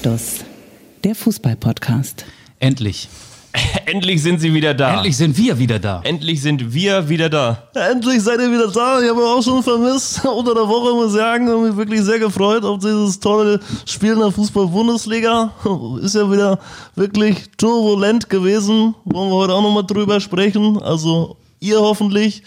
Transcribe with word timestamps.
Anstoß, 0.00 0.46
der 1.04 1.14
Fußball-Podcast. 1.14 2.24
Endlich. 2.58 3.06
Endlich 3.84 4.22
sind 4.22 4.40
sie 4.40 4.54
wieder 4.54 4.72
da. 4.72 4.94
Endlich 4.94 5.14
sind 5.14 5.36
wir 5.36 5.58
wieder 5.58 5.78
da. 5.78 6.00
Endlich 6.04 6.40
sind 6.40 6.72
wir 6.72 7.06
wieder 7.10 7.28
da. 7.28 7.64
Endlich 7.74 8.22
seid 8.22 8.40
ihr 8.40 8.50
wieder 8.50 8.68
da. 8.68 9.02
Ich 9.02 9.10
habe 9.10 9.20
auch 9.20 9.42
schon 9.42 9.62
vermisst. 9.62 10.24
Unter 10.24 10.54
der 10.54 10.66
Woche 10.66 10.94
muss 10.94 11.08
ich 11.08 11.18
sagen, 11.18 11.50
habe 11.50 11.68
mich 11.68 11.76
wirklich 11.76 12.00
sehr 12.00 12.18
gefreut 12.18 12.64
auf 12.64 12.78
dieses 12.78 13.20
tolle 13.20 13.60
Spiel 13.84 14.12
in 14.12 14.20
der 14.20 14.30
Fußball-Bundesliga. 14.30 15.52
Ist 16.02 16.14
ja 16.14 16.32
wieder 16.32 16.58
wirklich 16.94 17.50
turbulent 17.58 18.30
gewesen. 18.30 18.94
Wollen 19.04 19.28
wir 19.28 19.36
heute 19.36 19.52
auch 19.52 19.62
nochmal 19.62 19.84
drüber 19.84 20.18
sprechen. 20.18 20.80
Also 20.80 21.36
ihr 21.60 21.78
hoffentlich. 21.78 22.42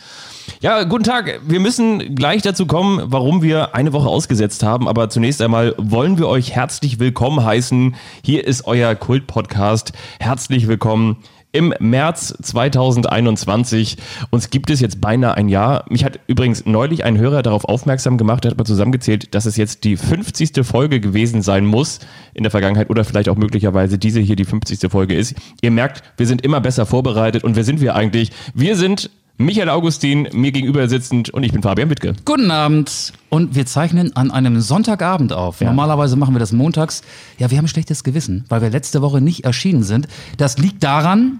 Ja, 0.63 0.83
guten 0.85 1.03
Tag. 1.03 1.41
Wir 1.45 1.59
müssen 1.59 2.15
gleich 2.15 2.41
dazu 2.41 2.65
kommen, 2.65 3.01
warum 3.07 3.41
wir 3.41 3.75
eine 3.75 3.91
Woche 3.91 4.07
ausgesetzt 4.07 4.63
haben. 4.63 4.87
Aber 4.87 5.09
zunächst 5.09 5.41
einmal 5.41 5.75
wollen 5.77 6.17
wir 6.17 6.29
euch 6.29 6.55
herzlich 6.55 7.01
willkommen 7.01 7.43
heißen. 7.43 7.95
Hier 8.23 8.47
ist 8.47 8.65
euer 8.65 8.95
Kult-Podcast. 8.95 9.91
Herzlich 10.21 10.69
willkommen 10.69 11.17
im 11.51 11.73
März 11.79 12.33
2021. 12.41 13.97
Uns 14.29 14.51
gibt 14.51 14.69
es 14.69 14.79
jetzt 14.79 15.01
beinahe 15.01 15.35
ein 15.35 15.49
Jahr. 15.49 15.83
Mich 15.89 16.05
hat 16.05 16.21
übrigens 16.27 16.65
neulich 16.65 17.03
ein 17.03 17.17
Hörer 17.17 17.41
darauf 17.43 17.65
aufmerksam 17.65 18.17
gemacht, 18.17 18.45
der 18.45 18.51
hat 18.51 18.57
mal 18.57 18.63
zusammengezählt, 18.63 19.35
dass 19.35 19.45
es 19.45 19.57
jetzt 19.57 19.83
die 19.83 19.97
50. 19.97 20.65
Folge 20.65 21.01
gewesen 21.01 21.41
sein 21.41 21.65
muss 21.65 21.99
in 22.33 22.43
der 22.43 22.51
Vergangenheit 22.51 22.89
oder 22.89 23.03
vielleicht 23.03 23.27
auch 23.27 23.35
möglicherweise 23.35 23.97
diese 23.97 24.21
hier 24.21 24.37
die 24.37 24.45
50. 24.45 24.89
Folge 24.89 25.15
ist. 25.15 25.35
Ihr 25.61 25.71
merkt, 25.71 26.03
wir 26.15 26.25
sind 26.25 26.41
immer 26.41 26.61
besser 26.61 26.85
vorbereitet 26.85 27.43
und 27.43 27.57
wer 27.57 27.65
sind 27.65 27.81
wir 27.81 27.95
eigentlich? 27.95 28.31
Wir 28.53 28.77
sind 28.77 29.09
Michael 29.37 29.69
Augustin, 29.69 30.27
mir 30.31 30.51
gegenüber 30.51 30.87
sitzend 30.87 31.31
und 31.31 31.43
ich 31.43 31.51
bin 31.51 31.63
Fabian 31.63 31.89
Wittke. 31.89 32.13
Guten 32.23 32.51
Abend. 32.51 33.13
Und 33.29 33.55
wir 33.55 33.65
zeichnen 33.65 34.15
an 34.15 34.29
einem 34.29 34.61
Sonntagabend 34.61 35.33
auf. 35.33 35.59
Ja. 35.59 35.67
Normalerweise 35.67 36.15
machen 36.15 36.35
wir 36.35 36.39
das 36.39 36.51
montags. 36.51 37.01
Ja, 37.39 37.49
wir 37.49 37.57
haben 37.57 37.65
ein 37.65 37.69
schlechtes 37.69 38.03
Gewissen, 38.03 38.45
weil 38.49 38.61
wir 38.61 38.69
letzte 38.69 39.01
Woche 39.01 39.21
nicht 39.21 39.43
erschienen 39.43 39.83
sind. 39.83 40.07
Das 40.37 40.59
liegt 40.59 40.83
daran, 40.83 41.39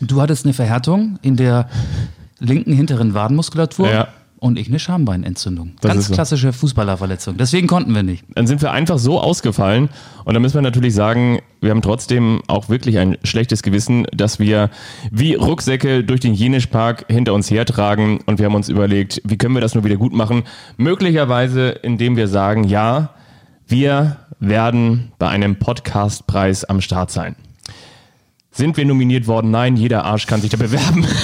du 0.00 0.20
hattest 0.20 0.44
eine 0.44 0.52
Verhärtung 0.52 1.18
in 1.22 1.36
der 1.36 1.68
linken 2.38 2.74
hinteren 2.74 3.14
Wadenmuskulatur. 3.14 3.90
Ja 3.90 4.08
und 4.42 4.58
ich 4.58 4.66
eine 4.66 4.80
Schambeinentzündung. 4.80 5.74
Das 5.80 5.92
Ganz 5.92 6.10
klassische 6.10 6.52
Fußballerverletzung. 6.52 7.36
Deswegen 7.36 7.68
konnten 7.68 7.94
wir 7.94 8.02
nicht. 8.02 8.24
Dann 8.34 8.48
sind 8.48 8.60
wir 8.60 8.72
einfach 8.72 8.98
so 8.98 9.20
ausgefallen 9.20 9.88
und 10.24 10.34
da 10.34 10.40
müssen 10.40 10.56
wir 10.56 10.62
natürlich 10.62 10.94
sagen, 10.94 11.38
wir 11.60 11.70
haben 11.70 11.80
trotzdem 11.80 12.42
auch 12.48 12.68
wirklich 12.68 12.98
ein 12.98 13.18
schlechtes 13.22 13.62
Gewissen, 13.62 14.04
dass 14.12 14.40
wir 14.40 14.70
wie 15.12 15.34
Rucksäcke 15.34 16.02
durch 16.02 16.18
den 16.18 16.34
Jenischpark 16.34 17.04
hinter 17.08 17.34
uns 17.34 17.52
hertragen 17.52 18.18
und 18.26 18.40
wir 18.40 18.46
haben 18.46 18.56
uns 18.56 18.68
überlegt, 18.68 19.22
wie 19.24 19.38
können 19.38 19.54
wir 19.54 19.60
das 19.60 19.76
nur 19.76 19.84
wieder 19.84 19.96
gut 19.96 20.12
machen? 20.12 20.42
Möglicherweise, 20.76 21.68
indem 21.68 22.16
wir 22.16 22.26
sagen, 22.26 22.64
ja, 22.64 23.10
wir 23.68 24.16
werden 24.40 25.12
bei 25.20 25.28
einem 25.28 25.60
Podcastpreis 25.60 26.64
am 26.64 26.80
Start 26.80 27.12
sein. 27.12 27.36
Sind 28.50 28.76
wir 28.76 28.84
nominiert 28.84 29.28
worden? 29.28 29.52
Nein, 29.52 29.76
jeder 29.76 30.04
Arsch 30.04 30.26
kann 30.26 30.40
sich 30.40 30.50
da 30.50 30.56
bewerben. 30.56 31.06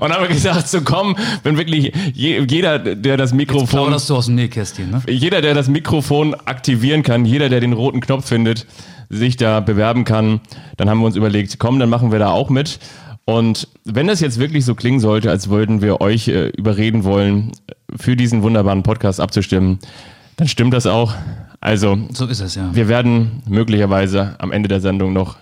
Und 0.00 0.12
haben 0.12 0.22
wir 0.22 0.28
gesagt, 0.28 0.68
so 0.68 0.80
komm, 0.82 1.16
wenn 1.42 1.56
wirklich 1.56 1.92
jeder, 2.14 2.78
der 2.78 3.16
das 3.16 3.32
Mikrofon. 3.32 3.92
Jetzt 3.92 4.10
du 4.10 4.16
aus 4.16 4.26
dem 4.26 4.34
Nähkästchen, 4.34 4.90
ne? 4.90 5.02
Jeder, 5.08 5.40
der 5.40 5.54
das 5.54 5.68
Mikrofon 5.68 6.34
aktivieren 6.34 7.02
kann, 7.02 7.24
jeder, 7.24 7.48
der 7.48 7.60
den 7.60 7.72
roten 7.72 8.00
Knopf 8.00 8.26
findet, 8.26 8.66
sich 9.08 9.36
da 9.36 9.60
bewerben 9.60 10.04
kann, 10.04 10.40
dann 10.76 10.88
haben 10.88 11.00
wir 11.00 11.06
uns 11.06 11.16
überlegt, 11.16 11.58
komm, 11.58 11.78
dann 11.78 11.90
machen 11.90 12.12
wir 12.12 12.18
da 12.18 12.30
auch 12.30 12.50
mit. 12.50 12.78
Und 13.24 13.68
wenn 13.84 14.06
das 14.06 14.20
jetzt 14.20 14.38
wirklich 14.38 14.64
so 14.64 14.74
klingen 14.74 15.00
sollte, 15.00 15.30
als 15.30 15.50
würden 15.50 15.82
wir 15.82 16.00
euch 16.00 16.28
äh, 16.28 16.48
überreden 16.48 17.04
wollen, 17.04 17.52
für 17.96 18.16
diesen 18.16 18.42
wunderbaren 18.42 18.82
Podcast 18.82 19.20
abzustimmen, 19.20 19.78
dann 20.36 20.48
stimmt 20.48 20.74
das 20.74 20.86
auch. 20.86 21.14
Also, 21.60 21.98
so 22.12 22.26
ist 22.26 22.40
es 22.40 22.54
ja. 22.54 22.70
Wir 22.72 22.88
werden 22.88 23.42
möglicherweise 23.46 24.36
am 24.38 24.50
Ende 24.52 24.68
der 24.68 24.80
Sendung 24.80 25.12
noch 25.12 25.36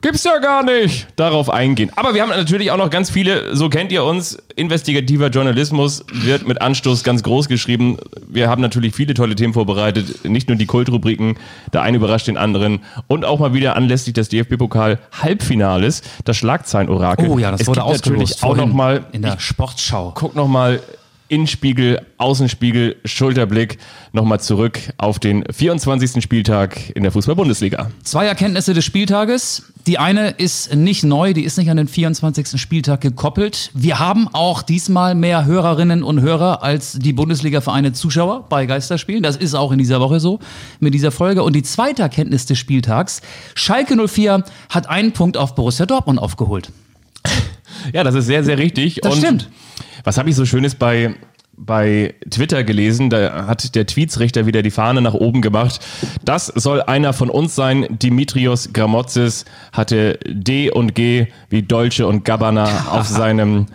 Gibt's 0.00 0.22
ja 0.22 0.38
gar 0.38 0.62
nicht. 0.62 1.08
Darauf 1.16 1.50
eingehen. 1.50 1.90
Aber 1.96 2.14
wir 2.14 2.22
haben 2.22 2.28
natürlich 2.28 2.70
auch 2.70 2.76
noch 2.76 2.88
ganz 2.88 3.10
viele, 3.10 3.56
so 3.56 3.68
kennt 3.68 3.90
ihr 3.90 4.04
uns, 4.04 4.38
investigativer 4.54 5.26
Journalismus 5.26 6.04
wird 6.12 6.46
mit 6.46 6.62
Anstoß 6.62 7.02
ganz 7.02 7.24
groß 7.24 7.48
geschrieben. 7.48 7.98
Wir 8.28 8.48
haben 8.48 8.62
natürlich 8.62 8.94
viele 8.94 9.14
tolle 9.14 9.34
Themen 9.34 9.54
vorbereitet, 9.54 10.24
nicht 10.24 10.48
nur 10.48 10.56
die 10.56 10.66
Kultrubriken, 10.66 11.36
der 11.72 11.82
eine 11.82 11.96
überrascht 11.96 12.28
den 12.28 12.36
anderen 12.36 12.84
und 13.08 13.24
auch 13.24 13.40
mal 13.40 13.54
wieder 13.54 13.74
anlässlich 13.74 14.14
des 14.14 14.28
DFB-Pokal 14.28 15.00
Halbfinales, 15.20 16.02
das 16.24 16.36
Schlagzeilenorakel. 16.36 17.28
Oh 17.28 17.38
ja, 17.38 17.50
das 17.50 17.62
es 17.62 17.66
wurde 17.66 17.82
ausgelost 17.82 18.44
auch 18.44 18.56
noch 18.56 18.72
mal 18.72 19.04
in 19.10 19.22
der 19.22 19.40
Sportschau. 19.40 20.12
Guck 20.14 20.36
noch 20.36 20.46
mal 20.46 20.80
Innenspiegel, 21.28 22.00
Außenspiegel, 22.16 22.96
Schulterblick 23.04 23.78
nochmal 24.12 24.40
zurück 24.40 24.78
auf 24.96 25.18
den 25.18 25.44
24. 25.50 26.22
Spieltag 26.22 26.90
in 26.96 27.02
der 27.02 27.12
Fußball-Bundesliga. 27.12 27.90
Zwei 28.02 28.26
Erkenntnisse 28.26 28.72
des 28.72 28.84
Spieltages. 28.84 29.72
Die 29.86 29.98
eine 29.98 30.30
ist 30.30 30.74
nicht 30.74 31.04
neu, 31.04 31.32
die 31.32 31.44
ist 31.44 31.58
nicht 31.58 31.70
an 31.70 31.76
den 31.76 31.88
24. 31.88 32.60
Spieltag 32.60 33.00
gekoppelt. 33.00 33.70
Wir 33.74 33.98
haben 33.98 34.28
auch 34.28 34.62
diesmal 34.62 35.14
mehr 35.14 35.44
Hörerinnen 35.44 36.02
und 36.02 36.20
Hörer 36.20 36.62
als 36.62 36.98
die 36.98 37.12
Bundesliga-Vereine 37.12 37.92
Zuschauer 37.92 38.46
bei 38.48 38.66
Geisterspielen. 38.66 39.22
Das 39.22 39.36
ist 39.36 39.54
auch 39.54 39.72
in 39.72 39.78
dieser 39.78 40.00
Woche 40.00 40.20
so 40.20 40.40
mit 40.80 40.94
dieser 40.94 41.10
Folge. 41.10 41.42
Und 41.42 41.54
die 41.54 41.62
zweite 41.62 42.02
Erkenntnis 42.02 42.46
des 42.46 42.58
Spieltags. 42.58 43.20
Schalke 43.54 43.96
04 44.08 44.44
hat 44.70 44.88
einen 44.88 45.12
Punkt 45.12 45.36
auf 45.36 45.54
Borussia 45.54 45.86
Dortmund 45.86 46.18
aufgeholt. 46.18 46.70
Ja, 47.92 48.02
das 48.02 48.16
ist 48.16 48.26
sehr, 48.26 48.42
sehr 48.42 48.58
richtig. 48.58 48.96
Das 49.02 49.14
und 49.14 49.20
stimmt. 49.20 49.48
Was 50.04 50.18
habe 50.18 50.30
ich 50.30 50.36
so 50.36 50.44
Schönes 50.44 50.74
bei 50.74 51.14
bei 51.58 52.14
Twitter 52.30 52.62
gelesen, 52.62 53.10
da 53.10 53.46
hat 53.46 53.74
der 53.74 53.84
Tweetsrichter 53.84 54.46
wieder 54.46 54.62
die 54.62 54.70
Fahne 54.70 55.02
nach 55.02 55.14
oben 55.14 55.42
gemacht. 55.42 55.80
Das 56.24 56.46
soll 56.46 56.82
einer 56.82 57.12
von 57.12 57.30
uns 57.30 57.54
sein. 57.54 57.86
Dimitrios 57.90 58.72
Gramotzis 58.72 59.44
hatte 59.72 60.18
D 60.24 60.70
und 60.70 60.94
G 60.94 61.26
wie 61.50 61.62
Dolce 61.62 62.06
und 62.06 62.24
Gabbana 62.24 62.90
auf 62.90 63.08
seinem 63.08 63.66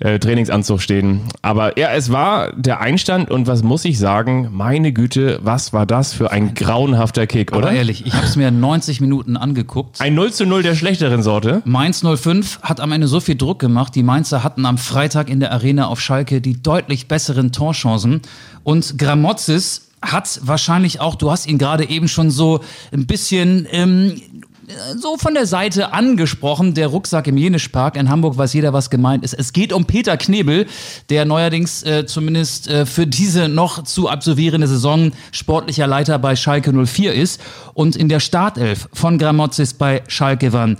äh, 0.00 0.18
Trainingsanzug 0.18 0.80
stehen. 0.80 1.20
Aber 1.42 1.78
ja, 1.78 1.92
es 1.92 2.10
war 2.10 2.52
der 2.52 2.80
Einstand 2.80 3.30
und 3.30 3.46
was 3.46 3.62
muss 3.62 3.84
ich 3.84 3.98
sagen? 3.98 4.48
Meine 4.52 4.92
Güte, 4.92 5.38
was 5.42 5.72
war 5.72 5.86
das 5.86 6.12
für 6.12 6.30
ein 6.30 6.54
grauenhafter 6.54 7.26
Kick, 7.26 7.52
oder? 7.52 7.68
Aber 7.68 7.76
ehrlich, 7.76 8.06
ich 8.06 8.14
habe 8.14 8.26
es 8.26 8.36
mir 8.36 8.50
90 8.50 9.00
Minuten 9.00 9.36
angeguckt. 9.36 10.00
Ein 10.00 10.14
0 10.14 10.32
zu 10.32 10.46
0 10.46 10.62
der 10.62 10.74
schlechteren 10.74 11.22
Sorte. 11.22 11.62
Mainz 11.64 12.02
05 12.04 12.60
hat 12.62 12.80
am 12.80 12.92
Ende 12.92 13.08
so 13.08 13.20
viel 13.20 13.36
Druck 13.36 13.58
gemacht. 13.58 13.94
Die 13.94 14.02
Mainzer 14.02 14.44
hatten 14.44 14.66
am 14.66 14.78
Freitag 14.78 15.30
in 15.30 15.40
der 15.40 15.52
Arena 15.52 15.86
auf 15.86 16.00
Schalke 16.00 16.40
die 16.40 16.62
deutlich 16.62 17.08
besseren 17.08 17.52
Torchancen. 17.52 18.22
Und 18.62 18.98
Gramozis 18.98 19.88
hat 20.02 20.40
wahrscheinlich 20.42 21.00
auch, 21.00 21.14
du 21.14 21.30
hast 21.30 21.46
ihn 21.46 21.58
gerade 21.58 21.88
eben 21.88 22.08
schon 22.08 22.30
so 22.30 22.60
ein 22.92 23.06
bisschen 23.06 23.66
ähm, 23.70 24.20
so 24.96 25.16
von 25.16 25.34
der 25.34 25.46
Seite 25.46 25.92
angesprochen, 25.92 26.74
der 26.74 26.88
Rucksack 26.88 27.26
im 27.26 27.36
Jenischpark. 27.36 27.96
In 27.96 28.08
Hamburg 28.08 28.36
weiß 28.36 28.52
jeder, 28.52 28.72
was 28.72 28.90
gemeint 28.90 29.24
ist. 29.24 29.34
Es 29.34 29.52
geht 29.52 29.72
um 29.72 29.84
Peter 29.84 30.16
Knebel, 30.16 30.66
der 31.10 31.24
neuerdings 31.24 31.82
äh, 31.82 32.06
zumindest 32.06 32.68
äh, 32.68 32.86
für 32.86 33.06
diese 33.06 33.48
noch 33.48 33.84
zu 33.84 34.08
absolvierende 34.08 34.66
Saison 34.66 35.12
sportlicher 35.32 35.86
Leiter 35.86 36.18
bei 36.18 36.36
Schalke 36.36 36.72
04 36.72 37.14
ist. 37.14 37.40
Und 37.74 37.96
in 37.96 38.08
der 38.08 38.20
Startelf 38.20 38.88
von 38.92 39.18
Gramozis 39.18 39.74
bei 39.74 40.02
Schalke 40.08 40.52
waren 40.52 40.78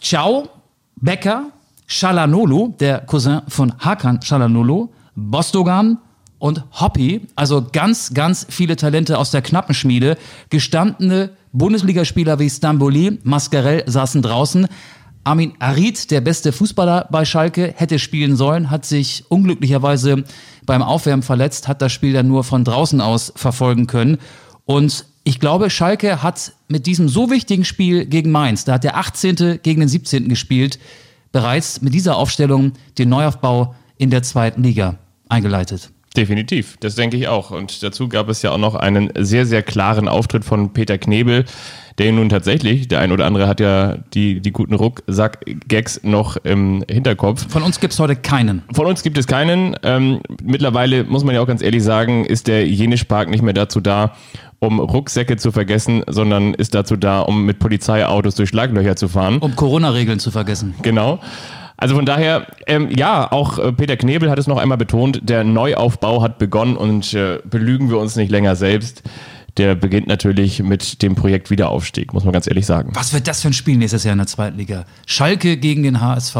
Ciao, 0.00 0.48
Becker, 0.96 1.46
Shalanolu, 1.86 2.74
der 2.80 3.00
Cousin 3.00 3.42
von 3.48 3.72
Hakan 3.78 4.22
Shalanolu, 4.22 4.88
Bostogan, 5.14 5.98
und 6.44 6.62
Hoppy, 6.78 7.22
also 7.36 7.66
ganz, 7.72 8.12
ganz 8.12 8.46
viele 8.50 8.76
Talente 8.76 9.16
aus 9.16 9.30
der 9.30 9.40
Knappenschmiede, 9.40 10.18
gestandene 10.50 11.30
Bundesligaspieler 11.54 12.38
wie 12.38 12.50
Stamboli, 12.50 13.18
Mascarell 13.22 13.82
saßen 13.86 14.20
draußen. 14.20 14.66
Armin 15.24 15.54
Arid, 15.58 16.10
der 16.10 16.20
beste 16.20 16.52
Fußballer 16.52 17.08
bei 17.10 17.24
Schalke, 17.24 17.72
hätte 17.74 17.98
spielen 17.98 18.36
sollen, 18.36 18.70
hat 18.70 18.84
sich 18.84 19.24
unglücklicherweise 19.30 20.24
beim 20.66 20.82
Aufwärmen 20.82 21.22
verletzt, 21.22 21.66
hat 21.66 21.80
das 21.80 21.92
Spiel 21.92 22.12
dann 22.12 22.28
nur 22.28 22.44
von 22.44 22.62
draußen 22.62 23.00
aus 23.00 23.32
verfolgen 23.34 23.86
können. 23.86 24.18
Und 24.66 25.06
ich 25.22 25.40
glaube, 25.40 25.70
Schalke 25.70 26.22
hat 26.22 26.52
mit 26.68 26.84
diesem 26.84 27.08
so 27.08 27.30
wichtigen 27.30 27.64
Spiel 27.64 28.04
gegen 28.04 28.30
Mainz, 28.30 28.66
da 28.66 28.74
hat 28.74 28.84
der 28.84 28.98
18. 28.98 29.60
gegen 29.62 29.80
den 29.80 29.88
17. 29.88 30.28
gespielt, 30.28 30.78
bereits 31.32 31.80
mit 31.80 31.94
dieser 31.94 32.16
Aufstellung 32.18 32.72
den 32.98 33.08
Neuaufbau 33.08 33.74
in 33.96 34.10
der 34.10 34.22
zweiten 34.22 34.62
Liga 34.62 34.98
eingeleitet. 35.30 35.93
Definitiv, 36.16 36.76
das 36.78 36.94
denke 36.94 37.16
ich 37.16 37.26
auch. 37.26 37.50
Und 37.50 37.82
dazu 37.82 38.08
gab 38.08 38.28
es 38.28 38.42
ja 38.42 38.52
auch 38.52 38.58
noch 38.58 38.76
einen 38.76 39.10
sehr, 39.18 39.46
sehr 39.46 39.62
klaren 39.62 40.08
Auftritt 40.08 40.44
von 40.44 40.72
Peter 40.72 40.96
Knebel, 40.96 41.44
der 41.98 42.12
nun 42.12 42.28
tatsächlich, 42.28 42.86
der 42.86 43.00
ein 43.00 43.10
oder 43.10 43.26
andere 43.26 43.48
hat 43.48 43.58
ja 43.58 43.96
die, 44.14 44.40
die 44.40 44.52
guten 44.52 44.74
Rucksack-Gags 44.74 46.02
noch 46.04 46.36
im 46.36 46.84
Hinterkopf. 46.88 47.46
Von 47.48 47.64
uns 47.64 47.80
gibt 47.80 47.94
es 47.94 47.98
heute 47.98 48.14
keinen. 48.14 48.62
Von 48.72 48.86
uns 48.86 49.02
gibt 49.02 49.18
es 49.18 49.26
keinen. 49.26 49.76
Ähm, 49.82 50.20
mittlerweile, 50.42 51.02
muss 51.02 51.24
man 51.24 51.34
ja 51.34 51.40
auch 51.40 51.48
ganz 51.48 51.62
ehrlich 51.62 51.82
sagen, 51.82 52.24
ist 52.24 52.46
der 52.46 52.66
Jenisch-Park 52.66 53.28
nicht 53.28 53.42
mehr 53.42 53.52
dazu 53.52 53.80
da, 53.80 54.14
um 54.60 54.78
Rucksäcke 54.78 55.36
zu 55.36 55.50
vergessen, 55.50 56.04
sondern 56.06 56.54
ist 56.54 56.74
dazu 56.74 56.96
da, 56.96 57.20
um 57.20 57.44
mit 57.44 57.58
Polizeiautos 57.58 58.36
durch 58.36 58.50
Schlaglöcher 58.50 58.94
zu 58.94 59.08
fahren. 59.08 59.38
Um 59.38 59.56
Corona-Regeln 59.56 60.20
zu 60.20 60.30
vergessen. 60.30 60.74
Genau. 60.82 61.18
Also 61.76 61.96
von 61.96 62.06
daher, 62.06 62.46
ähm, 62.66 62.90
ja, 62.90 63.30
auch 63.30 63.58
äh, 63.58 63.72
Peter 63.72 63.96
Knebel 63.96 64.30
hat 64.30 64.38
es 64.38 64.46
noch 64.46 64.58
einmal 64.58 64.78
betont, 64.78 65.20
der 65.28 65.44
Neuaufbau 65.44 66.22
hat 66.22 66.38
begonnen 66.38 66.76
und 66.76 67.14
äh, 67.14 67.40
belügen 67.44 67.90
wir 67.90 67.98
uns 67.98 68.16
nicht 68.16 68.30
länger 68.30 68.56
selbst. 68.56 69.02
der 69.56 69.74
beginnt 69.74 70.08
natürlich 70.08 70.62
mit 70.62 71.02
dem 71.02 71.14
Projekt 71.14 71.50
Wiederaufstieg, 71.50 72.12
muss 72.12 72.24
man 72.24 72.32
ganz 72.32 72.46
ehrlich 72.46 72.66
sagen. 72.66 72.90
Was 72.94 73.12
wird 73.12 73.28
das 73.28 73.42
für 73.42 73.48
ein 73.48 73.52
Spiel 73.52 73.76
nächstes 73.76 74.04
Jahr 74.04 74.12
in 74.12 74.18
der 74.18 74.26
zweiten 74.26 74.56
Liga? 74.56 74.84
Schalke 75.06 75.56
gegen 75.56 75.82
den 75.82 76.00
HSV. 76.00 76.36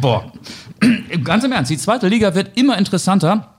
Boah. 0.00 0.32
Ganz 1.24 1.44
im 1.44 1.52
Ernst, 1.52 1.70
die 1.70 1.78
zweite 1.78 2.08
Liga 2.08 2.34
wird 2.34 2.56
immer 2.58 2.76
interessanter. 2.78 3.54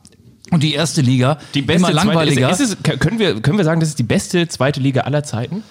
Und 0.51 0.63
die 0.63 0.73
erste 0.73 1.01
Liga 1.01 1.39
Die 1.53 1.61
beste 1.61 1.91
immer 1.91 1.93
langweiliger. 1.93 2.49
Zweite, 2.49 2.63
ist, 2.63 2.73
ist 2.73 2.87
es, 2.87 2.99
können, 2.99 3.19
wir, 3.19 3.41
können 3.41 3.57
wir 3.57 3.65
sagen, 3.65 3.79
das 3.79 3.89
ist 3.89 3.99
die 3.99 4.03
beste 4.03 4.47
zweite 4.47 4.79
Liga 4.79 5.01
aller 5.01 5.23
Zeiten? 5.23 5.63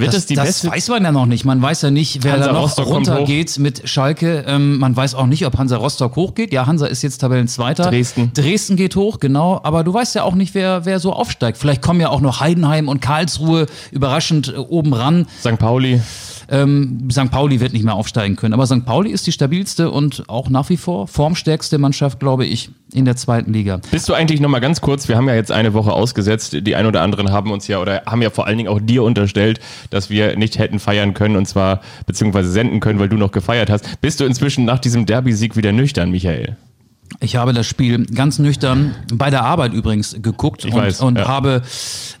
Wird 0.00 0.08
das, 0.08 0.22
das, 0.22 0.26
die 0.26 0.34
das 0.34 0.46
beste? 0.46 0.70
weiß 0.70 0.88
man 0.88 1.04
ja 1.04 1.12
noch 1.12 1.26
nicht. 1.26 1.44
Man 1.44 1.60
weiß 1.60 1.82
ja 1.82 1.90
nicht, 1.90 2.24
wer 2.24 2.32
Hansa 2.32 2.46
da 2.46 2.52
noch 2.52 2.62
Rostock 2.62 2.86
runtergeht 2.86 3.58
mit 3.58 3.88
Schalke. 3.88 4.44
Ähm, 4.46 4.78
man 4.78 4.96
weiß 4.96 5.14
auch 5.14 5.26
nicht, 5.26 5.46
ob 5.46 5.58
Hansa 5.58 5.76
Rostock 5.76 6.16
hochgeht. 6.16 6.52
Ja, 6.52 6.66
Hansa 6.66 6.86
ist 6.86 7.02
jetzt 7.02 7.18
Tabellenzweiter. 7.18 7.90
Dresden. 7.90 8.32
Dresden 8.34 8.76
geht 8.76 8.96
hoch, 8.96 9.20
genau. 9.20 9.60
Aber 9.62 9.84
du 9.84 9.92
weißt 9.92 10.14
ja 10.14 10.24
auch 10.24 10.34
nicht, 10.34 10.54
wer, 10.54 10.84
wer 10.84 11.00
so 11.00 11.12
aufsteigt. 11.12 11.58
Vielleicht 11.58 11.82
kommen 11.82 12.00
ja 12.00 12.08
auch 12.08 12.20
noch 12.20 12.40
Heidenheim 12.40 12.88
und 12.88 13.00
Karlsruhe 13.00 13.66
überraschend 13.90 14.48
äh, 14.48 14.56
oben 14.56 14.94
ran. 14.94 15.26
St. 15.40 15.58
Pauli. 15.58 16.00
Ähm, 16.50 17.08
St. 17.10 17.30
Pauli 17.30 17.60
wird 17.60 17.72
nicht 17.72 17.84
mehr 17.84 17.94
aufsteigen 17.94 18.36
können. 18.36 18.54
Aber 18.54 18.66
St. 18.66 18.84
Pauli 18.84 19.10
ist 19.10 19.26
die 19.26 19.32
stabilste 19.32 19.90
und 19.90 20.24
auch 20.28 20.50
nach 20.50 20.68
wie 20.68 20.76
vor 20.76 21.06
formstärkste 21.06 21.78
Mannschaft, 21.78 22.18
glaube 22.18 22.44
ich, 22.44 22.70
in 22.92 23.04
der 23.04 23.16
zweiten 23.16 23.52
Liga. 23.52 23.80
Bist 23.90 24.08
du 24.08 24.14
eigentlich 24.14 24.40
noch 24.40 24.48
mal 24.48 24.58
ganz 24.58 24.80
kurz, 24.80 25.08
wir 25.08 25.16
haben 25.16 25.28
ja 25.28 25.34
jetzt 25.34 25.52
eine 25.52 25.74
Woche 25.74 25.92
ausgesetzt, 25.92 26.56
die 26.60 26.74
ein 26.74 26.86
oder 26.86 27.02
anderen 27.02 27.30
haben 27.30 27.52
uns 27.52 27.68
ja 27.68 27.78
oder 27.78 28.02
haben 28.06 28.20
ja 28.20 28.30
vor 28.30 28.46
allen 28.46 28.58
Dingen 28.58 28.68
auch 28.68 28.80
dir 28.80 29.04
unterstellt, 29.04 29.60
dass 29.90 30.10
wir 30.10 30.36
nicht 30.36 30.58
hätten 30.58 30.80
feiern 30.80 31.14
können 31.14 31.36
und 31.36 31.46
zwar 31.46 31.80
beziehungsweise 32.06 32.50
senden 32.50 32.80
können, 32.80 32.98
weil 32.98 33.08
du 33.08 33.16
noch 33.16 33.30
gefeiert 33.30 33.70
hast. 33.70 34.00
Bist 34.00 34.18
du 34.18 34.24
inzwischen 34.24 34.64
nach 34.64 34.80
diesem 34.80 35.06
Derby-Sieg 35.06 35.56
wieder 35.56 35.72
nüchtern, 35.72 36.10
Michael? 36.10 36.56
Ich 37.18 37.36
habe 37.36 37.52
das 37.52 37.66
Spiel 37.66 38.06
ganz 38.06 38.38
nüchtern 38.38 38.94
bei 39.12 39.30
der 39.30 39.42
Arbeit 39.42 39.72
übrigens 39.72 40.16
geguckt 40.22 40.64
Ich 40.64 40.72
und, 40.72 40.80
weiß, 40.80 41.00
und 41.00 41.18
ja. 41.18 41.26
habe 41.26 41.62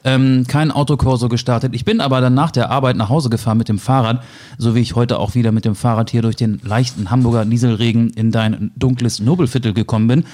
ähm, 0.04 0.44
kein 0.48 0.72
Autokorso 0.72 1.28
gestartet. 1.28 1.74
Ich 1.74 1.84
bin 1.84 2.00
aber 2.00 2.20
dann 2.20 2.34
nach 2.34 2.50
der 2.50 2.70
Arbeit 2.70 2.96
nach 2.96 3.08
Hause 3.08 3.30
gefahren 3.30 3.56
mit 3.56 3.68
dem 3.68 3.78
Fahrrad, 3.78 4.22
so 4.58 4.74
wie 4.74 4.80
ich 4.80 4.96
heute 4.96 5.18
auch 5.18 5.34
wieder 5.34 5.52
mit 5.52 5.64
dem 5.64 5.76
Fahrrad 5.76 6.10
hier 6.10 6.22
durch 6.22 6.36
den 6.36 6.60
leichten 6.64 7.10
Hamburger 7.10 7.44
Nieselregen 7.44 8.10
in 8.10 8.32
dein 8.32 8.72
dunkles 8.76 9.20
Nobelviertel 9.20 9.72
gekommen 9.72 10.08
bin. 10.08 10.24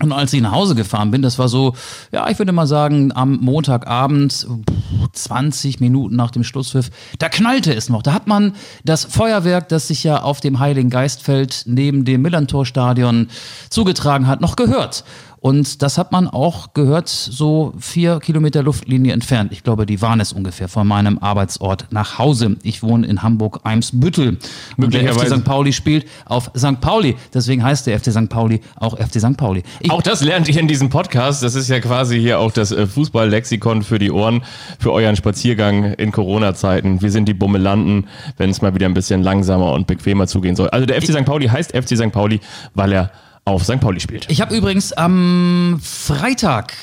Und 0.00 0.12
als 0.12 0.32
ich 0.32 0.40
nach 0.40 0.52
Hause 0.52 0.76
gefahren 0.76 1.10
bin, 1.10 1.22
das 1.22 1.38
war 1.38 1.48
so, 1.48 1.74
ja, 2.12 2.28
ich 2.30 2.38
würde 2.38 2.52
mal 2.52 2.68
sagen, 2.68 3.10
am 3.14 3.38
Montagabend, 3.40 4.32
pff, 4.32 5.12
20 5.12 5.80
Minuten 5.80 6.14
nach 6.14 6.30
dem 6.30 6.44
Schlusspfiff, 6.44 6.90
da 7.18 7.28
knallte 7.28 7.74
es 7.74 7.88
noch. 7.88 8.02
Da 8.02 8.12
hat 8.12 8.28
man 8.28 8.54
das 8.84 9.04
Feuerwerk, 9.04 9.68
das 9.68 9.88
sich 9.88 10.04
ja 10.04 10.22
auf 10.22 10.40
dem 10.40 10.60
Heiligen 10.60 10.90
Geistfeld 10.90 11.64
neben 11.66 12.04
dem 12.04 12.22
Millantor-Stadion 12.22 13.28
zugetragen 13.70 14.28
hat, 14.28 14.40
noch 14.40 14.54
gehört. 14.54 15.04
Und 15.40 15.82
das 15.82 15.98
hat 15.98 16.12
man 16.12 16.28
auch 16.28 16.74
gehört, 16.74 17.08
so 17.08 17.72
vier 17.78 18.18
Kilometer 18.20 18.62
Luftlinie 18.62 19.12
entfernt. 19.12 19.52
Ich 19.52 19.62
glaube, 19.62 19.86
die 19.86 20.02
waren 20.02 20.20
es 20.20 20.32
ungefähr 20.32 20.68
von 20.68 20.86
meinem 20.86 21.18
Arbeitsort 21.18 21.86
nach 21.90 22.18
Hause. 22.18 22.56
Ich 22.62 22.82
wohne 22.82 23.06
in 23.06 23.22
Hamburg-Eimsbüttel. 23.22 24.38
Und 24.76 24.94
der 24.94 25.12
FC 25.12 25.28
St. 25.28 25.44
Pauli 25.44 25.72
spielt 25.72 26.06
auf 26.24 26.50
St. 26.56 26.80
Pauli. 26.80 27.16
Deswegen 27.32 27.62
heißt 27.62 27.86
der 27.86 27.98
FC 28.00 28.10
St. 28.10 28.28
Pauli 28.28 28.60
auch 28.76 28.98
FC 28.98 29.20
St. 29.20 29.36
Pauli. 29.36 29.62
Ich, 29.80 29.90
Auch 29.90 30.02
das 30.02 30.22
lernt 30.22 30.48
ihr 30.48 30.58
in 30.58 30.68
diesem 30.68 30.88
Podcast. 30.88 31.42
Das 31.42 31.54
ist 31.54 31.68
ja 31.68 31.80
quasi 31.80 32.18
hier 32.18 32.40
auch 32.40 32.50
das 32.50 32.72
äh, 32.72 32.86
Fußballlexikon 32.86 33.82
für 33.82 33.98
die 33.98 34.10
Ohren, 34.10 34.42
für 34.78 34.92
euren 34.92 35.16
Spaziergang 35.16 35.92
in 35.94 36.10
Corona-Zeiten. 36.10 37.00
Wir 37.00 37.10
sind 37.10 37.28
die 37.28 37.34
Bummelanten, 37.34 38.08
wenn 38.36 38.50
es 38.50 38.60
mal 38.60 38.74
wieder 38.74 38.86
ein 38.86 38.94
bisschen 38.94 39.22
langsamer 39.22 39.72
und 39.72 39.86
bequemer 39.86 40.26
zugehen 40.26 40.56
soll. 40.56 40.68
Also 40.70 40.86
der 40.86 41.00
FC 41.00 41.12
St. 41.12 41.24
Pauli 41.24 41.46
heißt 41.46 41.76
FC 41.76 41.96
St. 41.96 42.12
Pauli, 42.12 42.40
weil 42.74 42.92
er 42.92 43.10
auf 43.54 43.64
St. 43.64 43.80
Pauli 43.80 44.00
spielt. 44.00 44.30
Ich 44.30 44.40
habe 44.40 44.56
übrigens 44.56 44.92
am 44.92 45.78
Freitag, 45.82 46.74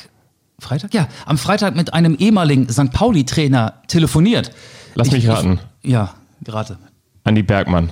Freitag? 0.60 0.94
Ja, 0.94 1.08
am 1.26 1.38
Freitag 1.38 1.76
mit 1.76 1.94
einem 1.94 2.16
ehemaligen 2.16 2.70
St. 2.70 2.92
Pauli-Trainer 2.92 3.82
telefoniert. 3.88 4.52
Lass 4.96 5.08
ich, 5.08 5.14
mich 5.14 5.28
raten. 5.28 5.60
Ich, 5.82 5.92
ja, 5.92 6.14
gerade. 6.44 6.78
Andi 7.24 7.44
Bergmann. 7.44 7.92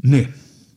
Nee, 0.00 0.28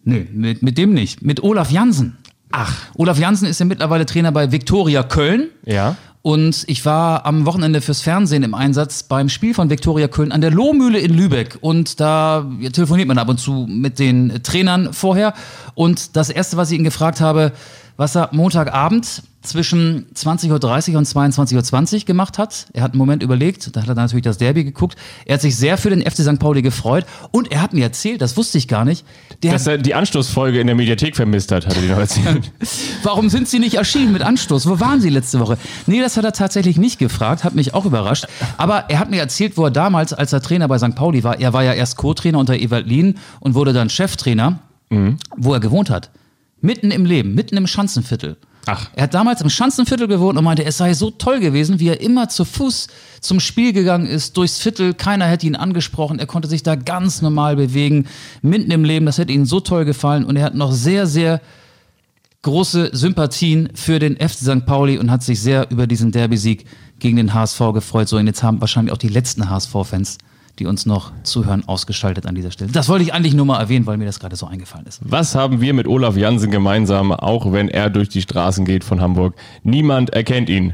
nee, 0.04 0.28
mit, 0.31 0.63
mit 0.63 0.78
dem 0.78 0.94
nicht. 0.94 1.22
Mit 1.22 1.44
Olaf 1.44 1.72
Jansen. 1.72 2.18
Ach. 2.51 2.75
Olaf 2.95 3.18
Jansen 3.18 3.48
ist 3.48 3.60
ja 3.60 3.66
mittlerweile 3.66 4.06
Trainer 4.06 4.31
bei 4.31 4.51
Viktoria 4.51 5.04
Köln. 5.04 5.50
Ja. 5.66 5.95
Und 6.24 6.66
ich 6.68 6.86
war 6.86 7.26
am 7.26 7.48
Wochenende 7.48 7.82
fürs 7.82 8.02
Fernsehen 8.02 8.44
im 8.44 8.54
Einsatz 8.54 9.02
beim 9.02 9.28
Spiel 9.28 9.56
von 9.56 9.72
Viktoria 9.72 10.08
Köln 10.08 10.32
an 10.32 10.42
der 10.42 10.52
Lohmühle 10.52 11.00
in 11.00 11.16
Lübeck. 11.16 11.58
Und 11.62 12.00
da 12.00 12.46
telefoniert 12.74 13.08
man 13.08 13.18
ab 13.18 13.30
und 13.30 13.40
zu 13.40 13.66
mit 13.68 13.98
den 13.98 14.44
Trainern 14.44 14.94
vorher. 14.94 15.34
Und 15.74 16.16
das 16.16 16.30
Erste, 16.30 16.58
was 16.58 16.70
ich 16.70 16.78
ihn 16.78 16.84
gefragt 16.84 17.22
habe, 17.22 17.54
was 17.98 18.16
er 18.16 18.30
Montagabend 18.32 19.24
zwischen 19.42 20.06
20.30 20.14 20.92
Uhr 20.92 20.98
und 20.98 21.08
22.20 21.08 21.94
Uhr 21.96 22.00
gemacht 22.06 22.38
hat. 22.38 22.68
Er 22.74 22.84
hat 22.84 22.92
einen 22.92 23.00
Moment 23.00 23.24
überlegt, 23.24 23.76
da 23.76 23.82
hat 23.82 23.90
er 23.90 23.96
natürlich 23.96 24.24
das 24.24 24.38
Derby 24.38 24.64
geguckt. 24.64 24.98
Er 25.26 25.36
hat 25.36 25.42
sich 25.42 25.56
sehr 25.56 25.78
für 25.78 25.90
den 25.90 26.02
FC 26.02 26.20
St. 26.20 26.40
Pauli 26.40 26.62
gefreut. 26.62 27.06
Und 27.32 27.52
er 27.52 27.62
hat 27.62 27.74
mir 27.74 27.84
erzählt, 27.84 28.22
das 28.22 28.38
wusste 28.38 28.60
ich 28.60 28.68
gar 28.68 28.86
nicht, 28.86 29.04
der 29.42 29.54
Dass 29.54 29.66
er 29.66 29.78
die 29.80 29.96
Anstoßfolge 29.96 30.60
in 30.60 30.68
der 30.68 30.76
Mediathek 30.76 31.16
vermisst 31.16 31.52
hat, 31.52 31.66
hat 31.66 31.76
er 31.76 31.82
dir 31.82 31.90
noch 31.90 31.98
erzählt. 31.98 32.52
Warum 33.04 33.30
sind 33.30 33.48
Sie 33.48 33.58
nicht 33.58 33.76
erschienen 33.76 34.12
mit 34.12 34.22
Anstoß? 34.22 34.68
Wo 34.68 34.80
waren 34.80 35.02
Sie 35.02 35.10
letzte 35.10 35.40
Woche? 35.40 35.58
Nee, 35.88 36.02
das 36.02 36.18
hat 36.18 36.26
er 36.26 36.34
tatsächlich 36.34 36.78
nicht 36.78 37.00
gefragt, 37.00 37.44
hat 37.44 37.56
mich 37.56 37.74
auch 37.74 37.86
überrascht. 37.86 38.28
Aber 38.58 38.86
er 38.90 39.00
hat 39.00 39.10
mir 39.10 39.20
erzählt, 39.20 39.58
wo 39.58 39.66
er 39.66 39.72
damals, 39.72 40.14
als 40.14 40.34
er 40.34 40.42
Trainer 40.42 40.68
bei 40.68 40.78
St. 40.78 40.96
Pauli 40.96 41.24
war, 41.24 41.40
er 41.40 41.54
war 41.54 41.64
ja 41.64 41.74
erst 41.74 41.98
Co-Trainer 41.98 42.38
unter 42.38 42.56
Ewald 42.56 42.86
Lien 42.86 43.18
und 43.40 43.56
wurde 43.56 43.74
dann 43.74 43.90
Cheftrainer, 43.90 44.60
wo 45.36 45.54
er 45.54 45.60
gewohnt 45.60 45.90
hat. 45.90 46.12
Mitten 46.62 46.92
im 46.92 47.06
Leben, 47.06 47.34
mitten 47.34 47.58
im 47.58 47.68
Schanzenviertel. 47.68 48.38
Ach. 48.68 48.90
Er 48.96 49.04
hat 49.04 49.13
damals 49.13 49.42
im 49.42 49.50
Schanzenviertel 49.50 50.08
gewohnt 50.08 50.38
und 50.38 50.44
meinte, 50.44 50.63
es 50.63 50.78
sei 50.78 50.94
so 50.94 51.10
toll 51.10 51.40
gewesen, 51.40 51.80
wie 51.80 51.88
er 51.88 52.02
immer 52.02 52.30
zu 52.30 52.46
Fuß 52.46 52.88
zum 53.19 53.40
Spiel 53.40 53.74
gegangen 53.74 54.06
ist, 54.06 54.38
durchs 54.38 54.60
Viertel. 54.60 54.94
Keiner 54.94 55.25
hätte 55.25 55.48
ihn 55.48 55.56
angesprochen. 55.56 56.19
Er 56.19 56.28
konnte 56.28 56.48
sich 56.48 56.62
da 56.62 56.75
ganz 56.75 57.22
normal 57.22 57.56
bewegen, 57.56 58.06
mitten 58.42 58.69
im 58.72 58.84
Leben. 58.84 59.08
Das 59.08 59.18
hätte 59.18 59.34
ihm 59.34 59.46
so 59.46 59.60
toll 59.60 59.86
gefallen. 59.86 60.25
Und 60.25 60.36
er 60.36 60.44
hat 60.44 60.56
noch 60.56 60.72
sehr, 60.72 61.08
sehr 61.08 61.42
große 62.44 62.90
Sympathien 62.94 63.69
für 63.74 64.00
den 64.00 64.16
FC 64.16 64.40
St. 64.40 64.66
Pauli 64.66 64.98
und 64.98 65.12
hat 65.12 65.24
sich 65.24 65.42
sehr 65.42 65.69
über 65.72 65.88
diesen 65.88 66.12
Derby-Sieg 66.12 66.66
gegen 67.00 67.18
den 67.18 67.34
HSV 67.34 67.60
gefreut. 67.74 68.08
So, 68.10 68.18
und 68.18 68.28
jetzt 68.28 68.44
haben 68.44 68.62
wahrscheinlich 68.62 68.94
auch 68.94 68.98
die 68.98 69.10
letzten 69.10 69.50
HSV-Fans, 69.50 70.18
die 70.59 70.65
uns 70.65 70.86
noch 70.86 71.12
zuhören, 71.24 71.68
ausgeschaltet 71.68 72.25
an 72.25 72.36
dieser 72.36 72.51
Stelle. 72.51 72.71
Das 72.71 72.89
wollte 72.89 73.03
ich 73.03 73.13
eigentlich 73.13 73.33
nur 73.33 73.45
mal 73.45 73.59
erwähnen, 73.59 73.86
weil 73.86 73.98
mir 73.98 74.06
das 74.06 74.19
gerade 74.19 74.36
so 74.36 74.45
eingefallen 74.45 74.86
ist. 74.86 75.00
Was 75.03 75.36
haben 75.36 75.62
wir 75.62 75.74
mit 75.74 75.88
Olaf 75.88 76.17
Jansen 76.17 76.51
gemeinsam, 76.51 77.12
auch 77.12 77.51
wenn 77.51 77.70
er 77.70 77.89
durch 77.89 78.10
die 78.10 78.22
Straßen 78.22 78.65
geht 78.65 78.84
von 78.84 79.01
Hamburg? 79.01 79.36
Niemand 79.63 80.12
erkennt 80.12 80.50
ihn. 80.50 80.74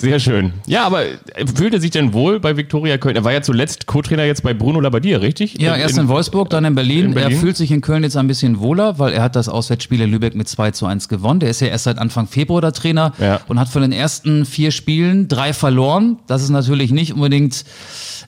Sehr 0.00 0.20
schön. 0.20 0.52
Ja, 0.66 0.84
aber 0.86 1.02
fühlt 1.54 1.74
er 1.74 1.80
sich 1.80 1.90
denn 1.90 2.12
wohl 2.12 2.38
bei 2.40 2.56
Viktoria 2.56 2.98
Köln? 2.98 3.16
Er 3.16 3.24
war 3.24 3.32
ja 3.32 3.42
zuletzt 3.42 3.86
Co-Trainer 3.86 4.24
jetzt 4.24 4.42
bei 4.42 4.54
Bruno 4.54 4.80
Labbadia, 4.80 5.18
richtig? 5.18 5.60
Ja, 5.60 5.74
erst 5.76 5.98
in, 5.98 6.06
Wolfsburg, 6.08 6.50
dann 6.50 6.64
in 6.64 6.74
Berlin. 6.74 7.06
in 7.06 7.14
Berlin. 7.14 7.32
Er 7.32 7.40
fühlt 7.40 7.56
sich 7.56 7.72
in 7.72 7.80
Köln 7.80 8.04
jetzt 8.04 8.16
ein 8.16 8.28
bisschen 8.28 8.60
wohler, 8.60 8.98
weil 8.98 9.12
er 9.12 9.22
hat 9.22 9.34
das 9.34 9.48
Auswärtsspiel 9.48 10.00
in 10.00 10.10
Lübeck 10.10 10.34
mit 10.34 10.48
2 10.48 10.70
zu 10.70 10.86
1 10.86 11.08
gewonnen. 11.08 11.40
Der 11.40 11.50
ist 11.50 11.60
ja 11.60 11.66
erst 11.66 11.84
seit 11.84 11.98
Anfang 11.98 12.28
Februar 12.28 12.60
der 12.60 12.72
Trainer 12.72 13.12
Ja. 13.18 13.40
und 13.48 13.58
hat 13.58 13.68
von 13.68 13.82
den 13.82 13.92
ersten 13.92 14.44
vier 14.46 14.70
Spielen 14.70 15.26
drei 15.28 15.52
verloren. 15.52 16.18
Das 16.28 16.42
ist 16.42 16.50
natürlich 16.50 16.92
nicht 16.92 17.12
unbedingt 17.14 17.64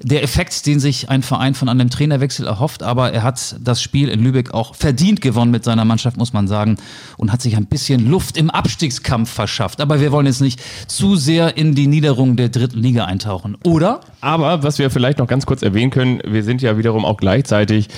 der 0.02 0.22
Effekt, 0.22 0.64
den 0.66 0.80
sich 0.80 1.10
ein 1.10 1.22
Verein 1.22 1.54
von 1.54 1.68
einem 1.68 1.90
Trainerwechsel 1.90 2.46
erhofft, 2.46 2.82
aber 2.82 3.12
er 3.12 3.22
hat 3.22 3.56
das 3.60 3.82
Spiel 3.82 4.08
in 4.08 4.22
Lübeck 4.24 4.54
auch 4.54 4.74
verdient 4.74 5.20
gewonnen 5.20 5.50
mit 5.50 5.62
seiner 5.62 5.84
Mannschaft, 5.84 6.16
muss 6.16 6.32
man 6.32 6.48
sagen, 6.48 6.76
und 7.18 7.30
hat 7.32 7.42
sich 7.42 7.56
ein 7.56 7.66
bisschen 7.66 8.08
Luft 8.10 8.36
im 8.38 8.48
Abstiegskampf 8.48 9.30
verschafft. 9.30 9.80
Aber 9.80 10.00
wir 10.00 10.10
wollen 10.10 10.24
jetzt 10.26 10.40
nicht 10.40 10.58
zu 10.86 11.16
sehr 11.16 11.56
in 11.60 11.74
die 11.74 11.86
Niederung 11.86 12.36
der 12.36 12.48
dritten 12.48 12.78
Liga 12.80 13.04
eintauchen, 13.04 13.56
oder? 13.64 14.00
Aber 14.22 14.62
was 14.62 14.78
wir 14.78 14.90
vielleicht 14.90 15.18
noch 15.18 15.26
ganz 15.26 15.44
kurz 15.44 15.60
erwähnen 15.62 15.90
können, 15.90 16.20
wir 16.26 16.42
sind 16.42 16.62
ja 16.62 16.78
wiederum 16.78 17.04
auch 17.04 17.18
gleichzeitig 17.18 17.88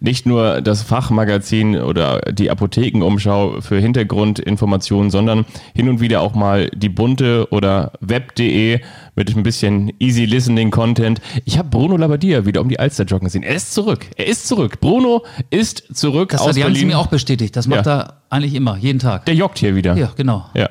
nicht 0.00 0.26
nur 0.26 0.60
das 0.60 0.82
Fachmagazin 0.82 1.76
oder 1.80 2.20
die 2.30 2.50
Apothekenumschau 2.50 3.62
für 3.62 3.78
Hintergrundinformationen, 3.78 5.10
sondern 5.10 5.46
hin 5.74 5.88
und 5.88 6.00
wieder 6.00 6.20
auch 6.20 6.34
mal 6.34 6.68
die 6.74 6.90
bunte 6.90 7.48
oder 7.50 7.92
web.de 8.00 8.80
mit 9.14 9.34
ein 9.34 9.42
bisschen 9.42 9.90
easy 9.98 10.26
listening 10.26 10.70
Content. 10.70 11.22
Ich 11.46 11.56
habe 11.56 11.70
Bruno 11.70 11.96
Labbadia 11.96 12.44
wieder 12.44 12.60
um 12.60 12.68
die 12.68 12.78
Alster 12.78 13.04
joggen 13.04 13.30
sehen. 13.30 13.42
Er 13.42 13.54
ist 13.54 13.72
zurück. 13.72 14.06
Er 14.16 14.26
ist 14.26 14.46
zurück. 14.46 14.80
Bruno 14.82 15.24
ist 15.48 15.84
zurück 15.96 16.28
Das 16.32 16.42
aus 16.42 16.48
hat 16.48 16.56
Jansen 16.58 16.72
Berlin. 16.74 16.88
mir 16.88 16.98
auch 16.98 17.06
bestätigt. 17.06 17.56
Das 17.56 17.66
macht 17.66 17.86
Ja. 17.86 17.98
er 17.98 18.14
eigentlich 18.28 18.54
immer, 18.54 18.76
jeden 18.76 18.98
Tag. 18.98 19.24
Der 19.24 19.34
joggt 19.34 19.56
hier 19.58 19.74
wieder. 19.74 19.96
Ja, 19.96 20.10
genau. 20.14 20.44
ja. 20.54 20.68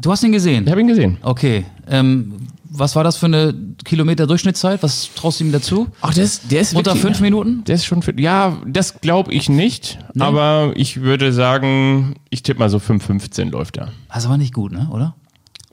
Du 0.00 0.10
hast 0.12 0.22
ihn 0.22 0.32
gesehen? 0.32 0.64
Ich 0.64 0.70
habe 0.70 0.80
ihn 0.80 0.86
gesehen. 0.88 1.18
Okay. 1.22 1.64
Ähm, 1.88 2.34
was 2.70 2.94
war 2.94 3.02
das 3.02 3.16
für 3.16 3.26
eine 3.26 3.54
Kilometer 3.84 4.26
Durchschnittszeit? 4.26 4.82
Was 4.82 5.10
traust 5.14 5.40
du 5.40 5.44
ihm 5.44 5.52
dazu? 5.52 5.88
Ach, 6.02 6.12
der 6.14 6.24
ist, 6.24 6.50
der 6.52 6.60
ist 6.60 6.74
Unter 6.74 6.90
wirklich- 6.92 7.02
fünf 7.02 7.20
Minuten? 7.20 7.64
Der 7.64 7.74
ist 7.74 7.84
schon 7.86 8.02
für, 8.02 8.18
ja, 8.20 8.58
das 8.66 9.00
glaube 9.00 9.32
ich 9.32 9.48
nicht, 9.48 9.98
aber 10.18 10.72
ich 10.76 11.00
würde 11.00 11.32
sagen, 11.32 12.14
ich 12.30 12.42
tippe 12.42 12.60
mal 12.60 12.68
so 12.68 12.78
5,15 12.78 13.50
läuft 13.50 13.78
er. 13.78 13.88
Das 14.12 14.28
war 14.28 14.36
nicht 14.38 14.52
gut, 14.54 14.72
ne? 14.72 14.88
Oder? 14.92 15.14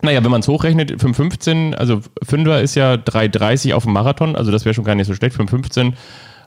Naja, 0.02 0.24
wenn 0.24 0.32
man 0.32 0.42
es 0.42 0.48
hochrechnet, 0.48 0.92
5,15, 0.92 1.74
also 1.74 2.02
Fünfer 2.24 2.62
ist 2.62 2.76
ja 2.76 2.94
3,30 2.94 3.74
auf 3.74 3.84
dem 3.84 3.94
Marathon, 3.94 4.36
also 4.36 4.52
das 4.52 4.66
wäre 4.66 4.74
schon 4.74 4.84
gar 4.86 4.96
nicht 4.96 5.08
so 5.08 5.14
schlecht, 5.14 5.36
5,15. 5.36 5.94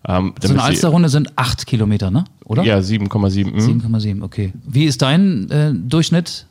Ähm, 0.06 0.32
So 0.40 0.48
eine 0.52 0.62
Alsterrunde 0.62 1.08
sind 1.08 1.36
acht 1.36 1.66
Kilometer, 1.66 2.10
ne? 2.10 2.24
Oder? 2.44 2.62
Ja, 2.64 2.78
7,7. 2.78 3.50
mhm. 3.52 3.80
7,7, 3.82 4.22
okay. 4.22 4.52
Wie 4.66 4.84
ist 4.84 5.02
dein 5.02 5.50
äh, 5.50 5.72
Durchschnitt? 5.74 6.46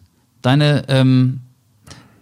Deine, 0.48 0.86
ähm, 0.88 1.42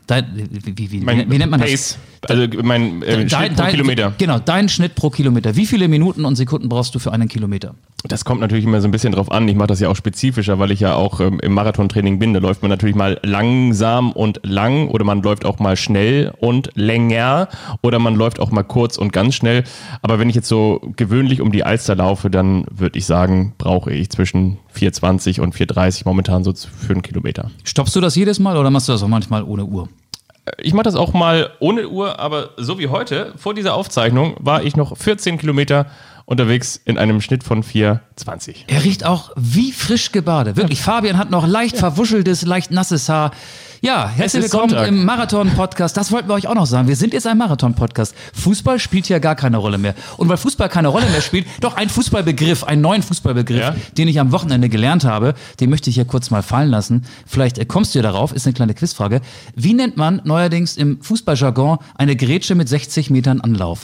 Dein, 0.07 0.25
wie, 0.35 0.77
wie, 0.77 0.91
wie, 0.91 1.07
wie 1.07 1.37
nennt 1.37 1.51
man 1.51 1.59
Pace, 1.59 1.99
also 2.29 2.47
mein 2.63 3.01
äh, 3.03 3.27
Schnitt 3.29 3.55
pro 3.55 3.65
Kilometer. 3.65 4.13
Genau, 4.17 4.39
dein 4.39 4.69
Schnitt 4.69 4.95
pro 4.95 5.09
Kilometer. 5.09 5.55
Wie 5.55 5.65
viele 5.65 5.87
Minuten 5.87 6.25
und 6.25 6.35
Sekunden 6.35 6.69
brauchst 6.69 6.95
du 6.95 6.99
für 6.99 7.11
einen 7.11 7.27
Kilometer? 7.27 7.75
Das 8.07 8.23
kommt 8.23 8.41
natürlich 8.41 8.65
immer 8.65 8.81
so 8.81 8.87
ein 8.87 8.91
bisschen 8.91 9.13
drauf 9.13 9.31
an. 9.31 9.47
Ich 9.47 9.55
mache 9.55 9.67
das 9.67 9.79
ja 9.79 9.89
auch 9.89 9.95
spezifischer, 9.95 10.59
weil 10.59 10.71
ich 10.71 10.79
ja 10.79 10.93
auch 10.93 11.19
ähm, 11.19 11.39
im 11.41 11.53
Marathontraining 11.53 12.19
bin. 12.19 12.33
Da 12.33 12.39
läuft 12.39 12.61
man 12.61 12.69
natürlich 12.69 12.95
mal 12.95 13.19
langsam 13.23 14.11
und 14.11 14.41
lang 14.43 14.89
oder 14.89 15.03
man 15.03 15.21
läuft 15.21 15.45
auch 15.45 15.59
mal 15.59 15.75
schnell 15.75 16.31
und 16.39 16.69
länger 16.75 17.47
oder 17.81 17.99
man 17.99 18.15
läuft 18.15 18.39
auch 18.39 18.51
mal 18.51 18.63
kurz 18.63 18.97
und 18.97 19.11
ganz 19.11 19.35
schnell. 19.35 19.63
Aber 20.01 20.19
wenn 20.19 20.29
ich 20.29 20.35
jetzt 20.35 20.47
so 20.47 20.81
gewöhnlich 20.95 21.41
um 21.41 21.51
die 21.51 21.63
Alster 21.63 21.95
laufe, 21.95 22.29
dann 22.29 22.65
würde 22.69 22.99
ich 22.99 23.05
sagen, 23.05 23.53
brauche 23.57 23.91
ich 23.91 24.09
zwischen 24.09 24.57
4,20 24.75 25.41
und 25.41 25.55
4,30 25.55 26.03
momentan 26.05 26.43
so 26.43 26.53
für 26.53 26.93
einen 26.93 27.01
Kilometer. 27.01 27.49
Stoppst 27.63 27.95
du 27.95 28.01
das 28.01 28.15
jedes 28.15 28.39
Mal 28.39 28.57
oder 28.57 28.69
machst 28.69 28.87
du 28.87 28.91
das 28.91 29.01
auch 29.01 29.07
manchmal 29.07 29.43
ohne 29.43 29.65
Uhr? 29.65 29.89
Ich 30.61 30.73
mache 30.73 30.83
das 30.83 30.95
auch 30.95 31.13
mal 31.13 31.51
ohne 31.59 31.89
Uhr, 31.89 32.19
aber 32.19 32.51
so 32.57 32.77
wie 32.77 32.87
heute, 32.87 33.33
vor 33.35 33.53
dieser 33.53 33.73
Aufzeichnung, 33.73 34.35
war 34.39 34.63
ich 34.63 34.75
noch 34.75 34.95
14 34.95 35.37
Kilometer 35.37 35.87
unterwegs 36.25 36.79
in 36.83 36.97
einem 36.97 37.21
Schnitt 37.21 37.43
von 37.43 37.63
4,20. 37.63 38.65
Er 38.67 38.83
riecht 38.83 39.05
auch 39.05 39.31
wie 39.35 39.71
frisch 39.71 40.11
gebadet. 40.11 40.55
Wirklich, 40.55 40.81
Fabian 40.81 41.17
hat 41.17 41.29
noch 41.29 41.47
leicht 41.47 41.77
verwuscheltes, 41.77 42.45
leicht 42.45 42.71
nasses 42.71 43.09
Haar. 43.09 43.31
Ja, 43.85 44.09
herzlich 44.09 44.41
willkommen 44.41 44.69
Sonntag. 44.71 44.87
im 44.87 45.05
Marathon-Podcast. 45.05 45.95
Das 45.95 46.11
wollten 46.11 46.27
wir 46.27 46.33
euch 46.33 46.47
auch 46.47 46.55
noch 46.55 46.65
sagen. 46.65 46.87
Wir 46.87 46.95
sind 46.95 47.13
jetzt 47.13 47.27
ein 47.27 47.37
Marathon-Podcast. 47.37 48.15
Fußball 48.33 48.79
spielt 48.79 49.05
hier 49.05 49.19
gar 49.19 49.35
keine 49.35 49.57
Rolle 49.57 49.77
mehr. 49.77 49.93
Und 50.17 50.27
weil 50.27 50.37
Fußball 50.37 50.69
keine 50.69 50.87
Rolle 50.87 51.05
mehr 51.11 51.21
spielt, 51.21 51.45
doch 51.61 51.75
ein 51.75 51.87
Fußballbegriff, 51.89 52.63
einen 52.63 52.81
neuen 52.81 53.03
Fußballbegriff, 53.03 53.59
Ja. 53.59 53.75
den 53.95 54.07
ich 54.07 54.19
am 54.19 54.31
Wochenende 54.31 54.69
gelernt 54.69 55.03
habe, 55.05 55.35
den 55.59 55.69
möchte 55.69 55.91
ich 55.91 55.97
hier 55.97 56.05
kurz 56.05 56.31
mal 56.31 56.41
fallen 56.41 56.71
lassen. 56.71 57.05
Vielleicht 57.27 57.59
äh, 57.59 57.65
kommst 57.65 57.93
du 57.93 57.99
ja 57.99 58.03
darauf, 58.03 58.33
ist 58.33 58.47
eine 58.47 58.55
kleine 58.55 58.73
Quizfrage. 58.73 59.21
Wie 59.55 59.75
nennt 59.75 59.97
man 59.97 60.19
neuerdings 60.23 60.77
im 60.77 60.99
Fußballjargon 61.03 61.77
eine 61.93 62.15
Grätsche 62.15 62.55
mit 62.55 62.67
60 62.67 63.11
Metern 63.11 63.39
Anlauf? 63.39 63.81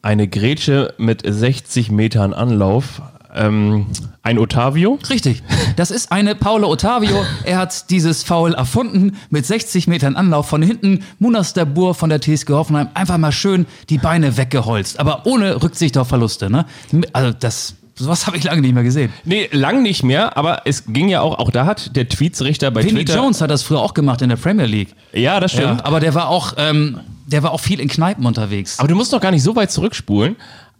Eine 0.00 0.28
Grätsche 0.28 0.94
mit 0.96 1.22
60 1.26 1.90
Metern 1.90 2.34
Anlauf. 2.34 3.02
Ähm, 3.34 3.86
ein 4.22 4.38
Otavio. 4.38 4.98
Richtig. 5.08 5.42
Das 5.76 5.90
ist 5.90 6.12
eine 6.12 6.34
Paulo 6.34 6.68
Ottavio. 6.68 7.24
Er 7.44 7.58
hat 7.58 7.90
dieses 7.90 8.22
Foul 8.22 8.54
erfunden 8.54 9.16
mit 9.30 9.46
60 9.46 9.86
Metern 9.88 10.16
Anlauf 10.16 10.48
von 10.48 10.62
hinten. 10.62 11.04
Munas 11.18 11.54
Dabur 11.54 11.94
von 11.94 12.10
der 12.10 12.20
TSG 12.20 12.50
Hoffenheim 12.50 12.88
einfach 12.94 13.18
mal 13.18 13.32
schön 13.32 13.66
die 13.88 13.98
Beine 13.98 14.36
weggeholzt. 14.36 15.00
Aber 15.00 15.26
ohne 15.26 15.62
Rücksicht 15.62 15.96
auf 15.98 16.08
Verluste. 16.08 16.50
Ne? 16.50 16.66
Also 17.12 17.34
das, 17.38 17.74
sowas 17.94 18.26
habe 18.26 18.36
ich 18.36 18.44
lange 18.44 18.60
nicht 18.60 18.74
mehr 18.74 18.82
gesehen. 18.82 19.12
Nee, 19.24 19.48
lang 19.50 19.82
nicht 19.82 20.02
mehr, 20.02 20.36
aber 20.36 20.62
es 20.66 20.84
ging 20.86 21.08
ja 21.08 21.22
auch, 21.22 21.38
auch 21.38 21.50
da 21.50 21.66
hat 21.66 21.96
der 21.96 22.08
Tweetsrichter 22.08 22.70
bei 22.70 22.82
Vinnie 22.84 23.04
Twitter. 23.04 23.16
Jones 23.16 23.40
hat 23.40 23.50
das 23.50 23.62
früher 23.62 23.80
auch 23.80 23.94
gemacht 23.94 24.22
in 24.22 24.28
der 24.28 24.36
Premier 24.36 24.66
League. 24.66 24.94
Ja, 25.12 25.40
das 25.40 25.52
stimmt. 25.52 25.80
Ja, 25.80 25.84
aber 25.84 26.00
der 26.00 26.14
war 26.14 26.28
auch, 26.28 26.54
ähm, 26.58 27.00
der 27.26 27.42
war 27.42 27.52
auch 27.52 27.60
viel 27.60 27.80
in 27.80 27.88
Kneipen 27.88 28.26
unterwegs. 28.26 28.78
Aber 28.78 28.88
du 28.88 28.94
musst 28.94 29.12
doch 29.12 29.20
gar 29.20 29.30
nicht 29.30 29.42
so 29.42 29.56
weit 29.56 29.70
zurückspulen. 29.70 30.36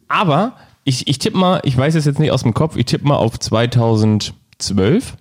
Aber 0.08 0.52
ich, 0.84 1.06
ich 1.08 1.18
tippe 1.18 1.36
mal, 1.38 1.60
ich 1.64 1.76
weiß 1.76 1.94
es 1.94 2.04
jetzt 2.04 2.18
nicht 2.18 2.32
aus 2.32 2.42
dem 2.42 2.54
Kopf, 2.54 2.76
ich 2.76 2.86
tippe 2.86 3.06
mal 3.06 3.16
auf 3.16 3.38
2012, 3.38 5.14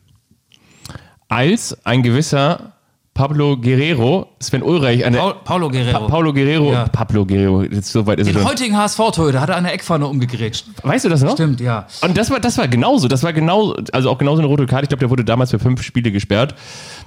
als 1.29 1.77
ein 1.85 2.03
gewisser 2.03 2.73
Pablo 3.13 3.57
Guerrero, 3.57 4.29
Sven 4.39 4.63
Ulreich, 4.63 5.03
eine 5.03 5.17
Paul, 5.17 5.35
Paulo 5.43 5.69
Guerrero. 5.69 5.99
Pa 5.99 6.07
Paulo 6.07 6.33
Guerrero, 6.33 6.71
Ja. 6.71 6.87
Pablo 6.87 7.25
Guerrero, 7.25 7.63
jetzt 7.63 7.91
so 7.91 8.07
weit 8.07 8.19
ist 8.19 8.27
es 8.27 8.33
den 8.33 8.41
schon. 8.41 8.49
heutigen 8.49 8.77
HSV-Torhüter 8.77 9.41
hat 9.41 9.49
er 9.49 9.57
eine 9.57 9.71
Eckpfanne 9.73 10.07
umgegrätscht. 10.07 10.65
Weißt 10.81 11.03
du 11.03 11.09
das 11.09 11.21
noch? 11.21 11.33
Stimmt, 11.33 11.59
ja. 11.59 11.87
Und 12.01 12.17
das 12.17 12.31
war, 12.31 12.39
das 12.39 12.57
war 12.57 12.69
genauso. 12.69 13.09
Das 13.09 13.21
war 13.23 13.33
genau, 13.33 13.75
also 13.91 14.09
auch 14.09 14.17
genauso 14.17 14.39
eine 14.39 14.47
rote 14.47 14.65
Karte. 14.65 14.83
Ich 14.85 14.89
glaube, 14.89 15.01
der 15.01 15.09
wurde 15.09 15.25
damals 15.25 15.51
für 15.51 15.59
fünf 15.59 15.83
Spiele 15.83 16.11
gesperrt. 16.13 16.55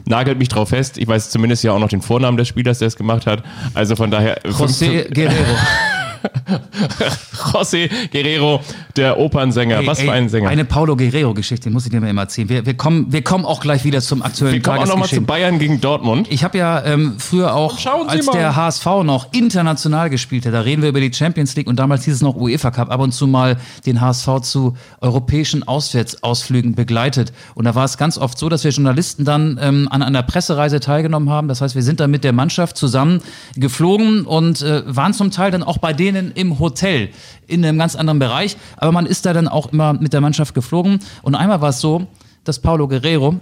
Nagelt 0.04 0.38
mich 0.38 0.50
drauf 0.50 0.68
fest. 0.68 0.98
Ich 0.98 1.08
weiß 1.08 1.30
zumindest 1.30 1.64
ja 1.64 1.72
auch 1.72 1.78
noch 1.78 1.88
den 1.88 2.02
Vornamen 2.02 2.36
des 2.36 2.48
Spielers, 2.48 2.80
der 2.80 2.88
es 2.88 2.96
gemacht 2.96 3.26
hat. 3.26 3.42
Also 3.72 3.96
von 3.96 4.10
daher. 4.10 4.42
José 4.44 5.12
Guerrero. 5.12 5.56
José 7.52 7.90
Guerrero, 8.10 8.60
der 8.96 9.18
Opernsänger. 9.18 9.80
Ey, 9.80 9.86
Was 9.86 9.98
ey, 9.98 10.06
für 10.06 10.12
ein 10.12 10.28
Sänger. 10.28 10.48
Eine 10.48 10.64
Paulo 10.64 10.96
Guerrero-Geschichte, 10.96 11.70
muss 11.70 11.84
ich 11.84 11.92
dir 11.92 12.00
mal 12.00 12.08
immer 12.08 12.22
erzählen. 12.22 12.48
Wir, 12.48 12.66
wir, 12.66 12.76
kommen, 12.76 13.12
wir 13.12 13.22
kommen 13.22 13.44
auch 13.44 13.60
gleich 13.60 13.84
wieder 13.84 14.00
zum 14.00 14.22
aktuellen 14.22 14.54
Wir 14.54 14.62
kommen 14.62 14.78
auch 14.78 14.86
nochmal 14.86 15.08
zu. 15.08 15.20
Bayern 15.20 15.58
gegen 15.58 15.80
Dortmund. 15.80 16.28
Ich 16.30 16.44
habe 16.44 16.58
ja 16.58 16.84
ähm, 16.84 17.14
früher 17.18 17.54
auch, 17.54 17.76
als 18.06 18.26
mal. 18.26 18.32
der 18.32 18.56
HSV 18.56 18.86
noch 19.04 19.32
international 19.32 20.10
gespielt 20.10 20.46
hat, 20.46 20.54
da 20.54 20.60
reden 20.60 20.82
wir 20.82 20.88
über 20.88 21.00
die 21.00 21.12
Champions 21.12 21.56
League 21.56 21.66
und 21.66 21.76
damals 21.76 22.04
hieß 22.04 22.14
es 22.14 22.22
noch 22.22 22.36
UEFA 22.36 22.70
Cup, 22.70 22.90
ab 22.90 23.00
und 23.00 23.12
zu 23.12 23.26
mal 23.26 23.56
den 23.86 24.00
HSV 24.00 24.40
zu 24.42 24.76
europäischen 25.00 25.66
Auswärtsausflügen 25.66 26.74
begleitet. 26.74 27.32
Und 27.54 27.64
da 27.64 27.74
war 27.74 27.84
es 27.84 27.96
ganz 27.98 28.18
oft 28.18 28.38
so, 28.38 28.48
dass 28.48 28.64
wir 28.64 28.70
Journalisten 28.70 29.24
dann 29.24 29.58
ähm, 29.60 29.88
an 29.90 30.02
einer 30.02 30.22
Pressereise 30.22 30.80
teilgenommen 30.80 31.30
haben. 31.30 31.48
Das 31.48 31.60
heißt, 31.60 31.74
wir 31.74 31.82
sind 31.82 32.00
dann 32.00 32.10
mit 32.10 32.24
der 32.24 32.32
Mannschaft 32.32 32.76
zusammen 32.76 33.20
geflogen 33.56 34.24
und 34.24 34.62
äh, 34.62 34.82
waren 34.86 35.12
zum 35.12 35.30
Teil 35.30 35.50
dann 35.50 35.62
auch 35.62 35.78
bei 35.78 35.92
denen 35.92 36.13
im 36.14 36.58
Hotel 36.58 37.10
in 37.46 37.64
einem 37.64 37.78
ganz 37.78 37.96
anderen 37.96 38.18
Bereich. 38.18 38.56
Aber 38.76 38.92
man 38.92 39.06
ist 39.06 39.26
da 39.26 39.32
dann 39.32 39.48
auch 39.48 39.72
immer 39.72 39.92
mit 39.94 40.12
der 40.12 40.20
Mannschaft 40.20 40.54
geflogen. 40.54 41.00
Und 41.22 41.34
einmal 41.34 41.60
war 41.60 41.70
es 41.70 41.80
so, 41.80 42.06
dass 42.44 42.58
Paulo 42.58 42.88
Guerrero 42.88 43.40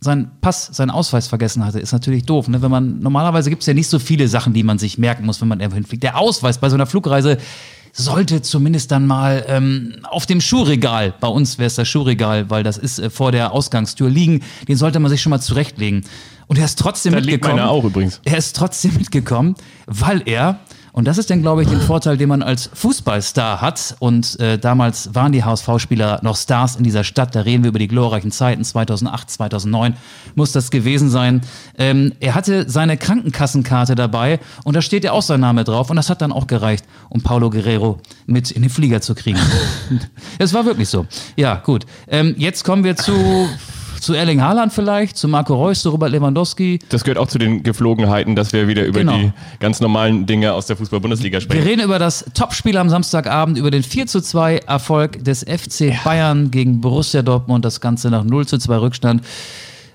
seinen 0.00 0.30
Pass, 0.40 0.66
seinen 0.66 0.90
Ausweis 0.90 1.26
vergessen 1.26 1.64
hatte, 1.64 1.80
ist 1.80 1.92
natürlich 1.92 2.24
doof. 2.24 2.48
Ne? 2.48 2.60
Wenn 2.62 2.70
man, 2.70 3.00
normalerweise 3.00 3.50
gibt 3.50 3.62
es 3.62 3.66
ja 3.66 3.74
nicht 3.74 3.88
so 3.88 3.98
viele 3.98 4.28
Sachen, 4.28 4.52
die 4.52 4.62
man 4.62 4.78
sich 4.78 4.98
merken 4.98 5.24
muss, 5.24 5.40
wenn 5.40 5.48
man 5.48 5.60
irgendwo 5.60 5.76
hinfliegt. 5.76 6.02
Der 6.02 6.18
Ausweis 6.18 6.58
bei 6.58 6.68
so 6.68 6.74
einer 6.74 6.86
Flugreise 6.86 7.38
sollte 7.92 8.42
zumindest 8.42 8.92
dann 8.92 9.06
mal 9.06 9.44
ähm, 9.48 9.94
auf 10.10 10.26
dem 10.26 10.42
Schuhregal, 10.42 11.14
bei 11.18 11.28
uns 11.28 11.56
wäre 11.56 11.66
es 11.66 11.76
das 11.76 11.88
Schuhregal, 11.88 12.50
weil 12.50 12.62
das 12.62 12.76
ist 12.76 12.98
äh, 12.98 13.08
vor 13.08 13.32
der 13.32 13.52
Ausgangstür 13.52 14.10
liegen, 14.10 14.42
den 14.68 14.76
sollte 14.76 15.00
man 15.00 15.10
sich 15.10 15.22
schon 15.22 15.30
mal 15.30 15.40
zurechtlegen. 15.40 16.04
Und 16.46 16.58
er 16.58 16.66
ist 16.66 16.78
trotzdem 16.78 17.12
Da 17.12 17.18
liegt 17.18 17.32
mitgekommen. 17.32 17.56
meiner 17.56 17.70
auch 17.70 17.84
übrigens. 17.84 18.20
Er 18.24 18.36
ist 18.36 18.54
trotzdem 18.54 18.94
mitgekommen, 18.98 19.54
weil 19.86 20.22
er, 20.26 20.60
und 20.96 21.06
das 21.06 21.18
ist 21.18 21.28
dann, 21.28 21.42
glaube 21.42 21.62
ich, 21.62 21.68
den 21.68 21.82
Vorteil, 21.82 22.16
den 22.16 22.30
man 22.30 22.42
als 22.42 22.70
Fußballstar 22.72 23.60
hat, 23.60 23.96
und 23.98 24.40
äh, 24.40 24.58
damals 24.58 25.14
waren 25.14 25.30
die 25.30 25.44
HSV-Spieler 25.44 26.20
noch 26.22 26.36
Stars 26.36 26.76
in 26.76 26.84
dieser 26.84 27.04
Stadt, 27.04 27.34
da 27.34 27.42
reden 27.42 27.64
wir 27.64 27.68
über 27.68 27.78
die 27.78 27.86
glorreichen 27.86 28.30
Zeiten, 28.30 28.64
2008, 28.64 29.28
2009 29.28 29.94
muss 30.36 30.52
das 30.52 30.70
gewesen 30.70 31.10
sein. 31.10 31.42
Ähm, 31.76 32.14
er 32.20 32.34
hatte 32.34 32.70
seine 32.70 32.96
Krankenkassenkarte 32.96 33.94
dabei 33.94 34.40
und 34.64 34.74
da 34.74 34.80
steht 34.80 35.04
ja 35.04 35.12
auch 35.12 35.20
sein 35.20 35.40
Name 35.40 35.64
drauf 35.64 35.90
und 35.90 35.96
das 35.96 36.08
hat 36.08 36.22
dann 36.22 36.32
auch 36.32 36.46
gereicht, 36.46 36.86
um 37.10 37.20
Paulo 37.20 37.50
Guerrero 37.50 38.00
mit 38.24 38.50
in 38.50 38.62
den 38.62 38.70
Flieger 38.70 39.02
zu 39.02 39.14
kriegen. 39.14 39.38
Es 40.38 40.54
war 40.54 40.64
wirklich 40.64 40.88
so. 40.88 41.06
Ja, 41.36 41.56
gut. 41.56 41.84
Ähm, 42.08 42.34
jetzt 42.38 42.64
kommen 42.64 42.84
wir 42.84 42.96
zu... 42.96 43.12
Zu 44.06 44.14
Erling 44.14 44.40
Haaland 44.40 44.72
vielleicht, 44.72 45.16
zu 45.16 45.26
Marco 45.26 45.56
Reus, 45.56 45.82
zu 45.82 45.90
Robert 45.90 46.12
Lewandowski. 46.12 46.78
Das 46.90 47.02
gehört 47.02 47.18
auch 47.18 47.26
zu 47.26 47.38
den 47.38 47.64
Geflogenheiten, 47.64 48.36
dass 48.36 48.52
wir 48.52 48.68
wieder 48.68 48.84
über 48.84 49.00
Genau. 49.00 49.16
die 49.18 49.32
ganz 49.58 49.80
normalen 49.80 50.26
Dinge 50.26 50.52
aus 50.52 50.66
der 50.66 50.76
Fußball-Bundesliga 50.76 51.38
Wir 51.38 51.40
sprechen. 51.40 51.64
reden 51.66 51.82
über 51.82 51.98
das 51.98 52.24
Topspiel 52.32 52.76
am 52.76 52.88
Samstagabend, 52.88 53.58
über 53.58 53.72
den 53.72 53.82
4 53.82 54.06
zu 54.06 54.20
2 54.20 54.58
Erfolg 54.58 55.24
des 55.24 55.42
FC 55.42 55.92
Bayern 56.04 56.52
gegen 56.52 56.80
Borussia 56.80 57.22
Dortmund, 57.22 57.64
das 57.64 57.80
Ganze 57.80 58.08
nach 58.08 58.22
0 58.22 58.46
zu 58.46 58.58
2 58.58 58.76
Rückstand. 58.76 59.22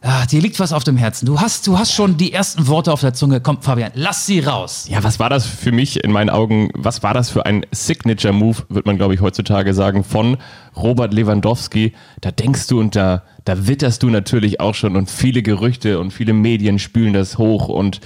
Ah, 0.03 0.25
dir 0.25 0.41
liegt 0.41 0.59
was 0.59 0.73
auf 0.73 0.83
dem 0.83 0.97
Herzen. 0.97 1.27
Du 1.27 1.39
hast, 1.39 1.67
du 1.67 1.77
hast 1.77 1.93
schon 1.93 2.17
die 2.17 2.33
ersten 2.33 2.67
Worte 2.67 2.91
auf 2.91 3.01
der 3.01 3.13
Zunge. 3.13 3.39
Komm, 3.39 3.61
Fabian, 3.61 3.91
lass 3.93 4.25
sie 4.25 4.39
raus. 4.39 4.87
Ja, 4.89 5.03
was 5.03 5.19
war 5.19 5.29
das 5.29 5.45
für 5.45 5.71
mich 5.71 6.03
in 6.03 6.11
meinen 6.11 6.31
Augen? 6.31 6.69
Was 6.73 7.03
war 7.03 7.13
das 7.13 7.29
für 7.29 7.45
ein 7.45 7.65
Signature-Move, 7.71 8.63
wird 8.69 8.87
man, 8.87 8.97
glaube 8.97 9.13
ich, 9.13 9.21
heutzutage 9.21 9.75
sagen, 9.75 10.03
von 10.03 10.37
Robert 10.75 11.13
Lewandowski? 11.13 11.93
Da 12.19 12.31
denkst 12.31 12.65
du 12.65 12.79
und 12.79 12.95
da, 12.95 13.21
da 13.45 13.67
witterst 13.67 14.03
du 14.03 14.09
natürlich 14.09 14.59
auch 14.59 14.75
schon 14.75 14.95
und 14.95 15.09
viele 15.09 15.41
Gerüchte 15.41 15.99
und 15.99 16.11
viele 16.11 16.33
Medien 16.33 16.79
spülen 16.79 17.13
das 17.13 17.37
hoch 17.37 17.67
und 17.67 18.01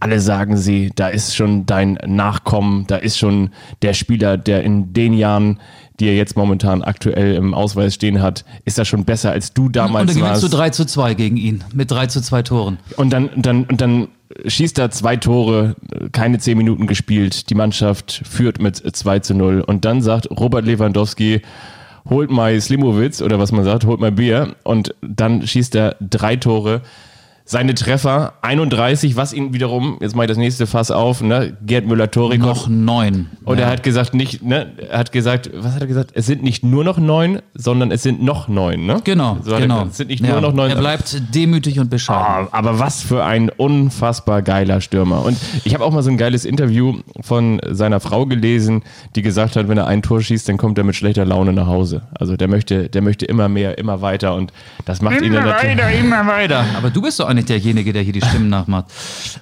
alle 0.00 0.20
sagen 0.20 0.56
sie, 0.56 0.90
da 0.94 1.08
ist 1.08 1.36
schon 1.36 1.66
dein 1.66 1.98
Nachkommen, 2.06 2.86
da 2.86 2.96
ist 2.96 3.18
schon 3.18 3.50
der 3.82 3.92
Spieler, 3.92 4.38
der 4.38 4.62
in 4.62 4.94
den 4.94 5.12
Jahren, 5.12 5.60
die 6.00 6.06
er 6.06 6.16
jetzt 6.16 6.36
momentan 6.36 6.82
aktuell 6.82 7.34
im 7.34 7.52
Ausweis 7.52 7.94
stehen 7.94 8.22
hat, 8.22 8.46
ist 8.64 8.78
er 8.78 8.86
schon 8.86 9.04
besser 9.04 9.30
als 9.30 9.52
du 9.52 9.66
Und 9.66 9.76
damals 9.76 10.06
dann 10.06 10.16
gewinnst 10.16 10.42
warst. 10.42 10.54
du 10.54 10.56
3 10.56 10.70
zu 10.70 10.86
2 10.86 11.14
gegen 11.14 11.36
ihn. 11.36 11.62
Mit 11.74 11.90
3 11.90 12.06
zu 12.06 12.22
2 12.22 12.42
Toren. 12.42 12.78
Und 12.96 13.12
dann, 13.12 13.28
dann, 13.36 13.64
und 13.64 13.82
dann 13.82 14.08
schießt 14.46 14.78
er 14.78 14.90
zwei 14.90 15.16
Tore, 15.16 15.76
keine 16.12 16.38
zehn 16.38 16.56
Minuten 16.56 16.86
gespielt, 16.86 17.50
die 17.50 17.54
Mannschaft 17.54 18.22
führt 18.24 18.60
mit 18.60 18.76
2 18.76 19.18
zu 19.18 19.34
0. 19.34 19.60
Und 19.60 19.84
dann 19.84 20.00
sagt 20.00 20.30
Robert 20.30 20.64
Lewandowski, 20.64 21.42
holt 22.08 22.30
mal 22.30 22.60
Slimowitz 22.60 23.22
oder 23.22 23.38
was 23.38 23.52
man 23.52 23.64
sagt, 23.64 23.84
holt 23.84 24.00
mal 24.00 24.12
Bier. 24.12 24.54
Und 24.62 24.94
dann 25.02 25.46
schießt 25.46 25.74
er 25.76 25.96
drei 26.00 26.36
Tore. 26.36 26.82
Seine 27.50 27.74
Treffer 27.74 28.34
31, 28.42 29.16
was 29.16 29.32
ihn 29.32 29.52
wiederum, 29.52 29.98
jetzt 30.00 30.14
mache 30.14 30.26
ich 30.26 30.28
das 30.28 30.38
nächste 30.38 30.68
Fass 30.68 30.92
auf, 30.92 31.20
ne? 31.20 31.56
Gerd 31.66 31.84
Müller-Torikov. 31.84 32.46
Noch 32.46 32.68
9. 32.68 33.26
Und 33.44 33.58
er 33.58 33.68
hat 33.68 33.82
gesagt, 33.82 34.14
nicht, 34.14 34.40
ne, 34.44 34.70
er 34.88 35.00
hat 35.00 35.10
gesagt, 35.10 35.50
was 35.52 35.74
hat 35.74 35.80
er 35.80 35.88
gesagt? 35.88 36.12
Es 36.14 36.26
sind 36.26 36.44
nicht 36.44 36.62
nur 36.62 36.84
noch 36.84 36.98
neun, 36.98 37.42
sondern 37.54 37.90
es 37.90 38.04
sind 38.04 38.22
noch 38.22 38.46
neun, 38.46 38.86
ne? 38.86 39.00
Genau, 39.02 39.38
So 39.42 39.50
er 39.50 39.62
genau. 39.62 39.78
gesagt, 39.78 39.90
Es 39.90 39.96
sind 39.96 40.10
nicht 40.10 40.24
Ja, 40.24 40.34
nur 40.34 40.42
noch 40.42 40.52
neun. 40.52 40.70
Er 40.70 40.76
bleibt 40.76 41.34
demütig 41.34 41.80
und 41.80 41.90
bescheiden. 41.90 42.46
Ah, 42.52 42.56
aber 42.56 42.78
was 42.78 43.02
für 43.02 43.24
ein 43.24 43.48
unfassbar 43.50 44.42
geiler 44.42 44.80
Stürmer. 44.80 45.24
Und 45.24 45.36
ich 45.64 45.74
habe 45.74 45.84
auch 45.84 45.90
mal 45.90 46.04
so 46.04 46.10
ein 46.10 46.18
geiles 46.18 46.44
Interview 46.44 46.98
von 47.20 47.60
seiner 47.68 47.98
Frau 47.98 48.26
gelesen, 48.26 48.84
die 49.16 49.22
gesagt 49.22 49.56
hat, 49.56 49.66
wenn 49.68 49.76
er 49.76 49.88
ein 49.88 50.02
Tor 50.02 50.22
schießt, 50.22 50.48
dann 50.48 50.56
kommt 50.56 50.78
er 50.78 50.84
mit 50.84 50.94
schlechter 50.94 51.24
Laune 51.24 51.52
nach 51.52 51.66
Hause. 51.66 52.02
Also 52.16 52.36
der 52.36 52.46
möchte, 52.46 52.88
der 52.88 53.02
möchte 53.02 53.26
immer 53.26 53.48
mehr, 53.48 53.76
immer 53.76 54.02
weiter 54.02 54.36
und 54.36 54.52
das 54.84 55.02
macht 55.02 55.20
ihn 55.20 55.32
dann 55.32 55.46
natürlich. 55.46 55.98
immer 55.98 56.24
weiter. 56.28 56.64
Aber 56.78 56.90
du 56.90 57.02
bist 57.02 57.18
doch 57.18 57.26
eigentlich 57.26 57.39
nicht 57.40 57.48
derjenige, 57.48 57.92
der 57.92 58.02
hier 58.02 58.12
die 58.12 58.20
Stimmen 58.20 58.48
nachmacht. 58.48 58.86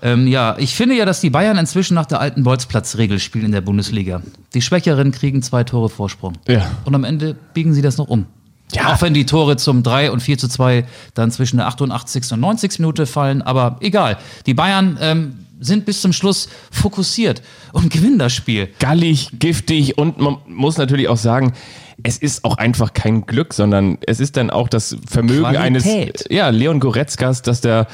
Ähm, 0.03 0.27
ja, 0.27 0.57
ich 0.59 0.75
finde 0.75 0.97
ja, 0.97 1.05
dass 1.05 1.21
die 1.21 1.31
Bayern 1.31 1.59
inzwischen 1.59 1.95
nach 1.95 2.07
der 2.07 2.21
alten 2.21 2.43
Bolzplatzregel 2.43 3.19
spielen 3.19 3.47
in 3.47 3.53
der 3.53 3.61
Bundesliga. 3.61 4.23
Die 4.55 4.63
Schwächeren 4.63 5.13
kriegen 5.13 5.43
zwei 5.43 5.65
Tore 5.65 5.89
Vorsprung. 5.89 6.35
Ja. 6.47 6.71
Und 6.85 6.95
am 6.95 7.05
Ende 7.05 7.37
biegen 7.55 7.75
sie 7.75 7.83
das 7.83 7.97
noch 7.97 8.09
um. 8.09 8.27
Ja. 8.73 8.93
Auch 8.93 9.03
wenn 9.03 9.15
die 9.15 9.27
Tore 9.27 9.57
zum 9.57 9.83
3 9.83 10.11
und 10.11 10.21
4 10.21 10.39
zu 10.39 10.49
2 10.49 10.85
dann 11.15 11.31
zwischen 11.31 11.57
der 11.57 11.67
88. 11.69 12.33
und 12.33 12.41
90. 12.41 12.81
Minute 12.81 13.07
fallen, 13.07 13.43
aber 13.43 13.79
egal. 13.81 14.19
Die 14.47 14.55
Bayern 14.55 14.99
ähm, 15.01 15.39
sind 15.61 15.87
bis 15.87 16.01
zum 16.03 16.13
Schluss 16.13 16.49
fokussiert 16.71 17.43
und 17.73 17.91
gewinnen 17.91 18.19
das 18.19 18.33
Spiel. 18.33 18.69
gallig, 18.79 19.31
giftig 19.39 19.99
und 19.99 20.19
man 20.19 20.37
muss 20.47 20.77
natürlich 20.77 21.09
auch 21.09 21.17
sagen, 21.17 21.55
es 22.03 22.19
ist 22.19 22.45
auch 22.45 22.57
einfach 22.59 22.93
kein 22.95 23.27
Glück, 23.27 23.55
sondern 23.55 23.99
es 24.07 24.21
ist 24.21 24.37
dann 24.37 24.51
auch 24.51 24.69
das 24.69 24.97
Vermögen 25.07 25.41
Qualität. 25.41 25.63
eines 25.87 26.25
ja, 26.31 26.49
Leon 26.51 26.81
Goretzkas, 26.81 27.43
dass 27.43 27.61
der 27.61 27.87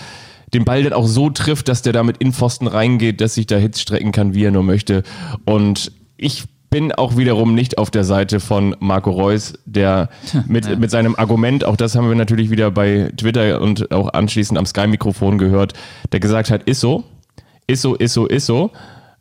den 0.52 0.64
Ball 0.64 0.84
dann 0.84 0.92
auch 0.92 1.06
so 1.06 1.30
trifft, 1.30 1.68
dass 1.68 1.82
der 1.82 1.92
damit 1.92 2.18
in 2.18 2.32
Pfosten 2.32 2.66
reingeht, 2.66 3.20
dass 3.20 3.34
sich 3.34 3.46
da 3.46 3.56
Hits 3.56 3.80
strecken 3.80 4.12
kann, 4.12 4.34
wie 4.34 4.44
er 4.44 4.52
nur 4.52 4.62
möchte. 4.62 5.02
Und 5.44 5.90
ich 6.16 6.44
bin 6.70 6.92
auch 6.92 7.16
wiederum 7.16 7.54
nicht 7.54 7.78
auf 7.78 7.90
der 7.90 8.04
Seite 8.04 8.40
von 8.40 8.76
Marco 8.80 9.10
Reus, 9.10 9.54
der 9.64 10.08
mit, 10.46 10.78
mit 10.78 10.90
seinem 10.90 11.14
Argument, 11.16 11.64
auch 11.64 11.76
das 11.76 11.94
haben 11.94 12.08
wir 12.08 12.14
natürlich 12.14 12.50
wieder 12.50 12.70
bei 12.70 13.12
Twitter 13.16 13.60
und 13.60 13.90
auch 13.92 14.12
anschließend 14.12 14.58
am 14.58 14.66
Sky-Mikrofon 14.66 15.38
gehört, 15.38 15.72
der 16.12 16.20
gesagt 16.20 16.50
hat, 16.50 16.64
ist 16.64 16.80
so, 16.80 17.04
ist 17.66 17.82
so, 17.82 17.94
ist 17.94 18.12
so, 18.12 18.26
ist 18.26 18.46
so. 18.46 18.70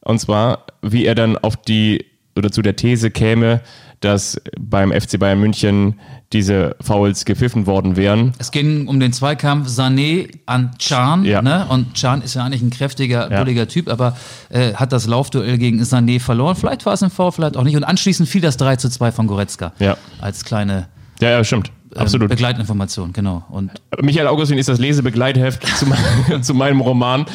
Und 0.02 0.20
zwar, 0.20 0.66
wie 0.82 1.06
er 1.06 1.16
dann 1.16 1.38
auf 1.38 1.56
die 1.56 2.06
oder 2.36 2.52
zu 2.52 2.62
der 2.62 2.76
These 2.76 3.12
käme, 3.12 3.62
dass 4.04 4.40
beim 4.60 4.92
FC 4.92 5.20
Bayern 5.20 5.40
München 5.40 6.00
diese 6.32 6.76
Fouls 6.82 7.26
gepfiffen 7.26 7.68
worden 7.68 7.96
wären. 7.96 8.34
Es 8.40 8.52
ging 8.52 8.88
um 8.88 9.00
den 9.00 9.14
Zweikampf 9.14 9.68
Sané 9.70 10.30
an 10.48 10.72
Can. 10.80 11.26
Ja. 11.26 11.42
Ne? 11.42 11.66
Und 11.70 11.94
Can 12.00 12.22
ist 12.24 12.34
ja 12.34 12.44
eigentlich 12.44 12.62
ein 12.64 12.72
kräftiger, 12.72 13.32
Ja. 13.32 13.40
bulliger 13.40 13.68
Typ, 13.68 13.88
aber 13.88 14.18
äh, 14.50 14.74
hat 14.74 14.92
das 14.92 15.06
Laufduell 15.06 15.58
gegen 15.60 15.82
Sané 15.84 16.20
verloren. 16.20 16.56
Vielleicht 16.56 16.86
war 16.86 16.94
es 16.94 17.04
ein 17.04 17.12
Foul, 17.12 17.32
vielleicht 17.32 17.56
auch 17.56 17.64
nicht. 17.64 17.76
Und 17.76 17.84
anschließend 17.84 18.28
fiel 18.28 18.42
das 18.42 18.58
3 18.58 18.78
zu 18.78 18.90
2 18.90 19.12
von 19.12 19.28
Goretzka. 19.28 19.74
Ja. 19.80 19.96
Als 20.22 20.44
kleine 20.44 20.88
Ja, 21.24 21.30
ja, 21.30 21.44
stimmt. 21.46 21.72
ähm, 21.96 22.02
Absolut. 22.02 22.28
Begleitinformation, 22.28 23.14
genau. 23.14 23.46
Und 23.50 23.72
Michael 24.02 24.28
Augustin 24.28 24.58
ist 24.58 24.68
das 24.68 24.78
Lesebegleitheft 24.78 25.66
zu, 25.78 25.86
mein, 25.86 26.44
zu 26.44 26.54
meinem 26.54 26.82
Roman. 26.82 27.26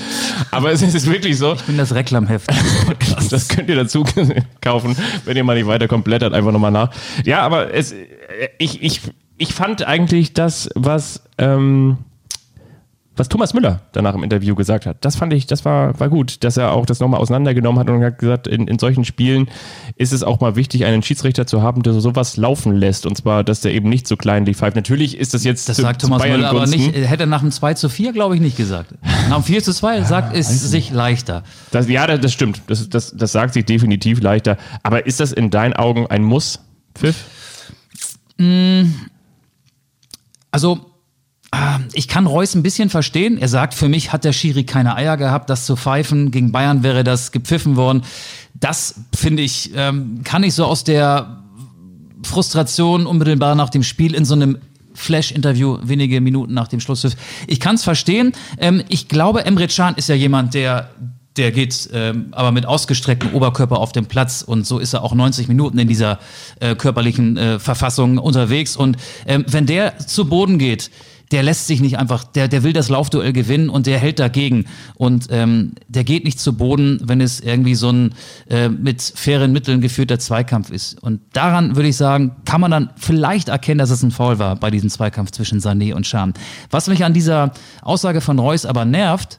Aber 0.51 0.71
es 0.73 0.83
ist 0.83 1.11
wirklich 1.11 1.39
so. 1.39 1.55
ich 1.55 1.63
bin 1.63 1.79
das 1.79 1.95
Reklamheft. 1.95 2.51
Das 3.31 3.49
könnt 3.49 3.69
ihr 3.69 3.77
dazu 3.77 4.05
kaufen, 4.63 4.97
wenn 5.27 5.37
ihr 5.37 5.45
mal 5.45 5.55
nicht 5.55 5.67
weiterkommt, 5.67 6.05
blättert 6.05 6.33
einfach 6.33 6.51
nochmal 6.51 6.71
nach. 6.71 6.91
Ja, 7.25 7.41
aber 7.41 7.75
es, 7.75 7.95
ich, 8.59 8.83
ich, 8.83 9.03
ich 9.37 9.53
fand 9.53 9.87
eigentlich 9.87 10.33
das, 10.33 10.71
was, 10.75 11.23
ähm, 11.37 11.99
was 13.19 13.29
Thomas 13.29 13.55
Müller 13.55 13.81
danach 13.93 14.15
im 14.15 14.23
Interview 14.23 14.55
gesagt 14.55 14.87
hat. 14.87 14.97
Das 15.05 15.17
fand 15.17 15.33
ich, 15.33 15.47
das 15.47 15.65
war, 15.65 15.99
war 15.99 16.09
gut, 16.09 16.45
dass 16.45 16.57
er 16.57 16.73
auch 16.73 16.87
das 16.87 17.01
nochmal 17.01 17.21
auseinandergenommen 17.21 17.79
hat 17.81 17.91
und 17.91 18.03
hat 18.03 18.19
gesagt, 18.19 18.47
in, 18.47 18.69
in 18.69 18.79
solchen 18.79 19.05
Spielen 19.05 19.49
ist 19.97 20.13
es 20.13 20.23
auch 20.23 20.41
mal 20.41 20.57
wichtig, 20.57 20.85
einen 20.85 21.03
Schiedsrichter 21.03 21.47
zu 21.47 21.63
haben, 21.63 21.83
der 21.83 21.93
so 21.93 22.01
sowas 22.01 22.37
laufen 22.37 22.77
lässt. 22.77 23.07
Und 23.07 23.17
zwar, 23.17 23.45
dass 23.45 23.61
der 23.61 23.73
eben 23.75 23.89
nicht 23.89 24.07
so 24.09 24.17
kleinlich 24.17 24.57
pfeift. 24.57 24.77
Natürlich 24.77 25.19
ist 25.19 25.35
das 25.35 25.45
jetzt 25.45 25.69
Das 25.69 25.77
zu- 25.77 25.83
sagt 25.83 26.01
zu 26.01 26.07
Thomas 26.07 26.23
Bayern 26.23 26.37
Müller 26.41 26.51
aber 26.51 26.67
nicht, 26.67 26.95
hätte 26.95 27.25
er 27.25 27.27
nach 27.27 27.41
dem 27.41 27.51
2 27.51 27.75
zu 27.75 27.89
4, 27.89 28.13
glaube 28.13 28.35
ich, 28.35 28.41
nicht 28.41 28.57
gesagt. 28.57 28.95
Nach 29.29 29.37
dem 29.37 29.45
4 29.45 29.63
zu 29.63 29.73
2 29.73 30.03
sagt 30.03 30.37
es 30.37 30.49
sich 30.71 30.91
leichter. 30.91 31.43
Das, 31.71 31.89
ja, 31.89 32.07
das, 32.07 32.33
stimmt. 32.33 32.63
Das, 32.67 32.89
das, 32.89 33.15
das 33.17 33.33
sagt 33.33 33.55
sich 33.55 33.65
definitiv 33.65 34.21
leichter. 34.21 34.57
Aber 34.83 35.07
ist 35.07 35.21
das 35.21 35.33
in 35.33 35.51
deinen 35.51 35.75
Augen 35.75 36.07
ein 36.07 36.23
Muss, 36.23 36.61
Pfiff? 36.95 37.25
Also, 40.51 40.79
ah, 40.81 40.88
ich 41.93 42.09
kann 42.09 42.27
Reus 42.27 42.55
ein 42.55 42.63
bisschen 42.63 42.91
verstehen. 42.91 43.39
Er 43.39 43.49
sagt, 43.49 43.75
für 43.75 43.89
mich 43.89 44.13
hat 44.13 44.25
der 44.25 44.33
Schiri 44.33 44.65
keine 44.65 44.97
Eier 44.97 45.17
gehabt, 45.17 45.49
das 45.49 45.65
zu 45.65 45.77
pfeifen. 45.77 46.31
Gegen 46.31 46.53
Bayern 46.53 46.83
wäre 46.83 47.05
das 47.05 47.33
gepfiffen 47.33 47.77
worden. 47.77 48.03
Das, 48.55 48.97
finde 49.15 49.43
ich, 49.43 49.73
ähm, 49.75 50.21
kann 50.25 50.43
ich 50.43 50.55
so 50.55 50.65
aus 50.65 50.85
der 50.85 51.43
Frustration 52.23 53.07
unmittelbar 53.07 53.55
nach 53.55 53.71
dem 53.71 53.83
Spiel 53.83 54.15
in 54.15 54.25
so 54.25 54.35
einem 54.35 54.59
Flash-Interview 54.95 55.79
wenige 55.83 56.21
Minuten 56.21 56.53
nach 56.53 56.69
dem 56.69 56.81
Schlusspfiff. 56.81 57.17
Ich 57.47 57.61
kann 57.61 57.77
es 57.77 57.85
verstehen. 57.85 58.33
Ähm, 58.59 58.83
ich 58.89 59.09
glaube, 59.09 59.45
Emre 59.45 59.69
Can 59.69 59.95
ist 59.95 60.09
ja 60.09 60.15
jemand, 60.15 60.55
der 60.55 60.91
der 61.37 61.53
geht 61.53 61.89
ähm, 61.93 62.29
aber 62.33 62.51
mit 62.51 62.67
ausgestrecktem 62.67 63.33
Oberkörper 63.33 63.79
auf 63.79 63.93
dem 63.93 64.07
Platz 64.07 64.43
und 64.43 64.67
so 64.67 64.81
ist 64.81 64.93
er 64.93 65.05
auch 65.05 65.15
90 65.15 65.47
Minuten 65.47 65.79
in 65.79 65.87
dieser 65.87 66.19
äh, 66.59 66.75
körperlichen 66.75 67.37
äh, 67.37 67.59
Verfassung 67.61 68.19
unterwegs. 68.19 68.77
Und 68.77 68.97
ähm, 69.25 69.45
wenn 69.47 69.65
der 69.65 69.99
zu 69.99 70.25
Boden 70.25 70.59
geht, 70.59 70.91
der 71.31 71.43
lässt 71.43 71.67
sich 71.67 71.81
nicht 71.81 71.99
einfach, 71.99 72.25
der, 72.25 72.49
der 72.49 72.63
will 72.63 72.73
das 72.73 72.89
Laufduell 72.89 73.33
gewinnen 73.33 73.69
und 73.69 73.87
der 73.87 73.99
hält 73.99 74.19
dagegen. 74.19 74.65
Und 74.95 75.27
ähm, 75.31 75.73
der 75.89 76.05
geht 76.05 76.25
nicht 76.25 76.41
zu 76.41 76.55
Boden, 76.55 77.01
wenn 77.05 77.21
es 77.21 77.41
irgendwie 77.41 77.75
so 77.75 77.91
ein 77.91 78.15
äh, 78.49 78.69
mit 78.69 79.03
fairen 79.03 79.53
Mitteln 79.53 79.81
geführter 79.81 80.19
Zweikampf 80.19 80.71
ist. 80.71 81.03
Und 81.03 81.21
daran 81.33 81.77
würde 81.77 81.89
ich 81.89 81.97
sagen, 81.97 82.37
kann 82.45 82.61
man 82.61 82.71
dann 82.71 82.91
vielleicht 82.97 83.49
erkennen, 83.49 83.79
dass 83.79 83.91
es 83.91 84.03
ein 84.03 84.11
Foul 84.11 84.39
war 84.39 84.57
bei 84.57 84.71
diesem 84.71 84.91
Zweikampf 84.91 85.31
zwischen 85.33 85.61
Sané 85.61 85.95
und 85.95 86.07
Scham. 86.07 86.33
Was 86.71 86.89
mich 86.89 87.05
an 87.05 87.13
dieser 87.13 87.53
Aussage 87.83 88.21
von 88.21 88.39
Reus 88.39 88.65
aber 88.65 88.85
nervt, 88.85 89.39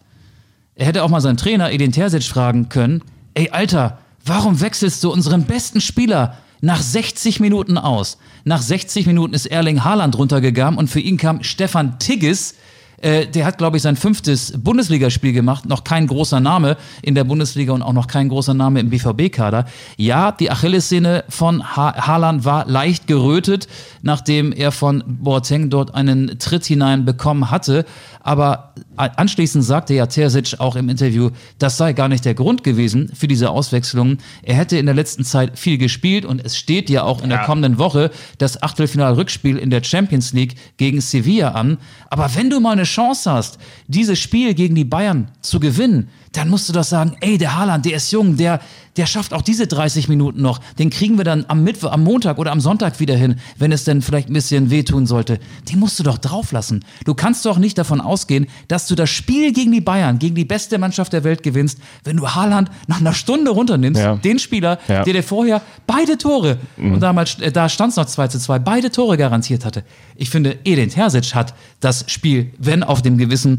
er 0.76 0.86
hätte 0.86 1.04
auch 1.04 1.10
mal 1.10 1.22
seinen 1.22 1.38
Trainer 1.38 1.72
Edin 1.72 1.92
Terzic 1.92 2.24
fragen 2.24 2.70
können, 2.70 3.02
ey 3.34 3.50
Alter, 3.50 4.00
warum 4.26 4.62
wechselst 4.62 5.04
du 5.04 5.12
unseren 5.12 5.44
besten 5.44 5.82
Spieler 5.82 6.38
nach 6.62 6.82
60 6.82 7.40
Minuten 7.40 7.78
aus? 7.78 8.18
Nach 8.44 8.62
60 8.62 9.06
Minuten 9.06 9.34
ist 9.34 9.46
Erling 9.46 9.84
Haaland 9.84 10.18
runtergegangen 10.18 10.78
und 10.78 10.90
für 10.90 11.00
ihn 11.00 11.18
kam 11.18 11.44
Stefan 11.44 12.00
Tigges, 12.00 12.56
äh, 13.02 13.28
der 13.28 13.46
hat, 13.46 13.58
glaube 13.58 13.78
ich, 13.78 13.84
sein 13.84 13.96
fünftes 13.96 14.54
Bundesligaspiel 14.58 15.34
gemacht. 15.34 15.66
Noch 15.66 15.84
kein 15.84 16.08
großer 16.08 16.40
Name 16.40 16.78
in 17.02 17.16
der 17.16 17.24
Bundesliga 17.24 17.74
und 17.74 17.82
auch 17.82 17.94
noch 17.94 18.08
kein 18.08 18.30
großer 18.30 18.54
Name 18.54 18.80
im 18.80 18.90
BVB-Kader. 18.90 19.66
Ja, 19.98 20.32
die 20.32 20.52
Achillessehne 20.52 21.24
von 21.30 21.64
ha 21.76 22.08
Haaland 22.08 22.46
war 22.46 22.66
leicht 22.68 23.08
gerötet, 23.08 23.68
nachdem 24.02 24.52
er 24.52 24.72
von 24.72 25.04
Boateng 25.06 25.70
dort 25.70 25.96
einen 25.96 26.40
Tritt 26.40 26.66
hinein 26.66 27.06
bekommen 27.06 27.52
hatte. 27.52 27.86
Aber 28.22 28.74
anschließend 28.98 29.64
sagte 29.64 29.94
ja 29.94 30.06
Terzic 30.06 30.60
auch 30.60 30.76
im 30.76 30.90
Interview, 30.90 31.30
das 31.58 31.78
sei 31.78 31.94
gar 31.94 32.10
nicht 32.10 32.26
der 32.26 32.34
Grund 32.34 32.64
gewesen 32.64 33.12
für 33.14 33.28
diese 33.28 33.50
Auswechslung. 33.50 34.18
Er 34.44 34.56
hätte 34.56 34.78
in 34.78 34.86
der 34.86 34.96
letzten 34.96 35.24
Zeit 35.24 35.58
viel 35.58 35.78
gespielt 35.78 36.26
und 36.26 36.44
es 36.44 36.58
steht 36.58 36.90
ja 36.90 37.04
auch 37.04 37.24
in 37.24 37.30
der 37.30 37.40
kommenden 37.40 37.78
Woche 37.78 38.12
das 38.38 38.62
Achtelfinal-Rückspiel 38.62 39.58
in 39.58 39.70
der 39.70 39.84
Champions 39.84 40.34
League 40.34 40.56
gegen 40.78 41.00
Sevilla 41.00 41.52
an. 41.52 41.78
Aber 42.10 42.36
wenn 42.36 42.50
du 42.50 42.60
mal 42.60 42.74
eine 42.74 42.84
Chance 42.84 43.32
hast, 43.32 43.58
dieses 43.88 44.20
Spiel 44.20 44.54
gegen 44.54 44.76
die 44.76 44.86
Bayern 44.86 45.32
zu 45.42 45.60
gewinnen, 45.60 46.10
dann 46.34 46.50
musst 46.50 46.70
du 46.70 46.74
doch 46.74 46.84
sagen, 46.84 47.16
ey, 47.22 47.38
der 47.38 47.56
Haaland, 47.58 47.86
der 47.86 47.96
ist 47.96 48.12
jung, 48.12 48.38
der, 48.38 48.60
der 48.98 49.06
schafft 49.06 49.34
auch 49.34 49.42
diese 49.42 49.66
30 49.66 50.10
Minuten 50.10 50.42
noch. 50.42 50.60
Den 50.78 50.90
kriegen 50.90 51.18
wir 51.18 51.24
dann 51.24 51.46
am 51.48 51.64
Mittwoch, 51.64 51.92
am 51.92 52.04
Montag 52.04 52.38
oder 52.38 52.52
am 52.52 52.60
Sonntag 52.62 53.00
wieder 53.00 53.16
hin, 53.16 53.36
wenn 53.58 53.72
es 53.72 53.84
denn 53.84 54.02
vielleicht 54.02 54.30
ein 54.30 54.34
bisschen 54.34 54.70
wehtun 54.70 55.06
sollte. 55.08 55.40
Den 55.72 55.80
musst 55.80 55.98
du 56.00 56.04
doch 56.04 56.18
drauflassen. 56.18 56.84
Du 57.06 57.14
kannst 57.16 57.46
doch 57.46 57.58
nicht 57.58 57.78
davon 57.78 58.00
ausgehen, 58.02 58.48
dass 58.68 58.88
du 58.88 58.96
das 58.96 59.10
Spiel 59.10 59.54
gegen 59.54 59.72
die 59.72 59.82
Bayern, 59.82 60.20
gegen 60.20 60.36
die 60.36 60.46
beste 60.46 60.78
Mannschaft 60.78 61.14
der 61.14 61.24
Welt 61.24 61.42
gewinnst, 61.44 61.80
wenn 62.04 62.18
du 62.18 62.28
Haaland 62.30 62.70
nach 62.88 63.00
einer 63.00 63.14
Stunde 63.14 63.52
runternimmst, 63.52 64.02
Ja. 64.02 64.16
den 64.18 64.38
Spieler, 64.38 64.78
Ja. 64.88 65.04
der 65.04 65.14
dir 65.14 65.24
vorher 65.24 65.62
beide 65.88 66.18
Tore, 66.18 66.58
und 66.78 67.00
damals, 67.00 67.40
äh, 67.40 67.52
da 67.52 67.70
stand 67.70 67.92
es 67.92 67.96
noch 67.98 68.06
2 68.06 68.28
zu 68.28 68.38
2, 68.40 68.60
beide 68.60 68.92
Tore 68.92 69.18
garantiert 69.18 69.66
hatte. 69.66 69.84
Ich 70.16 70.30
finde, 70.30 70.58
Edin 70.64 70.90
Terzic 70.90 71.34
hat 71.34 71.54
das 71.80 72.06
Spiel, 72.08 72.52
wenn 72.60 72.84
auf 72.84 73.02
dem 73.02 73.18
Gewissen, 73.18 73.58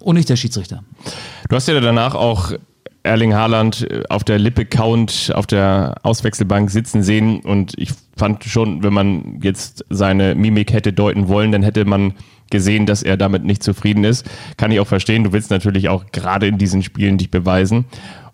und 0.00 0.16
nicht 0.16 0.28
der 0.28 0.36
Schiedsrichter. 0.36 0.82
Du 1.48 1.56
hast 1.56 1.68
ja 1.68 1.78
danach 1.80 2.14
auch 2.14 2.52
Erling 3.02 3.34
Haaland 3.34 3.88
äh, 3.90 4.02
auf 4.08 4.24
der 4.24 4.38
Lippe 4.38 4.64
count 4.66 5.30
auf 5.34 5.46
der 5.46 5.94
Auswechselbank 6.02 6.70
sitzen 6.70 7.02
sehen 7.02 7.40
und 7.40 7.72
ich 7.76 7.90
fand 8.16 8.42
schon, 8.44 8.82
wenn 8.82 8.92
man 8.92 9.40
jetzt 9.42 9.84
seine 9.90 10.34
Mimik 10.34 10.72
hätte 10.72 10.92
deuten 10.92 11.28
wollen, 11.28 11.52
dann 11.52 11.62
hätte 11.62 11.84
man 11.84 12.14
gesehen, 12.50 12.86
dass 12.86 13.02
er 13.02 13.16
damit 13.16 13.44
nicht 13.44 13.62
zufrieden 13.62 14.04
ist. 14.04 14.24
Kann 14.56 14.70
ich 14.72 14.80
auch 14.80 14.86
verstehen. 14.86 15.24
Du 15.24 15.32
willst 15.32 15.50
natürlich 15.50 15.88
auch 15.88 16.06
gerade 16.12 16.46
in 16.46 16.58
diesen 16.58 16.82
Spielen 16.82 17.18
dich 17.18 17.30
beweisen. 17.30 17.84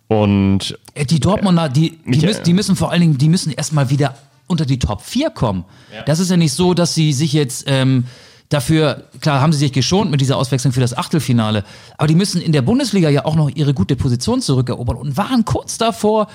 Und 0.08 0.78
Äh, 0.94 1.04
Die 1.06 1.20
Dortmunder, 1.20 1.68
die, 1.68 1.90
die, 1.90 1.96
Michael- 2.04 2.28
müssen, 2.28 2.44
die 2.44 2.52
müssen 2.52 2.76
vor 2.76 2.90
allen 2.90 3.00
Dingen, 3.00 3.18
die 3.18 3.28
müssen 3.28 3.52
erstmal 3.52 3.88
wieder 3.90 4.14
unter 4.46 4.66
die 4.66 4.78
Top 4.78 5.00
4 5.02 5.30
kommen. 5.30 5.64
Das 6.04 6.18
ist 6.18 6.30
ja 6.30 6.36
nicht 6.36 6.52
so, 6.52 6.74
dass 6.74 6.94
sie 6.94 7.12
sich 7.12 7.32
jetzt 7.32 7.64
ähm, 7.66 8.04
dafür, 8.52 9.04
klar 9.20 9.40
haben 9.40 9.52
sie 9.52 9.58
sich 9.58 9.72
geschont 9.72 10.10
mit 10.10 10.20
dieser 10.20 10.36
Auswechslung 10.36 10.72
für 10.72 10.80
das 10.80 10.96
Achtelfinale, 10.96 11.64
aber 11.98 12.06
die 12.06 12.14
müssen 12.14 12.40
in 12.40 12.52
der 12.52 12.62
Bundesliga 12.62 13.08
ja 13.08 13.24
auch 13.24 13.36
noch 13.36 13.50
ihre 13.50 13.74
gute 13.74 13.96
Position 13.96 14.40
zurückerobern 14.40 14.96
und 14.96 15.16
waren 15.16 15.44
kurz 15.44 15.78
davor, 15.78 16.28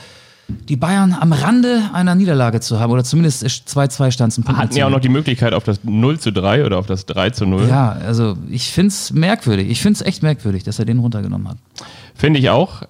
die 0.48 0.78
Bayern 0.78 1.16
am 1.20 1.34
Rande 1.34 1.90
einer 1.94 2.16
Niederlage 2.16 2.60
zu 2.60 2.80
haben 2.80 2.92
oder 2.92 3.04
zumindest 3.04 3.46
2-2 3.46 4.12
stand 4.12 4.34
zum 4.34 4.44
Punkt. 4.44 4.60
hatten 4.60 4.76
ja 4.76 4.86
auch 4.86 4.92
noch 4.92 5.02
die 5.02 5.10
Möglichkeit 5.10 5.54
auf 5.54 5.64
das 5.64 5.84
0 5.84 6.20
zu 6.20 6.32
3 6.32 6.66
oder 6.66 6.78
auf 6.78 6.86
das 6.86 7.06
3 7.06 7.32
zu 7.32 7.46
0. 7.46 7.68
Ja, 7.68 7.92
also 7.92 8.38
ich 8.50 8.72
find's 8.72 9.12
merkwürdig. 9.12 9.70
Ich 9.70 9.82
find's 9.82 10.02
echt 10.02 10.24
merkwürdig, 10.24 10.64
dass 10.64 10.80
er 10.80 10.86
den 10.86 11.00
runtergenommen 11.00 11.50
hat. 11.50 11.58
Finde 12.16 12.40
ich 12.40 12.50
auch. 12.50 12.84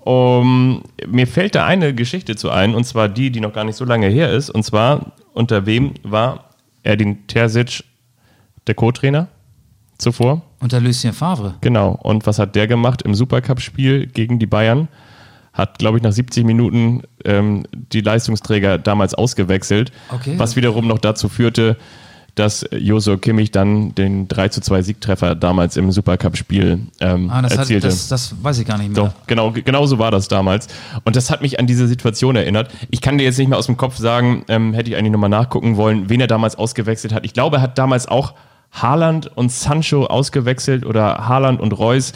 Um, 0.00 0.82
mir 1.06 1.26
fällt 1.26 1.54
da 1.54 1.66
eine 1.66 1.94
Geschichte 1.94 2.34
zu 2.34 2.50
ein, 2.50 2.74
und 2.74 2.84
zwar 2.84 3.08
die, 3.08 3.30
die 3.30 3.40
noch 3.40 3.52
gar 3.52 3.64
nicht 3.64 3.76
so 3.76 3.84
lange 3.84 4.08
her 4.08 4.32
ist. 4.32 4.48
Und 4.48 4.64
zwar, 4.64 5.12
unter 5.34 5.66
wem 5.66 5.92
war 6.02 6.44
Erdin 6.82 7.26
Terzic 7.26 7.84
der 8.68 8.74
Co-Trainer? 8.74 9.28
zuvor. 9.98 10.42
Unter 10.60 10.80
Lucien 10.80 11.12
Favre. 11.12 11.54
Genau. 11.60 11.98
Und 12.00 12.24
was 12.24 12.38
hat 12.38 12.54
der 12.54 12.68
gemacht 12.68 13.02
im 13.02 13.14
Supercup-Spiel 13.16 14.06
gegen 14.06 14.38
die 14.38 14.46
Bayern? 14.46 14.86
Hat, 15.52 15.80
glaube 15.80 15.96
ich, 15.98 16.04
nach 16.04 16.12
70 16.12 16.44
Minuten 16.44 17.02
ähm, 17.24 17.64
die 17.72 18.00
Leistungsträger 18.00 18.78
damals 18.78 19.14
ausgewechselt, 19.14 19.90
Okay. 20.14 20.34
was 20.36 20.54
wiederum 20.54 20.86
noch 20.86 20.98
dazu 20.98 21.28
führte, 21.28 21.76
dass 22.36 22.64
Joso 22.70 23.18
Kimmich 23.18 23.50
dann 23.50 23.92
den 23.96 24.28
3 24.28 24.50
zu 24.50 24.60
2 24.60 24.82
Siegtreffer 24.82 25.34
damals 25.34 25.76
im 25.76 25.90
Supercup-Spiel 25.90 26.78
ähm, 27.00 27.28
Ah, 27.28 27.42
das, 27.42 27.54
hat, 27.54 27.58
erzielte. 27.60 27.88
das, 27.88 28.06
das 28.06 28.36
weiß 28.40 28.60
ich 28.60 28.66
gar 28.68 28.78
nicht 28.78 28.92
mehr. 28.92 29.02
Doch, 29.06 29.12
genau, 29.26 29.50
genau 29.50 29.84
so 29.86 29.98
war 29.98 30.12
das 30.12 30.28
damals. 30.28 30.68
Und 31.04 31.16
das 31.16 31.28
hat 31.28 31.42
mich 31.42 31.58
an 31.58 31.66
diese 31.66 31.88
Situation 31.88 32.36
erinnert. 32.36 32.70
Ich 32.92 33.00
kann 33.00 33.18
dir 33.18 33.24
jetzt 33.24 33.38
nicht 33.38 33.48
mehr 33.48 33.58
aus 33.58 33.66
dem 33.66 33.76
Kopf 33.76 33.96
sagen, 33.96 34.44
ähm, 34.46 34.74
hätte 34.74 34.90
ich 34.90 34.96
eigentlich 34.96 35.10
nochmal 35.10 35.28
nachgucken 35.30 35.76
wollen, 35.76 36.08
wen 36.08 36.20
er 36.20 36.28
damals 36.28 36.54
ausgewechselt 36.54 37.12
hat. 37.12 37.24
Ich 37.24 37.32
glaube, 37.32 37.56
er 37.56 37.62
hat 37.62 37.76
damals 37.78 38.06
auch 38.06 38.34
Haaland 38.72 39.30
und 39.36 39.50
Sancho 39.52 40.06
ausgewechselt 40.06 40.84
oder 40.86 41.28
Haaland 41.28 41.60
und 41.60 41.72
Reus. 41.72 42.12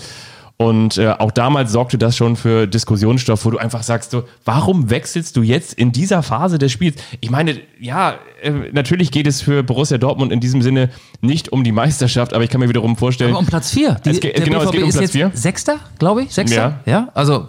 Und 0.58 0.96
äh, 0.96 1.08
auch 1.08 1.32
damals 1.32 1.72
sorgte 1.72 1.98
das 1.98 2.16
schon 2.16 2.36
für 2.36 2.68
Diskussionsstoff, 2.68 3.44
wo 3.44 3.50
du 3.50 3.58
einfach 3.58 3.82
sagst, 3.82 4.12
so, 4.12 4.24
warum 4.44 4.90
wechselst 4.90 5.36
du 5.36 5.42
jetzt 5.42 5.74
in 5.74 5.90
dieser 5.90 6.22
Phase 6.22 6.56
des 6.58 6.70
Spiels? 6.70 7.02
Ich 7.20 7.30
meine, 7.30 7.58
ja, 7.80 8.14
äh, 8.42 8.50
natürlich 8.72 9.10
geht 9.10 9.26
es 9.26 9.42
für 9.42 9.64
Borussia 9.64 9.98
Dortmund 9.98 10.30
in 10.30 10.38
diesem 10.38 10.62
Sinne 10.62 10.90
nicht 11.20 11.50
um 11.50 11.64
die 11.64 11.72
Meisterschaft, 11.72 12.32
aber 12.32 12.44
ich 12.44 12.50
kann 12.50 12.60
mir 12.60 12.68
wiederum 12.68 12.96
vorstellen, 12.96 13.30
Aber 13.30 13.40
um 13.40 13.46
Platz 13.46 13.72
4. 13.72 13.96
Es 14.04 14.20
geht- 14.20 14.34
genau, 14.44 14.62
es 14.62 14.70
geht 14.70 14.82
um 14.82 14.88
ist 14.88 14.94
Platz 14.94 15.02
jetzt 15.02 15.12
vier. 15.12 15.30
Sechster, 15.34 15.78
glaube 15.98 16.22
ich. 16.24 16.32
Sechster? 16.32 16.80
Ja. 16.86 16.92
ja. 16.92 17.08
Also, 17.14 17.48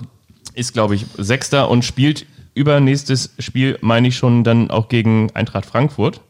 ist, 0.56 0.74
glaube 0.74 0.96
ich, 0.96 1.06
Sechster 1.18 1.70
und 1.70 1.86
spielt 1.86 2.26
übernächstes 2.56 3.32
Spiel, 3.38 3.78
meine 3.82 4.08
ich 4.08 4.16
schon, 4.18 4.44
dann 4.44 4.72
auch 4.72 4.88
gegen 4.89 5.30
Eintracht 5.36 5.66
Frankfurt. 5.68 6.22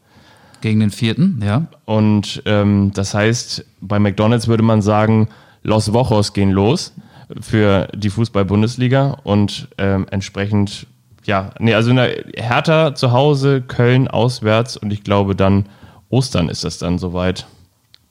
Gegen 0.64 0.80
den 0.80 0.90
vierten, 0.90 1.40
ja. 1.44 1.66
Und 1.84 2.42
ähm, 2.46 2.90
das 2.94 3.12
heißt, 3.14 3.64
bei 3.82 3.98
McDonalds 3.98 4.48
würde 4.48 4.62
man 4.62 4.80
sagen, 4.82 5.28
Los 5.62 5.92
Wochos 5.92 6.32
gehen 6.32 6.50
los 6.50 6.94
für 7.40 7.88
die 7.94 8.10
Fußball-Bundesliga 8.10 9.18
und 9.24 9.68
ähm, 9.76 10.06
entsprechend, 10.10 10.86
ja, 11.24 11.50
nee, 11.58 11.74
also 11.74 11.90
in 11.90 11.96
der 11.96 12.24
Hertha 12.34 12.94
zu 12.94 13.12
Hause, 13.12 13.60
Köln 13.60 14.08
auswärts 14.08 14.76
und 14.78 14.90
ich 14.92 15.04
glaube 15.04 15.36
dann 15.36 15.66
Ostern 16.08 16.48
ist 16.48 16.64
es 16.64 16.78
dann 16.78 16.98
soweit. 16.98 17.46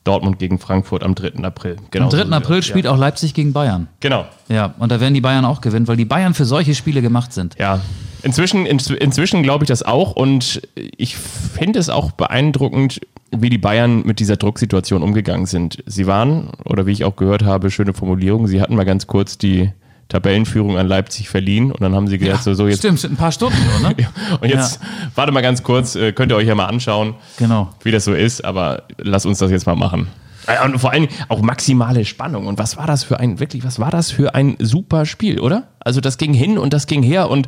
Dortmund 0.04 0.38
gegen 0.38 0.58
Frankfurt 0.58 1.02
am 1.02 1.14
3. 1.14 1.42
April. 1.44 1.76
Genau 1.90 2.04
Am 2.04 2.10
3. 2.10 2.26
so 2.26 2.32
April 2.32 2.62
spielt 2.62 2.84
ja. 2.84 2.90
auch 2.90 2.98
Leipzig 2.98 3.32
gegen 3.32 3.54
Bayern. 3.54 3.88
Genau. 4.00 4.26
Ja, 4.48 4.74
und 4.78 4.92
da 4.92 5.00
werden 5.00 5.14
die 5.14 5.22
Bayern 5.22 5.46
auch 5.46 5.62
gewinnen, 5.62 5.88
weil 5.88 5.96
die 5.96 6.04
Bayern 6.04 6.34
für 6.34 6.44
solche 6.44 6.74
Spiele 6.74 7.00
gemacht 7.00 7.32
sind. 7.32 7.56
Ja, 7.58 7.80
inzwischen, 8.24 8.66
in, 8.66 8.78
inzwischen 8.78 9.42
glaube 9.42 9.64
ich 9.64 9.68
das 9.68 9.82
auch 9.82 10.12
und 10.12 10.62
ich 10.74 11.16
finde 11.16 11.78
es 11.78 11.88
auch 11.88 12.12
beeindruckend, 12.12 13.00
wie 13.30 13.50
die 13.50 13.58
Bayern 13.58 14.02
mit 14.04 14.20
dieser 14.20 14.36
Drucksituation 14.36 15.02
umgegangen 15.02 15.46
sind. 15.46 15.82
Sie 15.86 16.06
waren, 16.06 16.50
oder 16.64 16.86
wie 16.86 16.92
ich 16.92 17.04
auch 17.04 17.16
gehört 17.16 17.42
habe, 17.44 17.70
schöne 17.70 17.92
Formulierung, 17.92 18.46
sie 18.46 18.60
hatten 18.60 18.76
mal 18.76 18.84
ganz 18.84 19.06
kurz 19.06 19.38
die 19.38 19.70
Tabellenführung 20.08 20.76
an 20.76 20.86
Leipzig 20.86 21.28
verliehen 21.28 21.72
und 21.72 21.80
dann 21.80 21.94
haben 21.94 22.06
sie 22.08 22.18
gedacht, 22.18 22.42
so, 22.42 22.54
so 22.54 22.68
jetzt. 22.68 22.78
Stimmt, 22.78 23.02
ein 23.04 23.16
paar 23.16 23.32
Stunden 23.32 23.56
nur, 23.80 23.88
ne? 23.90 23.96
Und 24.40 24.48
jetzt, 24.48 24.78
warte 25.14 25.32
mal 25.32 25.40
ganz 25.40 25.62
kurz, 25.62 25.96
äh, 25.96 26.12
könnt 26.12 26.30
ihr 26.30 26.36
euch 26.36 26.46
ja 26.46 26.54
mal 26.54 26.66
anschauen, 26.66 27.14
Genau. 27.38 27.70
wie 27.82 27.90
das 27.90 28.04
so 28.04 28.12
ist, 28.12 28.44
aber 28.44 28.82
lass 28.98 29.24
uns 29.24 29.38
das 29.38 29.50
jetzt 29.50 29.66
mal 29.66 29.76
machen. 29.76 30.08
Äh, 30.46 30.64
Und 30.64 30.78
vor 30.78 30.90
allem 30.92 31.08
auch 31.28 31.40
maximale 31.42 32.04
Spannung. 32.04 32.46
Und 32.46 32.58
was 32.58 32.76
war 32.76 32.86
das 32.86 33.04
für 33.04 33.18
ein, 33.20 33.40
wirklich, 33.40 33.64
was 33.64 33.78
war 33.78 33.90
das 33.90 34.10
für 34.10 34.34
ein 34.34 34.56
super 34.58 35.06
Spiel, 35.06 35.40
oder? 35.40 35.68
Also 35.80 36.00
das 36.00 36.18
ging 36.18 36.32
hin 36.34 36.58
und 36.58 36.72
das 36.72 36.86
ging 36.86 37.02
her 37.02 37.30
und 37.30 37.46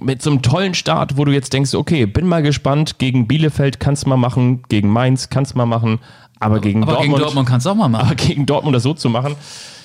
mit 0.00 0.22
so 0.22 0.30
einem 0.30 0.42
tollen 0.42 0.74
Start, 0.74 1.16
wo 1.16 1.24
du 1.24 1.32
jetzt 1.32 1.52
denkst, 1.52 1.74
okay, 1.74 2.06
bin 2.06 2.26
mal 2.26 2.42
gespannt, 2.42 2.98
gegen 2.98 3.26
Bielefeld 3.26 3.80
kannst 3.80 4.04
du 4.04 4.08
mal 4.08 4.16
machen, 4.16 4.62
gegen 4.68 4.88
Mainz 4.90 5.28
kannst 5.30 5.52
du 5.54 5.58
mal 5.58 5.66
machen, 5.66 5.98
aber 6.38 6.60
gegen 6.60 6.82
Aber 6.82 6.92
Dortmund, 6.92 7.14
gegen 7.14 7.22
Dortmund 7.24 7.48
kannst 7.48 7.66
du 7.66 7.70
auch 7.70 7.74
mal 7.74 7.88
machen. 7.88 8.06
aber 8.06 8.14
gegen 8.14 8.46
Dortmund 8.46 8.74
das 8.74 8.82
so 8.82 8.94
zu 8.94 9.10
machen, 9.10 9.34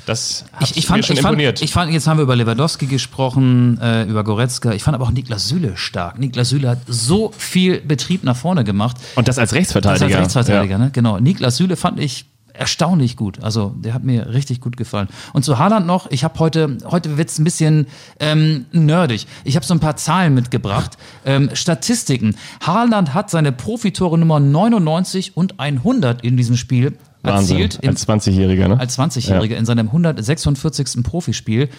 das 0.06 0.46
Ich, 0.62 0.72
ich, 0.72 0.76
mir 0.78 0.82
fand, 0.84 1.06
schon 1.06 1.16
ich, 1.16 1.22
fand, 1.22 1.34
imponiert. 1.34 1.62
ich 1.64 1.72
fand, 1.74 1.92
jetzt 1.92 2.08
haben 2.08 2.18
wir 2.18 2.24
über 2.24 2.36
Lewandowski 2.36 2.86
gesprochen, 2.86 3.80
äh, 3.82 4.04
über 4.04 4.24
Goretzka. 4.24 4.72
Ich 4.74 4.84
fand 4.84 4.94
aber 4.96 5.06
auch 5.06 5.12
Niklas 5.12 5.48
Süle 5.50 5.76
stark. 5.78 6.20
Niklas 6.20 6.50
Süle 6.50 6.70
hat 6.70 6.78
so 6.88 7.32
viel 7.38 7.82
Betrieb 7.82 8.24
nach 8.24 8.36
vorne 8.38 8.64
gemacht. 8.64 8.98
und 9.16 9.28
das 9.28 9.40
als 9.40 9.50
Das 9.50 9.58
Rechtsverteidiger. 9.58 10.06
als 10.06 10.16
Rechtsverteidiger, 10.16 10.78
ne? 10.78 10.90
Genau. 10.94 11.20
Niklas 11.20 11.58
Süle 11.58 11.76
fand 11.76 12.00
ich 12.00 12.26
erstaunlich 12.58 13.16
gut. 13.18 13.44
Also 13.44 13.74
der 13.78 13.94
hat 13.94 14.04
mir 14.04 14.34
richtig 14.34 14.62
gut 14.62 14.78
gefallen. 14.78 15.08
Und 15.34 15.44
zu 15.46 15.58
Haaland 15.60 15.86
noch, 15.86 16.10
ich 16.12 16.24
habe 16.24 16.40
heute, 16.40 16.78
heute 16.90 17.18
wird's 17.18 17.40
ein 17.40 17.44
bisschen 17.44 17.88
ähm, 18.20 18.66
nerdig. 18.72 19.28
Ich 19.44 19.56
habe 19.56 19.66
so 19.66 19.74
ein 19.74 19.80
paar 19.80 19.96
Zahlen 19.98 20.34
mitgebracht. 20.34 20.98
Ähm, 21.26 21.50
Statistiken. 21.54 22.36
Haaland 22.62 23.14
hat 23.14 23.30
seine 23.30 23.52
Profitore 23.52 24.18
Nummer 24.18 24.40
99 24.40 25.36
und 25.38 25.60
100 25.60 26.24
in 26.24 26.38
diesem 26.38 26.56
Spiel 26.58 26.94
Ja. 27.24 27.34
Wahnsinn. 27.34 27.58
erzielt. 27.58 27.84
In, 27.84 27.90
Als 27.90 28.08
20-Jähriger, 28.08 28.68
ne? 28.68 28.80
als 28.80 28.98
20-Jähriger 29.00 29.56
in 29.56 29.66
seinem 29.66 29.88
146. 29.88 31.04
Profispiel. 31.04 31.70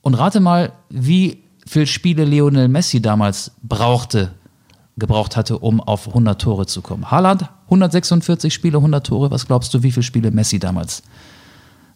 Und 0.00 0.14
rate 0.14 0.40
mal, 0.40 0.72
wie 0.88 1.44
viel 1.66 1.86
Spiele 1.86 2.24
Lionel 2.24 2.68
Messi 2.68 3.02
damals 3.02 3.52
brauchte, 3.62 4.30
gebraucht 4.98 5.36
hatte, 5.36 5.58
um 5.58 5.80
auf 5.80 6.08
100 6.08 6.40
Tore 6.40 6.66
zu 6.66 6.82
kommen. 6.82 7.10
Haaland, 7.10 7.44
146 7.64 8.52
Spiele, 8.52 8.78
100 8.78 9.06
Tore. 9.06 9.30
Was 9.30 9.46
glaubst 9.46 9.72
du, 9.74 9.82
wie 9.82 9.92
viele 9.92 10.02
Spiele 10.02 10.30
Messi 10.30 10.58
damals 10.58 11.02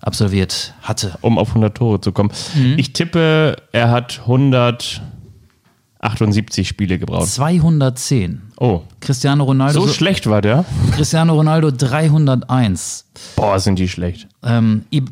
absolviert 0.01 0.75
hatte? 0.83 1.13
um 1.21 1.39
auf 1.39 1.49
100 1.49 1.77
Tore 1.77 2.01
zu 2.01 2.13
kommen. 2.13 2.31
Mhm. 2.55 2.75
Ich 2.79 2.93
tippe, 2.93 3.57
er 3.73 3.91
hat 3.91 4.21
178 4.21 6.69
Spiele 6.69 6.99
gebraucht. 6.99 7.29
210. 7.29 8.43
Oh, 8.59 8.83
Cristiano 9.01 9.45
Ronaldo, 9.45 9.81
so 9.81 9.89
schlecht 9.89 10.29
war 10.29 10.41
der? 10.41 10.65
Cristiano 10.93 11.35
Ronaldo 11.35 11.71
301. 11.71 13.07
Boah, 13.37 13.59
sind 13.59 13.79
die 13.79 13.89
schlecht. 13.89 14.29
Ähm, 14.43 14.85
Ib 14.91 15.11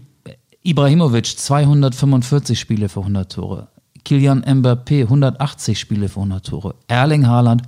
Ibrahimovic 0.62 1.38
245 1.38 2.61
Spiele 2.61 2.90
für 2.90 3.00
100 3.00 3.33
Tore. 3.33 3.68
Kilian 4.05 4.42
Mbappé 4.44 5.03
180 5.03 5.79
Spiele 5.79 6.09
für 6.09 6.20
100 6.20 6.46
Tore. 6.46 6.74
Erling 6.88 7.26
Haaland 7.26 7.62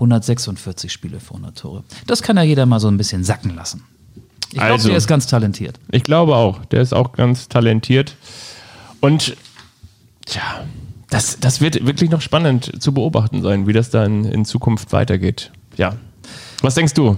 146 0.00 0.90
Spiele 0.92 1.20
für 1.20 1.34
100 1.34 1.58
Tore. 1.58 1.84
Das 2.06 2.22
kann 2.22 2.36
ja 2.36 2.42
jeder 2.42 2.66
mal 2.66 2.80
so 2.80 2.88
ein 2.88 2.96
bisschen 2.96 3.22
sacken 3.22 3.54
lassen. 3.54 3.84
Ich 4.48 4.54
glaube, 4.58 4.72
Also. 4.72 4.88
der 4.88 4.96
ist 4.96 5.06
ganz 5.06 5.26
talentiert. 5.26 5.78
Ich 5.92 6.02
glaube 6.02 6.34
auch. 6.34 6.64
Der 6.66 6.80
ist 6.80 6.92
auch 6.92 7.12
ganz 7.12 7.48
talentiert. 7.48 8.16
Und 9.00 9.36
tja, 10.26 10.42
das, 11.10 11.38
das 11.40 11.60
wird 11.60 11.86
wirklich 11.86 12.10
noch 12.10 12.20
spannend 12.20 12.82
zu 12.82 12.92
beobachten 12.92 13.42
sein, 13.42 13.66
wie 13.66 13.72
das 13.72 13.90
dann 13.90 14.24
in 14.24 14.44
Zukunft 14.44 14.92
weitergeht. 14.92 15.52
Ja. 15.76 15.94
Was 16.62 16.74
denkst 16.74 16.94
du? 16.94 17.16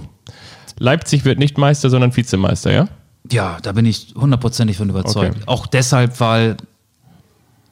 Leipzig 0.77 1.25
wird 1.25 1.39
nicht 1.39 1.57
Meister, 1.57 1.89
sondern 1.89 2.15
Vizemeister, 2.15 2.71
ja? 2.71 2.87
Ja, 3.31 3.57
da 3.61 3.71
bin 3.71 3.85
ich 3.85 4.13
hundertprozentig 4.15 4.77
von 4.77 4.89
überzeugt. 4.89 5.35
Okay. 5.37 5.43
Auch 5.45 5.67
deshalb, 5.67 6.19
weil 6.19 6.57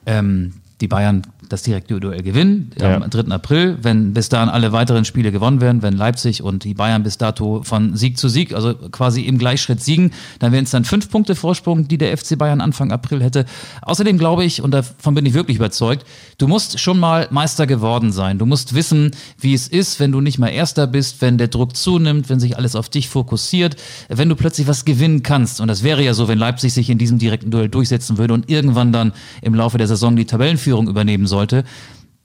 ähm, 0.06 0.54
die 0.80 0.88
Bayern 0.88 1.24
das 1.52 1.64
direkte 1.64 2.00
Duell 2.00 2.22
gewinnen 2.24 2.72
am 2.80 3.02
Ja. 3.02 3.08
3. 3.08 3.32
April. 3.32 3.78
Wenn 3.82 4.14
bis 4.14 4.30
dahin 4.30 4.50
alle 4.50 4.72
weiteren 4.72 5.06
Spiele 5.06 5.32
gewonnen 5.32 5.62
werden, 5.62 5.82
wenn 5.82 5.96
Leipzig 5.96 6.44
und 6.44 6.64
die 6.64 6.74
Bayern 6.74 7.04
bis 7.04 7.18
dato 7.18 7.62
von 7.64 7.96
Sieg 7.96 8.18
zu 8.18 8.30
Sieg, 8.30 8.54
also 8.54 8.74
quasi 8.74 9.22
im 9.22 9.38
Gleichschritt 9.38 9.82
siegen, 9.82 10.12
dann 10.40 10.52
wären 10.52 10.64
es 10.64 10.72
dann 10.72 10.86
fünf 10.86 11.10
Punkte 11.10 11.36
Vorsprung, 11.36 11.88
die 11.88 11.98
der 11.98 12.16
FC 12.18 12.38
Bayern 12.38 12.62
Anfang 12.62 12.92
April 12.92 13.22
hätte. 13.24 13.46
Außerdem 13.82 14.18
glaube 14.18 14.44
ich, 14.46 14.62
und 14.62 14.72
davon 14.72 15.16
bin 15.16 15.26
ich 15.26 15.34
wirklich 15.34 15.58
überzeugt, 15.58 16.06
du 16.38 16.48
musst 16.48 16.80
schon 16.80 17.00
mal 17.00 17.28
Meister 17.32 17.68
geworden 17.68 18.12
sein. 18.12 18.38
Du 18.38 18.46
musst 18.46 18.74
wissen, 18.74 19.12
wie 19.40 19.54
es 19.54 19.68
ist, 19.68 20.00
wenn 20.00 20.12
du 20.12 20.22
nicht 20.22 20.40
mal 20.40 20.50
Erster 20.50 20.88
bist, 20.88 21.22
wenn 21.22 21.38
der 21.38 21.48
Druck 21.48 21.76
zunimmt, 21.76 22.30
wenn 22.30 22.40
sich 22.40 22.58
alles 22.58 22.76
auf 22.76 22.90
dich 22.90 23.10
fokussiert, 23.10 23.76
wenn 24.10 24.30
du 24.30 24.36
plötzlich 24.36 24.68
was 24.68 24.86
gewinnen 24.86 25.24
kannst. 25.24 25.62
Und 25.62 25.68
das 25.68 25.84
wäre 25.84 26.04
ja 26.04 26.14
so, 26.14 26.28
wenn 26.28 26.38
Leipzig 26.38 26.74
sich 26.74 26.90
in 26.90 26.98
diesem 26.98 27.20
direkten 27.20 27.52
Duell 27.52 27.70
durchsetzen 27.70 28.18
würde 28.18 28.34
und 28.34 28.50
irgendwann 28.50 28.92
dann 28.92 29.14
im 29.42 29.56
Laufe 29.56 29.78
der 29.78 29.88
Saison 29.88 30.16
die 30.16 30.26
Tabellenführung 30.26 30.88
übernehmen 30.88 31.28
sollte. 31.42 31.64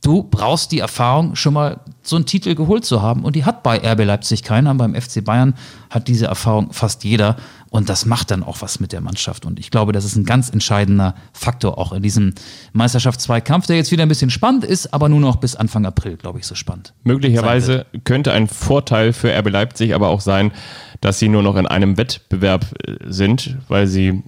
Du 0.03 0.23
brauchst 0.23 0.71
die 0.71 0.79
Erfahrung, 0.79 1.35
schon 1.35 1.55
mal 1.55 1.81
so 2.03 2.15
einen 2.15 2.27
Titel 2.27 2.55
geholt 2.55 2.85
zu 2.85 3.03
haben. 3.03 3.25
Und 3.25 3.35
die 3.35 3.45
hat 3.45 3.63
bei 3.63 3.79
RB 3.79 4.05
Leipzig 4.05 4.45
keiner. 4.45 4.73
Beim 4.75 4.95
FC 4.95 5.25
Bayern 5.25 5.55
hat 5.91 6.07
diese 6.07 6.27
Erfahrung 6.27 6.73
fast 6.73 7.03
jeder. 7.03 7.37
Und 7.71 7.89
das 7.89 8.07
macht 8.07 8.31
dann 8.31 8.45
auch 8.45 8.61
was 8.61 8.79
mit 8.79 8.93
der 8.93 9.01
Mannschaft. 9.01 9.47
Und 9.47 9.59
ich 9.59 9.71
glaube, 9.71 9.93
das 9.93 10.05
ist 10.05 10.15
ein 10.15 10.25
ganz 10.25 10.51
entscheidender 10.51 11.15
Faktor 11.33 11.79
auch 11.79 11.93
in 11.93 12.03
diesem 12.03 12.35
Meisterschaftszweikampf, 12.73 13.67
der 13.67 13.77
jetzt 13.77 13.91
wieder 13.91 14.05
ein 14.05 14.09
bisschen 14.09 14.31
spannend 14.31 14.65
ist, 14.65 14.95
aber 14.95 15.09
nur 15.09 15.19
noch 15.19 15.37
bis 15.37 15.57
Anfang 15.57 15.85
April, 15.87 16.17
glaube 16.17 16.39
ich, 16.39 16.47
so 16.47 16.55
spannend. 16.55 16.95
Möglicherweise 17.03 17.87
könnte 18.05 18.33
ein 18.33 18.47
Vorteil 18.47 19.13
für 19.13 19.37
RB 19.37 19.51
Leipzig 19.51 19.95
aber 19.95 20.09
auch 20.09 20.21
sein, 20.21 20.53
dass 21.01 21.19
sie 21.19 21.29
nur 21.29 21.43
noch 21.43 21.57
in 21.57 21.67
einem 21.67 21.97
Wettbewerb 21.97 22.67
äh, 22.87 22.97
sind, 23.07 23.57
weil 23.69 23.87
sie 23.87 24.23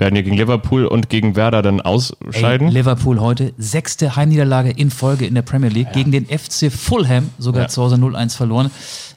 werden 0.00 0.16
ja 0.16 0.22
gegen 0.22 0.36
Liverpool 0.36 0.86
und 0.86 1.08
gegen 1.10 1.36
Werder 1.36 1.62
dann 1.62 1.80
ausscheiden. 1.80 2.68
Ey, 2.68 2.74
Liverpool 2.74 3.20
heute 3.20 3.52
sechste 3.58 4.16
Heimniederlage 4.16 4.70
in 4.70 4.90
Folge 4.90 5.26
in 5.26 5.34
der 5.34 5.42
Premier 5.42 5.68
League 5.68 5.92
gegen 5.92 6.10
den 6.10 6.26
FC 6.26 6.72
Fulham, 6.72 7.30
sogar 7.38 7.62
Ja. 7.62 7.68
zu 7.68 7.82
Hause 7.82 7.96
0-1 7.96 8.34
verloren. 8.36 8.70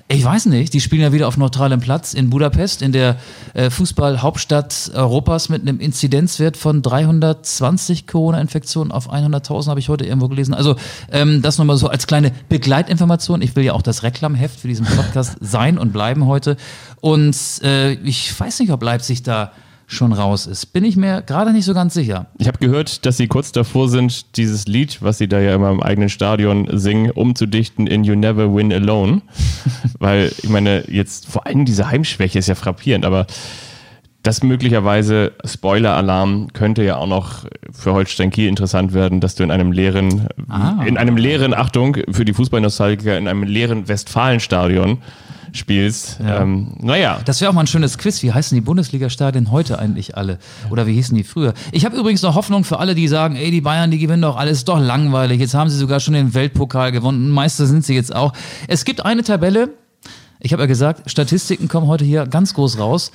Ich 0.10 0.24
weiß 0.24 0.48
nicht, 0.48 0.74
die 0.74 0.82
spielen 0.82 1.02
ja 1.02 1.14
wieder 1.14 1.28
auf 1.30 1.38
neutralem 1.38 1.80
Platz 1.80 2.14
in 2.14 2.30
Budapest, 2.30 2.82
in 2.82 2.92
der 2.92 3.16
äh, 3.54 3.70
Fußballhauptstadt 3.70 4.92
Europas 4.94 5.48
mit 5.50 5.62
einem 5.62 5.80
Inzidenzwert 5.80 6.58
von 6.58 6.82
320 6.82 8.06
Corona-Infektionen 8.06 8.92
auf 8.92 9.12
100.000, 9.12 9.68
habe 9.70 9.80
ich 9.80 9.88
heute 9.90 10.06
irgendwo 10.06 10.28
gelesen. 10.28 10.54
Also 10.54 10.76
ähm, 11.12 11.42
das 11.42 11.58
nochmal 11.58 11.78
so 11.78 11.88
als 11.88 12.06
kleine 12.06 12.32
Begleitinformation. 12.50 13.42
Ich 13.42 13.56
will 13.56 13.64
ja 13.64 13.74
auch 13.74 13.82
das 13.82 14.04
Reklamheft 14.04 14.60
für 14.60 14.68
diesen 14.68 14.86
Podcast 14.86 15.38
sein 15.42 15.78
und 15.78 15.94
bleiben 15.94 16.28
heute. 16.28 16.58
Und 17.00 17.36
äh, 17.64 17.94
ich 17.94 18.38
weiß 18.38 18.60
nicht, 18.60 18.72
ob 18.72 18.84
Leipzig 18.84 19.24
da 19.24 19.52
schon 19.88 20.14
raus 20.14 20.48
ist. 20.48 20.68
Bin 20.68 20.84
ich 20.84 20.96
mir 20.96 21.22
gerade 21.22 21.52
nicht 21.52 21.66
so 21.66 21.74
ganz 21.74 21.94
sicher. 21.94 22.28
Ich 22.38 22.48
habe 22.48 22.58
gehört, 22.58 23.06
dass 23.06 23.18
sie 23.18 23.28
kurz 23.28 23.52
davor 23.52 23.90
sind, 23.90 24.38
dieses 24.38 24.66
Lied, 24.68 25.02
was 25.02 25.18
sie 25.18 25.28
da 25.28 25.40
ja 25.40 25.54
immer 25.56 25.70
im 25.72 25.82
eigenen 25.82 26.10
Stadion 26.10 26.68
singen, 26.72 27.12
umzudichten 27.12 27.88
in 27.88 28.04
You 28.04 28.16
Never 28.16 28.54
Win 28.56 28.72
Alone. 28.74 29.22
Weil, 30.00 30.32
ich 30.42 30.50
meine, 30.50 30.86
jetzt 30.90 31.28
vor 31.28 31.46
allem 31.46 31.66
diese 31.66 31.90
Heimschwäche 31.90 32.40
ist 32.40 32.48
ja 32.48 32.56
frappierend, 32.56 33.06
aber 33.06 33.28
das 34.24 34.42
möglicherweise, 34.42 35.34
Spoiler-Alarm, 35.44 36.54
könnte 36.54 36.82
ja 36.84 36.96
auch 36.96 37.08
noch 37.08 37.44
für 37.72 37.92
Holstein 37.92 38.32
Kiel 38.32 38.48
interessant 38.48 38.94
werden, 38.94 39.20
dass 39.20 39.36
du 39.36 39.44
in 39.44 39.52
einem 39.52 39.74
leeren, 39.74 40.28
Ah. 40.48 40.82
in 40.86 40.98
einem 40.98 41.18
leeren, 41.18 41.54
Achtung, 41.54 41.98
für 42.10 42.24
die 42.24 42.34
Fußballnostalgiker, 42.34 43.18
in 43.18 43.28
einem 43.28 43.44
leeren 43.44 43.90
Westfalenstadion 43.90 45.00
spielst. 45.54 46.20
Ja. 46.20 46.42
Ähm, 46.42 46.74
naja, 46.80 47.22
Das 47.26 47.40
wäre 47.42 47.50
auch 47.50 47.56
mal 47.56 47.62
ein 47.62 47.68
schönes 47.68 47.98
Quiz. 47.98 48.22
Wie 48.24 48.32
heißen 48.34 48.56
die 48.56 48.62
Bundesliga-Stadien 48.62 49.52
heute 49.52 49.80
eigentlich 49.80 50.18
alle? 50.18 50.40
Oder 50.70 50.88
wie 50.88 50.94
hießen 50.94 51.16
die 51.16 51.24
früher? 51.24 51.54
Ich 51.72 51.86
habe 51.86 51.96
übrigens 51.96 52.22
noch 52.22 52.36
Hoffnung 52.36 52.64
für 52.64 52.80
alle, 52.80 52.96
die 52.96 53.08
sagen, 53.08 53.36
ey, 53.36 53.52
die 53.52 53.62
Bayern, 53.62 53.92
die 53.92 54.00
gewinnen 54.00 54.22
doch 54.24 54.36
alles, 54.36 54.60
ist 54.60 54.68
doch 54.68 54.80
langweilig. 54.80 55.40
Jetzt 55.40 55.54
haben 55.54 55.70
sie 55.70 55.78
sogar 55.78 56.00
schon 56.00 56.14
den 56.14 56.34
Weltpokal 56.34 56.92
gewonnen. 56.92 57.30
Meister 57.30 57.66
sind 57.66 57.86
sie 57.86 57.96
jetzt 57.96 58.14
auch. 58.16 58.34
Es 58.68 58.84
gibt 58.86 59.06
eine 59.06 59.24
Tabelle, 59.24 59.70
ich 60.40 60.52
habe 60.52 60.64
ja 60.64 60.68
gesagt, 60.68 61.10
Statistiken 61.10 61.68
kommen 61.70 61.88
heute 61.88 62.04
hier 62.04 62.26
ganz 62.26 62.54
groß 62.54 62.78
raus. 62.78 63.12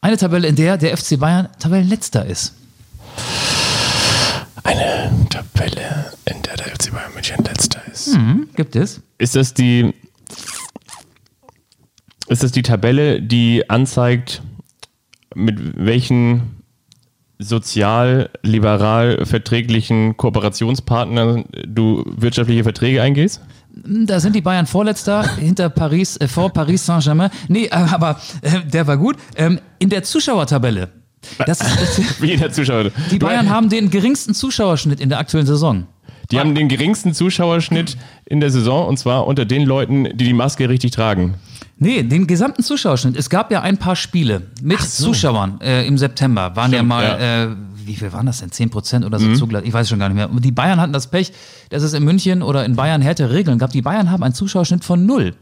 Eine 0.00 0.16
Tabelle, 0.16 0.48
in 0.48 0.56
der 0.56 0.78
der 0.78 0.96
FC 0.96 1.18
Bayern 1.18 1.48
Tabellenletzter 1.58 2.24
ist. 2.24 2.54
eine 4.64 5.10
Tabelle, 5.28 6.12
in 6.24 6.40
der 6.42 6.56
der 6.56 6.66
FC 6.68 6.92
Bayern 6.92 7.12
München 7.14 7.44
letzter 7.44 7.80
ist. 7.90 8.14
Hm, 8.14 8.48
gibt 8.56 8.76
es? 8.76 9.00
Ist 9.18 9.36
das 9.36 9.52
die 9.54 9.92
ist 12.32 12.42
das 12.42 12.52
die 12.52 12.62
Tabelle, 12.62 13.22
die 13.22 13.68
anzeigt, 13.70 14.42
mit 15.34 15.58
welchen 15.76 16.62
sozial-liberal 17.38 19.26
verträglichen 19.26 20.16
Kooperationspartnern 20.16 21.44
du 21.66 22.04
wirtschaftliche 22.16 22.62
Verträge 22.62 23.02
eingehst? 23.02 23.40
Da 23.74 24.20
sind 24.20 24.36
die 24.36 24.42
Bayern 24.42 24.66
Vorletzter 24.66 25.36
hinter 25.36 25.70
Paris, 25.70 26.16
äh, 26.18 26.28
vor 26.28 26.50
Paris 26.50 26.84
Saint-Germain. 26.84 27.30
Nee, 27.48 27.66
äh, 27.66 27.70
aber 27.70 28.20
äh, 28.42 28.60
der 28.70 28.86
war 28.86 28.98
gut. 28.98 29.16
Ähm, 29.34 29.60
in 29.78 29.88
der 29.88 30.02
Zuschauertabelle. 30.02 30.90
Das 31.46 31.60
ist, 31.60 32.20
Wie 32.22 32.36
der 32.36 32.52
Zuschauer. 32.52 32.90
die 33.10 33.18
Bayern 33.18 33.48
haben 33.48 33.68
den 33.68 33.90
geringsten 33.90 34.34
Zuschauerschnitt 34.34 35.00
in 35.00 35.08
der 35.08 35.18
aktuellen 35.18 35.46
Saison. 35.46 35.86
Die 36.30 36.38
haben 36.38 36.54
den 36.54 36.68
geringsten 36.68 37.14
Zuschauerschnitt 37.14 37.96
in 38.24 38.40
der 38.40 38.50
Saison 38.50 38.88
und 38.88 38.98
zwar 38.98 39.26
unter 39.26 39.44
den 39.44 39.64
Leuten, 39.64 40.04
die 40.16 40.24
die 40.24 40.32
Maske 40.32 40.68
richtig 40.68 40.90
tragen. 40.92 41.34
Nee, 41.82 42.04
den 42.04 42.28
gesamten 42.28 42.62
Zuschauerschnitt. 42.62 43.16
Es 43.16 43.28
gab 43.28 43.50
ja 43.50 43.60
ein 43.60 43.76
paar 43.76 43.96
Spiele 43.96 44.42
mit 44.62 44.80
Zuschauern 44.80 45.60
äh, 45.60 45.84
im 45.84 45.98
September. 45.98 46.54
Waren 46.54 46.70
ja 46.70 46.78
Stimmt, 46.78 46.88
mal, 46.88 47.04
ja. 47.04 47.44
Äh, 47.44 47.56
wie 47.84 47.96
viel 47.96 48.12
waren 48.12 48.26
das 48.26 48.38
denn? 48.38 48.52
10 48.52 48.70
Prozent 48.70 49.04
oder 49.04 49.18
so 49.18 49.34
zugelassen? 49.34 49.66
Ich 49.66 49.72
weiß 49.72 49.88
schon 49.88 49.98
gar 49.98 50.08
nicht 50.08 50.14
mehr. 50.14 50.28
Die 50.28 50.52
Bayern 50.52 50.80
hatten 50.80 50.92
das 50.92 51.08
Pech, 51.08 51.32
dass 51.70 51.82
es 51.82 51.92
in 51.92 52.04
München 52.04 52.42
oder 52.42 52.64
in 52.64 52.76
Bayern 52.76 53.02
härtere 53.02 53.34
Regeln 53.34 53.58
gab. 53.58 53.70
Die 53.70 53.82
Bayern 53.82 54.12
haben 54.12 54.22
einen 54.22 54.32
Zuschauerschnitt 54.32 54.84
von 54.84 55.04
null. 55.04 55.34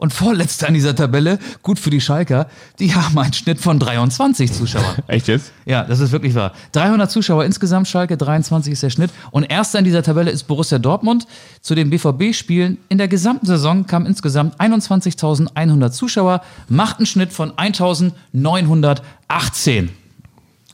Und 0.00 0.12
vorletzter 0.14 0.66
in 0.66 0.72
dieser 0.72 0.96
Tabelle, 0.96 1.38
gut 1.62 1.78
für 1.78 1.90
die 1.90 2.00
Schalker, 2.00 2.46
die 2.78 2.94
haben 2.94 3.18
einen 3.18 3.34
Schnitt 3.34 3.60
von 3.60 3.78
23 3.78 4.50
Zuschauern. 4.50 4.96
Echt 5.08 5.28
jetzt? 5.28 5.52
Ja, 5.66 5.84
das 5.84 6.00
ist 6.00 6.10
wirklich 6.10 6.34
wahr. 6.34 6.54
300 6.72 7.10
Zuschauer 7.10 7.44
insgesamt, 7.44 7.86
Schalke 7.86 8.16
23 8.16 8.72
ist 8.72 8.82
der 8.82 8.88
Schnitt. 8.88 9.10
Und 9.30 9.44
erster 9.44 9.78
in 9.78 9.84
dieser 9.84 10.02
Tabelle 10.02 10.30
ist 10.30 10.44
Borussia 10.44 10.78
Dortmund. 10.78 11.26
Zu 11.60 11.74
den 11.74 11.90
BVB-Spielen 11.90 12.78
in 12.88 12.96
der 12.96 13.08
gesamten 13.08 13.44
Saison 13.44 13.86
kamen 13.86 14.06
insgesamt 14.06 14.58
21.100 14.58 15.90
Zuschauer, 15.90 16.40
macht 16.70 16.96
einen 16.96 17.04
Schnitt 17.04 17.34
von 17.34 17.52
1.918. 17.52 19.88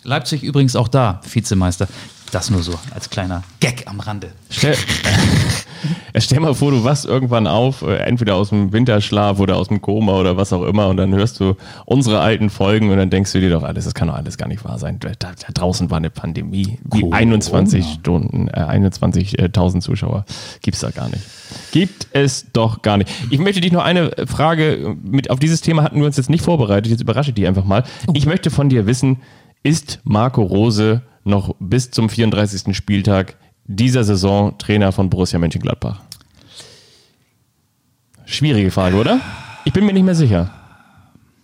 Leipzig 0.05 0.45
übrigens 0.45 0.77
auch 0.77 0.87
da, 0.87 1.21
Vizemeister. 1.29 1.89
Das 2.37 2.51
nur 2.51 2.63
so 2.63 2.75
als 2.95 3.09
kleiner 3.09 3.43
Gag 3.61 3.85
am 3.87 3.99
Rande. 3.99 4.29
Stell, 4.51 4.75
äh, 6.13 6.21
stell 6.21 6.41
mal 6.41 6.55
vor, 6.55 6.71
du 6.71 6.85
wachst 6.85 7.07
irgendwann 7.07 7.47
auf, 7.47 7.81
äh, 7.81 7.97
entweder 7.97 8.35
aus 8.35 8.51
dem 8.51 8.75
Winterschlaf 8.75 9.41
oder 9.41 9.57
aus 9.57 9.69
dem 9.69 9.81
Koma 9.81 10.13
oder 10.21 10.37
was 10.37 10.53
auch 10.53 10.65
immer, 10.65 10.89
und 10.89 10.99
dann 10.99 11.15
hörst 11.15 11.41
du 11.41 11.57
unsere 11.87 12.21
alten 12.21 12.51
Folgen 12.51 12.91
und 12.91 12.99
dann 12.99 13.09
denkst 13.09 13.33
du 13.33 13.41
dir 13.41 13.49
doch 13.49 13.63
alles, 13.63 13.87
das 13.87 13.95
kann 13.95 14.09
doch 14.09 14.17
alles 14.17 14.37
gar 14.37 14.49
nicht 14.49 14.63
wahr 14.67 14.79
sein. 14.79 14.99
Da, 15.01 15.13
da 15.19 15.33
draußen 15.55 15.89
war 15.89 15.97
eine 15.97 16.11
Pandemie. 16.11 16.79
Corona. 16.91 17.17
21 17.17 17.87
Stunden, 18.01 18.49
äh, 18.49 18.61
21.000 18.61 19.81
Zuschauer. 19.81 20.27
Gibt's 20.61 20.81
da 20.81 20.91
gar 20.91 21.09
nicht. 21.09 21.23
Gibt 21.73 22.09
es 22.13 22.53
doch 22.53 22.83
gar 22.83 22.99
nicht. 22.99 23.11
Ich 23.31 23.39
möchte 23.39 23.63
dich 23.63 23.73
noch 23.73 23.83
eine 23.83 24.11
Frage 24.27 24.95
mit, 25.03 25.31
auf 25.31 25.39
dieses 25.39 25.63
Thema 25.63 25.85
hatten 25.85 26.01
wir 26.01 26.05
uns 26.05 26.19
jetzt 26.19 26.29
nicht 26.29 26.45
vorbereitet, 26.45 26.91
jetzt 26.91 27.01
überrasche 27.01 27.31
ich 27.31 27.35
dich 27.35 27.47
einfach 27.47 27.65
mal. 27.65 27.85
Ich 28.13 28.27
möchte 28.27 28.51
von 28.51 28.69
dir 28.69 28.85
wissen, 28.85 29.23
ist 29.63 30.01
Marco 30.05 30.43
Rose 30.43 31.01
noch 31.27 31.55
bis 31.59 31.91
zum 31.91 32.09
34. 32.09 32.77
Spieltag 32.77 33.37
dieser 33.67 34.05
Saison 34.05 34.57
Trainer 34.59 34.93
von 34.93 35.11
Borussia 35.11 35.39
Mönchengladbach? 35.39 36.01
Schwierige 38.25 38.71
Frage, 38.71 38.97
oder? 38.97 39.21
Ich 39.65 39.73
bin 39.73 39.85
mir 39.87 39.93
nicht 39.93 40.05
mehr 40.05 40.15
sicher. 40.15 40.51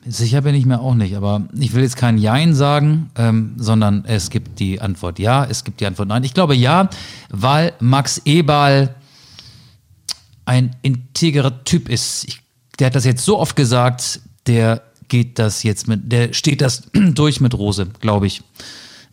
Sicher 0.04 0.42
bin 0.42 0.56
ich 0.56 0.66
mir 0.66 0.80
auch 0.80 0.94
nicht, 0.94 1.14
aber 1.14 1.46
ich 1.56 1.74
will 1.74 1.82
jetzt 1.82 1.96
kein 1.96 2.18
Jein 2.18 2.54
sagen, 2.54 3.10
ähm, 3.16 3.54
sondern 3.56 4.04
es 4.04 4.30
gibt 4.30 4.58
die 4.58 4.80
Antwort 4.80 5.20
ja, 5.20 5.44
es 5.44 5.62
gibt 5.62 5.80
die 5.80 5.86
Antwort 5.86 6.08
nein. 6.08 6.24
Ich 6.24 6.34
glaube 6.34 6.56
ja, 6.56 6.90
weil 7.30 7.72
Max 7.78 8.20
Eberl 8.24 8.94
ein 10.44 10.74
integrer 10.82 11.62
Typ 11.64 11.88
ist. 11.88 12.24
Ich, 12.24 12.40
der 12.80 12.88
hat 12.88 12.96
das 12.96 13.04
jetzt 13.04 13.24
so 13.24 13.38
oft 13.38 13.54
gesagt, 13.54 14.20
der 14.48 14.82
geht 15.06 15.38
das 15.38 15.62
jetzt 15.62 15.86
mit, 15.86 16.10
der 16.10 16.32
steht 16.32 16.62
das 16.62 16.82
durch 16.92 17.40
mit 17.40 17.54
Rose, 17.54 17.86
glaube 18.00 18.26
ich. 18.26 18.42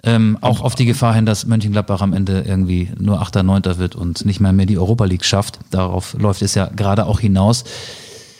Ähm, 0.03 0.37
auch 0.41 0.61
auf 0.61 0.75
die 0.75 0.85
Gefahr 0.85 1.13
hin, 1.13 1.25
dass 1.25 1.45
Mönchengladbach 1.45 2.01
am 2.01 2.13
Ende 2.13 2.41
irgendwie 2.47 2.89
nur 2.97 3.21
8., 3.21 3.43
9. 3.43 3.63
wird 3.77 3.95
und 3.95 4.25
nicht 4.25 4.39
mehr 4.39 4.53
mehr 4.53 4.65
die 4.65 4.77
Europa 4.77 5.05
League 5.05 5.25
schafft. 5.25 5.59
Darauf 5.71 6.13
läuft 6.17 6.41
es 6.41 6.55
ja 6.55 6.67
gerade 6.67 7.05
auch 7.05 7.19
hinaus. 7.19 7.65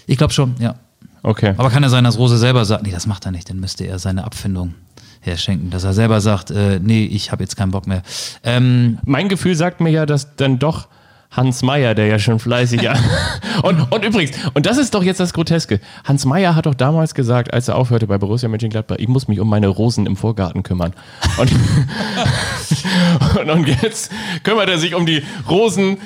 Ich 0.07 0.17
glaube 0.17 0.33
schon, 0.33 0.55
ja. 0.59 0.75
Okay. 1.21 1.53
Aber 1.57 1.69
kann 1.69 1.83
ja 1.83 1.89
sein, 1.89 2.05
dass 2.05 2.17
Rose 2.17 2.37
selber 2.37 2.63
sagt, 2.63 2.83
nee, 2.83 2.91
das 2.91 3.07
macht 3.07 3.25
er 3.25 3.31
nicht, 3.31 3.49
dann 3.49 3.59
müsste 3.59 3.85
er 3.85 3.99
seine 3.99 4.23
Abfindung 4.23 4.73
herschenken. 5.19 5.69
Dass 5.69 5.83
er 5.83 5.93
selber 5.93 6.21
sagt, 6.21 6.49
äh, 6.51 6.79
nee, 6.81 7.03
ich 7.05 7.31
habe 7.31 7.43
jetzt 7.43 7.57
keinen 7.57 7.71
Bock 7.71 7.87
mehr. 7.87 8.03
Ähm, 8.43 8.99
Mein 9.03 9.27
Gefühl 9.27 9.55
sagt 9.55 9.81
mir 9.81 9.89
ja, 9.89 10.05
dass 10.05 10.35
dann 10.37 10.59
doch 10.59 10.87
Hans 11.31 11.61
Meyer, 11.61 11.93
der 11.93 12.07
ja 12.07 12.17
schon 12.17 12.39
fleißig 12.39 12.81
ja. 12.81 12.95
und, 13.63 13.91
und 13.91 14.03
übrigens, 14.03 14.31
und 14.55 14.65
das 14.65 14.79
ist 14.79 14.95
doch 14.95 15.03
jetzt 15.03 15.19
das 15.19 15.31
Groteske. 15.31 15.79
Hans 16.03 16.25
Meyer 16.25 16.55
hat 16.55 16.65
doch 16.65 16.73
damals 16.73 17.13
gesagt, 17.13 17.53
als 17.53 17.67
er 17.67 17.75
aufhörte 17.75 18.07
bei 18.07 18.17
Borussia 18.17 18.49
Mönchengladbach, 18.49 18.95
ich 18.97 19.07
muss 19.07 19.27
mich 19.27 19.39
um 19.39 19.47
meine 19.47 19.67
Rosen 19.67 20.07
im 20.07 20.15
Vorgarten 20.15 20.63
kümmern. 20.63 20.93
Und, 21.37 21.51
und, 23.41 23.49
und 23.51 23.67
jetzt 23.83 24.11
kümmert 24.43 24.69
er 24.69 24.79
sich 24.79 24.95
um 24.95 25.05
die 25.05 25.21
Rosen 25.47 25.97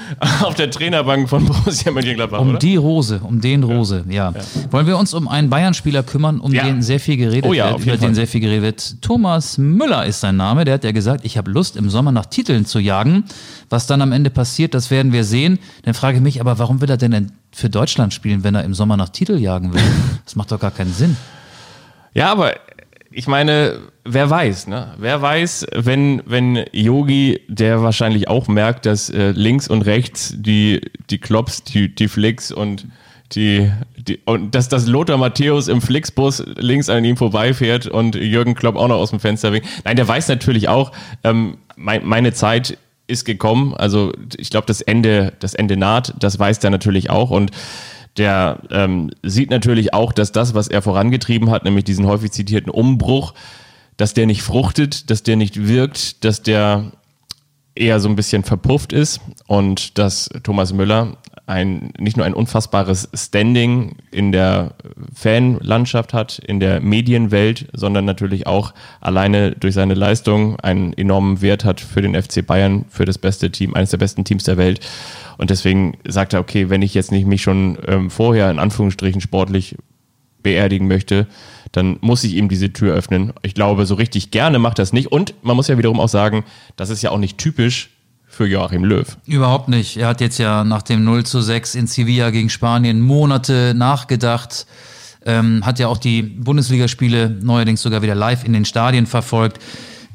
auf 0.41 0.55
der 0.55 0.69
Trainerbank 0.69 1.29
von 1.29 1.45
Borussia 1.45 1.91
Mönchengladbach, 1.93 2.39
um 2.41 2.49
oder? 2.49 2.59
die 2.59 2.75
Rose, 2.75 3.21
um 3.23 3.39
den 3.39 3.63
Rose, 3.63 4.03
ja. 4.09 4.33
Wollen 4.71 4.87
wir 4.87 4.97
uns 4.97 5.13
um 5.13 5.29
einen 5.29 5.49
Bayern-Spieler 5.49 6.03
kümmern, 6.03 6.41
um 6.41 6.53
Ja. 6.53 6.65
den 6.65 6.81
sehr 6.81 6.99
viel 6.99 7.15
geredet 7.15 7.45
Oh 7.49 7.53
ja, 7.53 7.69
wird, 7.71 7.75
über 7.81 7.85
jeden 7.93 7.99
den 8.01 8.05
Fall. 8.07 8.15
sehr 8.15 8.27
viel 8.27 8.41
geredet 8.41 8.63
wird. 8.63 9.01
Thomas 9.01 9.57
Müller 9.57 10.05
ist 10.05 10.19
sein 10.19 10.35
Name, 10.35 10.65
der 10.65 10.73
hat 10.73 10.83
ja 10.83 10.91
gesagt, 10.91 11.23
ich 11.23 11.37
habe 11.37 11.49
Lust, 11.49 11.77
im 11.77 11.89
Sommer 11.89 12.11
nach 12.11 12.25
Titeln 12.25 12.65
zu 12.65 12.79
jagen. 12.79 13.23
Was 13.69 13.87
dann 13.87 14.01
am 14.01 14.11
Ende 14.11 14.29
passiert, 14.29 14.73
das 14.73 14.91
werden 14.91 15.12
wir 15.13 15.23
sehen. 15.23 15.59
Dann 15.83 15.93
frage 15.93 16.17
ich 16.17 16.23
mich, 16.23 16.41
aber 16.41 16.59
warum 16.59 16.81
will 16.81 16.89
er 16.89 16.97
denn 16.97 17.31
für 17.51 17.69
Deutschland 17.69 18.13
spielen, 18.13 18.43
wenn 18.43 18.55
er 18.55 18.63
im 18.63 18.73
Sommer 18.73 18.97
nach 18.97 19.09
Titel 19.09 19.37
jagen 19.37 19.73
will? 19.73 19.81
Das 20.25 20.37
macht 20.37 20.51
doch 20.53 20.59
gar 20.59 20.71
keinen 20.71 20.93
Sinn. 20.93 21.17
Ja, 22.13 22.31
aber 22.31 22.53
ich 23.11 23.27
meine, 23.27 23.79
wer 24.05 24.29
weiß, 24.29 24.67
ne? 24.67 24.93
Wer 24.97 25.21
weiß, 25.21 25.67
wenn, 25.75 26.21
wenn 26.25 26.65
Yogi, 26.71 27.41
der 27.47 27.83
wahrscheinlich 27.83 28.27
auch 28.27 28.47
merkt, 28.47 28.85
dass 28.85 29.09
äh, 29.09 29.31
links 29.31 29.67
und 29.67 29.83
rechts 29.83 30.33
die, 30.37 30.81
die 31.09 31.19
Klops, 31.19 31.63
die, 31.63 31.93
die 31.93 32.07
Flicks 32.07 32.51
und 32.51 32.87
die, 33.33 33.71
die 33.97 34.19
und 34.25 34.53
dass 34.53 34.69
das 34.69 34.87
Lothar 34.87 35.17
Matthäus 35.17 35.67
im 35.67 35.81
Flixbus 35.81 36.43
links 36.55 36.89
an 36.89 37.03
ihm 37.03 37.17
vorbeifährt 37.17 37.87
und 37.87 38.15
Jürgen 38.15 38.55
Klopp 38.55 38.75
auch 38.75 38.87
noch 38.87 38.97
aus 38.97 39.09
dem 39.09 39.19
Fenster 39.19 39.51
winkt. 39.51 39.67
Nein, 39.85 39.95
der 39.95 40.07
weiß 40.07 40.27
natürlich 40.27 40.67
auch, 40.67 40.91
ähm, 41.23 41.57
mein, 41.75 42.05
meine 42.05 42.33
Zeit 42.33 42.77
ist 43.13 43.23
gekommen. 43.25 43.73
Also 43.73 44.11
ich 44.37 44.49
glaube, 44.49 44.67
das 44.67 44.81
Ende, 44.81 45.33
das 45.39 45.53
Ende 45.53 45.77
naht, 45.77 46.13
das 46.19 46.37
weiß 46.37 46.59
der 46.59 46.69
natürlich 46.69 47.09
auch 47.09 47.29
und 47.29 47.51
der 48.17 48.59
ähm, 48.69 49.11
sieht 49.23 49.49
natürlich 49.49 49.93
auch, 49.93 50.11
dass 50.11 50.31
das, 50.31 50.53
was 50.53 50.67
er 50.67 50.81
vorangetrieben 50.81 51.49
hat, 51.49 51.63
nämlich 51.63 51.85
diesen 51.85 52.05
häufig 52.05 52.31
zitierten 52.31 52.69
Umbruch, 52.69 53.33
dass 53.97 54.13
der 54.13 54.25
nicht 54.25 54.43
fruchtet, 54.43 55.09
dass 55.09 55.23
der 55.23 55.35
nicht 55.35 55.67
wirkt, 55.67 56.23
dass 56.23 56.43
der 56.43 56.91
eher 57.75 57.99
so 57.99 58.09
ein 58.09 58.15
bisschen 58.15 58.43
verpufft 58.43 58.93
ist 58.93 59.19
und 59.47 59.97
dass 59.97 60.29
Thomas 60.43 60.73
Müller 60.73 61.17
ein, 61.45 61.91
nicht 61.99 62.15
nur 62.15 62.25
ein 62.25 62.33
unfassbares 62.33 63.09
Standing 63.13 63.97
in 64.11 64.31
der 64.31 64.75
Fanlandschaft 65.13 66.13
hat, 66.13 66.39
in 66.39 66.59
der 66.59 66.79
Medienwelt, 66.79 67.67
sondern 67.73 68.05
natürlich 68.05 68.47
auch 68.47 68.73
alleine 69.01 69.51
durch 69.51 69.73
seine 69.73 69.93
Leistung 69.93 70.57
einen 70.61 70.93
enormen 70.93 71.41
Wert 71.41 71.65
hat 71.65 71.81
für 71.81 72.01
den 72.01 72.21
FC 72.21 72.45
Bayern, 72.45 72.85
für 72.89 73.05
das 73.05 73.17
beste 73.17 73.51
Team, 73.51 73.73
eines 73.73 73.91
der 73.91 73.97
besten 73.97 74.23
Teams 74.23 74.43
der 74.43 74.57
Welt. 74.57 74.79
Und 75.37 75.49
deswegen 75.49 75.97
sagt 76.07 76.33
er, 76.33 76.39
okay, 76.39 76.69
wenn 76.69 76.81
ich 76.81 76.93
jetzt 76.93 77.11
nicht 77.11 77.25
mich 77.25 77.41
schon 77.41 77.77
ähm, 77.87 78.09
vorher 78.09 78.49
in 78.49 78.59
Anführungsstrichen 78.59 79.19
sportlich 79.19 79.75
beerdigen 80.43 80.87
möchte, 80.87 81.27
dann 81.71 81.97
muss 82.01 82.23
ich 82.23 82.35
ihm 82.35 82.49
diese 82.49 82.71
Tür 82.71 82.93
öffnen. 82.93 83.33
Ich 83.41 83.55
glaube, 83.55 83.85
so 83.85 83.95
richtig 83.95 84.31
gerne 84.31 84.59
macht 84.59 84.79
er 84.79 84.83
es 84.83 84.93
nicht. 84.93 85.11
Und 85.11 85.33
man 85.41 85.55
muss 85.55 85.67
ja 85.67 85.77
wiederum 85.77 85.99
auch 85.99 86.09
sagen, 86.09 86.45
das 86.75 86.89
ist 86.89 87.01
ja 87.01 87.09
auch 87.09 87.17
nicht 87.17 87.37
typisch 87.37 87.89
für 88.33 88.47
Joachim 88.47 88.83
Löw. 88.83 89.05
Überhaupt 89.27 89.69
nicht. 89.69 89.97
Er 89.97 90.07
hat 90.07 90.19
jetzt 90.19 90.39
ja 90.39 90.63
nach 90.63 90.81
dem 90.81 91.03
0 91.03 91.23
zu 91.23 91.39
6 91.39 91.75
in 91.75 91.85
Sevilla 91.85 92.31
gegen 92.31 92.49
Spanien 92.49 92.99
Monate 92.99 93.73
nachgedacht. 93.75 94.65
Ähm, 95.25 95.63
hat 95.63 95.77
ja 95.77 95.87
auch 95.87 95.99
die 95.99 96.23
Bundesligaspiele 96.23 97.29
neuerdings 97.29 97.81
sogar 97.81 98.01
wieder 98.01 98.15
live 98.15 98.43
in 98.43 98.53
den 98.53 98.65
Stadien 98.65 99.05
verfolgt. 99.05 99.59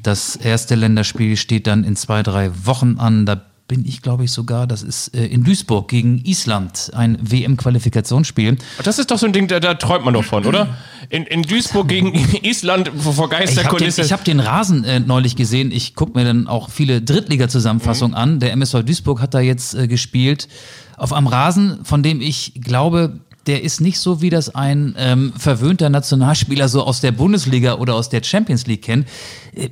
Das 0.03 0.35
erste 0.35 0.75
Länderspiel 0.75 1.37
steht 1.37 1.65
dann 1.65 1.85
in 1.85 1.95
zwei, 1.95 2.21
drei 2.21 2.51
Wochen 2.65 2.97
an. 2.99 3.25
Da 3.25 3.41
bin 3.69 3.85
ich, 3.85 4.01
glaube 4.01 4.25
ich, 4.25 4.31
sogar, 4.31 4.67
das 4.67 4.81
ist 4.81 5.15
äh, 5.15 5.25
in 5.27 5.43
Duisburg 5.45 5.87
gegen 5.87 6.25
Island, 6.25 6.91
ein 6.93 7.17
WM-Qualifikationsspiel. 7.21 8.57
Das 8.83 8.99
ist 8.99 9.11
doch 9.11 9.19
so 9.19 9.27
ein 9.27 9.31
Ding, 9.31 9.47
da, 9.47 9.61
da 9.61 9.75
träumt 9.75 10.03
man 10.03 10.15
doch 10.15 10.25
von, 10.25 10.45
oder? 10.45 10.75
In, 11.09 11.23
in 11.23 11.43
Duisburg 11.43 11.87
gegen 11.87 12.13
Island 12.41 12.91
vor, 12.97 13.13
vor 13.13 13.27
Ich 13.27 13.31
habe 13.31 13.45
den, 13.45 13.55
Geisterkulisse. 13.55 14.03
hab 14.11 14.25
den 14.25 14.39
Rasen 14.39 14.83
äh, 14.83 14.99
neulich 14.99 15.35
gesehen. 15.35 15.71
Ich 15.71 15.95
gucke 15.95 16.17
mir 16.17 16.25
dann 16.25 16.47
auch 16.47 16.69
viele 16.69 17.01
Drittliga-Zusammenfassungen 17.01 18.15
an. 18.15 18.39
Der 18.39 18.51
MSV 18.53 18.83
Duisburg 18.83 19.21
hat 19.21 19.35
da 19.35 19.39
jetzt 19.39 19.75
äh, 19.75 19.87
gespielt 19.87 20.49
auf 20.97 21.13
einem 21.13 21.27
Rasen, 21.27 21.85
von 21.85 22.03
dem 22.03 22.21
ich 22.21 22.53
glaube, 22.55 23.19
der 23.45 23.63
ist 23.63 23.81
nicht 23.81 23.99
so, 23.99 24.21
wie 24.21 24.31
das 24.31 24.53
ein 24.53 24.95
ähm, 24.97 25.31
verwöhnter 25.37 25.89
Nationalspieler 25.89 26.67
so 26.67 26.83
aus 26.83 27.01
der 27.01 27.11
Bundesliga 27.11 27.75
oder 27.75 27.93
aus 27.93 28.09
der 28.09 28.23
Champions 28.23 28.65
League 28.65 28.81
kennt. 28.81 29.07
Äh, 29.53 29.69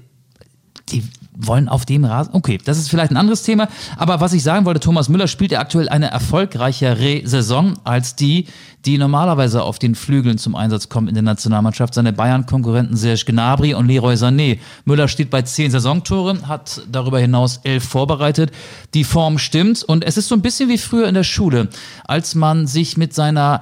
die 0.90 1.04
wollen 1.38 1.70
auf 1.70 1.86
dem 1.86 2.04
Rasen. 2.04 2.34
Okay, 2.34 2.58
das 2.64 2.78
ist 2.78 2.90
vielleicht 2.90 3.12
ein 3.12 3.18
anderes 3.18 3.44
Thema. 3.44 3.68
Aber 3.96 4.20
was 4.20 4.34
ich 4.34 4.44
sagen 4.44 4.66
wollte, 4.66 4.80
Thomas 4.80 5.10
Müller 5.10 5.28
spielt 5.28 5.52
ja 5.52 5.60
aktuell 5.60 5.88
eine 5.90 6.10
erfolgreichere 6.10 7.22
Saison 7.26 7.76
als 7.84 8.16
die, 8.16 8.48
die 8.86 8.98
normalerweise 8.98 9.64
auf 9.64 9.80
den 9.80 9.96
Flügeln 9.96 10.38
zum 10.38 10.56
Einsatz 10.56 10.90
kommen 10.90 11.08
in 11.08 11.14
der 11.14 11.24
Nationalmannschaft. 11.24 11.94
Seine 11.94 12.14
Bayern-Konkurrenten 12.14 12.96
Serge 12.96 13.26
Gnabry 13.26 13.74
und 13.74 13.88
Leroy 13.88 14.16
Sané. 14.16 14.60
Müller 14.86 15.08
steht 15.08 15.30
bei 15.30 15.42
zehn 15.44 15.72
Saisontoren, 15.72 16.48
hat 16.48 16.82
darüber 16.92 17.20
hinaus 17.20 17.60
elf 17.64 17.84
vorbereitet. 17.84 18.52
Die 18.94 19.04
Form 19.04 19.38
stimmt 19.38 19.84
und 19.84 20.04
es 20.04 20.18
ist 20.18 20.28
so 20.28 20.36
ein 20.36 20.42
bisschen 20.42 20.70
wie 20.70 20.78
früher 20.78 21.08
in 21.08 21.16
der 21.16 21.24
Schule, 21.24 21.70
als 22.06 22.36
man 22.36 22.68
sich 22.68 22.98
mit 22.98 23.14
seiner 23.14 23.62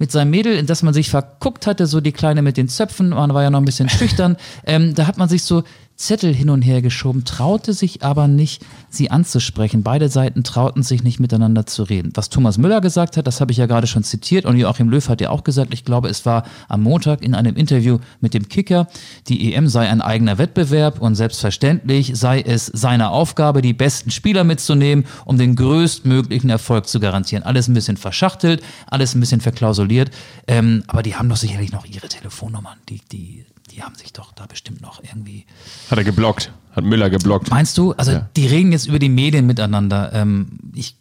mit 0.00 0.12
seinem 0.12 0.30
Mädel, 0.30 0.56
in 0.56 0.66
das 0.66 0.84
man 0.84 0.94
sich 0.94 1.10
verguckt 1.10 1.66
hatte, 1.66 1.86
so 1.86 2.00
die 2.00 2.12
Kleine 2.12 2.40
mit 2.40 2.56
den 2.56 2.68
Zöpfen, 2.68 3.08
man 3.08 3.34
war 3.34 3.42
ja 3.42 3.50
noch 3.50 3.58
ein 3.58 3.64
bisschen 3.64 3.88
schüchtern, 3.88 4.36
ähm, 4.64 4.94
da 4.94 5.08
hat 5.08 5.18
man 5.18 5.28
sich 5.28 5.42
so 5.42 5.64
Zettel 5.98 6.32
hin 6.32 6.48
und 6.48 6.62
her 6.62 6.80
geschoben, 6.80 7.24
traute 7.24 7.72
sich 7.72 8.04
aber 8.04 8.28
nicht, 8.28 8.64
sie 8.88 9.10
anzusprechen. 9.10 9.82
Beide 9.82 10.08
Seiten 10.08 10.44
trauten 10.44 10.84
sich 10.84 11.02
nicht 11.02 11.18
miteinander 11.18 11.66
zu 11.66 11.82
reden. 11.82 12.12
Was 12.14 12.30
Thomas 12.30 12.56
Müller 12.56 12.80
gesagt 12.80 13.16
hat, 13.16 13.26
das 13.26 13.40
habe 13.40 13.50
ich 13.50 13.58
ja 13.58 13.66
gerade 13.66 13.88
schon 13.88 14.04
zitiert 14.04 14.44
und 14.44 14.56
Joachim 14.56 14.88
Löw 14.90 15.06
hat 15.08 15.20
ja 15.20 15.30
auch 15.30 15.42
gesagt, 15.42 15.74
ich 15.74 15.84
glaube, 15.84 16.08
es 16.08 16.24
war 16.24 16.44
am 16.68 16.84
Montag 16.84 17.20
in 17.20 17.34
einem 17.34 17.56
Interview 17.56 17.98
mit 18.20 18.32
dem 18.32 18.48
Kicker, 18.48 18.86
die 19.26 19.52
EM 19.52 19.66
sei 19.66 19.88
ein 19.88 20.00
eigener 20.00 20.38
Wettbewerb 20.38 21.00
und 21.00 21.16
selbstverständlich 21.16 22.12
sei 22.14 22.42
es 22.42 22.66
seine 22.66 23.10
Aufgabe, 23.10 23.60
die 23.60 23.72
besten 23.72 24.12
Spieler 24.12 24.44
mitzunehmen, 24.44 25.04
um 25.24 25.36
den 25.36 25.56
größtmöglichen 25.56 26.48
Erfolg 26.48 26.86
zu 26.86 27.00
garantieren. 27.00 27.42
Alles 27.42 27.66
ein 27.66 27.74
bisschen 27.74 27.96
verschachtelt, 27.96 28.62
alles 28.86 29.16
ein 29.16 29.20
bisschen 29.20 29.40
verklausuliert, 29.40 30.12
ähm, 30.46 30.84
aber 30.86 31.02
die 31.02 31.16
haben 31.16 31.28
doch 31.28 31.36
sicherlich 31.36 31.72
noch 31.72 31.84
ihre 31.86 32.08
Telefonnummern, 32.08 32.78
die, 32.88 33.00
die, 33.10 33.44
die 33.78 33.84
haben 33.84 33.94
sich 33.94 34.12
doch 34.12 34.32
da 34.32 34.46
bestimmt 34.46 34.82
noch 34.82 35.00
irgendwie 35.04 35.46
Hat 35.88 35.98
er 35.98 36.04
geblockt. 36.04 36.50
Hat 36.72 36.82
Müller 36.84 37.10
geblockt. 37.10 37.48
Meinst 37.50 37.78
du? 37.78 37.92
Also 37.92 38.20
die 38.36 38.46
reden 38.46 38.72
jetzt 38.72 38.86
über 38.88 38.98
die 38.98 39.08
Medien 39.08 39.46
miteinander. 39.46 40.12
Ähm, 40.12 40.58
ich 40.74 40.96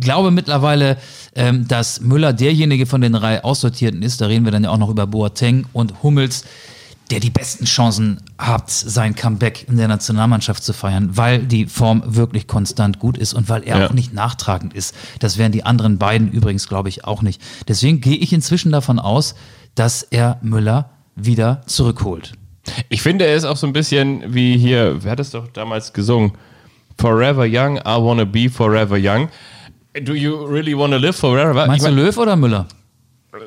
glaube 0.00 0.30
mittlerweile, 0.30 0.96
ähm, 1.34 1.66
dass 1.66 2.00
Müller 2.00 2.32
derjenige 2.32 2.86
von 2.86 3.00
den 3.00 3.12
drei 3.14 3.42
Aussortierten 3.42 4.02
ist. 4.02 4.20
Da 4.20 4.26
reden 4.26 4.44
wir 4.44 4.52
dann 4.52 4.62
ja 4.64 4.70
auch 4.70 4.78
noch 4.78 4.90
über 4.90 5.06
Boateng 5.08 5.66
und 5.72 6.02
Hummels, 6.04 6.44
der 7.10 7.18
die 7.20 7.30
besten 7.30 7.64
Chancen 7.64 8.20
hat, 8.38 8.70
sein 8.70 9.14
Comeback 9.16 9.66
in 9.68 9.76
der 9.76 9.88
Nationalmannschaft 9.88 10.62
zu 10.62 10.72
feiern, 10.72 11.16
weil 11.16 11.40
die 11.40 11.66
Form 11.66 12.02
wirklich 12.06 12.46
konstant 12.46 12.98
gut 13.00 13.18
ist 13.18 13.34
und 13.34 13.48
weil 13.48 13.62
er 13.64 13.78
Ja. 13.80 13.86
auch 13.88 13.92
nicht 13.92 14.12
nachtragend 14.14 14.72
ist. 14.72 14.94
Das 15.18 15.36
wären 15.36 15.50
die 15.52 15.64
anderen 15.64 15.98
beiden 15.98 16.30
übrigens, 16.30 16.68
glaube 16.68 16.88
ich, 16.88 17.04
auch 17.04 17.22
nicht. 17.22 17.42
Deswegen 17.68 18.00
gehe 18.00 18.16
ich 18.16 18.32
inzwischen 18.32 18.70
davon 18.72 18.98
aus, 19.00 19.34
dass 19.74 20.02
er 20.04 20.38
Müller 20.42 20.90
wieder 21.16 21.62
zurückholt. 21.66 22.32
Ich 22.88 23.02
finde, 23.02 23.26
er 23.26 23.36
ist 23.36 23.44
auch 23.44 23.56
so 23.56 23.66
ein 23.66 23.72
bisschen 23.72 24.34
wie 24.34 24.56
hier, 24.56 25.02
wer 25.02 25.12
hat 25.12 25.20
es 25.20 25.30
doch 25.30 25.48
damals 25.48 25.92
gesungen? 25.92 26.32
Forever 26.98 27.44
young, 27.44 27.76
I 27.78 28.00
wanna 28.00 28.24
be 28.24 28.48
forever 28.48 28.96
young. 28.96 29.28
Do 30.02 30.14
you 30.14 30.44
really 30.46 30.76
wanna 30.76 30.96
live 30.96 31.16
forever? 31.16 31.66
Meinst 31.66 31.86
Ich 31.86 31.90
du 31.90 31.94
mein, 31.94 32.04
Löw 32.04 32.16
oder 32.18 32.36
Müller? 32.36 32.66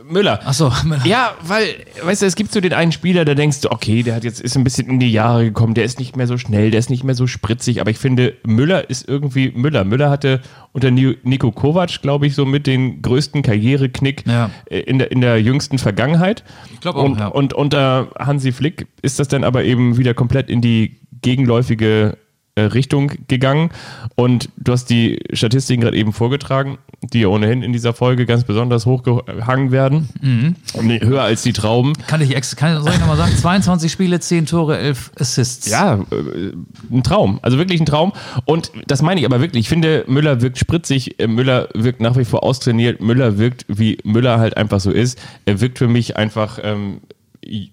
Müller. 0.09 0.39
Ach 0.45 0.53
so, 0.53 0.71
Müller. 0.85 1.05
Ja, 1.05 1.35
weil, 1.43 1.67
weißt 2.03 2.21
du, 2.21 2.25
es 2.25 2.35
gibt 2.35 2.51
so 2.51 2.61
den 2.61 2.73
einen 2.73 2.91
Spieler, 2.91 3.25
da 3.25 3.35
denkst 3.35 3.61
du, 3.61 3.71
okay, 3.71 4.03
der 4.03 4.15
hat 4.15 4.23
jetzt 4.23 4.39
ist 4.41 4.55
ein 4.57 4.63
bisschen 4.63 4.87
in 4.89 4.99
die 4.99 5.11
Jahre 5.11 5.45
gekommen, 5.45 5.73
der 5.73 5.83
ist 5.83 5.99
nicht 5.99 6.15
mehr 6.15 6.27
so 6.27 6.37
schnell, 6.37 6.71
der 6.71 6.79
ist 6.79 6.89
nicht 6.89 7.03
mehr 7.03 7.15
so 7.15 7.27
spritzig, 7.27 7.81
aber 7.81 7.91
ich 7.91 7.97
finde, 7.97 8.33
Müller 8.45 8.89
ist 8.89 9.07
irgendwie 9.07 9.51
Müller. 9.55 9.83
Müller 9.83 10.09
hatte 10.09 10.41
unter 10.71 10.91
Ni- 10.91 11.17
Nico 11.23 11.51
Kovac, 11.51 12.01
glaube 12.01 12.27
ich, 12.27 12.35
so 12.35 12.45
mit 12.45 12.67
den 12.67 13.01
größten 13.01 13.41
Karriereknick 13.41 14.23
Ja. 14.27 14.49
äh, 14.69 14.79
in, 14.79 14.99
der, 14.99 15.11
in 15.11 15.21
der 15.21 15.41
jüngsten 15.41 15.77
Vergangenheit. 15.77 16.43
Ich 16.73 16.79
glaub 16.81 16.95
auch, 16.95 17.03
und, 17.03 17.19
ja. 17.19 17.27
und 17.27 17.53
unter 17.53 18.09
Hansi 18.19 18.51
Flick 18.51 18.87
ist 19.01 19.19
das 19.19 19.27
dann 19.27 19.43
aber 19.43 19.63
eben 19.63 19.97
wieder 19.97 20.13
komplett 20.13 20.49
in 20.49 20.61
die 20.61 20.99
gegenläufige 21.21 22.17
Richtung 22.61 23.11
gegangen. 23.27 23.69
Und 24.15 24.49
du 24.57 24.71
hast 24.71 24.89
die 24.89 25.19
Statistiken 25.33 25.81
gerade 25.81 25.97
eben 25.97 26.13
vorgetragen, 26.13 26.77
die 27.01 27.25
ohnehin 27.25 27.61
in 27.61 27.73
dieser 27.73 27.93
Folge 27.93 28.25
ganz 28.25 28.43
besonders 28.43 28.85
hochgehangen 28.85 29.71
werden. 29.71 30.09
Mhm. 30.21 30.55
Nee, 30.81 30.99
höher 31.01 31.21
als 31.23 31.43
die 31.43 31.53
Trauben. 31.53 31.93
Kann 32.07 32.21
ich, 32.21 32.35
ex 32.35 32.55
kann, 32.55 32.81
soll 32.81 32.93
ich 32.93 32.99
nochmal 32.99 33.17
sagen? 33.17 33.35
22 33.35 33.91
Spiele, 33.91 34.19
10 34.19 34.45
Tore, 34.47 34.77
11 34.77 35.11
Assists. 35.19 35.69
Ja, 35.69 35.95
äh, 35.95 36.51
ein 36.91 37.03
Traum. 37.03 37.39
Also 37.41 37.57
wirklich 37.57 37.79
ein 37.79 37.85
Traum. 37.85 38.13
Und 38.45 38.71
das 38.87 39.01
meine 39.01 39.19
ich 39.19 39.25
aber 39.25 39.41
wirklich. 39.41 39.61
Ich 39.61 39.69
finde, 39.69 40.03
Müller 40.07 40.41
wirkt 40.41 40.57
spritzig. 40.57 41.19
äh, 41.19 41.27
Müller 41.27 41.69
wirkt 41.73 42.01
nach 42.01 42.17
wie 42.17 42.25
vor 42.25 42.43
austrainiert. 42.43 43.01
Müller 43.01 43.37
wirkt, 43.37 43.65
wie 43.67 43.97
Müller 44.03 44.39
halt 44.39 44.57
einfach 44.57 44.79
so 44.79 44.91
ist. 44.91 45.19
Er 45.45 45.61
wirkt 45.61 45.77
für 45.77 45.87
mich 45.87 46.17
einfach 46.17 46.59
ähm, 46.63 47.01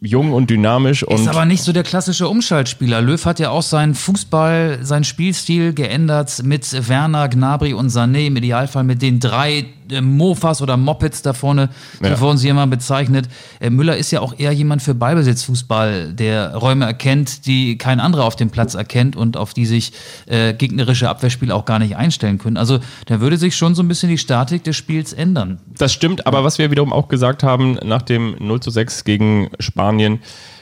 jung 0.00 0.32
und 0.32 0.50
dynamisch. 0.50 1.02
Und 1.02 1.20
Ist 1.20 1.28
aber 1.28 1.44
nicht 1.44 1.62
so 1.62 1.72
der 1.72 1.82
klassische 1.82 2.28
Umschaltspieler. 2.28 3.00
Löw 3.02 3.24
hat 3.24 3.38
ja 3.38 3.50
auch 3.50 3.62
seinen 3.62 3.94
Fußball, 3.94 4.80
seinen 4.82 5.04
Spielstil 5.04 5.72
geändert 5.74 6.42
mit 6.44 6.88
Werner, 6.88 7.28
Gnabry 7.28 7.74
und 7.74 7.88
Sané. 7.90 8.26
Im 8.26 8.37
Idealfall 8.37 8.84
mit 8.84 9.02
den 9.02 9.20
drei 9.20 9.66
Mofas 10.01 10.62
oder 10.62 10.77
Mopeds 10.77 11.23
da 11.23 11.33
vorne, 11.33 11.68
Ja. 12.03 12.18
wurden 12.20 12.38
sie 12.38 12.49
immer 12.49 12.66
bezeichnet. 12.66 13.29
Äh, 13.61 13.70
Müller 13.70 13.97
ist 13.97 14.11
ja 14.11 14.20
auch 14.20 14.38
eher 14.38 14.53
jemand 14.53 14.83
für 14.83 14.94
Ballbesitzfußball, 14.94 16.12
der 16.12 16.55
Räume 16.57 16.85
erkennt, 16.87 17.47
die 17.47 17.77
kein 17.79 18.01
anderer 18.01 18.25
auf 18.25 18.37
dem 18.37 18.51
Platz 18.51 18.75
erkennt 18.75 19.16
und 19.16 19.37
auf 19.37 19.55
die 19.55 19.66
sich 19.66 19.92
äh, 20.27 20.55
gegnerische 20.55 21.09
Abwehrspieler 21.09 21.55
auch 21.55 21.64
gar 21.64 21.79
nicht 21.79 21.97
einstellen 21.97 22.38
können. 22.38 22.57
Also 22.57 22.79
da 23.07 23.20
würde 23.20 23.37
sich 23.37 23.57
schon 23.57 23.75
so 23.75 23.83
ein 23.83 23.88
bisschen 23.88 24.09
die 24.09 24.18
Statik 24.18 24.64
des 24.64 24.77
Spiels 24.77 25.12
ändern. 25.12 25.59
Das 25.79 25.92
stimmt, 25.92 26.27
aber 26.27 26.44
was 26.44 26.59
wir 26.59 26.70
wiederum 26.70 26.92
auch 26.92 27.09
gesagt 27.09 27.42
haben 27.42 27.79
nach 27.85 28.03
dem 28.03 28.37
0 28.38 28.61
zu 28.61 28.70
6 28.70 29.05
gegen 29.05 29.51
Spanien, 29.59 30.20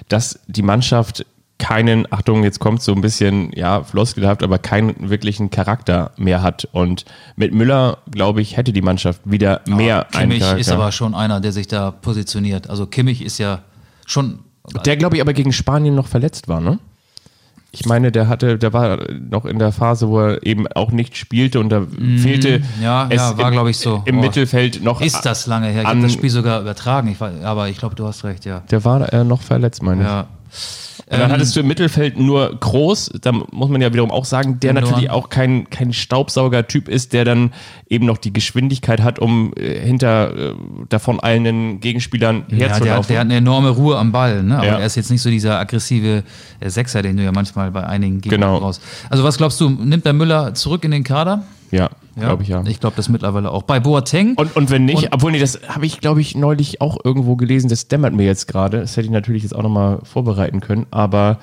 dass 0.08 0.40
die 0.46 0.62
Mannschaft 0.62 1.24
keinen, 1.62 2.12
Achtung, 2.12 2.42
jetzt 2.42 2.58
kommt 2.58 2.82
so 2.82 2.92
ein 2.92 3.00
bisschen, 3.00 3.52
ja, 3.54 3.84
floskelhaft, 3.84 4.42
aber 4.42 4.58
keinen 4.58 5.10
wirklichen 5.10 5.50
Charakter 5.50 6.10
mehr 6.16 6.42
hat. 6.42 6.68
Und 6.72 7.04
mit 7.36 7.54
Müller, 7.54 7.98
glaube 8.10 8.42
ich, 8.42 8.56
hätte 8.56 8.72
die 8.72 8.82
Mannschaft 8.82 9.20
wieder 9.24 9.60
mehr 9.68 10.06
einen 10.12 10.30
Kimmich 10.30 10.40
Charakter. 10.40 10.60
ist 10.60 10.72
aber 10.72 10.90
schon 10.90 11.14
einer, 11.14 11.40
der 11.40 11.52
sich 11.52 11.68
da 11.68 11.92
positioniert. 11.92 12.68
Also 12.68 12.86
Kimmich 12.86 13.24
ist 13.24 13.38
ja 13.38 13.60
schon 14.06 14.40
Der, 14.84 14.96
glaube 14.96 15.14
ich, 15.16 15.22
aber 15.22 15.32
gegen 15.34 15.52
Spanien 15.52 15.94
noch 15.94 16.08
verletzt 16.08 16.48
war, 16.48 16.60
ne? 16.60 16.80
Ich 17.70 17.86
meine, 17.86 18.10
der 18.12 18.26
hatte, 18.28 18.58
der 18.58 18.72
war 18.72 18.98
noch 19.30 19.44
in 19.46 19.58
der 19.60 19.70
Phase, 19.72 20.08
wo 20.08 20.18
er 20.20 20.44
eben 20.44 20.66
auch 20.66 20.90
nicht 20.90 21.16
spielte 21.16 21.58
und 21.60 21.70
da 21.70 21.86
fehlte 22.18 22.58
Mhm. 22.58 22.82
ja, 22.82 23.06
es 23.08 23.16
ja, 23.16 23.38
war, 23.38 23.46
im, 23.46 23.52
glaub 23.52 23.68
ich, 23.68 23.78
so. 23.78 24.02
im 24.04 24.18
Oh. 24.18 24.20
Mittelfeld 24.20 24.82
noch. 24.82 25.00
Ist 25.00 25.22
das 25.22 25.46
lange 25.46 25.68
her? 25.68 25.82
Ich 25.82 25.88
habe 25.88 26.00
das 26.02 26.12
Spiel 26.12 26.28
sogar 26.28 26.60
übertragen. 26.60 27.08
Ich 27.08 27.20
weiß, 27.20 27.42
aber 27.44 27.68
ich 27.68 27.78
glaube, 27.78 27.94
du 27.94 28.04
hast 28.06 28.24
recht, 28.24 28.44
ja. 28.44 28.62
Der 28.70 28.84
war 28.84 29.10
äh, 29.12 29.22
noch 29.24 29.40
verletzt, 29.40 29.82
meine 29.82 30.02
ich. 30.02 30.08
Und 31.12 31.18
dann 31.20 31.30
hattest 31.30 31.54
du 31.54 31.60
im 31.60 31.66
Mittelfeld 31.66 32.18
nur 32.18 32.58
Groß, 32.58 33.12
da 33.20 33.32
muss 33.32 33.68
man 33.68 33.80
ja 33.82 33.92
wiederum 33.92 34.10
auch 34.10 34.24
sagen, 34.24 34.58
der 34.60 34.72
natürlich 34.72 35.10
auch 35.10 35.28
kein, 35.28 35.68
kein 35.70 35.92
Staubsauger-Typ 35.92 36.88
ist, 36.88 37.12
der 37.12 37.24
dann 37.24 37.52
eben 37.88 38.06
noch 38.06 38.18
die 38.18 38.32
Geschwindigkeit 38.32 39.02
hat, 39.02 39.18
um 39.18 39.52
äh, 39.56 39.78
hinter 39.80 40.34
äh, 40.36 40.54
davon 40.88 41.22
eilenden 41.22 41.80
Gegenspielern 41.80 42.44
Ja, 42.48 42.56
der, 42.56 42.66
hat- 42.70 42.72
herzulaufen. 42.80 43.08
der 43.08 43.18
hat 43.20 43.24
eine 43.26 43.36
enorme 43.36 43.68
Ruhe 43.70 43.98
am 43.98 44.12
Ball, 44.12 44.42
ne? 44.42 44.56
aber 44.56 44.66
Ja. 44.66 44.78
er 44.78 44.86
ist 44.86 44.96
jetzt 44.96 45.10
nicht 45.10 45.22
so 45.22 45.28
dieser 45.30 45.58
aggressive 45.58 46.22
äh, 46.60 46.70
Sechser, 46.70 47.02
den 47.02 47.16
du 47.16 47.22
ja 47.24 47.32
manchmal 47.32 47.70
bei 47.70 47.84
einigen 47.86 48.20
Gegnern 48.20 48.40
Genau. 48.40 48.60
brauchst. 48.60 48.80
Also 49.10 49.22
was 49.24 49.36
glaubst 49.36 49.60
du, 49.60 49.68
nimmt 49.68 50.04
der 50.06 50.14
Müller 50.14 50.54
zurück 50.54 50.84
in 50.84 50.90
den 50.92 51.04
Kader? 51.04 51.44
ja. 51.70 51.90
Glaube 52.16 52.42
ich 52.42 52.48
ja. 52.48 52.62
Ich 52.66 52.80
glaube 52.80 52.96
das 52.96 53.08
mittlerweile 53.08 53.50
auch. 53.50 53.62
Bei 53.62 53.80
Boateng. 53.80 54.34
Und, 54.36 54.54
und 54.56 54.70
wenn 54.70 54.84
nicht, 54.84 55.04
Und- 55.04 55.12
obwohl 55.12 55.32
nee, 55.32 55.38
das 55.38 55.60
habe 55.68 55.86
ich, 55.86 56.00
glaube 56.00 56.20
ich, 56.20 56.34
neulich 56.36 56.80
auch 56.80 56.98
irgendwo 57.04 57.36
gelesen, 57.36 57.68
das 57.68 57.88
dämmert 57.88 58.14
mir 58.14 58.24
jetzt 58.26 58.46
gerade. 58.48 58.80
Das 58.80 58.96
hätte 58.96 59.06
ich 59.06 59.12
natürlich 59.12 59.42
jetzt 59.42 59.54
auch 59.54 59.62
nochmal 59.62 60.00
vorbereiten 60.02 60.60
können, 60.60 60.86
aber 60.90 61.38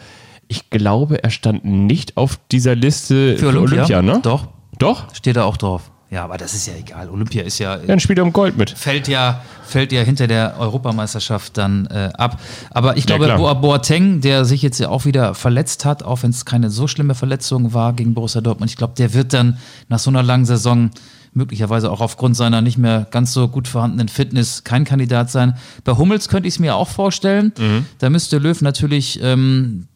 ich 0.47 0.69
glaube, 0.69 1.23
er 1.23 1.29
stand 1.29 1.63
nicht 1.65 2.17
auf 2.17 2.39
dieser 2.51 2.75
Liste 2.75 3.37
Für 3.37 3.47
Olympia? 3.49 4.01
ne? 4.01 4.19
Doch. 4.23 4.47
Doch? 4.79 5.13
Steht 5.13 5.35
da 5.35 5.43
auch 5.43 5.57
drauf. 5.57 5.91
Ja, 6.11 6.23
aber 6.23 6.37
das 6.37 6.53
ist 6.53 6.65
ja 6.65 6.73
egal. 6.73 7.09
Olympia 7.09 7.43
ist 7.43 7.59
ja, 7.59 7.75
Ja, 7.75 7.85
dann 7.85 7.99
spielt 7.99 8.17
er 8.17 8.23
um 8.23 8.33
Gold 8.33 8.57
mit. 8.57 8.71
fällt 8.71 9.07
ja 9.07 9.41
fällt 9.69 9.91
ja 9.91 10.01
hinter 10.01 10.27
der 10.27 10.55
Europameisterschaft 10.59 11.57
dann 11.57 11.85
äh, 11.87 12.09
ab. 12.17 12.39
Aber 12.71 12.97
ich 12.97 13.05
glaube, 13.05 13.25
klar. 13.25 13.37
Boa 13.37 13.53
Boateng, 13.53 14.19
der 14.19 14.43
sich 14.43 14.61
jetzt 14.61 14.79
ja 14.79 14.89
auch 14.89 15.05
wieder 15.05 15.35
verletzt 15.35 15.85
hat, 15.85 16.03
auch 16.03 16.23
wenn 16.23 16.31
es 16.31 16.43
keine 16.45 16.69
so 16.71 16.87
schlimme 16.87 17.15
Verletzung 17.15 17.73
war 17.73 17.93
gegen 17.93 18.15
Borussia 18.15 18.41
Dortmund, 18.41 18.71
ich 18.71 18.77
glaube, 18.77 18.93
der 18.97 19.13
wird 19.13 19.33
dann 19.33 19.59
nach 19.87 19.99
so 19.99 20.09
einer 20.09 20.23
langen 20.23 20.45
Saison 20.45 20.89
möglicherweise 21.33 21.91
auch 21.91 22.01
aufgrund 22.01 22.35
seiner 22.35 22.61
nicht 22.61 22.79
mehr 22.79 23.07
ganz 23.11 23.33
so 23.33 23.47
gut 23.47 23.67
vorhandenen 23.67 24.09
Fitness 24.09 24.63
kein 24.63 24.83
Kandidat 24.83 25.29
sein. 25.29 25.55
Bei 25.83 25.93
Hummels 25.93 26.27
könnte 26.27 26.47
ich 26.47 26.55
es 26.55 26.59
mir 26.59 26.75
auch 26.75 26.87
vorstellen. 26.87 27.53
Mhm. 27.57 27.85
Da 27.99 28.09
müsste 28.09 28.39
Löw 28.39 28.59
natürlich 28.61 29.19
ähm, 29.21 29.87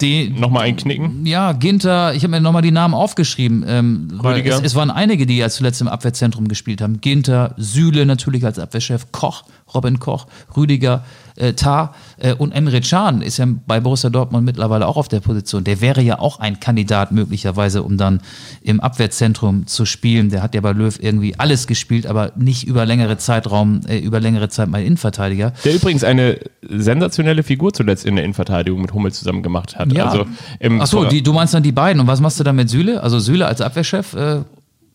die, 0.00 0.28
Nochmal 0.28 0.64
einknicken. 0.64 1.24
ja, 1.24 1.52
Ginter, 1.52 2.14
ich 2.14 2.22
habe 2.22 2.32
mir 2.32 2.40
nochmal 2.40 2.62
die 2.62 2.70
Namen 2.70 2.92
aufgeschrieben. 2.92 3.64
Ähm, 3.66 4.08
weil 4.12 4.36
Rüdiger. 4.36 4.56
es, 4.56 4.62
es 4.62 4.74
waren 4.74 4.90
einige, 4.90 5.24
die 5.24 5.38
ja 5.38 5.48
zuletzt 5.48 5.80
im 5.80 5.88
Abwehrzentrum 5.88 6.48
gespielt 6.48 6.82
haben. 6.82 7.00
Ginter, 7.00 7.54
Süle 7.56 8.04
natürlich 8.04 8.44
als 8.44 8.58
Abwehrchef, 8.58 9.10
Koch, 9.12 9.44
Robin 9.74 9.98
Koch, 9.98 10.26
Rüdiger, 10.56 11.04
äh, 11.36 11.52
Tar 11.52 11.94
äh, 12.18 12.34
und 12.34 12.52
Emre 12.52 12.80
Can 12.80 13.22
ist 13.22 13.36
ja 13.38 13.46
bei 13.66 13.80
Borussia 13.80 14.10
Dortmund 14.10 14.44
mittlerweile 14.44 14.86
auch 14.86 14.96
auf 14.96 15.08
der 15.08 15.20
Position. 15.20 15.64
Der 15.64 15.80
wäre 15.80 16.00
ja 16.00 16.18
auch 16.18 16.40
ein 16.40 16.60
Kandidat 16.60 17.12
möglicherweise, 17.12 17.82
um 17.82 17.96
dann 17.96 18.20
im 18.62 18.80
Abwehrzentrum 18.80 19.66
zu 19.66 19.84
spielen. 19.84 20.30
Der 20.30 20.42
hat 20.42 20.54
ja 20.54 20.60
bei 20.60 20.72
Löw 20.72 20.96
irgendwie 21.00 21.38
alles 21.38 21.66
gespielt, 21.66 22.06
aber 22.06 22.32
nicht 22.36 22.64
über 22.64 22.86
längere 22.86 23.18
Zeitraum, 23.18 23.80
äh, 23.86 23.98
über 23.98 24.20
längere 24.20 24.48
Zeit 24.48 24.68
mal 24.68 24.82
Innenverteidiger. 24.82 25.52
Der 25.64 25.74
übrigens 25.74 26.04
eine 26.04 26.40
sensationelle 26.68 27.42
Figur 27.42 27.72
zuletzt 27.72 28.06
in 28.06 28.16
der 28.16 28.24
Innenverteidigung 28.24 28.80
mit 28.80 28.92
Hummel 28.94 29.12
zusammen 29.12 29.42
gemacht 29.42 29.76
hat. 29.76 29.92
Ja. 29.92 30.06
Also 30.06 30.26
im 30.60 30.80
Ach 30.80 30.86
so, 30.86 31.04
die, 31.04 31.22
du 31.22 31.32
meinst 31.32 31.54
dann 31.54 31.62
die 31.62 31.72
beiden. 31.72 32.00
Und 32.00 32.06
was 32.06 32.20
machst 32.20 32.40
du 32.40 32.44
dann 32.44 32.56
mit 32.56 32.70
Süle? 32.70 33.02
Also 33.02 33.18
Süle 33.18 33.46
als 33.46 33.60
Abwehrchef, 33.60 34.14
äh, 34.14 34.42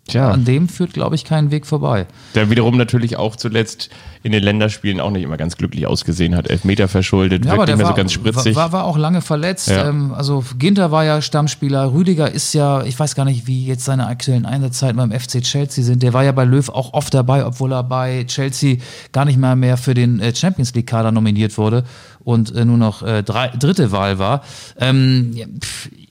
Tja. 0.08 0.32
an 0.32 0.46
dem 0.46 0.68
führt, 0.68 0.94
glaube 0.94 1.16
ich, 1.16 1.26
keinen 1.26 1.52
Weg 1.52 1.66
vorbei. 1.66 2.08
der 2.36 2.50
wiederum 2.50 2.76
natürlich 2.76 3.18
auch 3.18 3.36
zuletzt 3.36 3.90
in 4.24 4.32
den 4.32 4.44
Länderspielen 4.44 5.00
auch 5.00 5.10
nicht 5.10 5.24
immer 5.24 5.38
ganz 5.38 5.58
glücklich 5.58 5.88
ausgesehen 5.88 6.36
hat. 6.36 6.50
Elfmeter 6.50 6.88
verschuldet, 6.88 7.46
wirkt 7.46 7.68
nicht 7.68 7.78
mehr 7.78 7.88
so 7.88 7.94
ganz 7.94 8.12
spritzig. 8.12 8.56
War, 8.56 8.72
war 8.72 8.86
auch 8.86 8.98
lange 8.98 9.22
verletzt. 9.22 9.70
Ja. 9.70 9.90
Ähm, 9.90 10.14
also 10.14 10.44
Ginter 10.58 10.92
war 10.92 11.04
ja 11.06 11.22
Stammspieler. 11.22 11.94
Rüdiger 11.94 12.32
ist 12.32 12.54
ja, 12.54 12.84
ich 12.84 13.00
weiß 13.00 13.16
gar 13.16 13.26
nicht, 13.26 13.48
wie 13.48 13.66
jetzt 13.66 13.86
seine 13.86 14.08
aktuellen 14.08 14.46
Einsatzzeiten 14.46 14.98
beim 14.98 15.12
FC 15.12 15.42
Chelsea 15.42 15.84
sind. 15.84 16.04
Der 16.04 16.14
war 16.14 16.24
ja 16.24 16.32
bei 16.32 16.46
Löw 16.46 16.70
auch 16.70 16.94
oft 16.94 17.14
dabei, 17.14 17.46
obwohl 17.46 17.72
er 17.72 17.84
bei 17.84 18.26
Chelsea 18.26 18.78
gar 19.12 19.26
nicht 19.26 19.40
mal 19.40 19.56
mehr 19.56 19.78
für 19.78 19.94
den 19.94 20.20
äh, 20.20 20.36
Champions 20.36 20.74
League 20.76 20.88
Kader 20.88 21.12
nominiert 21.12 21.58
wurde 21.58 21.84
und 22.24 22.54
äh, 22.56 22.66
nur 22.66 22.78
noch 22.78 23.02
äh, 23.02 23.24
drei, 23.24 23.48
dritte 23.50 23.92
Wahl 23.92 24.20
war. 24.20 24.44
Ähm, 24.80 25.32
ja, 25.34 25.46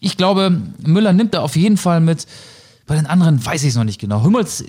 ich 0.00 0.16
glaube, 0.16 0.52
Müller 0.84 1.12
nimmt 1.12 1.34
da 1.34 1.40
auf 1.40 1.54
jeden 1.54 1.76
Fall 1.76 2.00
mit. 2.00 2.26
Bei 2.90 2.96
den 2.96 3.06
anderen 3.06 3.46
weiß 3.46 3.62
ich 3.62 3.68
es 3.68 3.76
noch 3.76 3.84
nicht 3.84 4.00
genau. 4.00 4.24
Hummels, 4.24 4.64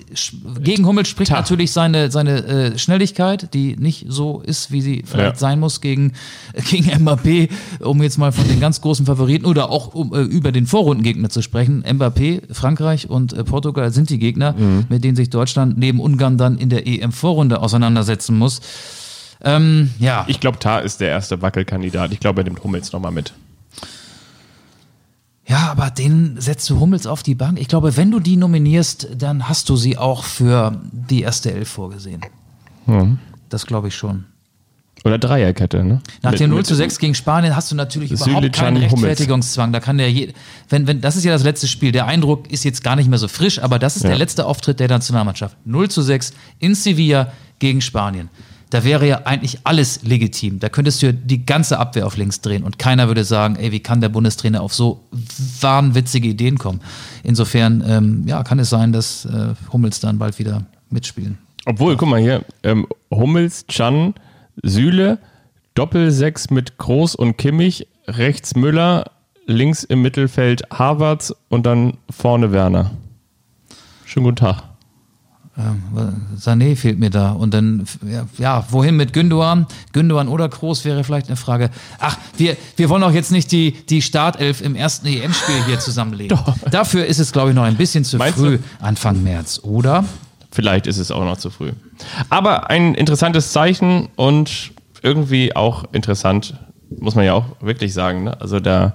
gegen 0.62 0.86
Hummels 0.86 1.08
spricht 1.08 1.32
Ta. 1.32 1.38
natürlich 1.38 1.72
seine, 1.72 2.08
seine 2.12 2.44
äh, 2.44 2.78
Schnelligkeit, 2.78 3.52
die 3.52 3.74
nicht 3.74 4.06
so 4.08 4.40
ist, 4.42 4.70
wie 4.70 4.80
sie 4.80 5.02
vielleicht 5.04 5.32
Ja. 5.34 5.38
sein 5.40 5.58
muss 5.58 5.80
gegen, 5.80 6.12
gegen 6.70 6.88
Mbappé, 6.88 7.50
um 7.80 8.00
jetzt 8.00 8.18
mal 8.18 8.30
von 8.30 8.46
den 8.46 8.60
ganz 8.60 8.80
großen 8.80 9.06
Favoriten 9.06 9.44
oder 9.44 9.70
auch 9.70 9.92
um, 9.94 10.14
äh, 10.14 10.20
über 10.20 10.52
den 10.52 10.66
Vorrundengegner 10.68 11.30
zu 11.30 11.42
sprechen. 11.42 11.82
Mbappé, 11.82 12.42
Frankreich 12.54 13.10
und 13.10 13.32
äh, 13.32 13.42
Portugal 13.42 13.90
sind 13.90 14.08
die 14.08 14.20
Gegner, 14.20 14.54
mit 14.88 15.02
denen 15.02 15.16
sich 15.16 15.28
Deutschland 15.28 15.76
neben 15.76 15.98
Ungarn 15.98 16.38
dann 16.38 16.58
in 16.58 16.68
der 16.70 16.86
EM-Vorrunde 16.86 17.60
auseinandersetzen 17.60 18.38
muss. 18.38 18.60
Ähm, 19.42 19.90
ja, 19.98 20.26
Ich 20.28 20.38
glaube, 20.38 20.60
Tar 20.60 20.82
ist 20.82 21.00
der 21.00 21.08
erste 21.08 21.42
Wackelkandidat. 21.42 22.12
Ich 22.12 22.20
glaube, 22.20 22.42
er 22.42 22.44
nimmt 22.44 22.62
Hummels 22.62 22.92
nochmal 22.92 23.10
mit. 23.10 23.32
Ja, 25.52 25.70
aber 25.70 25.90
den 25.90 26.40
setzt 26.40 26.70
du 26.70 26.80
Hummels 26.80 27.06
auf 27.06 27.22
die 27.22 27.34
Bank. 27.34 27.60
Ich 27.60 27.68
glaube, 27.68 27.96
wenn 27.98 28.10
du 28.10 28.20
die 28.20 28.36
nominierst, 28.38 29.08
dann 29.18 29.50
hast 29.50 29.68
du 29.68 29.76
sie 29.76 29.98
auch 29.98 30.24
für 30.24 30.80
die 30.92 31.20
erste 31.20 31.52
Elf 31.52 31.68
vorgesehen. 31.68 32.22
Das 33.50 33.66
glaube 33.66 33.88
ich 33.88 33.94
schon. 33.94 34.24
Oder 35.04 35.18
Dreierkette, 35.18 35.84
ne? 35.84 36.00
Nach 36.22 36.30
Mit- 36.30 36.40
dem 36.40 36.50
0 36.50 36.58
mit- 36.60 36.66
zu 36.66 36.74
6 36.74 36.98
gegen 36.98 37.14
Spanien 37.14 37.54
hast 37.54 37.70
du 37.70 37.74
natürlich 37.74 38.12
überhaupt 38.12 38.30
keinen 38.32 38.52
Can, 38.52 38.74
Hummels. 38.76 38.92
Rechtfertigungszwang. 38.92 39.72
Da 39.72 39.80
kann 39.80 39.98
der 39.98 40.10
je, 40.10 40.32
wenn, 40.70 40.86
wenn, 40.86 41.00
das 41.02 41.16
ist 41.16 41.24
ja 41.24 41.32
das 41.32 41.42
letzte 41.42 41.66
Spiel. 41.68 41.92
Der 41.92 42.06
Eindruck 42.06 42.50
ist 42.50 42.64
jetzt 42.64 42.82
gar 42.84 42.94
nicht 42.96 43.10
mehr 43.10 43.18
so 43.18 43.26
frisch, 43.28 43.58
aber 43.60 43.78
das 43.80 43.96
ist 43.96 44.04
Ja. 44.04 44.10
der 44.10 44.18
letzte 44.18 44.46
Auftritt 44.46 44.78
der 44.80 44.88
Nationalmannschaft. 44.88 45.56
0 45.66 45.90
zu 45.90 46.02
6 46.02 46.32
in 46.60 46.74
Sevilla 46.74 47.32
gegen 47.58 47.80
Spanien. 47.80 48.30
Da 48.72 48.84
wäre 48.84 49.06
ja 49.06 49.26
eigentlich 49.26 49.58
alles 49.64 50.02
legitim. 50.02 50.58
Da 50.58 50.70
könntest 50.70 51.02
du 51.02 51.06
ja 51.06 51.12
die 51.12 51.44
ganze 51.44 51.78
Abwehr 51.78 52.06
auf 52.06 52.16
links 52.16 52.40
drehen 52.40 52.62
und 52.62 52.78
keiner 52.78 53.06
würde 53.06 53.22
sagen, 53.22 53.56
ey, 53.56 53.70
wie 53.70 53.80
kann 53.80 54.00
der 54.00 54.08
Bundestrainer 54.08 54.62
auf 54.62 54.72
so 54.72 55.04
wahnwitzige 55.60 56.28
Ideen 56.28 56.56
kommen? 56.56 56.80
Insofern, 57.22 57.84
ähm, 57.86 58.26
ja, 58.26 58.42
kann 58.42 58.58
es 58.58 58.70
sein, 58.70 58.94
dass 58.94 59.26
äh, 59.26 59.52
Hummels 59.74 60.00
dann 60.00 60.18
bald 60.18 60.38
wieder 60.38 60.64
mitspielen. 60.88 61.36
Obwohl, 61.66 61.98
guck 61.98 62.08
mal 62.08 62.18
hier, 62.18 62.46
ähm, 62.62 62.86
Hummels, 63.10 63.66
Chan, 63.66 64.14
Süle, 64.62 65.18
Doppelsechs 65.74 66.48
mit 66.48 66.78
Groß 66.78 67.14
und 67.14 67.36
Kimmich, 67.36 67.86
rechts 68.08 68.54
Müller, 68.56 69.10
links 69.44 69.84
im 69.84 70.00
Mittelfeld 70.00 70.62
Havertz 70.72 71.34
und 71.50 71.66
dann 71.66 71.98
vorne 72.08 72.52
Werner. 72.52 72.92
Schönen 74.06 74.24
guten 74.24 74.36
Tag. 74.36 74.71
Sané 76.38 76.76
fehlt 76.76 76.98
mir 76.98 77.10
da. 77.10 77.32
Und 77.32 77.52
dann, 77.52 77.84
ja, 78.38 78.64
wohin 78.70 78.96
mit 78.96 79.12
Gündogan? 79.12 79.66
Gündogan 79.92 80.28
oder 80.28 80.48
Kroos 80.48 80.84
wäre 80.84 81.04
vielleicht 81.04 81.26
eine 81.26 81.36
Frage. 81.36 81.70
Ach, 81.98 82.16
wir, 82.38 82.56
wir 82.76 82.88
wollen 82.88 83.02
auch 83.02 83.12
jetzt 83.12 83.32
nicht 83.32 83.52
die, 83.52 83.72
die 83.72 84.00
Startelf 84.00 84.62
im 84.62 84.74
ersten 84.74 85.06
EM-Spiel 85.06 85.64
hier 85.66 85.78
zusammenlegen. 85.78 86.38
Dafür 86.70 87.04
ist 87.04 87.18
es, 87.18 87.32
glaube 87.32 87.50
ich, 87.50 87.54
noch 87.54 87.64
ein 87.64 87.76
bisschen 87.76 88.04
zu 88.04 88.16
Meinst 88.16 88.38
früh, 88.38 88.58
du? 88.58 88.64
Anfang 88.84 89.22
März, 89.22 89.60
oder? 89.62 90.04
Vielleicht 90.50 90.86
ist 90.86 90.98
es 90.98 91.10
auch 91.10 91.24
noch 91.24 91.36
zu 91.36 91.50
früh. 91.50 91.72
Aber 92.30 92.70
ein 92.70 92.94
interessantes 92.94 93.52
Zeichen 93.52 94.08
und 94.16 94.72
irgendwie 95.02 95.54
auch 95.54 95.84
interessant, 95.92 96.54
muss 96.98 97.14
man 97.14 97.26
ja 97.26 97.34
auch 97.34 97.44
wirklich 97.60 97.92
sagen. 97.92 98.24
Ne? 98.24 98.40
Also 98.40 98.58
da 98.58 98.94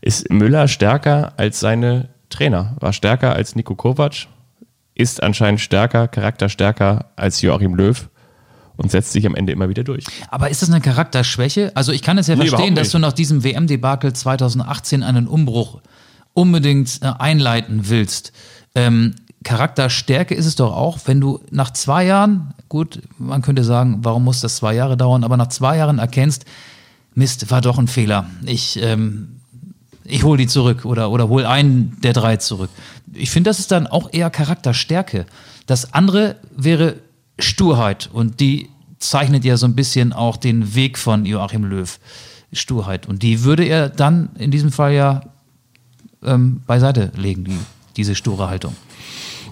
ist 0.00 0.30
Müller 0.30 0.68
stärker 0.68 1.32
als 1.36 1.58
seine 1.58 2.08
Trainer, 2.28 2.76
war 2.78 2.92
stärker 2.92 3.34
als 3.34 3.56
Nico 3.56 3.74
Kovac, 3.74 4.28
ist 5.00 5.22
anscheinend 5.22 5.60
stärker, 5.60 6.08
charakterstärker 6.08 7.06
als 7.16 7.40
Joachim 7.40 7.74
Löw 7.74 8.08
und 8.76 8.90
setzt 8.90 9.12
sich 9.12 9.26
am 9.26 9.34
Ende 9.34 9.52
immer 9.52 9.68
wieder 9.68 9.84
durch. 9.84 10.04
Aber 10.28 10.50
ist 10.50 10.62
das 10.62 10.70
eine 10.70 10.80
Charakterschwäche? 10.80 11.72
Also 11.74 11.92
ich 11.92 12.02
kann 12.02 12.18
es 12.18 12.26
ja 12.26 12.36
Nee, 12.36 12.46
verstehen, 12.46 12.74
dass 12.74 12.90
du 12.90 12.98
nach 12.98 13.12
diesem 13.12 13.44
WM-Debakel 13.44 14.12
2018 14.12 15.02
einen 15.02 15.26
Umbruch 15.26 15.80
unbedingt 16.32 17.00
äh, 17.02 17.12
einleiten 17.18 17.88
willst. 17.88 18.32
Ähm, 18.74 19.14
Charakterstärke 19.42 20.34
ist 20.34 20.46
es 20.46 20.56
doch 20.56 20.74
auch, 20.76 20.98
wenn 21.06 21.20
du 21.20 21.40
nach 21.50 21.72
zwei 21.72 22.04
Jahren, 22.04 22.54
gut, 22.68 23.00
man 23.18 23.42
könnte 23.42 23.64
sagen, 23.64 24.00
warum 24.02 24.24
muss 24.24 24.40
das 24.40 24.56
zwei 24.56 24.74
Jahre 24.74 24.96
dauern, 24.96 25.24
aber 25.24 25.36
nach 25.36 25.48
zwei 25.48 25.76
Jahren 25.78 25.98
erkennst, 25.98 26.44
Mist, 27.14 27.50
war 27.50 27.60
doch 27.60 27.78
ein 27.78 27.88
Fehler. 27.88 28.26
Ich, 28.46 28.80
ähm, 28.82 29.39
ich 30.10 30.24
hole 30.24 30.38
die 30.38 30.46
zurück 30.46 30.84
oder, 30.84 31.10
oder 31.10 31.28
hol 31.28 31.46
einen 31.46 31.96
der 32.02 32.12
drei 32.12 32.36
zurück. 32.36 32.70
Ich 33.12 33.30
finde, 33.30 33.50
das 33.50 33.58
ist 33.58 33.70
dann 33.70 33.86
auch 33.86 34.12
eher 34.12 34.30
Charakterstärke. 34.30 35.26
Das 35.66 35.94
andere 35.94 36.36
wäre 36.56 36.96
Sturheit 37.38 38.10
und 38.12 38.40
die 38.40 38.68
zeichnet 38.98 39.44
ja 39.44 39.56
so 39.56 39.66
ein 39.66 39.74
bisschen 39.74 40.12
auch 40.12 40.36
den 40.36 40.74
Weg 40.74 40.98
von 40.98 41.24
Joachim 41.24 41.64
Löw. 41.64 41.98
Sturheit. 42.52 43.06
Und 43.06 43.22
die 43.22 43.44
würde 43.44 43.64
er 43.64 43.88
dann 43.88 44.30
in 44.38 44.50
diesem 44.50 44.72
Fall 44.72 44.92
ja 44.92 45.22
ähm, 46.24 46.62
beiseite 46.66 47.12
legen, 47.16 47.44
die, 47.44 47.58
diese 47.96 48.14
sture 48.14 48.48
Haltung. 48.48 48.74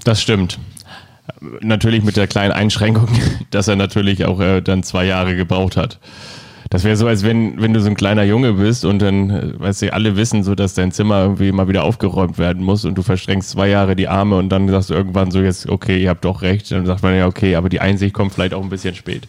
Das 0.04 0.20
stimmt. 0.20 0.58
Natürlich 1.60 2.02
mit 2.02 2.16
der 2.16 2.26
kleinen 2.26 2.52
Einschränkung, 2.52 3.08
dass 3.50 3.68
er 3.68 3.76
natürlich 3.76 4.24
auch 4.24 4.40
äh, 4.40 4.60
dann 4.60 4.82
zwei 4.82 5.04
Jahre 5.04 5.36
gebraucht 5.36 5.76
hat. 5.76 5.98
Das 6.70 6.84
wäre 6.84 6.96
so, 6.96 7.06
als 7.06 7.24
wenn, 7.24 7.60
wenn 7.60 7.72
du 7.72 7.80
so 7.80 7.88
ein 7.88 7.94
kleiner 7.94 8.24
Junge 8.24 8.52
bist 8.54 8.84
und 8.84 9.00
dann, 9.00 9.30
äh, 9.30 9.58
weißt 9.58 9.82
du, 9.82 9.92
alle 9.92 10.16
wissen 10.16 10.42
so, 10.42 10.54
dass 10.54 10.74
dein 10.74 10.92
Zimmer 10.92 11.22
irgendwie 11.22 11.50
mal 11.50 11.68
wieder 11.68 11.84
aufgeräumt 11.84 12.38
werden 12.38 12.62
muss 12.62 12.84
und 12.84 12.96
du 12.96 13.02
verstrengst 13.02 13.50
zwei 13.50 13.68
Jahre 13.68 13.96
die 13.96 14.08
Arme 14.08 14.36
und 14.36 14.50
dann 14.50 14.68
sagst 14.68 14.90
du 14.90 14.94
irgendwann 14.94 15.30
so 15.30 15.40
jetzt, 15.40 15.68
okay, 15.68 16.02
ihr 16.02 16.10
habt 16.10 16.24
doch 16.24 16.42
recht. 16.42 16.70
Dann 16.70 16.84
sagt 16.84 17.02
man 17.02 17.16
ja, 17.16 17.26
okay, 17.26 17.56
aber 17.56 17.68
die 17.68 17.80
Einsicht 17.80 18.12
kommt 18.12 18.32
vielleicht 18.32 18.52
auch 18.52 18.62
ein 18.62 18.68
bisschen 18.68 18.94
spät. 18.94 19.28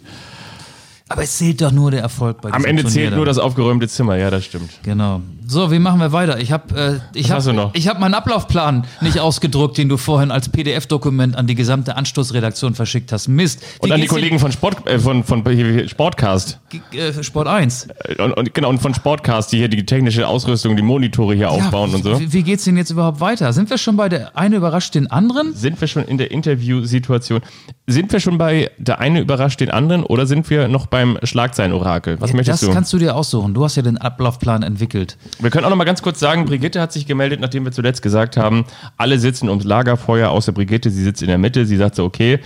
Aber 1.09 1.23
es 1.23 1.37
zählt 1.37 1.61
doch 1.61 1.71
nur 1.71 1.91
der 1.91 2.01
Erfolg 2.01 2.39
bei 2.41 2.49
Am 2.51 2.57
diesem 2.57 2.69
Ende 2.69 2.83
Turnier 2.83 2.93
zählt 2.93 3.15
nur 3.15 3.25
das 3.25 3.39
aufgeräumte 3.39 3.87
Zimmer, 3.87 4.15
ja, 4.15 4.29
das 4.29 4.45
stimmt. 4.45 4.69
Genau. 4.83 5.21
So, 5.47 5.71
wie 5.71 5.79
machen 5.79 5.99
wir 5.99 6.11
weiter? 6.11 6.39
Ich 6.39 6.51
habe 6.51 7.01
äh, 7.13 7.17
ich 7.17 7.29
Was 7.29 7.37
hast 7.37 7.45
du 7.47 7.49
hab, 7.49 7.55
noch? 7.55 7.73
ich 7.73 7.87
hab 7.87 7.99
meinen 7.99 8.13
Ablaufplan 8.13 8.85
nicht 9.01 9.19
ausgedruckt, 9.19 9.79
den 9.79 9.89
du 9.89 9.97
vorhin 9.97 10.29
als 10.29 10.49
PDF-Dokument 10.49 11.35
an 11.35 11.47
die 11.47 11.55
gesamte 11.55 11.95
Anstoßredaktion 11.95 12.75
verschickt 12.75 13.11
hast. 13.11 13.27
Mist. 13.27 13.61
Wie 13.61 13.85
Und 13.87 13.91
an 13.91 13.99
die 14.01 14.05
Kollegen 14.05 14.37
von, 14.37 14.51
Sport, 14.51 14.87
äh, 14.87 14.99
von, 14.99 15.23
von 15.23 15.43
Sportcast. 15.87 16.59
Äh, 16.91 17.23
Sport 17.23 17.47
1. 17.47 17.87
Äh, 18.03 18.21
Und, 18.21 18.33
und, 18.33 18.53
genau, 18.53 18.69
und 18.69 18.79
von 18.79 18.93
Sportcast, 18.93 19.51
die 19.51 19.57
hier 19.57 19.69
die 19.69 19.83
technische 19.87 20.27
Ausrüstung, 20.27 20.75
die 20.75 20.83
Monitore 20.83 21.33
hier 21.33 21.49
aufbauen 21.49 21.89
Ja, 21.89 21.95
und 21.97 22.03
so. 22.03 22.19
Wie, 22.19 22.31
wie 22.31 22.43
geht's 22.43 22.65
denn 22.65 22.77
jetzt 22.77 22.91
überhaupt 22.91 23.19
weiter? 23.19 23.51
Sind 23.51 23.71
wir 23.71 23.79
schon 23.79 23.97
bei 23.97 24.07
der 24.09 24.37
eine 24.37 24.57
überrascht 24.57 24.93
den 24.93 25.09
anderen? 25.09 25.55
Sind 25.55 25.81
wir 25.81 25.87
schon 25.87 26.03
in 26.05 26.19
der 26.19 26.29
Interviewsituation? 26.29 27.41
Sind 27.87 28.11
wir 28.11 28.19
schon 28.19 28.37
bei 28.37 28.69
der 28.77 28.99
eine 28.99 29.19
überrascht 29.19 29.61
den 29.61 29.71
anderen 29.71 30.03
oder 30.03 30.27
sind 30.27 30.47
wir 30.51 30.67
noch 30.67 30.85
beim 30.99 31.17
Schlagzeilen-Orakel? 31.23 32.19
Was 32.19 32.33
möchtest 32.33 32.61
das 32.61 32.69
du? 32.69 32.73
kannst 32.73 32.91
du 32.91 32.97
dir 32.97 33.15
aussuchen. 33.15 33.53
Du 33.53 33.63
hast 33.63 33.77
ja 33.77 33.81
den 33.81 33.97
Ablaufplan 33.97 34.63
entwickelt. 34.63 35.17
Wir 35.39 35.49
können 35.49 35.63
auch 35.63 35.69
noch 35.69 35.77
mal 35.77 35.85
ganz 35.85 36.01
kurz 36.01 36.19
sagen, 36.19 36.43
Brigitte 36.43 36.81
hat 36.81 36.91
sich 36.91 37.05
gemeldet, 37.05 37.39
nachdem 37.39 37.63
wir 37.63 37.71
zuletzt 37.71 38.01
gesagt 38.01 38.35
haben, 38.35 38.65
alle 38.97 39.17
sitzen 39.17 39.47
ums 39.47 39.63
Lagerfeuer, 39.63 40.29
außer 40.29 40.51
Brigitte, 40.51 40.91
sie 40.91 41.01
sitzt 41.01 41.21
in 41.21 41.29
der 41.29 41.37
Mitte. 41.37 41.65
Sie 41.65 41.77
sagt 41.77 41.95
so, 41.95 42.03
okay, 42.03 42.39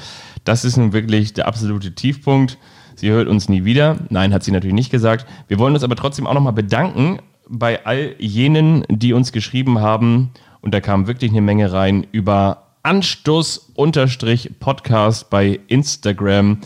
das 0.44 0.66
ist 0.66 0.78
nun 0.78 0.94
wirklich 0.94 1.34
der 1.34 1.48
absolute 1.48 1.96
Tiefpunkt. 1.96 2.60
Sie 2.96 3.10
hört 3.10 3.28
uns 3.28 3.50
nie 3.50 3.66
wieder. 3.66 3.98
Nein, 4.10 4.36
hat 4.36 4.44
sie 4.44 4.52
natürlich 4.52 4.76
nicht 4.76 4.92
gesagt. 4.92 5.26
Wir 5.48 5.58
wollen 5.58 5.74
uns 5.74 5.84
aber 5.84 5.96
trotzdem 5.96 6.28
auch 6.28 6.36
noch 6.36 6.42
mal 6.42 6.52
bedanken 6.52 7.18
bei 7.50 7.84
all 7.88 8.14
jenen, 8.20 8.86
die 8.88 9.14
uns 9.14 9.32
geschrieben 9.32 9.80
haben. 9.80 10.30
Und 10.62 10.76
da 10.76 10.80
kam 10.80 11.08
wirklich 11.08 11.32
eine 11.32 11.42
Menge 11.42 11.72
rein 11.72 12.06
über 12.12 12.68
Anstoß-Podcast 12.84 15.32
bei 15.32 15.60
Instagram. 15.68 16.60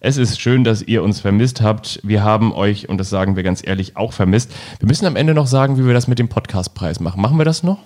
Es 0.00 0.16
ist 0.16 0.40
schön, 0.40 0.62
dass 0.62 0.82
ihr 0.82 1.02
uns 1.02 1.18
vermisst 1.18 1.60
habt. 1.60 1.98
Wir 2.04 2.22
haben 2.22 2.52
euch, 2.52 2.88
und 2.88 2.98
das 2.98 3.10
sagen 3.10 3.34
wir 3.34 3.42
ganz 3.42 3.66
ehrlich, 3.66 3.96
auch 3.96 4.12
vermisst. 4.12 4.52
Wir 4.78 4.86
müssen 4.86 5.06
am 5.06 5.16
Ende 5.16 5.34
noch 5.34 5.48
sagen, 5.48 5.76
wie 5.76 5.86
wir 5.86 5.92
das 5.92 6.06
mit 6.06 6.20
dem 6.20 6.28
Podcastpreis 6.28 7.00
machen. 7.00 7.20
Machen 7.20 7.36
wir 7.36 7.44
das 7.44 7.64
noch? 7.64 7.78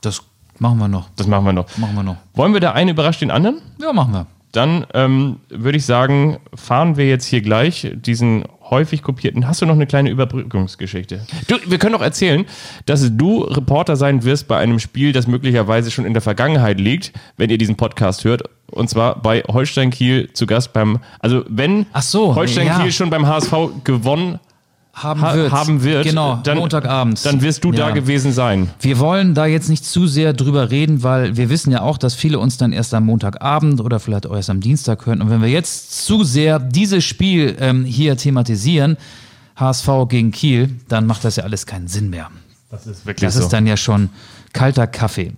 Das 0.00 0.22
machen 0.58 0.78
wir 0.78 0.88
noch. 0.88 1.10
Das 1.16 1.26
machen 1.26 1.44
wir 1.44 1.52
noch. 1.52 1.76
Machen 1.76 1.96
wir 1.96 2.02
noch. 2.02 2.16
Wollen 2.32 2.54
wir 2.54 2.60
der 2.60 2.74
eine 2.74 2.92
überrascht 2.92 3.20
den 3.20 3.30
anderen? 3.30 3.60
Ja, 3.78 3.92
machen 3.92 4.14
wir. 4.14 4.26
Dann 4.52 4.86
ähm, 4.94 5.40
würde 5.50 5.76
ich 5.76 5.84
sagen, 5.84 6.38
fahren 6.54 6.96
wir 6.96 7.06
jetzt 7.06 7.26
hier 7.26 7.42
gleich 7.42 7.92
diesen 7.94 8.44
häufig 8.70 9.02
kopierten. 9.02 9.46
Hast 9.46 9.62
du 9.62 9.66
noch 9.66 9.74
eine 9.74 9.86
kleine 9.86 10.10
Überbrückungsgeschichte? 10.10 11.20
Du, 11.46 11.56
wir 11.66 11.78
können 11.78 11.92
doch 11.92 12.02
erzählen, 12.02 12.44
dass 12.86 13.16
du 13.16 13.42
Reporter 13.42 13.96
sein 13.96 14.24
wirst 14.24 14.48
bei 14.48 14.58
einem 14.58 14.78
Spiel, 14.78 15.12
das 15.12 15.26
möglicherweise 15.26 15.90
schon 15.90 16.04
in 16.04 16.12
der 16.12 16.22
Vergangenheit 16.22 16.78
liegt, 16.78 17.12
wenn 17.36 17.50
ihr 17.50 17.58
diesen 17.58 17.76
Podcast 17.76 18.24
hört. 18.24 18.42
Und 18.70 18.90
zwar 18.90 19.20
bei 19.22 19.42
Holstein 19.48 19.90
Kiel 19.90 20.30
zu 20.32 20.46
Gast 20.46 20.72
beim, 20.72 20.98
also 21.20 21.44
wenn 21.48 21.86
so, 22.00 22.34
Holstein 22.34 22.66
ja. 22.66 22.80
Kiel 22.80 22.92
schon 22.92 23.10
beim 23.10 23.26
HSV 23.26 23.52
gewonnen 23.84 24.38
Haben, 25.02 25.22
ha 25.22 25.34
wird. 25.34 25.52
haben 25.52 25.82
wird, 25.84 26.04
Genau, 26.04 26.40
dann, 26.42 26.58
Montagabend. 26.58 27.24
dann 27.24 27.40
wirst 27.42 27.62
du 27.64 27.72
da 27.72 27.88
Ja. 27.88 27.94
gewesen 27.94 28.32
sein. 28.32 28.70
Wir 28.80 28.98
wollen 28.98 29.34
da 29.34 29.46
jetzt 29.46 29.68
nicht 29.68 29.84
zu 29.84 30.06
sehr 30.06 30.32
drüber 30.32 30.70
reden, 30.70 31.02
weil 31.02 31.36
wir 31.36 31.50
wissen 31.50 31.70
ja 31.70 31.82
auch, 31.82 31.98
dass 31.98 32.14
viele 32.14 32.38
uns 32.38 32.56
dann 32.56 32.72
erst 32.72 32.94
am 32.94 33.06
Montagabend 33.06 33.80
oder 33.80 34.00
vielleicht 34.00 34.26
auch 34.26 34.34
erst 34.36 34.50
am 34.50 34.60
Dienstag 34.60 35.06
hören. 35.06 35.20
Und 35.22 35.30
wenn 35.30 35.40
wir 35.42 35.48
jetzt 35.48 36.04
zu 36.04 36.24
sehr 36.24 36.58
dieses 36.58 37.04
Spiel 37.04 37.56
ähm, 37.60 37.84
hier 37.84 38.16
thematisieren, 38.16 38.96
HSV 39.56 39.88
gegen 40.08 40.30
Kiel, 40.30 40.70
dann 40.88 41.06
macht 41.06 41.24
das 41.24 41.36
ja 41.36 41.44
alles 41.44 41.66
keinen 41.66 41.88
Sinn 41.88 42.10
mehr. 42.10 42.28
Das 42.70 42.86
ist 42.86 43.06
wirklich 43.06 43.26
Das 43.26 43.34
so. 43.34 43.40
ist 43.40 43.48
dann 43.52 43.66
ja 43.66 43.76
schon 43.76 44.10
kalter 44.52 44.86
Kaffee. 44.86 45.32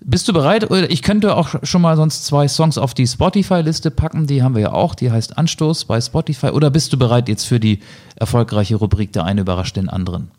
Bist 0.00 0.28
du 0.28 0.32
bereit? 0.32 0.70
Oder 0.70 0.90
Ich 0.90 1.02
könnte 1.02 1.36
auch 1.36 1.54
schon 1.62 1.82
mal 1.82 1.96
sonst 1.96 2.26
zwei 2.26 2.48
Songs 2.48 2.78
auf 2.78 2.94
die 2.94 3.06
Spotify-Liste 3.06 3.90
packen. 3.90 4.26
Die 4.26 4.42
haben 4.42 4.54
wir 4.54 4.62
ja 4.62 4.72
auch. 4.72 4.94
Die 4.94 5.10
heißt 5.10 5.38
Anstoß 5.38 5.86
bei 5.86 6.00
Spotify. 6.00 6.48
Oder 6.48 6.70
bist 6.70 6.92
du 6.92 6.98
bereit 6.98 7.28
jetzt 7.28 7.44
für 7.44 7.58
die 7.58 7.80
erfolgreiche 8.16 8.76
Rubrik 8.76 9.12
Der 9.12 9.24
eine 9.24 9.40
überrascht 9.40 9.76
den 9.76 9.88
anderen? 9.88 10.30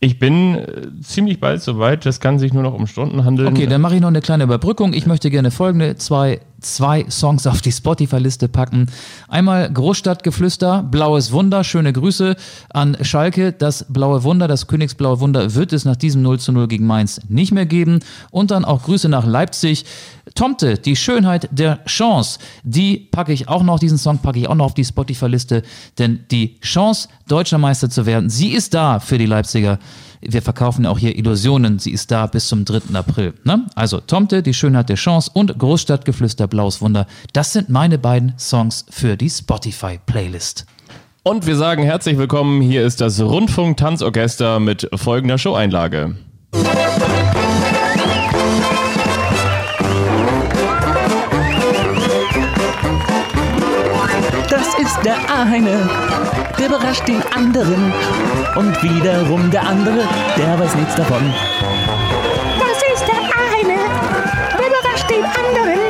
Ich 0.00 0.18
bin 0.18 0.56
äh, 0.56 0.66
ziemlich 1.00 1.38
bald 1.38 1.62
soweit. 1.62 2.04
Das 2.06 2.18
kann 2.18 2.38
sich 2.38 2.52
nur 2.52 2.64
noch 2.64 2.74
um 2.74 2.88
Stunden 2.88 3.24
handeln. 3.24 3.48
Okay, 3.48 3.66
dann 3.66 3.80
mache 3.80 3.94
ich 3.94 4.00
noch 4.00 4.08
eine 4.08 4.20
kleine 4.20 4.44
Überbrückung. 4.44 4.94
Ich 4.94 5.06
möchte 5.06 5.30
gerne 5.30 5.52
folgende 5.52 5.96
zwei, 5.96 6.40
zwei 6.62 7.04
Songs 7.10 7.46
auf 7.46 7.60
die 7.60 7.72
Spotify-Liste 7.72 8.48
packen. 8.48 8.86
Einmal 9.28 9.70
Großstadtgeflüster, 9.72 10.82
Blaues 10.82 11.32
Wunder, 11.32 11.64
schöne 11.64 11.92
Grüße 11.92 12.36
an 12.70 12.96
Schalke. 13.02 13.52
Das 13.52 13.86
Blaue 13.88 14.22
Wunder, 14.22 14.48
das 14.48 14.66
Königsblaue 14.66 15.20
Wunder 15.20 15.54
wird 15.54 15.72
es 15.72 15.84
nach 15.84 15.96
diesem 15.96 16.22
0 16.22 16.40
zu 16.40 16.52
0 16.52 16.68
gegen 16.68 16.86
Mainz 16.86 17.20
nicht 17.28 17.52
mehr 17.52 17.66
geben. 17.66 18.00
Und 18.30 18.50
dann 18.50 18.64
auch 18.64 18.82
Grüße 18.84 19.08
nach 19.08 19.26
Leipzig. 19.26 19.84
Tomte, 20.34 20.78
die 20.78 20.96
Schönheit 20.96 21.48
der 21.50 21.84
Chance, 21.84 22.38
die 22.62 22.96
packe 22.96 23.32
ich 23.32 23.48
auch 23.48 23.62
noch, 23.62 23.78
diesen 23.78 23.98
Song 23.98 24.18
packe 24.18 24.38
ich 24.38 24.48
auch 24.48 24.54
noch 24.54 24.66
auf 24.66 24.74
die 24.74 24.84
Spotify-Liste, 24.84 25.62
denn 25.98 26.20
die 26.30 26.60
Chance, 26.60 27.08
deutscher 27.26 27.58
Meister 27.58 27.90
zu 27.90 28.06
werden, 28.06 28.30
sie 28.30 28.52
ist 28.52 28.72
da 28.72 29.00
für 29.00 29.18
die 29.18 29.26
Leipziger. 29.26 29.78
Wir 30.24 30.40
verkaufen 30.40 30.84
ja 30.84 30.90
auch 30.90 31.00
hier 31.00 31.18
Illusionen, 31.18 31.80
sie 31.80 31.90
ist 31.90 32.12
da 32.12 32.26
bis 32.26 32.46
zum 32.46 32.64
3. 32.64 32.94
April. 32.94 33.34
Ne? 33.42 33.66
Also 33.74 33.98
Tomte, 33.98 34.40
die 34.44 34.54
Schönheit 34.54 34.88
der 34.88 34.94
Chance 34.94 35.28
und 35.34 35.58
Großstadtgeflüster, 35.58 36.46
Blaues 36.46 36.80
Wunder, 36.80 37.08
das 37.32 37.52
sind 37.52 37.70
meine 37.70 37.98
beiden 37.98 38.34
Songs 38.38 38.86
für 38.88 39.16
die 39.16 39.28
Spotify-Playlist. 39.28 40.64
Und 41.24 41.46
wir 41.46 41.56
sagen 41.56 41.82
herzlich 41.82 42.18
willkommen. 42.18 42.62
Hier 42.62 42.86
ist 42.86 43.00
das 43.00 43.20
Rundfunk-Tanzorchester 43.20 44.60
mit 44.60 44.88
folgender 44.94 45.38
Showeinlage. 45.38 46.14
Das 54.50 54.78
ist 54.78 54.98
der 55.04 55.16
eine, 55.34 55.88
der 56.58 56.66
überrascht 56.66 57.06
den 57.06 57.22
anderen. 57.34 57.92
Und 58.56 58.82
wiederum 58.82 59.50
der 59.50 59.66
andere, 59.66 60.04
der 60.36 60.58
weiß 60.58 60.74
nichts 60.74 60.94
davon. 60.94 61.32
Das 62.58 62.78
ist 62.94 63.06
der 63.08 63.22
eine, 63.58 63.78
der 64.58 64.66
überrascht 64.68 65.10
den 65.10 65.24
anderen. 65.24 65.80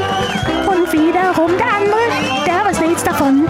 Und 0.67 0.93
wiederum 0.93 1.51
der 1.59 1.67
andere, 1.67 2.07
der 2.47 2.65
weiß 2.65 2.81
nichts 2.81 3.05
davon. 3.05 3.47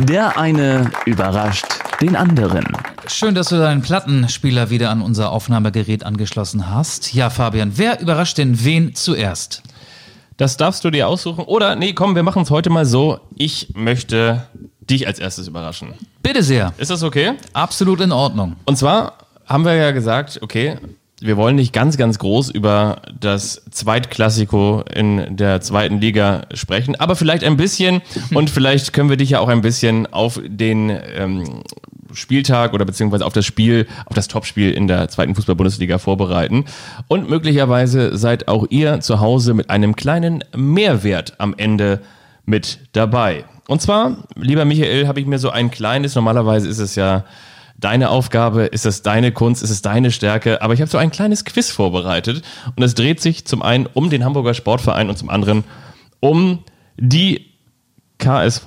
Der 0.00 0.38
eine 0.38 0.90
überrascht 1.06 1.66
den 2.00 2.16
anderen. 2.16 2.66
Schön, 3.06 3.34
dass 3.34 3.48
du 3.48 3.56
deinen 3.56 3.82
Plattenspieler 3.82 4.70
wieder 4.70 4.90
an 4.90 5.02
unser 5.02 5.30
Aufnahmegerät 5.30 6.04
angeschlossen 6.04 6.70
hast. 6.70 7.12
Ja, 7.12 7.28
Fabian, 7.28 7.72
wer 7.76 8.00
überrascht 8.00 8.38
denn 8.38 8.64
wen 8.64 8.94
zuerst? 8.94 9.62
Das 10.38 10.56
darfst 10.56 10.84
du 10.84 10.90
dir 10.90 11.06
aussuchen. 11.06 11.44
Oder, 11.44 11.76
nee, 11.76 11.92
komm, 11.92 12.14
wir 12.14 12.22
machen 12.22 12.42
es 12.42 12.50
heute 12.50 12.70
mal 12.70 12.86
so. 12.86 13.20
Ich 13.36 13.68
möchte 13.74 14.46
dich 14.80 15.06
als 15.06 15.18
erstes 15.18 15.48
überraschen. 15.48 15.94
Bitte 16.22 16.42
sehr. 16.42 16.72
Ist 16.78 16.90
das 16.90 17.02
okay? 17.02 17.32
Absolut 17.52 18.00
in 18.00 18.10
Ordnung. 18.10 18.56
Und 18.64 18.78
zwar 18.78 19.18
haben 19.46 19.64
wir 19.64 19.74
ja 19.74 19.90
gesagt, 19.90 20.40
okay, 20.42 20.78
wir 21.20 21.36
wollen 21.36 21.56
nicht 21.56 21.72
ganz, 21.72 21.96
ganz 21.96 22.18
groß 22.18 22.50
über 22.50 23.02
das 23.20 23.62
Zweitklassiko 23.70 24.82
in 24.92 25.36
der 25.36 25.60
zweiten 25.60 26.00
Liga 26.00 26.46
sprechen, 26.54 26.96
aber 26.96 27.16
vielleicht 27.16 27.44
ein 27.44 27.56
bisschen 27.56 28.02
und 28.32 28.50
vielleicht 28.50 28.92
können 28.92 29.10
wir 29.10 29.16
dich 29.16 29.30
ja 29.30 29.40
auch 29.40 29.48
ein 29.48 29.60
bisschen 29.60 30.06
auf 30.12 30.40
den 30.44 30.90
ähm, 30.90 31.62
Spieltag 32.14 32.72
oder 32.72 32.84
beziehungsweise 32.84 33.26
auf 33.26 33.32
das 33.32 33.44
Spiel, 33.44 33.86
auf 34.06 34.14
das 34.14 34.28
Topspiel 34.28 34.70
in 34.70 34.86
der 34.86 35.08
zweiten 35.08 35.34
Fußball-Bundesliga 35.34 35.98
vorbereiten. 35.98 36.64
Und 37.08 37.28
möglicherweise 37.28 38.16
seid 38.16 38.48
auch 38.48 38.66
ihr 38.70 39.00
zu 39.00 39.20
Hause 39.20 39.54
mit 39.54 39.70
einem 39.70 39.96
kleinen 39.96 40.44
Mehrwert 40.56 41.34
am 41.38 41.54
Ende 41.56 42.00
mit 42.46 42.78
dabei. 42.92 43.44
Und 43.68 43.80
zwar, 43.80 44.16
lieber 44.36 44.64
Michael, 44.64 45.08
habe 45.08 45.20
ich 45.20 45.26
mir 45.26 45.38
so 45.38 45.50
ein 45.50 45.70
kleines, 45.70 46.14
normalerweise 46.14 46.68
ist 46.68 46.78
es 46.78 46.94
ja 46.96 47.24
deine 47.78 48.10
Aufgabe, 48.10 48.64
ist 48.64 48.86
es 48.86 49.02
deine 49.02 49.32
Kunst, 49.32 49.62
ist 49.62 49.70
es 49.70 49.82
deine 49.82 50.10
Stärke, 50.10 50.62
aber 50.62 50.74
ich 50.74 50.80
habe 50.80 50.90
so 50.90 50.98
ein 50.98 51.10
kleines 51.10 51.44
Quiz 51.44 51.70
vorbereitet 51.70 52.42
und 52.76 52.82
es 52.82 52.94
dreht 52.94 53.20
sich 53.20 53.46
zum 53.46 53.62
einen 53.62 53.86
um 53.86 54.10
den 54.10 54.24
Hamburger 54.24 54.54
Sportverein 54.54 55.08
und 55.08 55.18
zum 55.18 55.30
anderen 55.30 55.64
um 56.20 56.60
die 56.96 57.46
KSV 58.18 58.66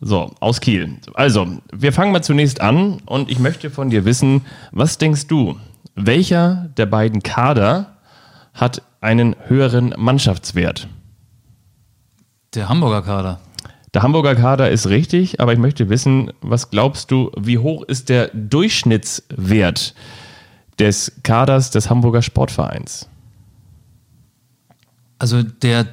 so, 0.00 0.32
aus 0.40 0.60
Kiel. 0.60 0.98
Also, 1.14 1.58
wir 1.72 1.92
fangen 1.92 2.12
mal 2.12 2.22
zunächst 2.22 2.60
an 2.60 2.98
und 3.06 3.30
ich 3.30 3.38
möchte 3.38 3.70
von 3.70 3.90
dir 3.90 4.04
wissen, 4.04 4.42
was 4.70 4.98
denkst 4.98 5.26
du, 5.26 5.58
welcher 5.94 6.70
der 6.76 6.86
beiden 6.86 7.22
Kader 7.22 7.96
hat 8.54 8.82
einen 9.00 9.34
höheren 9.46 9.94
Mannschaftswert? 9.96 10.88
Der 12.54 12.68
Hamburger 12.68 13.02
Kader. 13.02 13.40
Der 13.94 14.02
Hamburger 14.02 14.34
Kader 14.34 14.70
ist 14.70 14.88
richtig, 14.88 15.40
aber 15.40 15.52
ich 15.52 15.58
möchte 15.58 15.88
wissen, 15.88 16.32
was 16.40 16.70
glaubst 16.70 17.10
du, 17.10 17.32
wie 17.36 17.58
hoch 17.58 17.82
ist 17.82 18.08
der 18.08 18.28
Durchschnittswert 18.34 19.94
des 20.78 21.20
Kaders 21.22 21.70
des 21.70 21.90
Hamburger 21.90 22.22
Sportvereins? 22.22 23.08
Also 25.18 25.42
der 25.42 25.86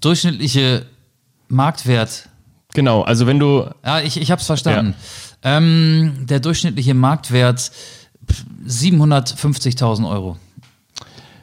durchschnittliche 0.00 0.86
Marktwert. 1.48 2.28
Genau, 2.78 3.02
also 3.02 3.26
wenn 3.26 3.40
du, 3.40 3.68
Ja, 3.84 4.00
ich, 4.02 4.20
ich 4.20 4.30
habe 4.30 4.40
es 4.40 4.46
verstanden. 4.46 4.94
Ähm, 5.42 6.12
der 6.28 6.38
durchschnittliche 6.38 6.94
Marktwert 6.94 7.72
pf, 8.24 8.44
750.000 8.68 10.08
Euro. 10.08 10.36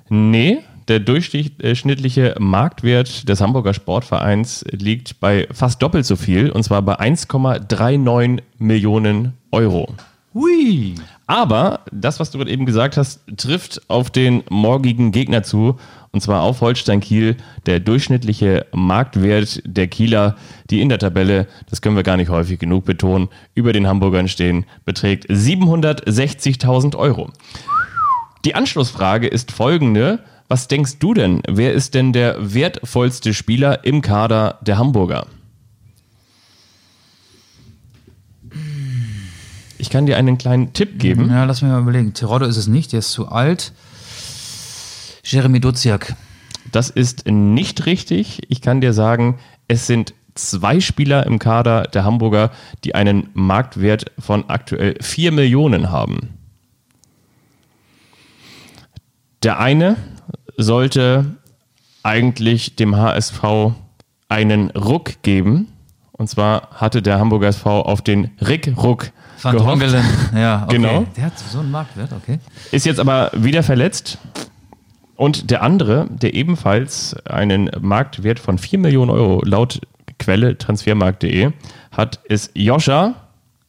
Nee, 0.08 0.60
der 0.88 1.02
durchschnittliche 1.02 2.36
Marktwert 2.40 3.28
des 3.28 3.42
Hamburger 3.42 3.74
Sportvereins 3.74 4.64
liegt 4.72 5.20
bei 5.20 5.46
fast 5.52 5.82
doppelt 5.82 6.06
so 6.06 6.16
viel, 6.16 6.52
und 6.52 6.64
zwar 6.64 6.82
bei 6.82 7.02
1,39 7.02 8.42
Millionen 8.58 9.34
Euro. 9.52 9.94
Hui. 10.34 10.96
Aber 11.28 11.82
das, 11.92 12.20
was 12.20 12.30
du 12.32 12.38
gerade 12.38 12.52
eben 12.52 12.66
gesagt 12.66 12.98
hast, 12.98 13.22
trifft 13.38 13.82
auf 13.90 14.12
den 14.12 14.44
morgigen 14.50 15.12
Gegner 15.12 15.42
zu. 15.44 15.78
Und 16.12 16.22
zwar 16.22 16.44
auf 16.44 16.62
Holstein 16.62 17.02
Kiel. 17.02 17.36
Der 17.66 17.80
durchschnittliche 17.80 18.68
Marktwert 18.72 19.62
der 19.66 19.88
Kieler, 19.88 20.36
die 20.70 20.82
in 20.82 20.90
der 20.90 21.00
Tabelle, 21.00 21.48
das 21.70 21.82
können 21.82 21.96
wir 21.96 22.04
gar 22.04 22.18
nicht 22.18 22.30
häufig 22.30 22.60
genug 22.60 22.86
betonen, 22.86 23.30
über 23.56 23.74
den 23.74 23.88
Hamburgern 23.88 24.28
stehen, 24.28 24.66
beträgt 24.86 25.30
760.000 25.30 26.96
Euro. 26.96 27.32
Die 28.46 28.54
Anschlussfrage 28.54 29.28
ist 29.28 29.52
folgende. 29.52 30.20
Was 30.48 30.68
denkst 30.68 31.00
du 31.00 31.16
denn? 31.16 31.42
Wer 31.50 31.74
ist 31.74 31.96
denn 31.96 32.14
der 32.14 32.54
wertvollste 32.54 33.34
Spieler 33.34 33.84
im 33.84 34.04
Kader 34.04 34.60
der 34.62 34.78
Hamburger? 34.78 35.26
Ich 39.86 39.92
kann 39.92 40.08
dir 40.08 40.18
einen 40.18 40.40
kleinen 40.40 40.74
Tipp 40.74 40.98
geben. 40.98 41.30
Ja, 41.30 41.44
lass 41.44 41.62
mich 41.62 41.70
mal 41.70 41.80
überlegen. 41.80 42.16
Terodde 42.16 42.48
ist 42.48 42.58
es 42.58 42.66
nicht, 42.66 42.92
der 42.92 43.00
ist 43.00 43.12
zu 43.12 43.28
alt. 43.30 43.72
Jeremy 45.24 45.60
Duziak. 45.60 46.16
Das 46.72 46.90
ist 46.90 47.28
nicht 47.28 47.86
richtig. 47.86 48.42
Ich 48.50 48.62
kann 48.62 48.82
dir 48.82 48.94
sagen, 48.94 49.38
es 49.68 49.86
sind 49.86 50.16
zwei 50.34 50.80
Spieler 50.80 51.28
im 51.28 51.38
Kader 51.38 51.84
der 51.84 52.04
Hamburger, 52.04 52.50
die 52.84 52.96
einen 52.96 53.30
Marktwert 53.36 54.12
von 54.18 54.50
aktuell 54.50 54.96
4 55.02 55.32
Millionen 55.32 55.92
haben. 55.92 56.30
Der 59.44 59.60
eine 59.60 59.98
sollte 60.58 61.36
eigentlich 62.02 62.76
dem 62.76 62.98
HSV 62.98 63.44
einen 64.30 64.72
Ruck 64.72 65.22
geben. 65.22 65.68
Und 66.18 66.30
zwar 66.30 66.70
hatte 66.76 67.02
der 67.02 67.20
Hamburger 67.20 67.48
SV 67.48 67.82
auf 67.82 68.02
den 68.02 68.32
Rick 68.46 68.74
Ruck 68.78 69.12
Van 69.42 69.58
gehofft. 69.58 69.96
Ja, 70.36 70.64
okay. 70.64 70.76
Genau. 70.78 71.06
Der 71.16 71.26
hat 71.26 71.34
so 71.38 71.60
einen 71.60 71.72
Marktwert, 71.72 72.14
okay. 72.14 72.40
Ist 72.72 72.86
jetzt 72.86 73.00
aber 73.00 73.32
wieder 73.34 73.64
verletzt. 73.64 74.18
Und 75.18 75.50
der 75.52 75.62
andere, 75.62 76.08
der 76.10 76.34
ebenfalls 76.34 77.16
einen 77.26 77.70
Marktwert 77.80 78.40
von 78.40 78.58
4 78.58 78.80
Millionen 78.80 79.12
Euro 79.12 79.42
laut 79.46 79.82
Quelle 80.20 80.58
transfermarkt.de 80.58 81.52
hat, 81.92 82.20
ist 82.26 82.52
Joscha. 82.54 83.16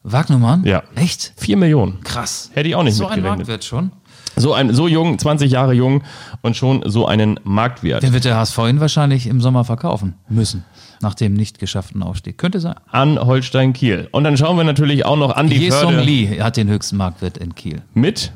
Wagnumann? 0.03 0.65
Ja. 0.65 0.83
Echt? 0.95 1.33
4 1.37 1.57
Millionen. 1.57 2.01
Krass. 2.05 2.51
Hätte 2.55 2.69
ich 2.69 2.77
auch 2.77 2.85
nicht 2.85 2.95
So 2.95 3.07
ein 3.07 3.17
mitgerechnet. 3.17 3.39
Marktwert 3.39 3.65
schon. 3.65 3.91
So, 4.39 4.53
ein, 4.53 4.75
so 4.75 4.87
jung, 4.87 5.19
20 5.19 5.51
Jahre 5.51 5.73
jung 5.73 6.03
und 6.43 6.57
schon 6.57 6.83
so 6.85 7.07
einen 7.07 7.41
Marktwert. 7.43 8.03
Den 8.03 8.13
wird 8.13 8.25
der 8.25 8.37
HSV 8.37 8.59
ihn 8.69 8.81
wahrscheinlich 8.81 9.27
im 9.27 9.41
Sommer 9.41 9.65
verkaufen 9.65 10.15
müssen. 10.29 10.65
Nach 11.01 11.15
dem 11.15 11.35
nicht 11.35 11.59
geschafften 11.59 12.03
Aufstieg. 12.03 12.39
Könnte 12.39 12.61
sein. 12.61 12.75
An 12.91 13.19
Holstein 13.19 13.73
Kiel. 13.73 14.09
Und 14.13 14.25
dann 14.25 14.37
schauen 14.37 14.57
wir 14.57 14.65
natürlich 14.65 15.05
auch 15.05 15.17
noch 15.17 15.37
an 15.37 15.49
die 15.49 15.57
Jesong 15.57 15.95
Förde 15.95 16.03
Lee 16.03 16.41
hat 16.41 16.57
den 16.57 16.69
höchsten 16.69 16.97
Marktwert 16.97 17.37
in 17.39 17.55
Kiel. 17.55 17.83
mit. 17.95 18.33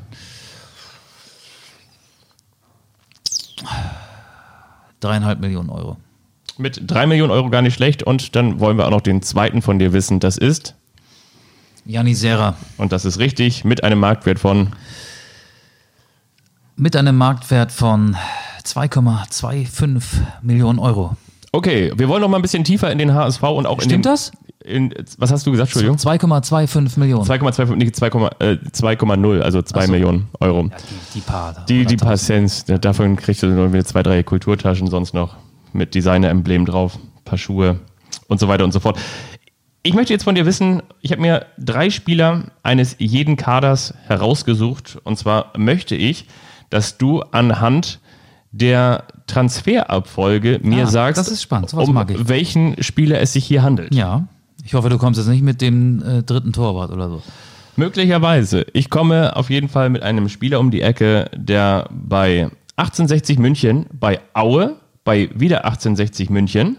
Dreieinhalb 4.99 5.39
Millionen 5.39 5.69
Euro. 5.69 5.97
Mit 6.57 6.81
3 6.85 7.07
Millionen 7.07 7.31
Euro 7.31 7.49
gar 7.49 7.61
nicht 7.61 7.73
schlecht. 7.73 8.03
Und 8.03 8.35
dann 8.35 8.59
wollen 8.59 8.77
wir 8.77 8.85
auch 8.85 8.91
noch 8.91 9.01
den 9.01 9.21
zweiten 9.21 9.61
von 9.61 9.79
dir 9.79 9.93
wissen. 9.93 10.19
Das 10.19 10.37
ist, 10.37 10.75
Janni 11.85 12.13
Serra 12.13 12.55
und 12.77 12.91
das 12.91 13.05
ist 13.05 13.17
richtig, 13.17 13.63
mit 13.63 13.83
einem 13.83 13.99
Marktwert 13.99 14.39
von 14.39 14.69
mit 16.75 16.95
einem 16.95 17.17
Marktwert 17.17 17.71
von 17.71 18.15
2,25 18.63 20.21
Millionen 20.41 20.79
Euro. 20.79 21.15
Okay, 21.53 21.91
wir 21.95 22.07
wollen 22.07 22.21
noch 22.21 22.29
mal 22.29 22.37
ein 22.37 22.41
bisschen 22.41 22.63
tiefer 22.63 22.91
in 22.91 22.97
den 22.97 23.13
HSV 23.13 23.43
und 23.43 23.65
auch 23.65 23.79
in 23.79 23.83
Stimmt 23.85 24.05
den, 24.05 24.11
das? 24.11 24.31
In, 24.63 24.93
was 25.17 25.31
hast 25.31 25.45
du 25.45 25.51
gesagt, 25.51 25.69
Entschuldigung? 25.75 25.97
2,25 25.97 26.99
Millionen. 26.99 27.25
2,25, 27.25 27.75
nicht 27.75 27.95
2,0, 27.95 28.31
äh, 28.39 28.57
2,0, 28.71 29.39
also 29.41 29.61
2 29.61 29.79
Ach 29.79 29.85
so. 29.85 29.91
Millionen 29.91 30.27
Euro. 30.39 30.61
Ja, 30.63 30.69
die, 30.77 31.13
die 31.15 31.19
paar. 31.21 31.65
Die, 31.67 31.85
die 31.85 31.97
100.000. 31.97 32.03
paar 32.03 32.17
Cents, 32.17 32.65
da- 32.65 32.77
davon 32.77 33.15
kriegst 33.17 33.43
du 33.43 33.47
nur 33.47 33.73
wieder 33.73 33.83
zwei, 33.83 34.03
drei 34.03 34.23
Kulturtaschen, 34.23 34.87
sonst 34.87 35.13
noch 35.13 35.35
mit 35.73 35.93
Designer-Emblem 35.95 36.65
drauf, 36.65 36.97
paar 37.25 37.37
Schuhe 37.37 37.79
und 38.27 38.39
so 38.39 38.47
weiter 38.47 38.63
und 38.63 38.71
so 38.71 38.79
fort. 38.79 38.99
Ich 39.83 39.93
möchte 39.95 40.13
jetzt 40.13 40.23
von 40.23 40.35
dir 40.35 40.45
wissen, 40.45 40.83
ich 41.01 41.11
habe 41.11 41.21
mir 41.21 41.47
drei 41.57 41.89
Spieler 41.89 42.43
eines 42.61 42.95
jeden 42.99 43.35
Kaders 43.35 43.93
herausgesucht. 44.05 44.99
Und 45.03 45.17
zwar 45.17 45.51
möchte 45.57 45.95
ich, 45.95 46.27
dass 46.69 46.97
du 46.99 47.21
anhand 47.31 47.99
der 48.51 49.03
Transferabfolge 49.27 50.59
mir 50.61 50.83
Ah, 50.83 50.87
sagst, 50.87 51.17
das 51.19 51.29
ist 51.29 51.41
spannend, 51.41 51.69
sowas 51.69 51.87
um 51.87 51.95
welchen 52.27 52.81
Spieler 52.83 53.19
es 53.21 53.33
sich 53.33 53.45
hier 53.45 53.63
handelt. 53.63 53.93
Ja. 53.95 54.27
Ich 54.65 54.73
hoffe, 54.73 54.89
du 54.89 54.97
kommst 54.97 55.17
jetzt 55.17 55.27
nicht 55.29 55.41
mit 55.43 55.61
dem 55.61 56.03
äh, 56.03 56.23
dritten 56.23 56.53
Torwart 56.53 56.91
oder 56.91 57.09
so. 57.09 57.21
Möglicherweise. 57.77 58.65
Ich 58.73 58.89
komme 58.89 59.35
auf 59.35 59.49
jeden 59.49 59.69
Fall 59.69 59.89
mit 59.89 60.03
einem 60.03 60.29
Spieler 60.29 60.59
um 60.59 60.69
die 60.71 60.81
Ecke, 60.81 61.29
der 61.35 61.87
bei 61.91 62.49
1860 62.75 63.39
München, 63.39 63.85
bei 63.93 64.19
Aue, 64.33 64.75
bei 65.03 65.29
wieder 65.33 65.65
1860 65.65 66.29
München, 66.29 66.77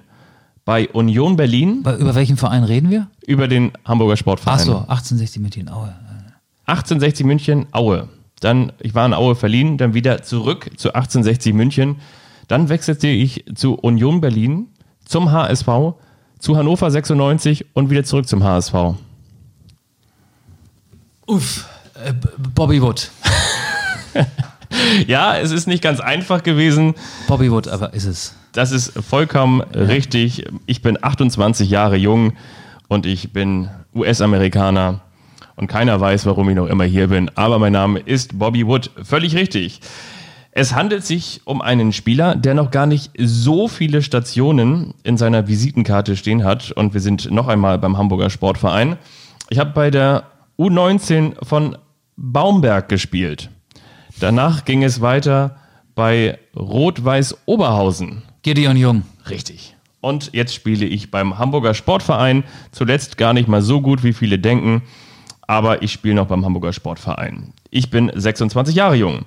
bei 0.64 0.88
Union 0.90 1.36
Berlin 1.36 1.82
Bei, 1.82 1.96
über 1.96 2.14
welchen 2.14 2.36
Verein 2.36 2.62
reden 2.64 2.90
wir? 2.90 3.08
über 3.26 3.48
den 3.48 3.72
Hamburger 3.84 4.16
Sportverein. 4.16 4.58
Achso, 4.60 4.72
1860 4.78 5.42
München. 5.42 5.68
Aue. 5.68 5.92
1860 6.66 7.26
München, 7.26 7.66
Aue. 7.72 8.08
Dann, 8.42 8.72
ich 8.80 8.94
war 8.94 9.06
in 9.06 9.14
Aue 9.14 9.34
verliehen, 9.34 9.78
dann 9.78 9.94
wieder 9.94 10.22
zurück 10.22 10.70
zu 10.76 10.88
1860 10.88 11.54
München. 11.54 11.96
Dann 12.48 12.68
wechselte 12.68 13.06
ich 13.06 13.44
zu 13.54 13.74
Union 13.74 14.20
Berlin, 14.20 14.66
zum 15.04 15.30
HSV, 15.30 15.68
zu 16.38 16.56
Hannover 16.56 16.90
96 16.90 17.66
und 17.72 17.90
wieder 17.90 18.04
zurück 18.04 18.26
zum 18.26 18.42
HSV. 18.42 18.74
Uff. 21.26 21.68
Äh, 22.04 22.14
Bobby 22.54 22.82
Wood. 22.82 23.10
Ja, 25.06 25.36
es 25.36 25.50
ist 25.50 25.66
nicht 25.66 25.82
ganz 25.82 26.00
einfach 26.00 26.42
gewesen. 26.42 26.94
Bobby 27.28 27.50
Wood, 27.50 27.68
aber 27.68 27.92
ist 27.92 28.06
es. 28.06 28.34
Das 28.52 28.72
ist 28.72 28.92
vollkommen 29.02 29.60
richtig. 29.60 30.46
Ich 30.66 30.82
bin 30.82 30.98
28 31.02 31.68
Jahre 31.68 31.96
jung 31.96 32.32
und 32.88 33.06
ich 33.06 33.32
bin 33.32 33.68
US-Amerikaner 33.94 35.00
und 35.62 35.68
keiner 35.68 36.00
weiß, 36.00 36.26
warum 36.26 36.48
ich 36.48 36.56
noch 36.56 36.66
immer 36.66 36.84
hier 36.84 37.06
bin. 37.06 37.30
Aber 37.36 37.60
mein 37.60 37.72
Name 37.72 38.00
ist 38.00 38.36
Bobby 38.36 38.66
Wood. 38.66 38.90
Völlig 39.04 39.36
richtig. 39.36 39.80
Es 40.50 40.74
handelt 40.74 41.04
sich 41.04 41.40
um 41.44 41.62
einen 41.62 41.92
Spieler, 41.92 42.34
der 42.34 42.54
noch 42.54 42.72
gar 42.72 42.86
nicht 42.86 43.12
so 43.16 43.68
viele 43.68 44.02
Stationen 44.02 44.92
in 45.04 45.16
seiner 45.16 45.46
Visitenkarte 45.46 46.16
stehen 46.16 46.42
hat. 46.42 46.72
Und 46.72 46.94
wir 46.94 47.00
sind 47.00 47.30
noch 47.30 47.46
einmal 47.46 47.78
beim 47.78 47.96
Hamburger 47.96 48.28
Sportverein. 48.28 48.96
Ich 49.50 49.60
habe 49.60 49.70
bei 49.70 49.92
der 49.92 50.24
U19 50.58 51.34
von 51.44 51.78
Baumberg 52.16 52.88
gespielt. 52.88 53.48
Danach 54.18 54.64
ging 54.64 54.82
es 54.82 55.00
weiter 55.00 55.58
bei 55.94 56.38
Rot-Weiß 56.56 57.38
Oberhausen. 57.46 58.22
Gideon 58.42 58.76
Jung. 58.76 59.02
Richtig. 59.30 59.76
Und 60.00 60.30
jetzt 60.32 60.54
spiele 60.54 60.86
ich 60.86 61.12
beim 61.12 61.38
Hamburger 61.38 61.72
Sportverein. 61.74 62.42
Zuletzt 62.72 63.16
gar 63.16 63.32
nicht 63.32 63.46
mal 63.46 63.62
so 63.62 63.80
gut, 63.80 64.02
wie 64.02 64.12
viele 64.12 64.40
denken. 64.40 64.82
Aber 65.46 65.82
ich 65.82 65.92
spiele 65.92 66.14
noch 66.14 66.26
beim 66.26 66.44
Hamburger 66.44 66.72
Sportverein. 66.72 67.52
Ich 67.70 67.90
bin 67.90 68.10
26 68.14 68.74
Jahre 68.74 68.96
jung. 68.96 69.20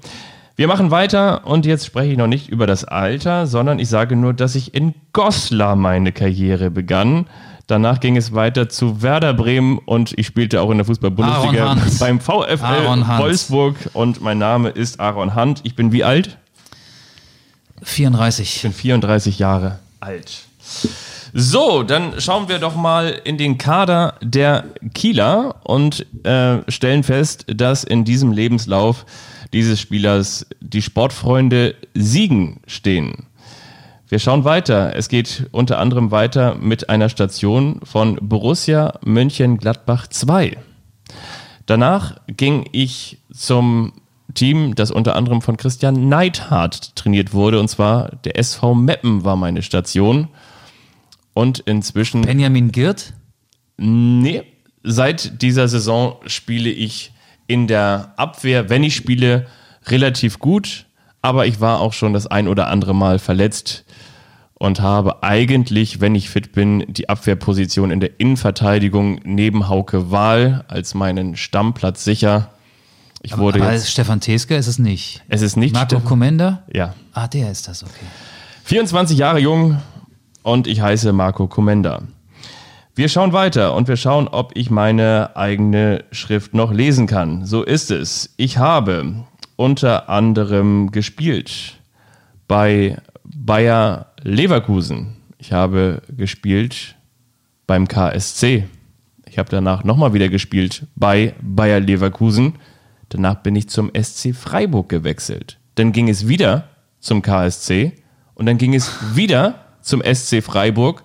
Wir 0.55 0.68
machen 0.68 0.89
weiter 0.89 1.45
und 1.45 1.66
jetzt 1.66 1.86
spreche 1.86 2.13
ich 2.13 2.18
noch 2.18 2.28
nicht 2.28 2.47
über 2.47 2.66
das 2.66 2.86
Alter, 2.86 3.45
sondern 3.45 3.78
ich 3.78 3.89
sage 3.89 4.16
nur, 4.16 4.34
dass 4.34 4.55
ich 4.55 4.74
in 4.74 4.93
Goslar 5.11 5.76
meine 5.76 6.13
Karriere 6.13 6.72
begann. 6.72 7.28
Danach 7.68 7.99
ging 7.99 8.16
es 8.16 8.34
weiter 8.34 8.70
zu 8.70 9.01
Werder 9.01 9.34
Bremen 9.34 9.80
und 9.80 10.18
ich 10.18 10.28
spielte 10.28 10.61
auch 10.61 10.70
in 10.70 10.78
der 10.78 10.86
Fußball-Bundesliga 10.86 11.76
beim 11.99 12.20
VfL. 12.22 12.59
Wolfsburg 13.18 13.76
und 13.93 14.22
mein 14.22 14.38
Name 14.38 14.70
ist 14.70 14.99
Aaron 14.99 15.36
Hunt. 15.36 15.61
Ich 15.63 15.76
bin 15.76 15.91
wie 15.91 16.03
alt? 16.03 16.38
34. 17.82 18.55
Ich 18.55 18.61
bin 18.61 18.72
34 18.72 19.39
Jahre 19.39 19.80
alt. 19.99 20.43
So, 21.38 21.83
dann 21.83 22.21
schauen 22.21 22.47
wir 22.47 22.59
doch 22.59 22.77
mal 22.77 23.09
in 23.25 23.38
den 23.38 23.57
Kader 23.57 24.13
der 24.21 24.63
Kieler 24.93 25.57
und 25.65 26.05
äh, 26.25 26.59
stellen 26.71 27.03
fest, 27.03 27.43
dass 27.53 27.83
in 27.83 28.05
diesem 28.05 28.31
Lebenslauf 28.31 29.05
dieses 29.51 29.81
Spielers 29.81 30.45
die 30.61 30.81
Sportfreunde 30.81 31.75
Siegen 31.93 32.61
stehen. 32.67 33.25
Wir 34.07 34.19
schauen 34.19 34.45
weiter. 34.45 34.95
Es 34.95 35.09
geht 35.09 35.47
unter 35.51 35.77
anderem 35.79 36.09
weiter 36.09 36.55
mit 36.55 36.88
einer 36.88 37.09
Station 37.09 37.81
von 37.83 38.17
Borussia 38.21 38.97
Mönchengladbach 39.03 40.07
2. 40.07 40.57
Danach 41.65 42.15
ging 42.27 42.65
ich 42.71 43.17
zum 43.33 43.91
Team, 44.36 44.73
das 44.75 44.89
unter 44.89 45.17
anderem 45.17 45.41
von 45.41 45.57
Christian 45.57 46.07
Neidhardt 46.07 46.95
trainiert 46.95 47.33
wurde, 47.33 47.59
und 47.59 47.67
zwar 47.67 48.11
der 48.23 48.39
SV 48.39 48.73
Meppen 48.73 49.25
war 49.25 49.36
meine 49.36 49.63
Station. 49.63 50.29
Und 51.36 51.59
inzwischen, 51.59 52.23
Benjamin 52.23 52.71
Girt. 52.71 53.13
nee, 53.77 54.41
seit 54.81 55.41
dieser 55.43 55.67
Saison 55.67 56.15
spiele 56.25 56.69
ich 56.71 57.11
in 57.45 57.67
der 57.67 58.13
Abwehr, 58.15 58.69
wenn 58.69 58.83
ich 58.83 58.95
spiele, 58.95 59.45
relativ 59.86 60.39
gut. 60.39 60.88
aber 61.21 61.45
ich 61.45 61.59
war 61.59 61.79
auch 61.81 61.93
schon 61.93 62.13
das 62.13 62.25
ein 62.25 62.47
oder 62.47 62.67
andere 62.67 62.95
Mal 62.95 63.19
verletzt 63.19 63.83
und 64.53 64.79
habe 64.79 65.23
eigentlich, 65.23 65.99
wenn 65.99 66.15
ich 66.15 66.29
fit 66.29 66.53
bin, 66.53 66.86
die 66.88 67.09
Abwehrposition 67.09 67.91
in 67.91 67.99
der 67.99 68.19
Innenverteidigung 68.19 69.19
neben 69.23 69.67
Hauke 69.67 70.11
Wahl 70.11 70.63
als 70.67 70.93
meinen 70.93 71.36
Stammplatz 71.36 72.03
sicher. 72.03 72.51
Ich 73.21 73.38
wurde 73.38 73.61
Aber 73.61 73.73
jetzt. 73.73 73.91
Stefan 73.91 74.21
Teske 74.21 74.55
ist 74.55 74.67
es 74.67 74.79
nicht. 74.79 75.23
Es 75.27 75.41
ist 75.41 75.57
nicht 75.57 75.73
Marco 75.73 75.99
Komenda? 75.99 76.63
Ja. 76.71 76.93
Ah, 77.11 77.27
der 77.27 77.51
ist 77.51 77.67
das, 77.67 77.83
okay. 77.83 78.05
24 78.63 79.17
Jahre 79.17 79.39
jung 79.39 79.81
und 80.46 80.68
ich 80.68 80.80
heiße 80.80 81.12
Marco 81.12 81.48
Komenda. 81.48 82.04
Wir 82.93 83.10
schauen 83.10 83.34
weiter 83.34 83.74
und 83.74 83.88
wir 83.88 83.98
schauen, 83.98 84.28
ob 84.28 84.52
ich 84.54 84.70
meine 84.70 85.36
eigene 85.36 86.04
Schrift 86.12 86.54
noch 86.54 86.72
lesen 86.72 87.08
kann. 87.08 87.46
So 87.46 87.64
ist 87.64 87.89
es. 87.89 88.36
Ich 88.38 88.60
habe 88.60 89.26
unter 89.56 90.08
anderem 90.08 90.91
gespielt 90.91 91.80
bei 92.48 92.98
Bayer 93.24 94.12
Leverkusen. 94.22 95.18
Ich 95.39 95.52
habe 95.52 96.04
gespielt 96.16 96.96
beim 97.66 97.88
KSC. 97.88 98.66
Ich 99.28 99.39
habe 99.39 99.50
danach 99.50 99.84
nochmal 99.84 100.14
wieder 100.14 100.30
gespielt 100.30 100.86
bei 100.96 101.34
Bayer 101.41 101.80
Leverkusen. 101.80 102.54
Danach 103.10 103.41
bin 103.41 103.56
ich 103.56 103.68
zum 103.68 103.91
SC 104.00 104.36
Freiburg 104.36 104.89
gewechselt. 104.89 105.58
Dann 105.74 105.91
ging 105.91 106.08
es 106.08 106.28
wieder 106.28 106.70
zum 107.00 107.24
KSC 107.24 107.93
und 108.36 108.46
dann 108.46 108.60
ging 108.60 108.76
es 108.76 109.16
wieder 109.16 109.64
zum 109.86 110.01
SC 110.03 110.43
Freiburg 110.43 111.03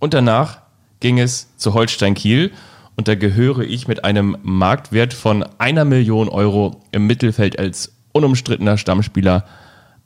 und 0.00 0.12
danach 0.12 0.58
ging 1.00 1.18
es 1.18 1.56
zu 1.56 1.72
Holstein 1.72 2.14
Kiel 2.14 2.52
und 2.96 3.08
da 3.08 3.14
gehöre 3.14 3.60
ich 3.60 3.88
mit 3.88 4.04
einem 4.04 4.36
Marktwert 4.42 5.14
von 5.14 5.44
einer 5.58 5.84
Million 5.84 6.28
Euro 6.28 6.82
im 6.92 7.06
Mittelfeld 7.06 7.58
als 7.58 7.92
unumstrittener 8.12 8.78
Stammspieler 8.78 9.44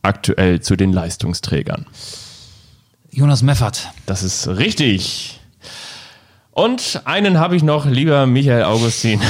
aktuell 0.02 0.60
zu 0.60 0.76
den 0.76 0.92
Leistungsträgern. 0.92 1.86
Jonas 3.10 3.42
Meffert. 3.42 3.88
Das 4.06 4.22
ist 4.22 4.48
richtig. 4.48 5.40
Und 6.52 7.02
einen 7.04 7.38
habe 7.38 7.56
ich 7.56 7.62
noch, 7.62 7.86
lieber 7.86 8.26
Michael 8.26 8.64
Augustin. 8.64 9.20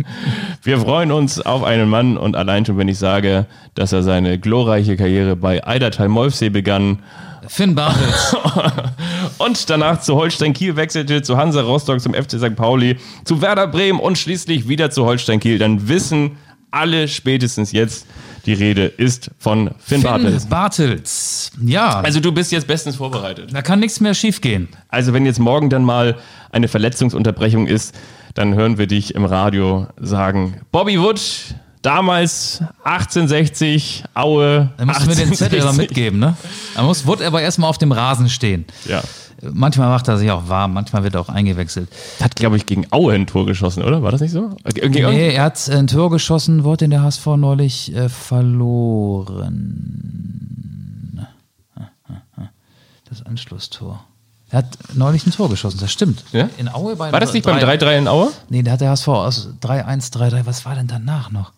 Wir 0.62 0.78
freuen 0.78 1.12
uns 1.12 1.40
auf 1.40 1.64
einen 1.64 1.88
Mann 1.88 2.18
und 2.18 2.36
allein 2.36 2.66
schon, 2.66 2.76
wenn 2.76 2.88
ich 2.88 2.98
sage, 2.98 3.46
dass 3.74 3.92
er 3.92 4.02
seine 4.02 4.38
glorreiche 4.38 4.96
Karriere 4.96 5.34
bei 5.34 5.66
Eidertal 5.66 6.08
Molfsee 6.08 6.50
begann 6.50 7.02
Finn 7.46 7.74
Bartels. 7.74 8.36
und 9.38 9.70
danach 9.70 10.00
zu 10.00 10.16
Holstein 10.16 10.52
Kiel 10.52 10.76
wechselte, 10.76 11.22
zu 11.22 11.36
Hansa 11.36 11.60
Rostock, 11.62 12.00
zum 12.00 12.14
FC 12.14 12.32
St. 12.38 12.56
Pauli, 12.56 12.96
zu 13.24 13.40
Werder 13.40 13.66
Bremen 13.68 14.00
und 14.00 14.18
schließlich 14.18 14.68
wieder 14.68 14.90
zu 14.90 15.04
Holstein 15.04 15.40
Kiel, 15.40 15.58
dann 15.58 15.88
wissen 15.88 16.32
alle 16.70 17.08
spätestens 17.08 17.72
jetzt, 17.72 18.06
die 18.44 18.52
Rede 18.52 18.86
ist 18.86 19.30
von 19.38 19.70
Finn, 19.78 20.02
Bartels. 20.02 20.42
Finn 20.42 20.50
Bartels. 20.50 21.52
Ja, 21.64 22.00
Also 22.00 22.20
du 22.20 22.32
bist 22.32 22.52
jetzt 22.52 22.66
bestens 22.66 22.96
vorbereitet. 22.96 23.50
da 23.52 23.62
kann 23.62 23.80
nichts 23.80 24.00
mehr 24.00 24.14
schiefgehen. 24.14 24.68
Also 24.88 25.12
wenn 25.12 25.24
jetzt 25.26 25.38
morgen 25.38 25.70
dann 25.70 25.84
mal 25.84 26.16
eine 26.50 26.68
Verletzungsunterbrechung 26.68 27.66
ist, 27.66 27.94
dann 28.34 28.54
hören 28.54 28.78
wir 28.78 28.86
dich 28.86 29.14
im 29.14 29.24
Radio 29.24 29.86
sagen, 29.98 30.60
Bobby 30.70 31.00
Wood, 31.00 31.20
damals 31.82 32.62
1860, 32.84 34.04
Aue. 34.14 34.70
Da 34.76 34.84
musst 34.84 35.02
du 35.02 35.06
mir 35.06 35.14
den 35.16 35.32
Zettel 35.34 35.60
1860. 35.60 35.78
mitgeben, 35.88 36.18
ne? 36.18 36.36
Da 36.74 36.82
muss 36.82 37.06
Wood 37.06 37.22
aber 37.22 37.40
erstmal 37.42 37.70
auf 37.70 37.78
dem 37.78 37.92
Rasen 37.92 38.28
stehen. 38.28 38.64
Ja. 38.86 39.02
Manchmal 39.40 39.88
macht 39.88 40.08
er 40.08 40.18
sich 40.18 40.28
auch 40.32 40.48
warm, 40.48 40.72
manchmal 40.72 41.04
wird 41.04 41.14
er 41.14 41.20
auch 41.20 41.28
eingewechselt. 41.28 41.88
Hat, 42.20 42.34
glaube 42.34 42.56
ich, 42.56 42.66
gegen 42.66 42.88
Aue 42.90 43.12
ein 43.14 43.28
Tor 43.28 43.46
geschossen, 43.46 43.84
oder? 43.84 44.02
War 44.02 44.10
das 44.10 44.20
nicht 44.20 44.32
so? 44.32 44.50
Irgend- 44.64 44.96
Nee, 44.96 45.32
er 45.34 45.44
hat 45.44 45.68
ein 45.68 45.86
Tor 45.86 46.10
geschossen, 46.10 46.64
wurde 46.64 46.86
in 46.86 46.90
der 46.90 47.02
HSV 47.02 47.24
neulich 47.36 47.94
äh, 47.94 48.08
verloren. 48.08 49.68
Das 53.08 53.24
Anschlusstor. 53.24 54.04
Er 54.50 54.58
hat 54.58 54.76
neulich 54.94 55.26
ein 55.26 55.30
Tor 55.32 55.48
geschossen, 55.48 55.78
das 55.80 55.92
stimmt. 55.92 56.24
Ja? 56.32 56.48
In 56.58 56.68
Aue 56.68 56.96
bei 56.96 57.12
War 57.12 57.20
das 57.20 57.32
nicht 57.32 57.44
beim 57.46 57.58
drei- 57.60 57.76
3-3 57.76 57.98
in 57.98 58.08
Aue? 58.08 58.30
Nee, 58.48 58.62
da 58.62 58.72
hat 58.72 58.80
der 58.80 58.90
HSV 58.90 59.08
aus 59.08 59.48
3-1, 59.62 60.10
3-3. 60.12 60.46
Was 60.46 60.64
war 60.64 60.74
denn 60.74 60.86
danach 60.88 61.30
noch? 61.30 61.52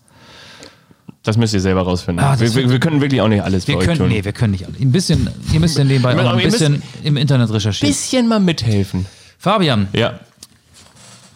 Das 1.31 1.37
müsst 1.37 1.55
ihr 1.55 1.61
selber 1.61 1.83
rausfinden. 1.83 2.25
Ah, 2.25 2.33
das 2.37 2.41
wir, 2.57 2.65
wir, 2.65 2.71
wir 2.73 2.81
können 2.81 3.01
wirklich 3.01 3.21
auch 3.21 3.29
nicht 3.29 3.41
alles 3.45 3.69
Wir 3.69 3.79
können, 3.79 3.99
tun. 3.99 4.09
nee, 4.09 4.25
wir 4.25 4.33
können 4.33 4.51
nicht 4.51 4.67
alle. 4.67 4.75
Ein 4.81 4.91
bisschen, 4.91 5.31
ihr 5.53 5.61
müsst 5.61 5.79
ja 5.79 5.85
nebenbei 5.85 6.21
auch 6.21 6.33
ein 6.37 6.43
bisschen 6.43 6.83
im 7.05 7.17
Internet 7.17 7.53
recherchieren. 7.53 7.89
bisschen 7.95 8.27
mal 8.27 8.41
mithelfen. 8.41 9.07
Fabian, 9.39 9.87
Ja. 9.93 10.19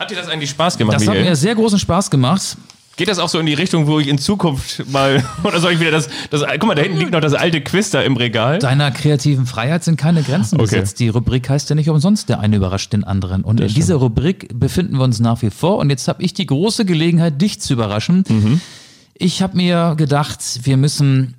Hat 0.01 0.11
dir 0.11 0.17
das 0.17 0.27
eigentlich 0.27 0.51
Spaß 0.51 0.77
gemacht, 0.79 0.97
das 0.97 1.03
hat 1.03 1.11
Michael? 1.15 1.31
mir 1.31 1.37
sehr 1.37 1.55
großen 1.55 1.79
Spaß 1.79 2.11
gemacht. 2.11 2.57
Geht 2.97 3.07
das 3.07 3.21
auch 3.21 3.29
so 3.29 3.39
in 3.39 3.47
die 3.47 3.55
Richtung, 3.55 3.87
wo 3.87 4.01
ich 4.01 4.09
in 4.09 4.19
Zukunft 4.19 4.89
mal, 4.91 5.25
oder 5.45 5.61
soll 5.61 5.73
ich 5.75 5.81
wieder 5.81 5.93
das, 5.93 6.09
das 6.31 6.43
guck 6.59 6.65
mal, 6.67 6.75
da 6.75 6.83
hinten 6.83 6.99
liegt 6.99 7.13
noch 7.13 7.21
das 7.21 7.35
alte 7.35 7.61
Quiz 7.61 7.91
da 7.91 8.03
im 8.03 8.17
Regal. 8.17 8.59
Deiner 8.59 8.91
kreativen 8.91 9.47
Freiheit 9.47 9.85
sind 9.85 9.97
keine 9.97 10.23
Grenzen 10.25 10.57
Okay. 10.57 10.65
gesetzt. 10.65 10.99
Die 10.99 11.09
Rubrik 11.09 11.49
heißt 11.49 11.71
ja 11.71 11.77
nicht 11.77 11.89
umsonst, 11.89 12.29
der 12.29 12.41
eine 12.41 12.57
überrascht 12.57 12.93
den 12.93 13.05
anderen. 13.05 13.43
Und 13.43 13.61
in 13.61 13.69
dieser 13.69 13.95
Rubrik 13.97 14.49
befinden 14.59 14.97
wir 14.97 15.05
uns 15.05 15.21
nach 15.21 15.41
wie 15.43 15.51
vor. 15.51 15.79
Und 15.79 15.91
jetzt 15.91 16.07
habe 16.09 16.23
ich 16.23 16.35
die 16.35 16.47
große 16.47 16.85
Gelegenheit, 16.85 17.41
dich 17.41 17.61
zu 17.61 17.73
überraschen. 17.73 18.25
Mhm. 18.29 18.61
Ich 19.15 19.43
habe 19.43 19.57
mir 19.57 19.95
gedacht, 19.97 20.61
wir 20.65 20.77
müssen 20.77 21.37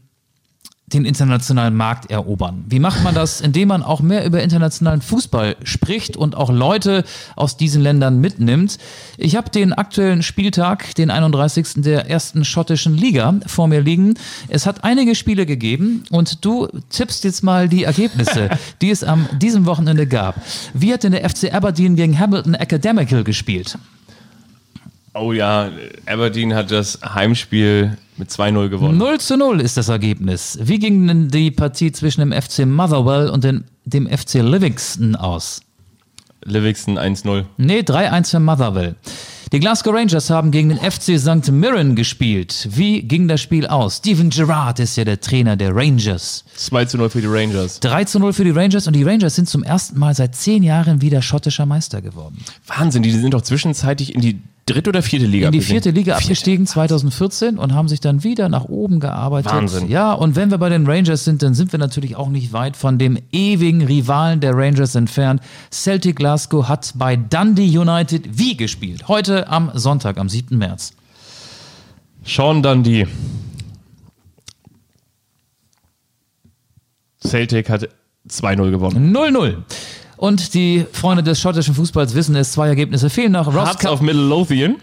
den 0.88 1.04
internationalen 1.04 1.76
Markt 1.76 2.12
erobern. 2.12 2.64
Wie 2.68 2.80
macht 2.80 3.04
man 3.04 3.16
das? 3.16 3.42
Indem 3.42 3.70
man 3.70 3.82
auch 3.82 4.02
mehr 4.02 4.24
über 4.24 4.44
internationalen 4.44 5.02
Fußball 5.02 5.56
spricht 5.64 6.16
und 6.16 6.36
auch 6.36 6.52
Leute 6.52 7.04
aus 7.36 7.58
diesen 7.58 7.82
Ländern 7.82 8.22
mitnimmt. 8.22 8.78
Ich 9.18 9.36
habe 9.36 9.50
den 9.50 9.74
aktuellen 9.74 10.22
Spieltag, 10.22 10.94
den 10.94 11.10
31. 11.10 11.82
der 11.82 12.08
ersten 12.10 12.46
schottischen 12.46 12.96
Liga 12.96 13.34
vor 13.48 13.68
mir 13.68 13.82
liegen. 13.82 14.14
Es 14.48 14.68
hat 14.68 14.84
einige 14.84 15.16
Spiele 15.16 15.48
gegeben 15.48 16.04
und 16.12 16.46
du 16.46 16.68
tippst 16.92 17.24
jetzt 17.24 17.44
mal 17.44 17.68
die 17.68 17.84
Ergebnisse, 17.84 18.50
die 18.82 18.92
es 18.92 19.04
am 19.04 19.28
diesem 19.42 19.66
Wochenende 19.66 20.06
gab. 20.06 20.36
Wie 20.76 20.94
hat 20.94 21.04
denn 21.04 21.14
der 21.14 21.28
FC 21.28 21.52
Aberdeen 21.52 21.96
gegen 21.96 22.20
Hamilton 22.20 22.54
Academical 22.54 23.24
gespielt? 23.24 23.80
Oh 25.18 25.32
ja, 25.32 25.72
Aberdeen 26.06 26.54
hat 26.54 26.72
das 26.72 27.00
Heimspiel 27.02 27.98
mit 28.18 28.30
2-0 28.30 28.68
gewonnen. 28.68 28.98
0 28.98 29.20
zu 29.22 29.38
0 29.38 29.62
ist 29.62 29.78
das 29.78 29.88
Ergebnis. 29.88 30.60
Wie 30.62 30.78
ging 30.78 31.08
denn 31.08 31.30
die 31.30 31.52
Partie 31.52 31.94
zwischen 31.94 32.20
dem 32.20 32.34
FC 32.34 32.66
Motherwell 32.66 33.30
und 33.30 33.46
dem, 33.46 33.64
dem 33.86 34.08
FC 34.08 34.36
Livingston 34.36 35.16
aus? 35.16 35.62
Livingston 36.44 37.00
1-0. 37.00 37.46
Nee, 37.56 37.80
3-1 37.80 38.32
für 38.32 38.40
Motherwell. 38.42 38.96
Die 39.54 39.60
Glasgow 39.62 39.94
Rangers 39.94 40.30
haben 40.30 40.52
gegen 40.52 40.68
den 40.68 40.80
FC 40.80 41.18
St. 41.18 41.50
Mirren 41.50 41.96
gespielt. 41.96 42.68
Wie 42.72 43.02
ging 43.04 43.30
das 43.30 43.40
Spiel 43.40 43.68
aus? 43.68 43.98
Steven 43.98 44.30
Gerrard 44.30 44.82
ist 44.82 44.98
ja 44.98 45.06
der 45.06 45.22
Trainer 45.22 45.56
der 45.56 45.74
Rangers. 45.74 46.44
2-0 46.58 47.10
für 47.10 47.22
die 47.22 47.28
Rangers. 47.28 47.80
3 47.80 48.04
zu 48.04 48.20
0 48.20 48.34
für 48.34 48.44
die 48.44 48.50
Rangers 48.50 48.86
und 48.86 48.98
die 48.98 49.04
Rangers 49.04 49.36
sind 49.36 49.48
zum 49.48 49.64
ersten 49.64 49.98
Mal 49.98 50.14
seit 50.14 50.36
zehn 50.36 50.62
Jahren 50.62 51.00
wieder 51.00 51.22
schottischer 51.22 51.66
Meister 51.66 52.02
geworden. 52.02 52.44
Wahnsinn, 52.68 53.02
die 53.02 53.12
sind 53.12 53.34
doch 53.34 53.44
zwischenzeitlich 53.44 54.14
in 54.14 54.20
die 54.20 54.42
dritte 54.66 54.90
oder 54.90 55.04
vierte 55.04 55.28
Liga 55.28 55.48
In 55.48 55.52
die 55.52 55.62
vierte 55.62 55.92
Liga 55.92 56.16
abgestiegen 56.16 56.66
2014 56.66 57.60
und 57.60 57.74
haben 57.74 57.88
sich 57.88 58.00
dann 58.00 58.24
wieder 58.24 58.50
nach 58.50 58.66
oben 58.66 59.00
gearbeitet. 59.00 59.52
Wahnsinn. 59.52 59.90
Ja, 59.90 60.14
und 60.14 60.36
wenn 60.36 60.50
wir 60.50 60.58
bei 60.58 60.70
den 60.70 60.88
Rangers 60.88 61.24
sind, 61.24 61.44
dann 61.44 61.54
sind 61.54 61.72
wir 61.72 61.78
natürlich 61.78 62.16
auch 62.16 62.30
nicht 62.30 62.52
weit 62.52 62.76
von 62.76 62.98
dem 62.98 63.20
ewigen 63.32 63.84
Rivalen 63.84 64.40
der 64.40 64.56
Rangers 64.56 64.96
entfernt. 64.96 65.42
Celtic 65.72 66.16
Glasgow 66.16 66.68
hat 66.68 66.94
bei 66.96 67.16
Dundee 67.16 67.78
United 67.78 68.40
wie 68.40 68.58
gespielt? 68.58 69.08
Heute 69.08 69.48
am 69.50 69.72
Sonntag, 69.76 70.18
am 70.18 70.30
7. 70.30 70.58
März. 70.58 70.94
Sean 72.24 72.64
Dundee. 72.64 73.08
Celtic 77.24 77.70
hat 77.70 77.88
2-0 78.28 78.72
gewonnen. 78.72 79.16
0-0. 79.16 79.58
Und 80.18 80.54
die 80.54 80.86
Freunde 80.92 81.24
des 81.24 81.40
schottischen 81.40 81.74
Fußballs 81.76 82.16
wissen 82.16 82.36
es, 82.36 82.52
zwei 82.54 82.68
Ergebnisse 82.68 83.10
fehlen 83.10 83.34
noch. 83.34 83.48
Ross 83.48 83.56
Hearts 83.70 83.84
Co- 83.86 83.92
of 83.92 84.02
Midlothian. 84.02 84.78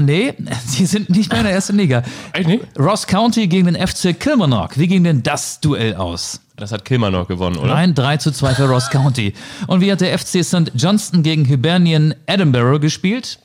nee, 0.00 0.34
sie 0.66 0.86
sind 0.86 1.08
nicht 1.10 1.30
mehr 1.30 1.40
in 1.40 1.46
der 1.46 1.54
ersten 1.54 1.76
Liga. 1.76 2.02
Echt 2.32 2.48
nicht? 2.48 2.64
Ross 2.78 3.06
County 3.06 3.46
gegen 3.48 3.72
den 3.72 3.86
FC 3.86 4.18
Kilmarnock. 4.18 4.78
Wie 4.78 4.86
ging 4.86 5.04
denn 5.04 5.22
das 5.22 5.60
Duell 5.60 5.94
aus? 5.96 6.40
Das 6.56 6.72
hat 6.72 6.84
Kilmarnock 6.84 7.28
gewonnen, 7.28 7.56
oder? 7.56 7.68
Nein, 7.74 7.94
3 7.94 8.16
zu 8.16 8.32
2 8.32 8.54
für 8.56 8.64
Ross 8.68 8.90
County. 8.90 9.32
Und 9.68 9.80
wie 9.80 9.92
hat 9.92 10.00
der 10.00 10.18
FC 10.18 10.44
St. 10.44 10.72
Johnston 10.74 11.22
gegen 11.22 11.44
Hibernian 11.44 12.14
Edinburgh 12.26 12.80
gespielt? 12.80 13.38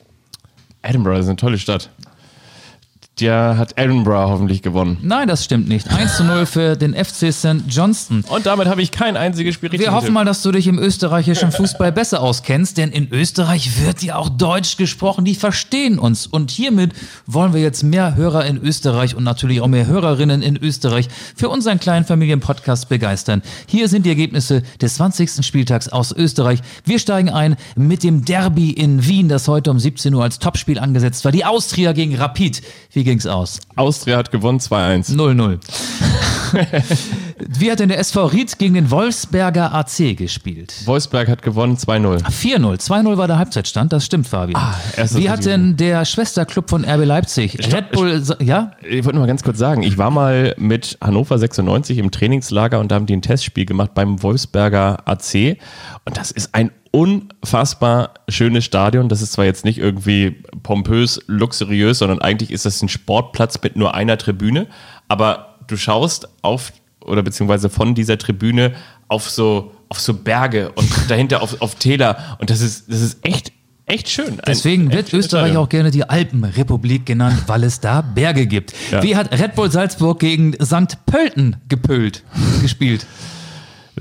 Edinburgh 0.81 1.19
ist 1.19 1.27
eine 1.27 1.35
tolle 1.35 1.57
Stadt. 1.59 1.89
Der 3.19 3.57
hat 3.59 3.73
Edinburgh 3.75 4.27
hoffentlich 4.27 4.63
gewonnen. 4.63 4.97
Nein, 5.03 5.27
das 5.27 5.43
stimmt 5.43 5.67
nicht. 5.67 5.87
1 5.91 6.17
zu 6.17 6.23
0 6.23 6.47
für 6.47 6.75
den 6.75 6.95
FC 6.95 7.31
St. 7.31 7.63
Johnston. 7.67 8.25
Und 8.27 8.47
damit 8.47 8.67
habe 8.67 8.81
ich 8.81 8.89
kein 8.89 9.17
einziges 9.17 9.53
Spiel 9.53 9.69
richtig 9.69 9.85
Wir 9.85 9.93
hoffen 9.93 10.13
mal, 10.13 10.25
dass 10.25 10.41
du 10.41 10.51
dich 10.51 10.65
im 10.65 10.79
österreichischen 10.79 11.51
Fußball 11.51 11.91
besser 11.91 12.21
auskennst, 12.21 12.77
denn 12.77 12.89
in 12.89 13.11
Österreich 13.11 13.85
wird 13.85 14.01
ja 14.01 14.15
auch 14.15 14.29
Deutsch 14.29 14.77
gesprochen, 14.77 15.25
die 15.25 15.35
verstehen 15.35 15.99
uns. 15.99 16.25
Und 16.25 16.49
hiermit 16.49 16.93
wollen 17.27 17.53
wir 17.53 17.61
jetzt 17.61 17.83
mehr 17.83 18.15
Hörer 18.15 18.45
in 18.45 18.57
Österreich 18.57 19.15
und 19.15 19.23
natürlich 19.23 19.61
auch 19.61 19.67
mehr 19.67 19.85
Hörerinnen 19.85 20.41
in 20.41 20.57
Österreich 20.57 21.07
für 21.35 21.49
unseren 21.49 21.79
kleinen 21.79 22.05
Familienpodcast 22.05 22.89
begeistern. 22.89 23.43
Hier 23.67 23.89
sind 23.89 24.07
die 24.07 24.09
Ergebnisse 24.09 24.63
des 24.81 24.95
20. 24.95 25.45
Spieltags 25.45 25.87
aus 25.87 26.11
Österreich. 26.11 26.61
Wir 26.83 26.97
steigen 26.97 27.29
ein 27.29 27.57
mit 27.75 28.01
dem 28.01 28.25
Derby 28.25 28.71
in 28.71 29.05
Wien, 29.05 29.29
das 29.29 29.47
heute 29.47 29.69
um 29.69 29.77
17 29.77 30.15
Uhr 30.15 30.23
als 30.23 30.39
Topspiel 30.39 30.79
angesetzt 30.79 31.23
war. 31.25 31.31
Die 31.31 31.45
Austria 31.45 31.91
gegen 31.91 32.15
Rapid. 32.15 32.63
Wie 32.91 33.02
Wie 33.03 33.09
ging's 33.09 33.25
aus? 33.25 33.59
Austria 33.75 34.15
hat 34.15 34.31
gewonnen 34.31 34.59
2-1. 34.59 35.17
0-0. 35.17 35.59
Wie 37.49 37.71
hat 37.71 37.79
denn 37.79 37.89
der 37.89 37.99
SV 37.99 38.25
Ried 38.27 38.57
gegen 38.57 38.73
den 38.73 38.91
Wolfsberger 38.91 39.73
AC 39.73 40.15
gespielt? 40.17 40.73
Wolfsberg 40.85 41.27
hat 41.27 41.41
gewonnen 41.41 41.77
2-0. 41.77 42.23
4-0. 42.23 42.79
2-0 42.79 43.17
war 43.17 43.27
der 43.27 43.37
Halbzeitstand, 43.37 43.93
das 43.93 44.05
stimmt, 44.05 44.27
Fabian. 44.27 44.61
erstes 44.95 45.19
Wie 45.19 45.29
hat 45.29 45.45
denn 45.45 45.77
der 45.77 46.05
Schwesterclub 46.05 46.69
von 46.69 46.85
RB 46.85 47.05
Leipzig, 47.05 47.57
Red 47.73 47.91
Bull, 47.91 48.21
ja? 48.41 48.71
Ich 48.81 49.03
wollte 49.05 49.15
nur 49.15 49.21
mal 49.21 49.27
ganz 49.27 49.43
kurz 49.43 49.57
sagen, 49.57 49.83
ich 49.83 49.97
war 49.97 50.11
mal 50.11 50.55
mit 50.57 50.97
Hannover 51.01 51.37
96 51.37 51.97
im 51.97 52.11
Trainingslager 52.11 52.79
und 52.79 52.91
da 52.91 52.95
haben 52.95 53.05
die 53.05 53.15
ein 53.15 53.21
Testspiel 53.21 53.65
gemacht 53.65 53.93
beim 53.93 54.21
Wolfsberger 54.21 55.07
AC. 55.07 55.57
Und 56.05 56.17
das 56.17 56.31
ist 56.31 56.53
ein 56.53 56.71
unfassbar 56.91 58.13
schönes 58.29 58.65
Stadion. 58.65 59.09
Das 59.09 59.21
ist 59.21 59.33
zwar 59.33 59.45
jetzt 59.45 59.65
nicht 59.65 59.79
irgendwie 59.79 60.43
pompös, 60.61 61.21
luxuriös, 61.27 61.99
sondern 61.99 62.21
eigentlich 62.21 62.51
ist 62.51 62.65
das 62.65 62.81
ein 62.81 62.89
Sportplatz 62.89 63.59
mit 63.63 63.75
nur 63.75 63.95
einer 63.95 64.17
Tribüne. 64.17 64.67
Aber 65.07 65.57
du 65.67 65.75
schaust 65.75 66.27
auf 66.43 66.71
oder 67.05 67.23
beziehungsweise 67.23 67.69
von 67.69 67.95
dieser 67.95 68.17
Tribüne 68.17 68.73
auf 69.07 69.29
so, 69.29 69.71
auf 69.89 69.99
so 69.99 70.13
Berge 70.13 70.71
und 70.71 70.89
dahinter 71.09 71.41
auf, 71.41 71.61
auf 71.61 71.75
Täler. 71.75 72.37
Und 72.39 72.49
das 72.49 72.61
ist, 72.61 72.89
das 72.91 73.01
ist 73.01 73.25
echt, 73.25 73.51
echt 73.85 74.09
schön. 74.09 74.39
Deswegen 74.47 74.91
wird 74.91 75.13
Österreich 75.13 75.47
Stadion. 75.47 75.57
auch 75.57 75.69
gerne 75.69 75.91
die 75.91 76.09
Alpenrepublik 76.09 77.05
genannt, 77.05 77.43
weil 77.47 77.63
es 77.63 77.79
da 77.79 78.01
Berge 78.01 78.47
gibt. 78.47 78.73
Wie 79.01 79.15
hat 79.15 79.31
Red 79.37 79.55
Bull 79.55 79.71
Salzburg 79.71 80.19
gegen 80.19 80.53
St. 80.63 81.05
Pölten 81.05 81.57
gepölt 81.69 82.23
gespielt? 82.61 83.05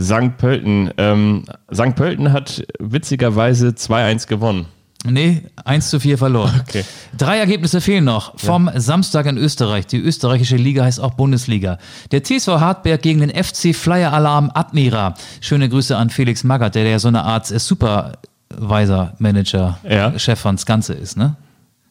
St. 0.00 0.36
Pölten. 0.38 0.90
Ähm, 0.96 1.44
St. 1.72 1.94
Pölten 1.94 2.32
hat 2.32 2.64
witzigerweise 2.78 3.68
2-1 3.68 4.26
gewonnen. 4.26 4.66
Nee, 5.04 5.42
1 5.64 5.90
zu 5.90 5.98
4 6.00 6.16
verloren. 6.18 6.60
Okay. 6.68 6.84
Drei 7.18 7.38
Ergebnisse 7.38 7.80
fehlen 7.80 8.04
noch 8.04 8.38
vom 8.38 8.70
Samstag 8.76 9.26
in 9.26 9.36
Österreich. 9.36 9.86
Die 9.86 9.98
österreichische 9.98 10.56
Liga 10.56 10.84
heißt 10.84 11.00
auch 11.00 11.14
Bundesliga. 11.14 11.78
Der 12.12 12.22
TSV 12.22 12.48
Hartberg 12.60 13.02
gegen 13.02 13.20
den 13.20 13.30
FC 13.30 13.74
Flyer 13.74 14.12
Alarm 14.12 14.50
Admira. 14.54 15.14
Schöne 15.40 15.68
Grüße 15.68 15.96
an 15.96 16.08
Felix 16.10 16.44
Magath, 16.44 16.74
der 16.76 16.84
ja 16.88 16.98
so 16.98 17.08
eine 17.08 17.24
Art 17.24 17.50
äh, 17.50 17.58
Supervisor, 17.58 19.12
Manager, 19.18 19.78
Ja. 19.88 20.16
Chef 20.18 20.38
von 20.40 20.56
das 20.56 20.66
Ganze 20.66 20.94
ist, 20.94 21.16
ne? 21.16 21.36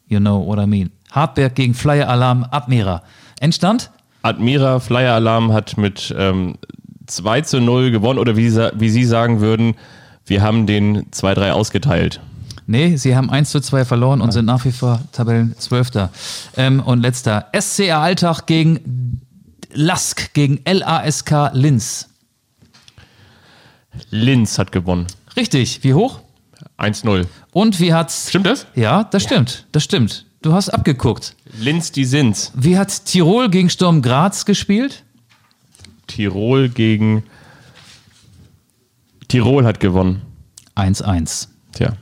You 0.07 0.19
know 0.19 0.45
what 0.45 0.59
I 0.59 0.65
mean. 0.65 0.89
Hartberg 1.11 1.55
gegen 1.55 1.73
Flyer 1.73 2.07
Alarm 2.09 2.45
Admira. 2.49 3.03
Endstand? 3.39 3.91
Admira 4.23 4.79
Flyer 4.79 5.13
Alarm 5.15 5.51
hat 5.53 5.77
mit 5.77 6.13
ähm, 6.17 6.55
2 7.07 7.41
zu 7.41 7.59
0 7.59 7.91
gewonnen 7.91 8.19
oder 8.19 8.37
wie, 8.37 8.51
wie 8.55 8.89
Sie 8.89 9.03
sagen 9.03 9.41
würden, 9.41 9.75
wir 10.25 10.41
haben 10.41 10.65
den 10.65 11.05
2-3 11.11 11.51
ausgeteilt. 11.51 12.21
Nee, 12.67 12.95
sie 12.95 13.15
haben 13.15 13.29
1 13.29 13.49
zu 13.49 13.59
2 13.59 13.85
verloren 13.85 14.21
und 14.21 14.31
sind 14.31 14.45
nach 14.45 14.63
wie 14.65 14.71
vor 14.71 15.01
Tabellenzwölfter. 15.11 16.09
Ähm, 16.55 16.79
und 16.79 17.01
letzter. 17.01 17.47
SCR 17.57 17.99
Alltag 17.99 18.45
gegen 18.45 19.21
Lask, 19.73 20.33
gegen 20.33 20.61
LASK 20.65 21.51
Linz. 21.53 22.09
Linz 24.09 24.57
hat 24.57 24.71
gewonnen. 24.71 25.07
Richtig. 25.35 25.83
Wie 25.83 25.93
hoch? 25.93 26.21
1-0. 26.77 27.25
Und 27.51 27.79
wie 27.79 27.93
hat's. 27.93 28.29
Stimmt 28.29 28.45
das? 28.45 28.65
Ja, 28.75 29.03
das 29.03 29.23
stimmt. 29.23 29.65
Das 29.71 29.83
stimmt. 29.83 30.25
Du 30.41 30.53
hast 30.53 30.69
abgeguckt. 30.69 31.35
Linz 31.59 31.91
die 31.91 32.05
Sins. 32.05 32.51
Wie 32.55 32.77
hat 32.77 33.05
Tirol 33.05 33.49
gegen 33.49 33.69
Sturm 33.69 34.01
Graz 34.01 34.45
gespielt? 34.45 35.03
Tirol 36.07 36.69
gegen 36.69 37.23
Tirol 39.27 39.65
hat 39.65 39.79
gewonnen. 39.79 40.23
1-1. 40.75 41.47
Tja. 41.73 41.93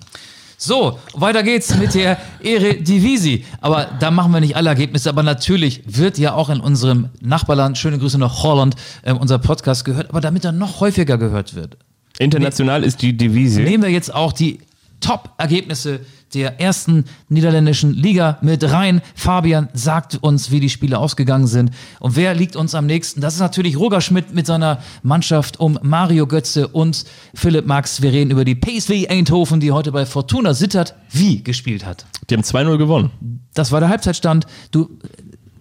So, 0.62 0.99
weiter 1.14 1.41
geht's 1.41 1.74
mit 1.78 1.95
der 1.95 2.18
Eredivisie. 2.43 3.45
Aber 3.62 3.88
da 3.97 4.12
machen 4.12 4.34
wir 4.34 4.41
nicht 4.41 4.57
alle 4.57 4.68
Ergebnisse. 4.68 5.07
Aber 5.07 5.24
natürlich 5.24 5.82
wird 5.86 6.18
ja 6.18 6.34
auch 6.34 6.49
in 6.49 6.60
unserem 6.60 7.07
Nachbarland, 7.22 7.78
schöne 7.78 7.97
Grüße 7.97 8.18
nach 8.18 8.43
Holland, 8.43 8.76
ähm, 9.05 9.16
unser 9.16 9.39
Podcast 9.39 9.86
gehört. 9.86 10.10
Aber 10.10 10.20
damit 10.20 10.43
er 10.43 10.51
noch 10.51 10.82
häufiger 10.82 11.18
gehört 11.18 11.55
wird, 11.55 11.78
International 12.18 12.84
ist 12.84 13.01
die 13.01 13.16
Divise. 13.16 13.62
nehmen 13.62 13.84
wir 13.84 13.89
jetzt 13.89 14.14
auch 14.14 14.34
die 14.34 14.60
Top-Ergebnisse 14.99 16.01
der 16.34 16.60
ersten 16.60 17.06
niederländischen 17.28 17.94
Liga 17.94 18.38
mit 18.42 18.64
rein. 18.64 19.02
Fabian 19.16 19.70
sagt 19.74 20.18
uns, 20.22 20.52
wie 20.52 20.60
die 20.60 20.70
Spiele 20.70 20.98
ausgegangen 20.98 21.48
sind. 21.48 21.72
Und 22.00 22.16
wer 22.16 22.34
liegt 22.36 22.56
uns 22.56 22.76
am 22.76 22.86
nächsten? 22.86 23.22
Das 23.22 23.34
ist 23.34 23.40
natürlich 23.40 23.78
Roger 23.78 24.02
Schmidt 24.02 24.34
mit 24.34 24.46
seiner 24.46 24.80
Mannschaft 25.04 25.60
um 25.60 25.80
Mario 25.82 26.28
Götze 26.28 26.68
und 26.68 27.06
Philipp 27.34 27.66
Max. 27.66 28.02
Wir 28.02 28.12
reden 28.12 28.32
über 28.32 28.46
die 28.46 28.56
PSV 28.56 29.10
Eindhoven, 29.10 29.60
die 29.60 29.72
heute 29.72 29.92
bei 29.92 30.06
Fortuna 30.06 30.54
Sittard 30.54 30.96
wie 31.12 31.44
gespielt 31.44 31.86
hat. 31.86 32.06
Die 32.30 32.36
haben 32.36 32.44
2-0 32.44 32.78
gewonnen. 32.78 33.12
Das 33.54 33.72
war 33.72 33.80
der 33.80 33.90
Halbzeitstand. 33.90 34.46
Du, 34.72 34.90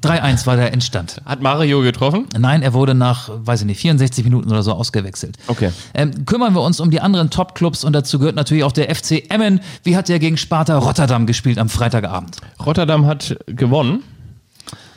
3-1 0.03 0.47
war 0.47 0.57
der 0.57 0.73
Endstand. 0.73 1.21
Hat 1.25 1.43
Mario 1.43 1.81
getroffen? 1.81 2.27
Nein, 2.39 2.63
er 2.63 2.73
wurde 2.73 2.95
nach, 2.95 3.31
weiß 3.35 3.61
ich 3.61 3.67
nicht, 3.67 3.81
64 3.81 4.25
Minuten 4.25 4.51
oder 4.51 4.63
so 4.63 4.73
ausgewechselt. 4.73 5.37
Okay. 5.49 5.73
Ähm, 5.95 6.25
kümmern 6.25 6.55
wir 6.55 6.63
uns 6.63 6.79
um 6.79 6.91
die 6.91 7.01
anderen 7.01 7.31
Top-Clubs 7.31 7.83
und 7.83 7.93
dazu 7.93 8.19
gehört 8.19 8.37
natürlich 8.37 8.65
auch 8.65 8.73
der 8.73 8.95
FC 8.95 9.31
Emmen. 9.31 9.61
Wie 9.83 9.97
hat 9.97 10.09
der 10.09 10.19
gegen 10.19 10.37
Sparta 10.37 10.79
Rotterdam 10.79 11.27
gespielt 11.27 11.59
am 11.59 11.69
Freitagabend? 11.69 12.37
Rotterdam 12.65 13.07
hat 13.07 13.37
gewonnen. 13.47 14.03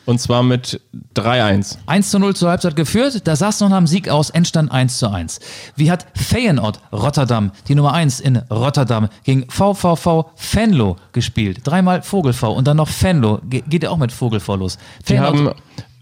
Und 0.05 0.19
zwar 0.19 0.43
mit 0.43 0.81
3-1. 1.15 1.77
1 1.85 2.09
zu 2.09 2.19
0 2.19 2.35
zur 2.35 2.49
Halbzeit 2.49 2.75
geführt, 2.75 3.27
da 3.27 3.33
es 3.33 3.59
noch 3.59 3.69
nach 3.69 3.77
dem 3.77 3.87
Sieg 3.87 4.09
aus, 4.09 4.29
Endstand 4.29 4.71
1 4.71 4.97
zu 4.97 5.09
1. 5.09 5.39
Wie 5.75 5.91
hat 5.91 6.05
Feyenoord 6.15 6.79
Rotterdam, 6.91 7.51
die 7.67 7.75
Nummer 7.75 7.93
1 7.93 8.19
in 8.19 8.37
Rotterdam, 8.37 9.09
gegen 9.23 9.49
VVV 9.49 10.31
Venlo 10.53 10.95
gespielt? 11.11 11.61
Dreimal 11.63 12.01
Vogel 12.01 12.33
V 12.33 12.51
und 12.51 12.67
dann 12.67 12.77
noch 12.77 12.89
Venlo. 13.01 13.39
Ge 13.49 13.63
geht 13.67 13.83
ja 13.83 13.89
auch 13.89 13.97
mit 13.97 14.11
Vogel 14.11 14.39
V 14.39 14.55
los. 14.55 14.77
Die 15.07 15.13
Feyenoord- 15.13 15.55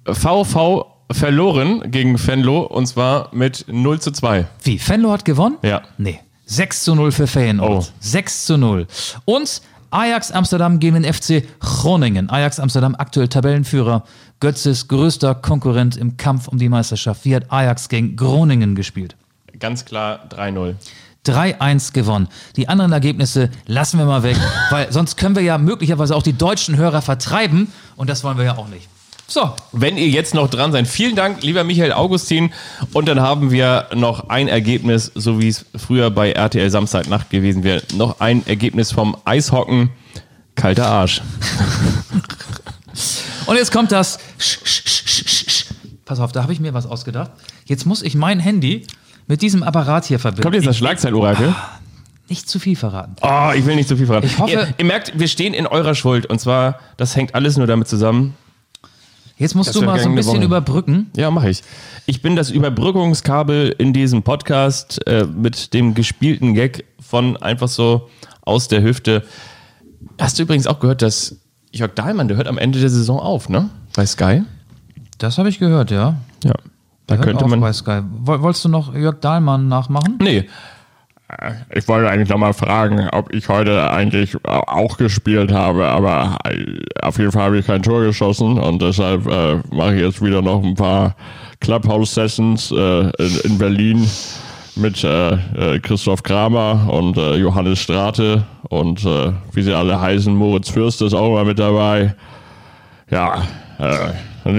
haben 0.06 0.16
VV 0.16 0.86
verloren 1.12 1.92
gegen 1.92 2.18
Venlo 2.26 2.62
und 2.62 2.88
zwar 2.88 3.30
mit 3.34 3.66
0 3.68 4.00
zu 4.00 4.12
2. 4.12 4.48
Wie? 4.64 4.80
Venlo 4.86 5.12
hat 5.12 5.26
gewonnen? 5.26 5.58
Ja. 5.64 5.82
Nee. 5.98 6.20
6 6.46 6.82
zu 6.82 6.96
0 6.96 7.12
für 7.12 7.28
Feyenoord. 7.28 7.86
Oh. 7.90 7.94
6 8.00 8.46
zu 8.46 8.58
0. 8.58 8.88
Und 9.26 9.62
Ajax 9.92 10.32
Amsterdam 10.32 10.80
gegen 10.80 11.02
den 11.02 11.14
FC 11.14 11.44
Groningen. 11.60 12.30
Ajax 12.30 12.60
Amsterdam 12.60 12.96
aktuell 12.98 13.28
Tabellenführer. 13.28 14.04
Götzes 14.40 14.88
größter 14.88 15.36
Konkurrent 15.36 15.98
im 15.98 16.18
Kampf 16.18 16.48
um 16.48 16.58
die 16.58 16.70
Meisterschaft. 16.70 17.26
Wie 17.26 17.36
hat 17.36 17.52
Ajax 17.52 17.90
gegen 17.90 18.16
Groningen 18.16 18.76
gespielt? 18.76 19.16
Ganz 19.60 19.86
klar 19.86 20.28
3-0. 20.30 20.76
3-1 21.26 21.94
gewonnen. 21.94 22.30
Die 22.56 22.70
anderen 22.70 22.92
Ergebnisse 22.92 23.50
lassen 23.66 24.00
wir 24.00 24.06
mal 24.06 24.24
weg, 24.24 24.38
weil 24.70 24.92
sonst 24.92 25.18
können 25.18 25.36
wir 25.36 25.44
ja 25.44 25.58
möglicherweise 25.58 26.16
auch 26.16 26.24
die 26.24 26.34
deutschen 26.34 26.78
Hörer 26.78 27.02
vertreiben 27.02 27.72
und 27.96 28.10
das 28.10 28.24
wollen 28.24 28.38
wir 28.38 28.46
ja 28.46 28.58
auch 28.58 28.68
nicht. 28.68 28.88
So, 29.30 29.54
Wenn 29.72 29.96
ihr 29.98 30.08
jetzt 30.10 30.34
noch 30.34 30.50
dran 30.50 30.72
seid, 30.72 30.88
vielen 30.88 31.16
Dank, 31.16 31.44
lieber 31.44 31.64
Michael 31.64 31.94
Augustin. 31.94 32.52
Und 32.94 33.08
dann 33.08 33.20
haben 33.22 33.52
wir 33.52 33.88
noch 33.96 34.28
ein 34.30 34.48
Ergebnis, 34.48 35.12
so 35.14 35.40
wie 35.40 35.50
es 35.50 35.66
früher 35.76 36.10
bei 36.10 36.32
RTL 36.32 36.70
Samstagnacht 36.72 37.30
gewesen 37.30 37.64
wäre. 37.64 37.84
Noch 37.94 38.20
ein 38.22 38.46
Ergebnis 38.48 38.92
vom 38.92 39.16
Eishocken. 39.26 39.92
Kalter 40.56 40.88
Arsch. 40.88 41.22
und 43.46 43.56
jetzt 43.56 43.72
kommt 43.72 43.92
das. 43.92 44.18
Sch, 44.40 44.58
sch, 44.66 44.84
sch. 44.88 45.66
Pass 46.06 46.20
auf, 46.20 46.32
da 46.32 46.42
habe 46.42 46.52
ich 46.54 46.60
mir 46.60 46.74
was 46.74 46.88
ausgedacht. 46.88 47.30
Jetzt 47.66 47.86
muss 47.86 48.02
ich 48.02 48.16
mein 48.16 48.40
Handy 48.40 48.88
mit 49.28 49.44
diesem 49.44 49.62
Apparat 49.62 50.06
hier 50.06 50.18
verbinden. 50.20 50.42
Kommt 50.44 50.56
jetzt 50.56 50.66
das 50.66 50.76
Ich- 50.76 50.80
Schlagzeilurakel? 50.80 51.54
nicht 52.30 52.48
zu 52.48 52.60
viel 52.60 52.76
verraten. 52.76 53.16
Oh, 53.22 53.52
ich 53.56 53.66
will 53.66 53.76
nicht 53.76 53.88
zu 53.90 53.98
viel 53.98 54.06
verraten. 54.06 54.28
Ich 54.28 54.38
hoffe- 54.38 54.52
ihr, 54.52 54.74
ihr 54.78 54.86
merkt, 54.86 55.18
wir 55.20 55.28
stehen 55.28 55.54
in 55.56 55.66
eurer 55.66 55.96
Schuld. 55.96 56.26
Und 56.28 56.40
zwar, 56.40 56.80
das 56.98 57.16
hängt 57.16 57.34
alles 57.36 57.58
nur 57.58 57.66
damit 57.68 57.88
zusammen. 57.88 58.36
Jetzt 59.40 59.56
musst 59.56 59.70
Das 59.70 59.76
du 59.78 59.84
mal 59.86 59.98
so 60.00 60.10
ein 60.10 60.16
bisschen 60.16 60.36
Woche. 60.38 60.44
überbrücken. 60.46 61.10
Ja, 61.16 61.32
mache 61.32 61.50
ich. 61.50 61.64
Ich 62.06 62.22
bin 62.22 62.36
das 62.36 62.52
Überbrückungskabel 62.52 63.74
in 63.78 63.94
diesem 63.94 64.22
Podcast 64.22 65.00
äh, 65.08 65.24
mit 65.26 65.74
dem 65.74 65.94
gespielten 65.96 66.54
Gag 66.54 66.84
von 67.00 67.38
einfach 67.38 67.70
so 67.70 68.10
aus 68.42 68.68
der 68.68 68.84
Hüfte. 68.84 69.24
Hast 70.20 70.38
du 70.38 70.44
übrigens 70.44 70.68
auch 70.68 70.80
gehört, 70.80 71.02
dass 71.02 71.38
Jörg 71.72 71.94
Dahlmann, 71.96 72.28
der 72.28 72.36
hört 72.38 72.48
am 72.48 72.58
Ende 72.58 72.80
der 72.80 72.90
Saison 72.90 73.20
auf, 73.20 73.48
ne? 73.50 73.70
Bei 73.96 74.06
Sky? 74.06 74.44
Das 75.18 75.38
habe 75.38 75.50
ich 75.50 75.58
gehört, 75.60 75.90
ja. 75.92 76.16
Ja. 76.44 76.54
Da 77.08 77.18
könnte 77.18 77.48
man. 77.48 77.60
Bei 77.62 77.74
Sky. 77.74 78.02
Woll- 78.24 78.42
Wolltest 78.42 78.66
du 78.66 78.70
noch 78.70 78.94
Jörg 78.94 79.20
Dahlmann 79.22 79.68
nachmachen? 79.68 80.18
Nee. 80.22 80.48
Ich 81.76 81.88
wollte 81.88 82.10
eigentlich 82.10 82.30
nochmal 82.30 82.54
fragen, 82.54 83.08
ob 83.12 83.34
ich 83.34 83.50
heute 83.50 83.92
eigentlich 83.92 84.36
auch 84.44 84.98
gespielt 84.98 85.52
habe, 85.52 85.86
aber 85.86 86.38
auf 87.04 87.20
jeden 87.20 87.32
Fall 87.32 87.44
habe 87.44 87.60
ich 87.60 87.68
kein 87.68 87.84
Tor 87.84 88.02
geschossen 88.02 88.58
und 88.58 88.82
deshalb 88.82 89.28
äh, 89.28 89.58
mache 89.72 89.96
ich 89.96 90.02
jetzt 90.02 90.24
wieder 90.24 90.42
noch 90.42 90.64
ein 90.64 90.74
paar 90.76 91.16
Clubhouse-Sessions 91.60 92.72
äh, 92.72 93.02
in, 93.10 93.40
in 93.44 93.58
Berlin 93.60 94.10
mit 94.76 95.04
äh, 95.04 95.34
äh, 95.34 95.80
Christoph 95.80 96.24
Kramer 96.24 96.88
und 96.92 97.18
äh, 97.18 97.36
Johannes 97.36 97.80
Strate 97.80 98.44
und 98.70 99.06
äh, 99.06 99.32
wie 99.54 99.62
sie 99.62 99.74
alle 99.74 100.00
heißen, 100.02 100.34
Moritz 100.34 100.70
Fürst 100.70 101.02
ist 101.02 101.14
auch 101.14 101.34
mal 101.34 101.46
mit 101.46 101.60
dabei. 101.60 102.16
Ja, 103.12 103.44
äh, 103.78 104.12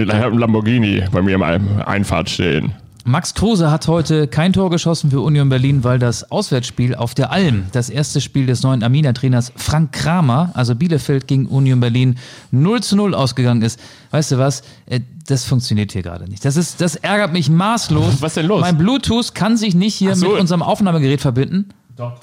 ich 0.03 0.09
habe 0.13 0.25
einen 0.27 0.39
Lamborghini 0.39 1.03
bei 1.11 1.21
mir 1.21 1.35
im 1.35 1.43
Ein- 1.43 1.81
Einfahrt 1.81 2.29
stehen. 2.29 2.73
Max 3.03 3.33
Kruse 3.33 3.71
hat 3.71 3.87
heute 3.87 4.27
kein 4.27 4.53
Tor 4.53 4.69
geschossen 4.69 5.09
für 5.09 5.21
Union 5.21 5.49
Berlin, 5.49 5.83
weil 5.83 5.97
das 5.97 6.29
Auswärtsspiel 6.31 6.93
auf 6.93 7.15
der 7.15 7.31
Alm, 7.31 7.65
das 7.71 7.89
erste 7.89 8.21
Spiel 8.21 8.45
des 8.45 8.61
neuen 8.61 8.83
Arminia-Trainers 8.83 9.51
Frank 9.55 9.91
Kramer, 9.91 10.51
also 10.53 10.75
Bielefeld 10.75 11.27
gegen 11.27 11.47
Union 11.47 11.79
Berlin, 11.79 12.17
0 12.51 12.83
zu 12.83 12.95
0 12.95 13.15
ausgegangen 13.15 13.63
ist. 13.63 13.79
Weißt 14.11 14.31
du 14.31 14.37
was? 14.37 14.61
Äh, 14.85 14.99
Das 15.27 15.45
funktioniert 15.45 15.91
hier 15.93 16.03
gerade 16.03 16.25
nicht. 16.29 16.45
Das, 16.45 16.55
ist, 16.57 16.79
das 16.79 16.95
ärgert 16.95 17.33
mich 17.33 17.49
maßlos. 17.49 18.21
Was 18.21 18.35
denn 18.35 18.45
los? 18.45 18.61
Mein 18.61 18.77
Bluetooth 18.77 19.33
kann 19.33 19.57
sich 19.57 19.73
nicht 19.73 19.95
hier 19.95 20.15
so. 20.15 20.29
mit 20.29 20.39
unserem 20.39 20.61
Aufnahmegerät 20.61 21.21
verbinden. 21.21 21.69
Doch. 21.95 22.19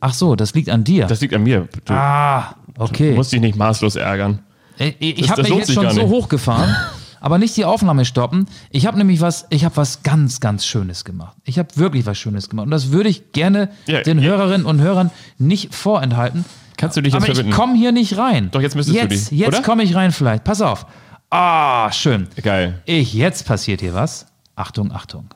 Ach 0.00 0.12
so, 0.12 0.36
das 0.36 0.52
liegt 0.54 0.68
an 0.68 0.84
dir. 0.84 1.06
Das 1.06 1.22
liegt 1.22 1.32
an 1.32 1.44
mir. 1.44 1.66
Du 1.86 1.94
ah, 1.94 2.56
okay. 2.78 3.14
musst 3.14 3.32
dich 3.32 3.40
nicht 3.40 3.56
maßlos 3.56 3.96
ärgern. 3.96 4.40
Äh, 4.78 4.92
Ich, 4.98 5.20
Das- 5.22 5.30
habe 5.30 5.42
mich 5.42 5.52
jetzt 5.54 5.72
schon 5.72 5.90
so 5.90 6.02
hochgefahren, 6.08 6.74
aber 7.20 7.38
nicht 7.38 7.56
die 7.56 7.64
Aufnahme 7.64 8.04
stoppen. 8.04 8.46
Ich 8.70 8.86
habe 8.86 8.98
nämlich 8.98 9.20
was, 9.20 9.46
ich 9.50 9.64
habe 9.64 9.76
was 9.76 10.02
ganz, 10.02 10.40
ganz 10.40 10.64
Schönes 10.66 11.04
gemacht. 11.04 11.36
Ich 11.44 11.58
habe 11.58 11.68
wirklich 11.76 12.06
was 12.06 12.18
Schönes 12.18 12.48
gemacht 12.48 12.64
und 12.64 12.70
das 12.70 12.90
würde 12.92 13.08
ich 13.08 13.32
gerne 13.32 13.70
Ja, 13.86 14.02
den 14.02 14.18
ja. 14.18 14.24
Hörerinnen 14.30 14.66
und 14.66 14.80
Hörern 14.80 15.10
nicht 15.38 15.74
vorenthalten. 15.74 16.44
Kannst 16.76 16.96
du 16.96 17.02
dich 17.02 17.12
jetzt 17.12 17.22
aber 17.22 17.30
ich 17.30 17.36
verbinden? 17.36 17.56
komme 17.56 17.76
hier 17.76 17.92
nicht 17.92 18.16
rein. 18.16 18.48
Doch, 18.52 18.60
jetzt 18.62 18.74
müsstest 18.74 18.96
du 18.98 19.02
jetzt, 19.02 19.30
die, 19.30 19.36
Jetzt 19.38 19.48
oder? 19.48 19.62
komme 19.62 19.82
ich 19.82 19.94
rein 19.94 20.12
vielleicht. 20.12 20.44
Pass 20.44 20.62
auf. 20.62 20.86
Ah, 21.28 21.92
schön. 21.92 22.26
Geil. 22.42 22.82
Ich, 22.86 23.12
jetzt 23.14 23.46
passiert 23.46 23.80
hier 23.82 23.94
was. 23.94 24.26
Achtung, 24.56 24.90
Achtung. 24.90 25.26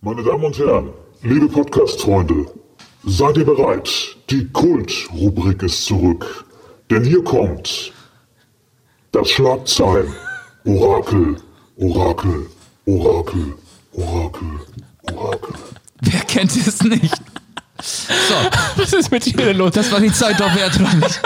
Meine 0.00 0.22
Damen 0.22 0.44
und 0.44 0.58
Herren, 0.58 0.90
liebe 1.22 1.48
Podcast-Freunde, 1.48 2.46
seid 3.04 3.36
ihr 3.36 3.44
bereit? 3.44 3.88
Die 4.30 4.46
Kult-Rubrik 4.48 5.62
ist 5.62 5.84
zurück. 5.84 6.44
Denn 6.90 7.04
hier 7.04 7.22
kommt 7.22 7.91
das 9.12 9.28
Schlagzeilen. 9.30 10.12
Orakel, 10.64 11.36
Orakel, 11.76 12.46
Orakel, 12.86 13.54
Orakel, 13.92 14.60
Orakel. 15.12 15.54
Wer 16.00 16.20
kennt 16.22 16.56
es 16.56 16.82
nicht? 16.82 17.14
So, 17.82 18.34
Was 18.76 18.92
ist 18.92 19.10
mit 19.10 19.24
dir 19.26 19.32
denn 19.36 19.56
los? 19.56 19.72
das 19.72 19.90
war 19.90 20.00
die 20.00 20.12
Zeit 20.12 20.38
doch 20.40 20.54
wert, 20.54 20.78
oder 20.78 20.94
nicht? 20.94 21.20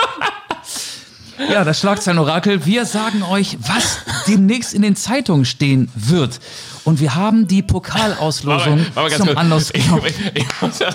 Ja, 1.50 1.64
das 1.64 1.80
Schlagzeilen-Orakel. 1.80 2.64
Wir 2.64 2.86
sagen 2.86 3.22
euch, 3.22 3.58
was 3.60 3.98
demnächst 4.26 4.72
in 4.72 4.80
den 4.80 4.96
Zeitungen 4.96 5.44
stehen 5.44 5.90
wird. 5.94 6.40
Und 6.84 6.98
wir 7.00 7.14
haben 7.14 7.46
die 7.46 7.62
Pokalauslosung 7.62 8.78
Warte 8.78 8.92
mal 8.94 9.02
ganz 9.10 9.16
zum 9.18 9.26
kurz. 9.26 9.38
Anlass 9.38 9.70
Ich- 9.74 9.84
genommen. 9.84 10.02
ich- 10.06 10.36
ich 10.36 10.78
ja- 10.80 10.90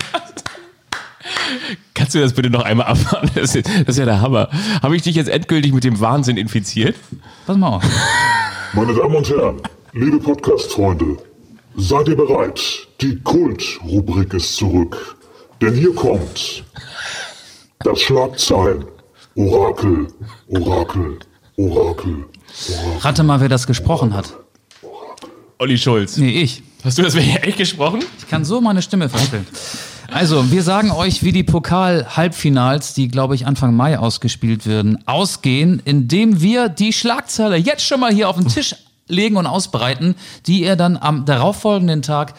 Kannst 1.93 2.15
du 2.15 2.19
das 2.19 2.33
bitte 2.33 2.49
noch 2.49 2.63
einmal 2.63 2.87
abfahren? 2.87 3.29
Das 3.35 3.55
ist, 3.55 3.67
das 3.67 3.89
ist 3.89 3.97
ja 3.97 4.05
der 4.05 4.21
Hammer. 4.21 4.49
Habe 4.81 4.95
ich 4.95 5.01
dich 5.01 5.15
jetzt 5.15 5.29
endgültig 5.29 5.73
mit 5.73 5.83
dem 5.83 5.99
Wahnsinn 5.99 6.37
infiziert? 6.37 6.95
Pass 7.45 7.57
mal 7.57 7.67
auf. 7.67 7.83
Meine 8.73 8.93
Damen 8.93 9.15
und 9.15 9.29
Herren, 9.29 9.61
liebe 9.93 10.19
Podcast-Freunde, 10.19 11.17
seid 11.75 12.07
ihr 12.07 12.15
bereit? 12.15 12.87
Die 13.01 13.19
Kult-Rubrik 13.19 14.33
ist 14.33 14.55
zurück. 14.55 15.17
Denn 15.61 15.75
hier 15.75 15.93
kommt 15.93 16.63
das 17.79 18.01
Schlagzeilen. 18.01 18.85
Orakel, 19.35 20.07
Orakel, 20.47 21.19
Orakel. 21.57 22.25
Rate 22.99 23.23
mal, 23.23 23.39
wer 23.39 23.49
das 23.49 23.67
gesprochen 23.67 24.13
hat. 24.13 24.33
Olli 25.59 25.77
Schulz. 25.77 26.17
Nee, 26.17 26.41
ich. 26.41 26.63
Hast 26.83 26.97
du 26.97 27.03
das 27.03 27.15
echt 27.15 27.57
gesprochen? 27.57 28.03
Ich 28.17 28.27
kann 28.27 28.43
so 28.43 28.59
meine 28.59 28.81
Stimme 28.81 29.07
verstellen. 29.09 29.45
Also, 30.13 30.51
wir 30.51 30.61
sagen 30.61 30.91
euch, 30.91 31.23
wie 31.23 31.31
die 31.31 31.43
Pokal-Halbfinals, 31.43 32.93
die, 32.93 33.07
glaube 33.07 33.33
ich, 33.33 33.47
Anfang 33.47 33.73
Mai 33.73 33.97
ausgespielt 33.97 34.67
werden, 34.67 34.99
ausgehen, 35.07 35.81
indem 35.85 36.41
wir 36.41 36.67
die 36.67 36.91
Schlagzeile 36.91 37.55
jetzt 37.55 37.85
schon 37.85 38.01
mal 38.01 38.13
hier 38.13 38.27
auf 38.27 38.35
den 38.35 38.49
Tisch 38.49 38.75
legen 39.07 39.37
und 39.37 39.47
ausbreiten, 39.47 40.15
die 40.47 40.63
ihr 40.63 40.75
dann 40.75 40.97
am 40.97 41.23
darauffolgenden 41.23 42.01
Tag 42.01 42.33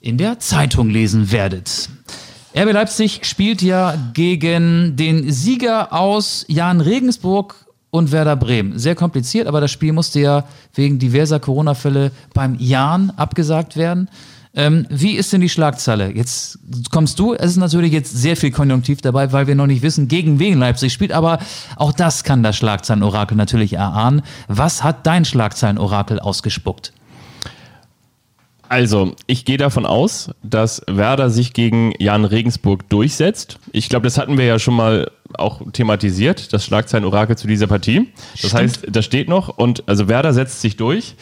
in 0.00 0.18
der 0.18 0.38
Zeitung 0.38 0.90
lesen 0.90 1.32
werdet. 1.32 1.88
RB 2.54 2.72
Leipzig 2.72 3.20
spielt 3.22 3.62
ja 3.62 3.96
gegen 4.12 4.96
den 4.96 5.32
Sieger 5.32 5.94
aus 5.94 6.44
Jan 6.48 6.82
Regensburg 6.82 7.54
und 7.90 8.12
Werder 8.12 8.36
Bremen. 8.36 8.78
Sehr 8.78 8.94
kompliziert, 8.94 9.46
aber 9.46 9.62
das 9.62 9.70
Spiel 9.70 9.94
musste 9.94 10.20
ja 10.20 10.44
wegen 10.74 10.98
diverser 10.98 11.40
Corona-Fälle 11.40 12.12
beim 12.34 12.54
Jan 12.58 13.10
abgesagt 13.16 13.76
werden. 13.78 14.10
Ähm, 14.54 14.86
wie 14.88 15.12
ist 15.12 15.32
denn 15.32 15.40
die 15.40 15.48
Schlagzeile? 15.48 16.10
Jetzt 16.10 16.58
kommst 16.90 17.18
du. 17.18 17.34
Es 17.34 17.52
ist 17.52 17.56
natürlich 17.58 17.92
jetzt 17.92 18.16
sehr 18.16 18.36
viel 18.36 18.50
Konjunktiv 18.50 19.00
dabei, 19.00 19.32
weil 19.32 19.46
wir 19.46 19.54
noch 19.54 19.66
nicht 19.66 19.82
wissen, 19.82 20.08
gegen 20.08 20.38
wen 20.38 20.58
Leipzig 20.58 20.92
spielt. 20.92 21.12
Aber 21.12 21.38
auch 21.76 21.92
das 21.92 22.24
kann 22.24 22.42
das 22.42 22.56
Schlagzeilenorakel 22.56 23.36
natürlich 23.36 23.74
erahnen. 23.74 24.22
Was 24.48 24.82
hat 24.82 25.06
dein 25.06 25.24
Schlagzeilenorakel 25.24 26.18
ausgespuckt? 26.18 26.92
Also, 28.70 29.14
ich 29.26 29.46
gehe 29.46 29.56
davon 29.56 29.86
aus, 29.86 30.30
dass 30.42 30.82
Werder 30.86 31.30
sich 31.30 31.54
gegen 31.54 31.94
Jan 31.98 32.26
Regensburg 32.26 32.88
durchsetzt. 32.90 33.58
Ich 33.72 33.88
glaube, 33.88 34.04
das 34.04 34.18
hatten 34.18 34.36
wir 34.36 34.44
ja 34.44 34.58
schon 34.58 34.74
mal 34.74 35.10
auch 35.34 35.62
thematisiert, 35.72 36.52
das 36.52 36.66
Schlagzeilen-Orakel 36.66 37.36
zu 37.36 37.48
dieser 37.48 37.66
Partie. 37.66 38.08
Das 38.42 38.52
heißt, 38.52 38.86
das 38.90 39.04
steht 39.04 39.28
noch 39.28 39.48
und 39.48 39.88
also 39.88 40.08
Werder 40.08 40.34
setzt 40.34 40.60
sich 40.60 40.76
durch. 40.76 41.14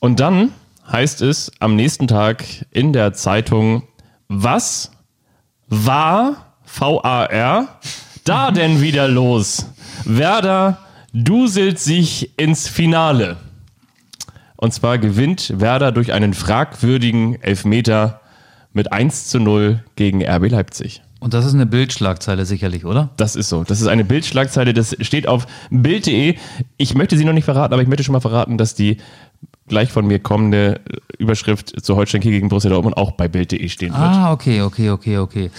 Und 0.00 0.20
dann 0.20 0.50
heißt 0.90 1.22
es 1.22 1.52
am 1.60 1.76
nächsten 1.76 2.08
Tag 2.08 2.44
in 2.70 2.92
der 2.92 3.12
Zeitung, 3.12 3.82
was 4.28 4.90
war 5.68 6.54
VAR 6.64 7.78
da 8.24 8.50
denn 8.50 8.80
wieder 8.80 9.08
los? 9.08 9.66
Werder 10.04 10.78
duselt 11.12 11.78
sich 11.78 12.38
ins 12.38 12.68
Finale. 12.68 13.36
Und 14.56 14.72
zwar 14.72 14.98
gewinnt 14.98 15.60
Werder 15.60 15.92
durch 15.92 16.12
einen 16.12 16.34
fragwürdigen 16.34 17.40
Elfmeter 17.42 18.20
mit 18.72 18.92
1 18.92 19.28
zu 19.28 19.38
0 19.38 19.84
gegen 19.96 20.26
RB 20.26 20.50
Leipzig. 20.50 21.02
Und 21.18 21.34
das 21.34 21.46
ist 21.46 21.54
eine 21.54 21.66
Bildschlagzeile 21.66 22.44
sicherlich, 22.44 22.84
oder? 22.84 23.10
Das 23.16 23.36
ist 23.36 23.48
so. 23.48 23.64
Das 23.64 23.80
ist 23.80 23.86
eine 23.86 24.04
Bildschlagzeile, 24.04 24.74
das 24.74 24.96
steht 25.00 25.26
auf 25.26 25.46
Bild.de. 25.70 26.36
Ich 26.76 26.94
möchte 26.94 27.16
sie 27.16 27.24
noch 27.24 27.32
nicht 27.32 27.46
verraten, 27.46 27.72
aber 27.72 27.82
ich 27.82 27.88
möchte 27.88 28.04
schon 28.04 28.12
mal 28.12 28.20
verraten, 28.20 28.58
dass 28.58 28.74
die 28.74 28.98
gleich 29.68 29.90
von 29.90 30.06
mir 30.06 30.18
kommende 30.18 30.80
Überschrift 31.18 31.84
zu 31.84 31.96
Holstein 31.96 32.20
Kiel 32.20 32.32
gegen 32.32 32.48
Borussia 32.48 32.70
Dortmund 32.70 32.96
auch 32.96 33.12
bei 33.12 33.28
Bild.de 33.28 33.68
stehen 33.68 33.92
wird. 33.92 34.00
Ah, 34.00 34.32
okay, 34.32 34.62
okay, 34.62 34.90
okay, 34.90 35.18
okay. 35.18 35.50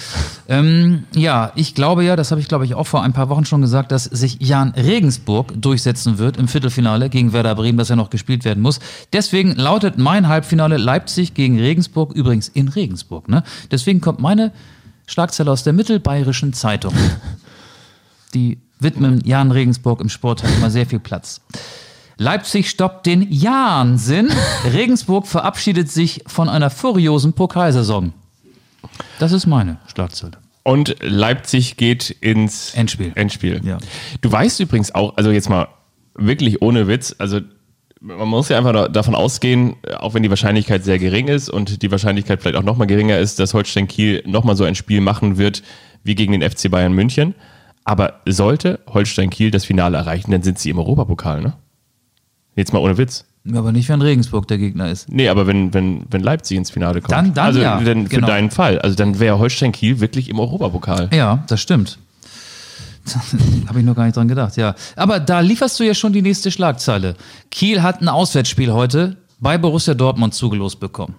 Ähm, 0.48 1.04
ja, 1.14 1.52
ich 1.56 1.76
glaube 1.76 2.04
ja, 2.04 2.16
das 2.16 2.32
habe 2.32 2.40
ich 2.40 2.48
glaube 2.48 2.66
ich 2.66 2.76
auch 2.76 2.88
vor 2.88 3.04
ein 3.04 3.14
paar 3.14 3.30
Wochen 3.30 3.46
schon 3.46 3.62
gesagt, 3.62 3.92
dass 3.92 4.06
sich 4.06 4.38
Jan 4.40 4.72
Regensburg 4.72 5.54
durchsetzen 5.56 6.18
wird 6.18 6.38
im 6.38 6.48
Viertelfinale 6.48 7.10
gegen 7.10 7.34
Werder 7.34 7.56
Bremen, 7.56 7.78
das 7.78 7.90
ja 7.90 7.96
noch 7.96 8.10
gespielt 8.10 8.46
werden 8.46 8.62
muss. 8.62 8.80
Deswegen 9.14 9.54
lautet 9.56 9.98
mein 9.98 10.28
Halbfinale 10.28 10.78
Leipzig 10.78 11.34
gegen 11.34 11.60
Regensburg, 11.60 12.14
übrigens 12.14 12.48
in 12.48 12.70
Regensburg. 12.70 13.28
Ne? 13.28 13.44
Deswegen 13.72 14.00
kommt 14.00 14.20
meine 14.20 14.52
Schlagzeile 15.06 15.52
aus 15.52 15.64
der 15.64 15.74
Mittelbayerischen 15.74 16.54
Zeitung. 16.54 16.94
Die 18.34 18.60
widmen 18.80 19.22
Jan 19.26 19.52
Regensburg 19.52 20.02
im 20.02 20.10
Sport 20.10 20.44
hat 20.44 20.52
immer 20.58 20.70
sehr 20.70 20.86
viel 20.86 21.00
Platz. 21.00 21.42
Leipzig 22.18 22.70
stoppt 22.70 23.06
den 23.06 23.32
Jahnsinn. 23.32 24.30
Regensburg 24.74 25.28
verabschiedet 25.28 25.92
sich 25.92 26.24
von 26.28 26.50
einer 26.50 26.70
furiosen 26.70 27.34
Pokalsaison. 27.34 28.14
Das 29.20 29.32
ist 29.32 29.46
meine 29.46 29.78
Schlagzeile. 29.94 30.38
Und 30.64 30.96
Leipzig 31.02 31.78
geht 31.78 32.10
ins 32.10 32.74
Endspiel. 32.74 33.12
Endspiel. 33.16 33.62
Ja. 33.64 33.78
Du 34.22 34.32
weißt 34.32 34.60
übrigens 34.60 34.94
auch, 34.94 35.16
also 35.16 35.32
jetzt 35.32 35.50
mal 35.50 35.68
wirklich 36.16 36.62
ohne 36.62 36.88
Witz, 36.88 37.16
also 37.20 37.40
man 38.02 38.28
muss 38.28 38.50
ja 38.50 38.58
einfach 38.58 38.74
da- 38.74 38.88
davon 38.88 39.16
ausgehen, 39.16 39.76
auch 40.00 40.14
wenn 40.14 40.24
die 40.24 40.30
Wahrscheinlichkeit 40.30 40.84
sehr 40.84 41.00
gering 41.00 41.28
ist 41.30 41.50
und 41.50 41.82
die 41.82 41.92
Wahrscheinlichkeit 41.92 42.42
vielleicht 42.42 42.58
auch 42.58 42.64
nochmal 42.64 42.88
geringer 42.88 43.18
ist, 43.18 43.40
dass 43.40 43.54
Holstein 43.54 43.88
Kiel 43.88 44.24
nochmal 44.26 44.56
so 44.56 44.66
ein 44.66 44.76
Spiel 44.76 45.02
machen 45.02 45.38
wird 45.38 45.64
wie 46.04 46.16
gegen 46.16 46.32
den 46.38 46.42
FC 46.48 46.70
Bayern 46.70 46.94
München. 46.94 47.34
Aber 47.86 48.22
sollte 48.28 48.80
Holstein 48.88 49.30
Kiel 49.30 49.52
das 49.52 49.66
Finale 49.66 49.98
erreichen, 49.98 50.32
dann 50.32 50.44
sind 50.44 50.60
sie 50.60 50.70
im 50.70 50.80
Europapokal, 50.80 51.42
ne? 51.42 51.54
Jetzt 52.58 52.74
mal 52.74 52.80
ohne 52.80 52.98
Witz. 52.98 53.24
Aber 53.54 53.72
nicht, 53.72 53.88
wenn 53.88 54.02
Regensburg 54.02 54.48
der 54.48 54.58
Gegner 54.58 54.90
ist. 54.90 55.10
Nee, 55.10 55.30
aber 55.30 55.48
wenn, 55.48 55.74
wenn, 55.74 56.02
wenn 56.10 56.22
Leipzig 56.22 56.58
ins 56.58 56.72
Finale 56.72 57.00
kommt. 57.02 57.12
Dann- 57.14 57.34
dann 57.34 57.46
also 57.46 57.62
ja, 57.62 57.80
dann 57.80 58.08
für 58.08 58.16
genau. 58.16 58.28
deinen 58.28 58.52
Fall. 58.52 58.80
Also 58.80 58.96
dann 58.96 59.20
wäre 59.20 59.38
Holstein 59.40 59.72
Kiel 59.72 60.00
wirklich 60.02 60.28
im 60.28 60.40
Europapokal. 60.40 61.10
Ja, 61.14 61.44
das 61.48 61.62
stimmt. 61.62 62.00
Habe 63.68 63.80
ich 63.80 63.86
noch 63.86 63.96
gar 63.96 64.06
nicht 64.06 64.18
dran 64.18 64.28
gedacht, 64.28 64.58
ja. 64.58 64.76
Aber 64.98 65.20
da 65.22 65.40
lieferst 65.40 65.80
du 65.80 65.86
ja 65.86 65.94
schon 65.94 66.12
die 66.12 66.22
nächste 66.22 66.52
Schlagzeile. 66.52 67.16
Kiel 67.52 67.84
hat 67.84 68.02
ein 68.02 68.10
Auswärtsspiel 68.10 68.74
heute 68.74 69.16
bei 69.40 69.58
Borussia 69.58 69.94
Dortmund 69.94 70.34
zugelost 70.34 70.80
bekommen. 70.80 71.16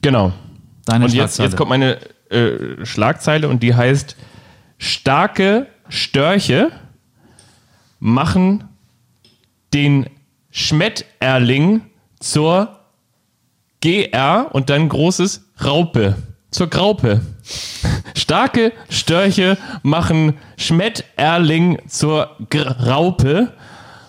Genau. 0.00 0.32
Deine 0.86 1.04
Und 1.04 1.14
jetzt, 1.14 1.38
jetzt 1.38 1.56
kommt 1.56 1.68
meine 1.68 1.98
äh, 2.30 2.84
Schlagzeile 2.84 3.48
und 3.48 3.62
die 3.62 3.74
heißt: 3.74 4.16
Starke 4.78 5.68
Störche 5.88 6.72
machen 8.00 8.64
den 9.74 10.06
Schmetterling 10.52 11.82
zur 12.20 12.78
GR 13.80 14.46
und 14.52 14.70
dann 14.70 14.88
großes 14.88 15.44
Raupe. 15.64 16.14
Zur 16.52 16.68
Graupe. 16.68 17.20
Starke 18.14 18.72
Störche 18.88 19.58
machen 19.82 20.34
Schmetterling 20.56 21.78
zur 21.88 22.30
Graupe. 22.50 23.52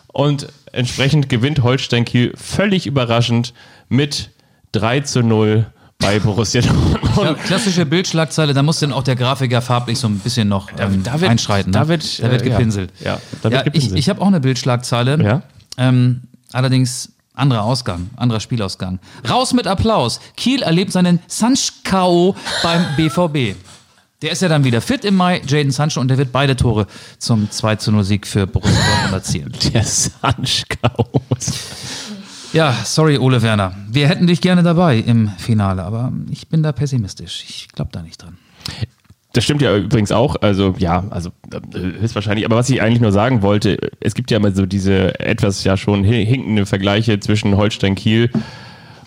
Und 0.07 0.47
Entsprechend 0.73 1.29
gewinnt 1.29 1.61
Holstein 1.61 2.03
Kiel 2.03 2.33
völlig 2.35 2.87
überraschend 2.87 3.53
mit 3.89 4.31
3 4.71 5.01
zu 5.01 5.21
0 5.21 5.67
bei 5.99 6.17
Borussia 6.23 6.61
Ja, 6.61 6.71
Dortmund. 6.73 7.43
klassische 7.43 7.85
Bildschlagzeile, 7.85 8.55
da 8.55 8.63
muss 8.63 8.79
dann 8.79 8.91
auch 8.91 9.03
der 9.03 9.15
Grafiker 9.15 9.61
farblich 9.61 9.99
so 9.99 10.07
ein 10.07 10.17
bisschen 10.17 10.47
noch 10.49 10.69
ähm, 10.79 11.03
da 11.03 11.21
wird- 11.21 11.29
einschreiten. 11.29 11.71
Ne? 11.71 11.77
da 11.77 11.87
wird, 11.87 12.23
da 12.23 12.31
wird 12.31 12.41
äh, 12.41 12.49
ja. 12.49 12.57
gepinselt. 12.57 12.91
Ja, 12.99 13.19
da 13.43 13.51
wird 13.51 13.53
ja, 13.53 13.61
gepinselt. 13.61 13.93
Ich, 13.93 13.99
ich 13.99 14.09
habe 14.09 14.19
auch 14.21 14.25
eine 14.27 14.39
Bildschlagzeile. 14.39 15.23
Ja. 15.23 15.41
Ähm, 15.77 16.21
allerdings 16.53 17.11
anderer 17.33 17.63
Ausgang, 17.63 18.09
anderer 18.15 18.39
Spielausgang. 18.39 18.99
Raus 19.27 19.53
mit 19.53 19.67
Applaus. 19.67 20.19
Kiel 20.37 20.61
erlebt 20.61 20.91
seinen 20.91 21.19
Sancho 21.27 22.35
beim 22.61 22.85
BVB. 22.97 23.57
Der 24.21 24.31
ist 24.31 24.41
ja 24.41 24.47
dann 24.47 24.63
wieder 24.63 24.79
fit 24.79 25.03
im 25.03 25.15
Mai, 25.17 25.41
Jaden 25.45 25.71
Sancho, 25.71 25.99
und 25.99 26.07
der 26.07 26.17
wird 26.17 26.31
beide 26.31 26.55
Tore 26.55 26.87
zum 27.17 27.51
2 27.51 27.75
zu 27.75 27.91
0 27.91 28.03
Sieg 28.05 28.25
für 28.25 28.47
Borussia 28.47 28.79
Dortmund 28.85 29.13
erzielen. 29.13 29.51
Der 29.73 29.83
Sanschkaus. 29.83 31.51
Ja, 32.53 32.73
sorry, 32.85 33.17
Ole 33.17 33.41
Werner. 33.41 33.75
Wir 33.89 34.07
hätten 34.07 34.27
dich 34.27 34.39
gerne 34.39 34.63
dabei 34.63 34.99
im 34.99 35.27
Finale, 35.37 35.83
aber 35.83 36.13
ich 36.29 36.47
bin 36.47 36.63
da 36.63 36.71
pessimistisch. 36.71 37.43
Ich 37.49 37.67
glaube 37.69 37.89
da 37.91 38.01
nicht 38.01 38.21
dran. 38.21 38.37
Das 39.33 39.43
stimmt 39.43 39.61
ja 39.63 39.75
übrigens 39.75 40.11
auch. 40.11 40.35
Also 40.41 40.75
ja, 40.77 41.05
also 41.09 41.29
äh, 41.51 41.99
höchstwahrscheinlich. 42.01 42.45
Aber 42.45 42.55
was 42.55 42.69
ich 42.69 42.81
eigentlich 42.81 43.01
nur 43.01 43.11
sagen 43.11 43.41
wollte, 43.41 43.77
es 43.99 44.13
gibt 44.13 44.29
ja 44.31 44.37
immer 44.37 44.51
so 44.51 44.65
diese 44.67 45.19
etwas 45.19 45.63
ja 45.63 45.75
schon 45.75 46.05
hi- 46.05 46.25
hinkende 46.25 46.65
Vergleiche 46.67 47.19
zwischen 47.19 47.57
Holstein 47.57 47.95
Kiel 47.95 48.29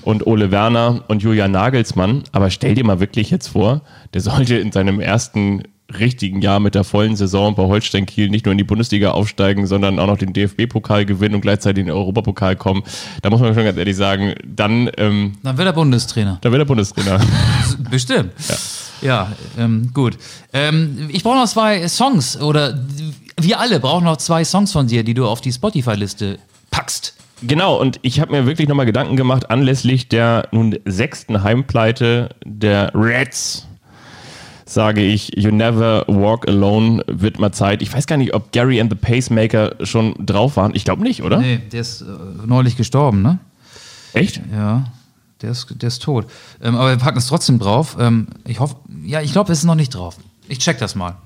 und 0.02 0.26
Ole 0.26 0.50
Werner 0.50 1.04
und 1.08 1.22
Julian 1.22 1.52
Nagelsmann. 1.52 2.24
Aber 2.32 2.50
stell 2.50 2.74
dir 2.74 2.84
mal 2.84 2.98
wirklich 3.00 3.30
jetzt 3.30 3.48
vor, 3.48 3.82
der 4.14 4.20
sollte 4.20 4.56
in 4.56 4.72
seinem 4.72 4.98
ersten 5.00 5.62
richtigen 6.00 6.42
Jahr 6.42 6.58
mit 6.58 6.74
der 6.74 6.82
vollen 6.82 7.14
Saison 7.14 7.54
bei 7.54 7.62
Holstein 7.62 8.06
Kiel 8.06 8.28
nicht 8.28 8.44
nur 8.46 8.50
in 8.52 8.58
die 8.58 8.64
Bundesliga 8.64 9.12
aufsteigen, 9.12 9.68
sondern 9.68 10.00
auch 10.00 10.08
noch 10.08 10.18
den 10.18 10.32
DFB-Pokal 10.32 11.06
gewinnen 11.06 11.36
und 11.36 11.42
gleichzeitig 11.42 11.82
in 11.82 11.86
den 11.86 11.94
Europapokal 11.94 12.56
kommen. 12.56 12.82
Da 13.22 13.30
muss 13.30 13.40
man 13.40 13.54
schon 13.54 13.62
ganz 13.62 13.78
ehrlich 13.78 13.94
sagen, 13.94 14.34
dann, 14.44 14.90
ähm, 14.96 15.34
Dann 15.44 15.56
wird 15.56 15.68
er 15.68 15.72
Bundestrainer. 15.72 16.38
dann 16.40 16.50
wird 16.50 16.62
er 16.62 16.66
Bundestrainer. 16.66 17.20
Bestimmt. 17.90 18.32
Ja, 18.48 18.56
ähm, 19.58 19.90
gut. 19.92 20.16
Ähm, 20.52 21.08
ich 21.10 21.22
brauche 21.22 21.36
noch 21.36 21.48
zwei 21.48 21.86
Songs 21.88 22.40
oder 22.40 22.78
wir 23.38 23.60
alle 23.60 23.80
brauchen 23.80 24.04
noch 24.04 24.16
zwei 24.16 24.44
Songs 24.44 24.72
von 24.72 24.86
dir, 24.86 25.04
die 25.04 25.14
du 25.14 25.26
auf 25.26 25.40
die 25.40 25.52
Spotify-Liste 25.52 26.38
packst. 26.70 27.14
Genau, 27.42 27.78
und 27.78 27.98
ich 28.02 28.20
habe 28.20 28.32
mir 28.32 28.46
wirklich 28.46 28.68
nochmal 28.68 28.86
Gedanken 28.86 29.16
gemacht 29.16 29.50
anlässlich 29.50 30.08
der 30.08 30.48
nun 30.52 30.78
sechsten 30.86 31.42
Heimpleite 31.42 32.30
der 32.44 32.92
Reds. 32.94 33.66
Sage 34.64 35.02
ich, 35.02 35.30
You 35.36 35.50
Never 35.52 36.04
Walk 36.08 36.48
Alone 36.48 37.04
wird 37.06 37.38
mal 37.38 37.52
Zeit. 37.52 37.82
Ich 37.82 37.92
weiß 37.92 38.06
gar 38.06 38.16
nicht, 38.16 38.34
ob 38.34 38.50
Gary 38.52 38.80
and 38.80 38.90
the 38.90 38.96
Pacemaker 38.96 39.76
schon 39.84 40.14
drauf 40.18 40.56
waren. 40.56 40.74
Ich 40.74 40.84
glaube 40.84 41.02
nicht, 41.02 41.22
oder? 41.22 41.38
Nee, 41.38 41.60
der 41.70 41.82
ist 41.82 42.00
äh, 42.00 42.06
neulich 42.46 42.76
gestorben, 42.76 43.22
ne? 43.22 43.38
Echt? 44.12 44.40
Ja, 44.52 44.84
der 45.42 45.50
ist, 45.50 45.66
der 45.70 45.88
ist 45.88 46.02
tot. 46.02 46.26
Ähm, 46.62 46.76
aber 46.76 46.90
wir 46.90 46.96
packen 46.96 47.18
es 47.18 47.26
trotzdem 47.26 47.58
drauf. 47.58 47.96
Ähm, 47.98 48.28
ich 48.46 48.60
hoffe, 48.60 48.76
ja, 49.04 49.20
ich 49.20 49.32
glaube, 49.32 49.52
es 49.52 49.58
ist 49.58 49.64
noch 49.64 49.74
nicht 49.74 49.94
drauf. 49.94 50.16
Ich 50.48 50.58
check 50.58 50.78
das 50.78 50.94
mal. 50.94 51.16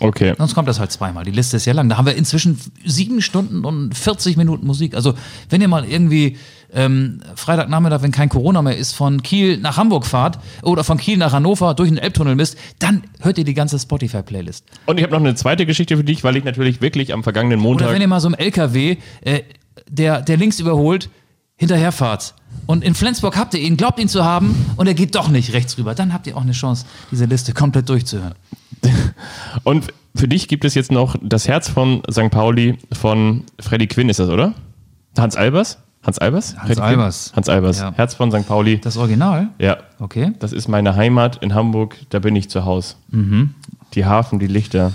Okay. 0.00 0.34
Sonst 0.36 0.54
kommt 0.54 0.68
das 0.68 0.80
halt 0.80 0.90
zweimal. 0.90 1.24
Die 1.24 1.30
Liste 1.30 1.56
ist 1.56 1.64
ja 1.66 1.72
lang. 1.72 1.88
Da 1.88 1.96
haben 1.96 2.06
wir 2.06 2.16
inzwischen 2.16 2.58
sieben 2.84 3.22
Stunden 3.22 3.64
und 3.64 3.96
40 3.96 4.36
Minuten 4.36 4.66
Musik. 4.66 4.94
Also, 4.94 5.14
wenn 5.48 5.60
ihr 5.60 5.68
mal 5.68 5.84
irgendwie 5.84 6.38
ähm, 6.72 7.20
Freitagnachmittag, 7.36 8.02
wenn 8.02 8.10
kein 8.10 8.28
Corona 8.28 8.62
mehr 8.62 8.76
ist, 8.76 8.94
von 8.94 9.22
Kiel 9.22 9.58
nach 9.58 9.76
Hamburg 9.76 10.06
fahrt 10.06 10.38
oder 10.62 10.82
von 10.82 10.98
Kiel 10.98 11.18
nach 11.18 11.32
Hannover 11.32 11.74
durch 11.74 11.88
den 11.88 11.98
Elbtunnel 11.98 12.34
misst, 12.34 12.56
dann 12.78 13.04
hört 13.20 13.38
ihr 13.38 13.44
die 13.44 13.54
ganze 13.54 13.78
Spotify-Playlist. 13.78 14.64
Und 14.86 14.98
ich 14.98 15.04
habe 15.04 15.12
noch 15.12 15.20
eine 15.20 15.34
zweite 15.34 15.66
Geschichte 15.66 15.96
für 15.96 16.04
dich, 16.04 16.24
weil 16.24 16.36
ich 16.36 16.44
natürlich 16.44 16.80
wirklich 16.80 17.12
am 17.12 17.22
vergangenen 17.22 17.60
Oder 17.60 17.68
Montag. 17.68 17.92
wenn 17.92 18.00
ihr 18.00 18.08
mal 18.08 18.20
so 18.20 18.28
im 18.28 18.34
LKW, 18.34 18.96
äh, 19.20 19.42
der, 19.88 20.22
der 20.22 20.36
links 20.36 20.58
überholt, 20.58 21.10
hinterherfahrt. 21.56 22.34
Und 22.66 22.84
in 22.84 22.94
Flensburg 22.94 23.36
habt 23.36 23.54
ihr 23.54 23.60
ihn, 23.60 23.76
glaubt 23.76 23.98
ihn 23.98 24.08
zu 24.08 24.24
haben, 24.24 24.54
und 24.76 24.86
er 24.86 24.94
geht 24.94 25.14
doch 25.14 25.28
nicht 25.28 25.52
rechts 25.52 25.78
rüber. 25.78 25.94
Dann 25.94 26.12
habt 26.12 26.26
ihr 26.26 26.36
auch 26.36 26.42
eine 26.42 26.52
Chance, 26.52 26.84
diese 27.10 27.24
Liste 27.24 27.52
komplett 27.52 27.88
durchzuhören. 27.88 28.34
Und 29.64 29.86
für 30.14 30.28
dich 30.28 30.48
gibt 30.48 30.64
es 30.64 30.74
jetzt 30.74 30.90
noch 30.92 31.16
das 31.22 31.46
Herz 31.48 31.68
von 31.68 32.02
St. 32.10 32.30
Pauli 32.30 32.78
von 32.92 33.44
Freddy 33.60 33.86
Quinn, 33.86 34.08
ist 34.08 34.18
das, 34.18 34.28
oder? 34.28 34.54
Hans 35.16 35.36
Albers? 35.36 35.78
Hans 36.02 36.18
Albers? 36.18 36.52
Freddy 36.54 36.74
Quinn? 36.74 36.82
Albers. 36.82 37.32
Hans 37.36 37.48
Albers. 37.48 37.78
Ja. 37.78 37.92
Herz 37.94 38.14
von 38.14 38.30
St. 38.32 38.46
Pauli. 38.46 38.78
Das 38.80 38.96
Original? 38.96 39.48
Ja. 39.58 39.78
Okay. 40.00 40.32
Das 40.40 40.52
ist 40.52 40.68
meine 40.68 40.96
Heimat 40.96 41.36
in 41.42 41.54
Hamburg, 41.54 41.96
da 42.10 42.18
bin 42.18 42.34
ich 42.36 42.50
zu 42.50 42.64
Hause. 42.64 42.96
Die 43.94 44.04
Hafen, 44.04 44.38
die 44.40 44.46
Lichter 44.48 44.92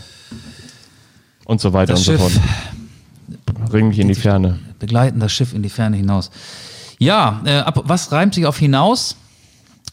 und 1.45 1.62
so 1.62 1.72
weiter 1.74 1.93
Das 1.93 1.99
und 2.01 2.05
so 2.05 2.12
Schiff. 2.12 2.22
fort. 2.22 2.43
Bring 3.70 3.89
mich 3.89 3.99
in 3.99 4.08
die 4.08 4.16
Ferne. 4.16 4.60
begleiten 4.80 5.20
das 5.20 5.32
Schiff 5.32 5.53
in 5.53 5.64
die 5.64 5.70
Ferne 5.70 5.97
hinaus. 5.97 6.30
Ja, 6.99 7.41
äh, 7.45 7.58
ab, 7.60 7.82
was 7.86 8.12
reimt 8.12 8.34
sich 8.36 8.45
auf 8.45 8.58
hinaus? 8.58 9.16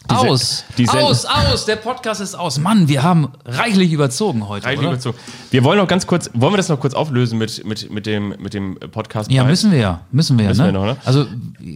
Se- 0.07 0.17
aus, 0.17 0.65
die 0.77 0.87
aus, 0.87 1.25
aus, 1.25 1.65
der 1.65 1.77
Podcast 1.77 2.21
ist 2.21 2.35
aus. 2.35 2.59
Mann, 2.59 2.89
wir 2.89 3.03
haben 3.03 3.29
reichlich 3.47 3.91
überzogen 3.91 4.47
heute, 4.49 4.67
Reichlich 4.67 4.81
oder? 4.81 4.95
überzogen. 4.97 5.17
Wir 5.51 5.65
wollen 5.65 5.79
noch 5.79 5.89
ganz 5.89 6.07
kurz, 6.07 6.29
wollen 6.35 6.53
wir 6.53 6.59
das 6.59 6.69
noch 6.69 6.79
kurz 6.79 6.93
auflösen 6.93 7.39
mit, 7.39 7.65
mit, 7.65 7.91
mit 7.91 8.05
dem, 8.05 8.35
mit 8.39 8.53
dem 8.53 8.75
Podcast? 8.93 9.31
Ja, 9.31 9.45
müssen 9.45 9.71
wir 9.73 9.79
ja, 9.79 10.01
müssen 10.13 10.37
wir 10.37 10.45
ja, 10.45 10.51
Müssen 10.51 10.61
ne? 10.67 10.69
wir 10.69 10.73
noch, 10.73 10.85
ne? 10.85 10.97
Also, 11.07 11.27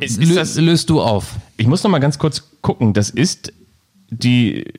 Ist- 0.01 0.18
lö 0.18 0.24
ist 0.24 0.36
das- 0.36 0.57
löst 0.57 0.91
du 0.91 1.01
auf. 1.01 1.36
Ich 1.57 1.66
muss 1.66 1.82
noch 1.82 1.91
mal 1.91 2.01
ganz 2.01 2.18
kurz 2.18 2.43
gucken. 2.61 2.93
Das 2.93 3.09
ist 3.09 3.51
die, 4.11 4.74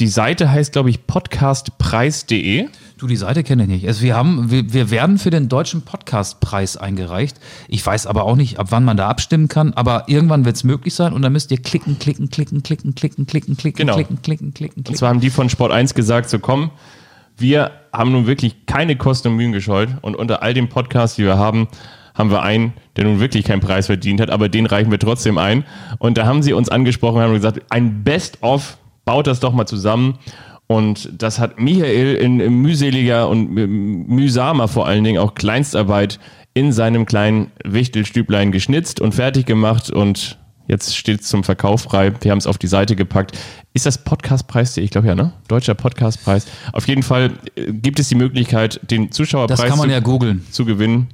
die 0.00 0.08
Seite 0.08 0.50
heißt, 0.50 0.72
glaube 0.72 0.90
ich, 0.90 1.06
podcastpreis.de. 1.06 2.68
Du, 2.98 3.06
die 3.06 3.16
Seite 3.16 3.44
kenne 3.44 3.62
ich 3.62 3.68
nicht. 3.68 3.86
Also 3.86 4.02
wir 4.02 4.16
haben, 4.16 4.50
wir, 4.50 4.72
wir 4.72 4.90
werden 4.90 5.18
für 5.18 5.30
den 5.30 5.48
deutschen 5.48 5.82
Podcastpreis 5.82 6.76
eingereicht. 6.76 7.36
Ich 7.68 7.86
weiß 7.86 8.08
aber 8.08 8.24
auch 8.24 8.34
nicht, 8.34 8.58
ab 8.58 8.66
wann 8.70 8.84
man 8.84 8.96
da 8.96 9.08
abstimmen 9.08 9.46
kann, 9.46 9.72
aber 9.74 10.04
irgendwann 10.08 10.44
wird 10.44 10.56
es 10.56 10.64
möglich 10.64 10.94
sein 10.94 11.12
und 11.12 11.22
dann 11.22 11.32
müsst 11.32 11.52
ihr 11.52 11.58
klicken, 11.62 12.00
klicken, 12.00 12.28
klicken, 12.28 12.64
klicken, 12.64 12.94
klicken, 12.96 13.24
klicken, 13.26 13.56
klicken, 13.56 13.78
Genau. 13.78 13.94
klicken, 13.94 14.20
klicken, 14.20 14.52
klicken, 14.52 14.78
Und 14.78 14.84
klicken. 14.86 14.98
zwar 14.98 15.10
haben 15.10 15.20
die 15.20 15.30
von 15.30 15.48
Sport 15.48 15.70
1 15.70 15.94
gesagt, 15.94 16.28
so 16.28 16.40
komm, 16.40 16.72
wir 17.36 17.70
haben 17.92 18.10
nun 18.10 18.26
wirklich 18.26 18.66
keine 18.66 18.96
Kosten 18.96 19.28
und 19.28 19.36
Mühen 19.36 19.52
gescheut 19.52 19.90
und 20.02 20.16
unter 20.16 20.42
all 20.42 20.52
den 20.52 20.68
Podcasts, 20.68 21.14
die 21.14 21.22
wir 21.22 21.38
haben, 21.38 21.68
haben 22.16 22.32
wir 22.32 22.42
einen, 22.42 22.72
der 22.96 23.04
nun 23.04 23.20
wirklich 23.20 23.44
keinen 23.44 23.60
Preis 23.60 23.86
verdient 23.86 24.20
hat, 24.20 24.30
aber 24.30 24.48
den 24.48 24.66
reichen 24.66 24.90
wir 24.90 24.98
trotzdem 24.98 25.38
ein. 25.38 25.64
Und 25.98 26.18
da 26.18 26.26
haben 26.26 26.42
sie 26.42 26.52
uns 26.52 26.68
angesprochen 26.68 27.18
und 27.18 27.22
haben 27.22 27.34
gesagt, 27.34 27.60
ein 27.70 28.02
Best-of, 28.02 28.76
baut 29.04 29.28
das 29.28 29.38
doch 29.38 29.52
mal 29.52 29.66
zusammen. 29.66 30.18
Und 30.68 31.10
das 31.16 31.38
hat 31.38 31.58
Michael 31.58 32.14
in, 32.16 32.40
in 32.40 32.54
mühseliger 32.60 33.28
und 33.28 33.50
mühsamer 33.50 34.68
vor 34.68 34.86
allen 34.86 35.02
Dingen 35.02 35.18
auch 35.18 35.34
Kleinstarbeit 35.34 36.20
in 36.52 36.72
seinem 36.72 37.06
kleinen 37.06 37.50
Wichtelstüblein 37.64 38.52
geschnitzt 38.52 39.00
und 39.00 39.14
fertig 39.14 39.46
gemacht 39.46 39.90
und 39.90 40.38
jetzt 40.66 40.94
steht 40.94 41.22
es 41.22 41.28
zum 41.28 41.42
Verkauf 41.42 41.82
frei. 41.82 42.12
Wir 42.20 42.30
haben 42.30 42.38
es 42.38 42.46
auf 42.46 42.58
die 42.58 42.66
Seite 42.66 42.96
gepackt. 42.96 43.36
Ist 43.72 43.86
das 43.86 44.04
Podcastpreis? 44.04 44.76
Ich 44.76 44.90
glaube 44.90 45.06
ja, 45.08 45.14
ne? 45.14 45.32
Deutscher 45.48 45.74
Podcastpreis. 45.74 46.46
Auf 46.72 46.86
jeden 46.86 47.02
Fall 47.02 47.32
äh, 47.56 47.72
gibt 47.72 47.98
es 47.98 48.08
die 48.08 48.14
Möglichkeit, 48.14 48.78
den 48.90 49.10
Zuschauerpreis 49.10 49.60
Das 49.60 49.68
kann 49.68 49.78
man 49.78 49.88
zu, 49.88 49.94
ja 49.94 50.00
googeln. 50.00 50.44
zu 50.50 50.66
gewinnen. 50.66 51.08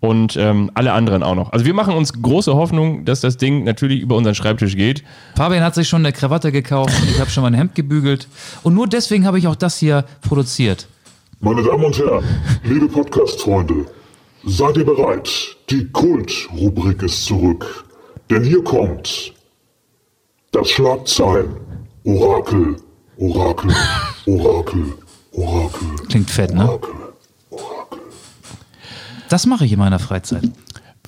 Und 0.00 0.36
ähm, 0.36 0.70
alle 0.74 0.92
anderen 0.92 1.22
auch 1.22 1.34
noch. 1.34 1.52
Also 1.52 1.64
wir 1.64 1.72
machen 1.72 1.94
uns 1.94 2.12
große 2.12 2.54
Hoffnung, 2.54 3.06
dass 3.06 3.22
das 3.22 3.38
Ding 3.38 3.64
natürlich 3.64 4.00
über 4.00 4.16
unseren 4.16 4.34
Schreibtisch 4.34 4.76
geht. 4.76 5.02
Fabian 5.34 5.62
hat 5.64 5.74
sich 5.74 5.88
schon 5.88 6.04
eine 6.04 6.12
Krawatte 6.12 6.52
gekauft 6.52 6.92
und 7.00 7.10
ich 7.10 7.18
habe 7.20 7.30
schon 7.30 7.42
mein 7.42 7.54
Hemd 7.54 7.74
gebügelt. 7.74 8.28
Und 8.62 8.74
nur 8.74 8.86
deswegen 8.86 9.26
habe 9.26 9.38
ich 9.38 9.46
auch 9.46 9.56
das 9.56 9.78
hier 9.78 10.04
produziert. 10.20 10.88
Meine 11.40 11.62
Damen 11.62 11.84
und 11.84 11.98
Herren, 11.98 12.24
liebe 12.64 12.86
Podcast-Freunde, 12.88 13.86
seid 14.44 14.76
ihr 14.76 14.84
bereit? 14.84 15.30
Die 15.70 15.86
Kult-Rubrik 15.90 17.02
ist 17.02 17.24
zurück. 17.24 17.84
Denn 18.30 18.44
hier 18.44 18.62
kommt 18.62 19.32
das 20.52 20.68
Schlagzeilen. 20.70 21.56
Orakel, 22.04 22.76
Orakel, 23.16 23.74
Orakel, 24.26 24.92
Orakel, 25.32 25.88
Klingt 26.08 26.30
fett, 26.30 26.52
ne? 26.54 26.68
Orakel, 26.68 26.90
Orakel. 26.90 27.03
Das 29.34 29.46
mache 29.46 29.64
ich 29.64 29.72
in 29.72 29.80
meiner 29.80 29.98
Freizeit. 29.98 30.44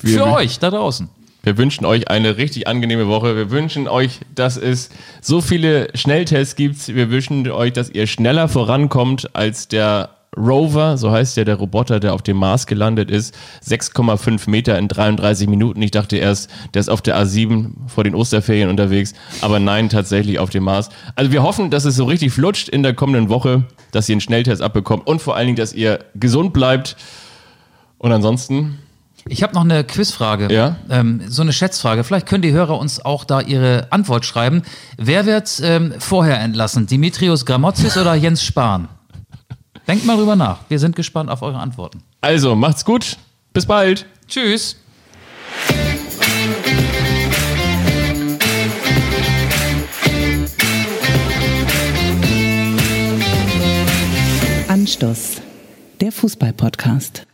Wir- 0.01 0.19
Für 0.19 0.27
euch 0.33 0.59
da 0.59 0.71
draußen. 0.71 1.09
Wir 1.45 1.57
wünschen 1.59 1.85
euch 1.87 2.09
eine 2.11 2.37
richtig 2.39 2.67
angenehme 2.67 3.07
Woche. 3.07 3.37
Wir 3.37 3.53
wünschen 3.53 3.87
euch, 3.87 4.19
dass 4.35 4.57
es 4.57 4.89
so 5.21 5.41
viele 5.41 5.91
Schnelltests 5.95 6.57
gibt. 6.57 6.89
Wir 6.89 7.09
wünschen 7.13 7.49
euch, 7.49 7.73
dass 7.73 7.89
ihr 7.89 8.09
schneller 8.09 8.49
vorankommt 8.49 9.31
als 9.37 9.69
der 9.69 10.09
Rover, 10.37 10.99
so 10.99 11.13
heißt 11.13 11.37
ja 11.37 11.45
der 11.45 11.55
Roboter, 11.55 12.01
der 12.01 12.15
auf 12.15 12.23
dem 12.23 12.37
Mars 12.39 12.67
gelandet 12.67 13.13
ist. 13.13 13.33
6,5 13.65 14.51
Meter 14.51 14.77
in 14.77 14.89
33 14.89 15.47
Minuten. 15.49 15.81
Ich 15.81 15.93
dachte 15.93 16.17
erst, 16.17 16.51
der 16.75 16.81
ist 16.81 16.89
auf 16.91 17.03
der 17.03 17.17
A7 17.17 17.75
vor 17.87 18.03
den 18.03 18.17
Osterferien 18.17 18.69
unterwegs. 18.71 19.15
Aber 19.41 19.61
nein, 19.61 19.89
tatsächlich 19.89 20.41
auf 20.41 20.51
dem 20.51 20.65
Mars. 20.65 20.89
Also 21.15 21.31
wir 21.31 21.45
hoffen, 21.45 21.71
dass 21.71 21.85
es 21.85 21.95
so 21.95 22.07
richtig 22.07 22.33
flutscht 22.33 22.69
in 22.69 22.83
der 22.83 22.93
kommenden 22.93 23.29
Woche, 23.29 23.63
dass 23.93 24.09
ihr 24.09 24.15
einen 24.15 24.21
Schnelltest 24.21 24.63
abbekommt 24.63 25.07
und 25.07 25.23
vor 25.23 25.37
allen 25.37 25.47
Dingen, 25.47 25.57
dass 25.59 25.73
ihr 25.73 26.01
gesund 26.17 26.53
bleibt. 26.53 26.97
Und 28.07 28.13
ansonsten 28.13 28.79
Ich 29.29 29.43
habe 29.43 29.53
noch 29.53 29.65
eine 29.65 29.83
Quizfrage. 29.83 30.47
Ja? 30.55 30.77
Ähm, 30.89 31.23
so 31.27 31.43
eine 31.43 31.53
Schätzfrage. 31.53 32.05
Vielleicht 32.05 32.27
können 32.27 32.43
die 32.43 32.53
Hörer 32.53 32.79
uns 32.79 33.05
auch 33.05 33.25
da 33.25 33.41
ihre 33.41 33.89
Antwort 33.91 34.25
schreiben. 34.25 34.63
Wer 34.97 35.27
wird 35.27 35.61
ähm, 35.61 35.93
vorher 35.99 36.39
entlassen? 36.39 36.87
Dimitrios 36.87 37.45
Gramotzis 37.45 37.97
oder 37.97 38.15
Jens 38.15 38.45
Spahn? 38.45 38.87
Denkt 39.89 40.07
mal 40.07 40.17
drüber 40.17 40.37
nach. 40.37 40.59
Wir 40.69 40.79
sind 40.79 40.95
gespannt 40.95 41.31
auf 41.31 41.43
eure 41.43 41.59
Antworten. 41.59 42.05
Also, 42.21 42.55
macht's 42.55 42.85
gut. 42.85 43.17
Bis 43.53 43.67
bald. 43.67 44.07
Tschüss. 44.29 44.77
Anstoß, 54.69 55.43
der 56.01 56.13
Fußball-Podcast. 56.13 57.27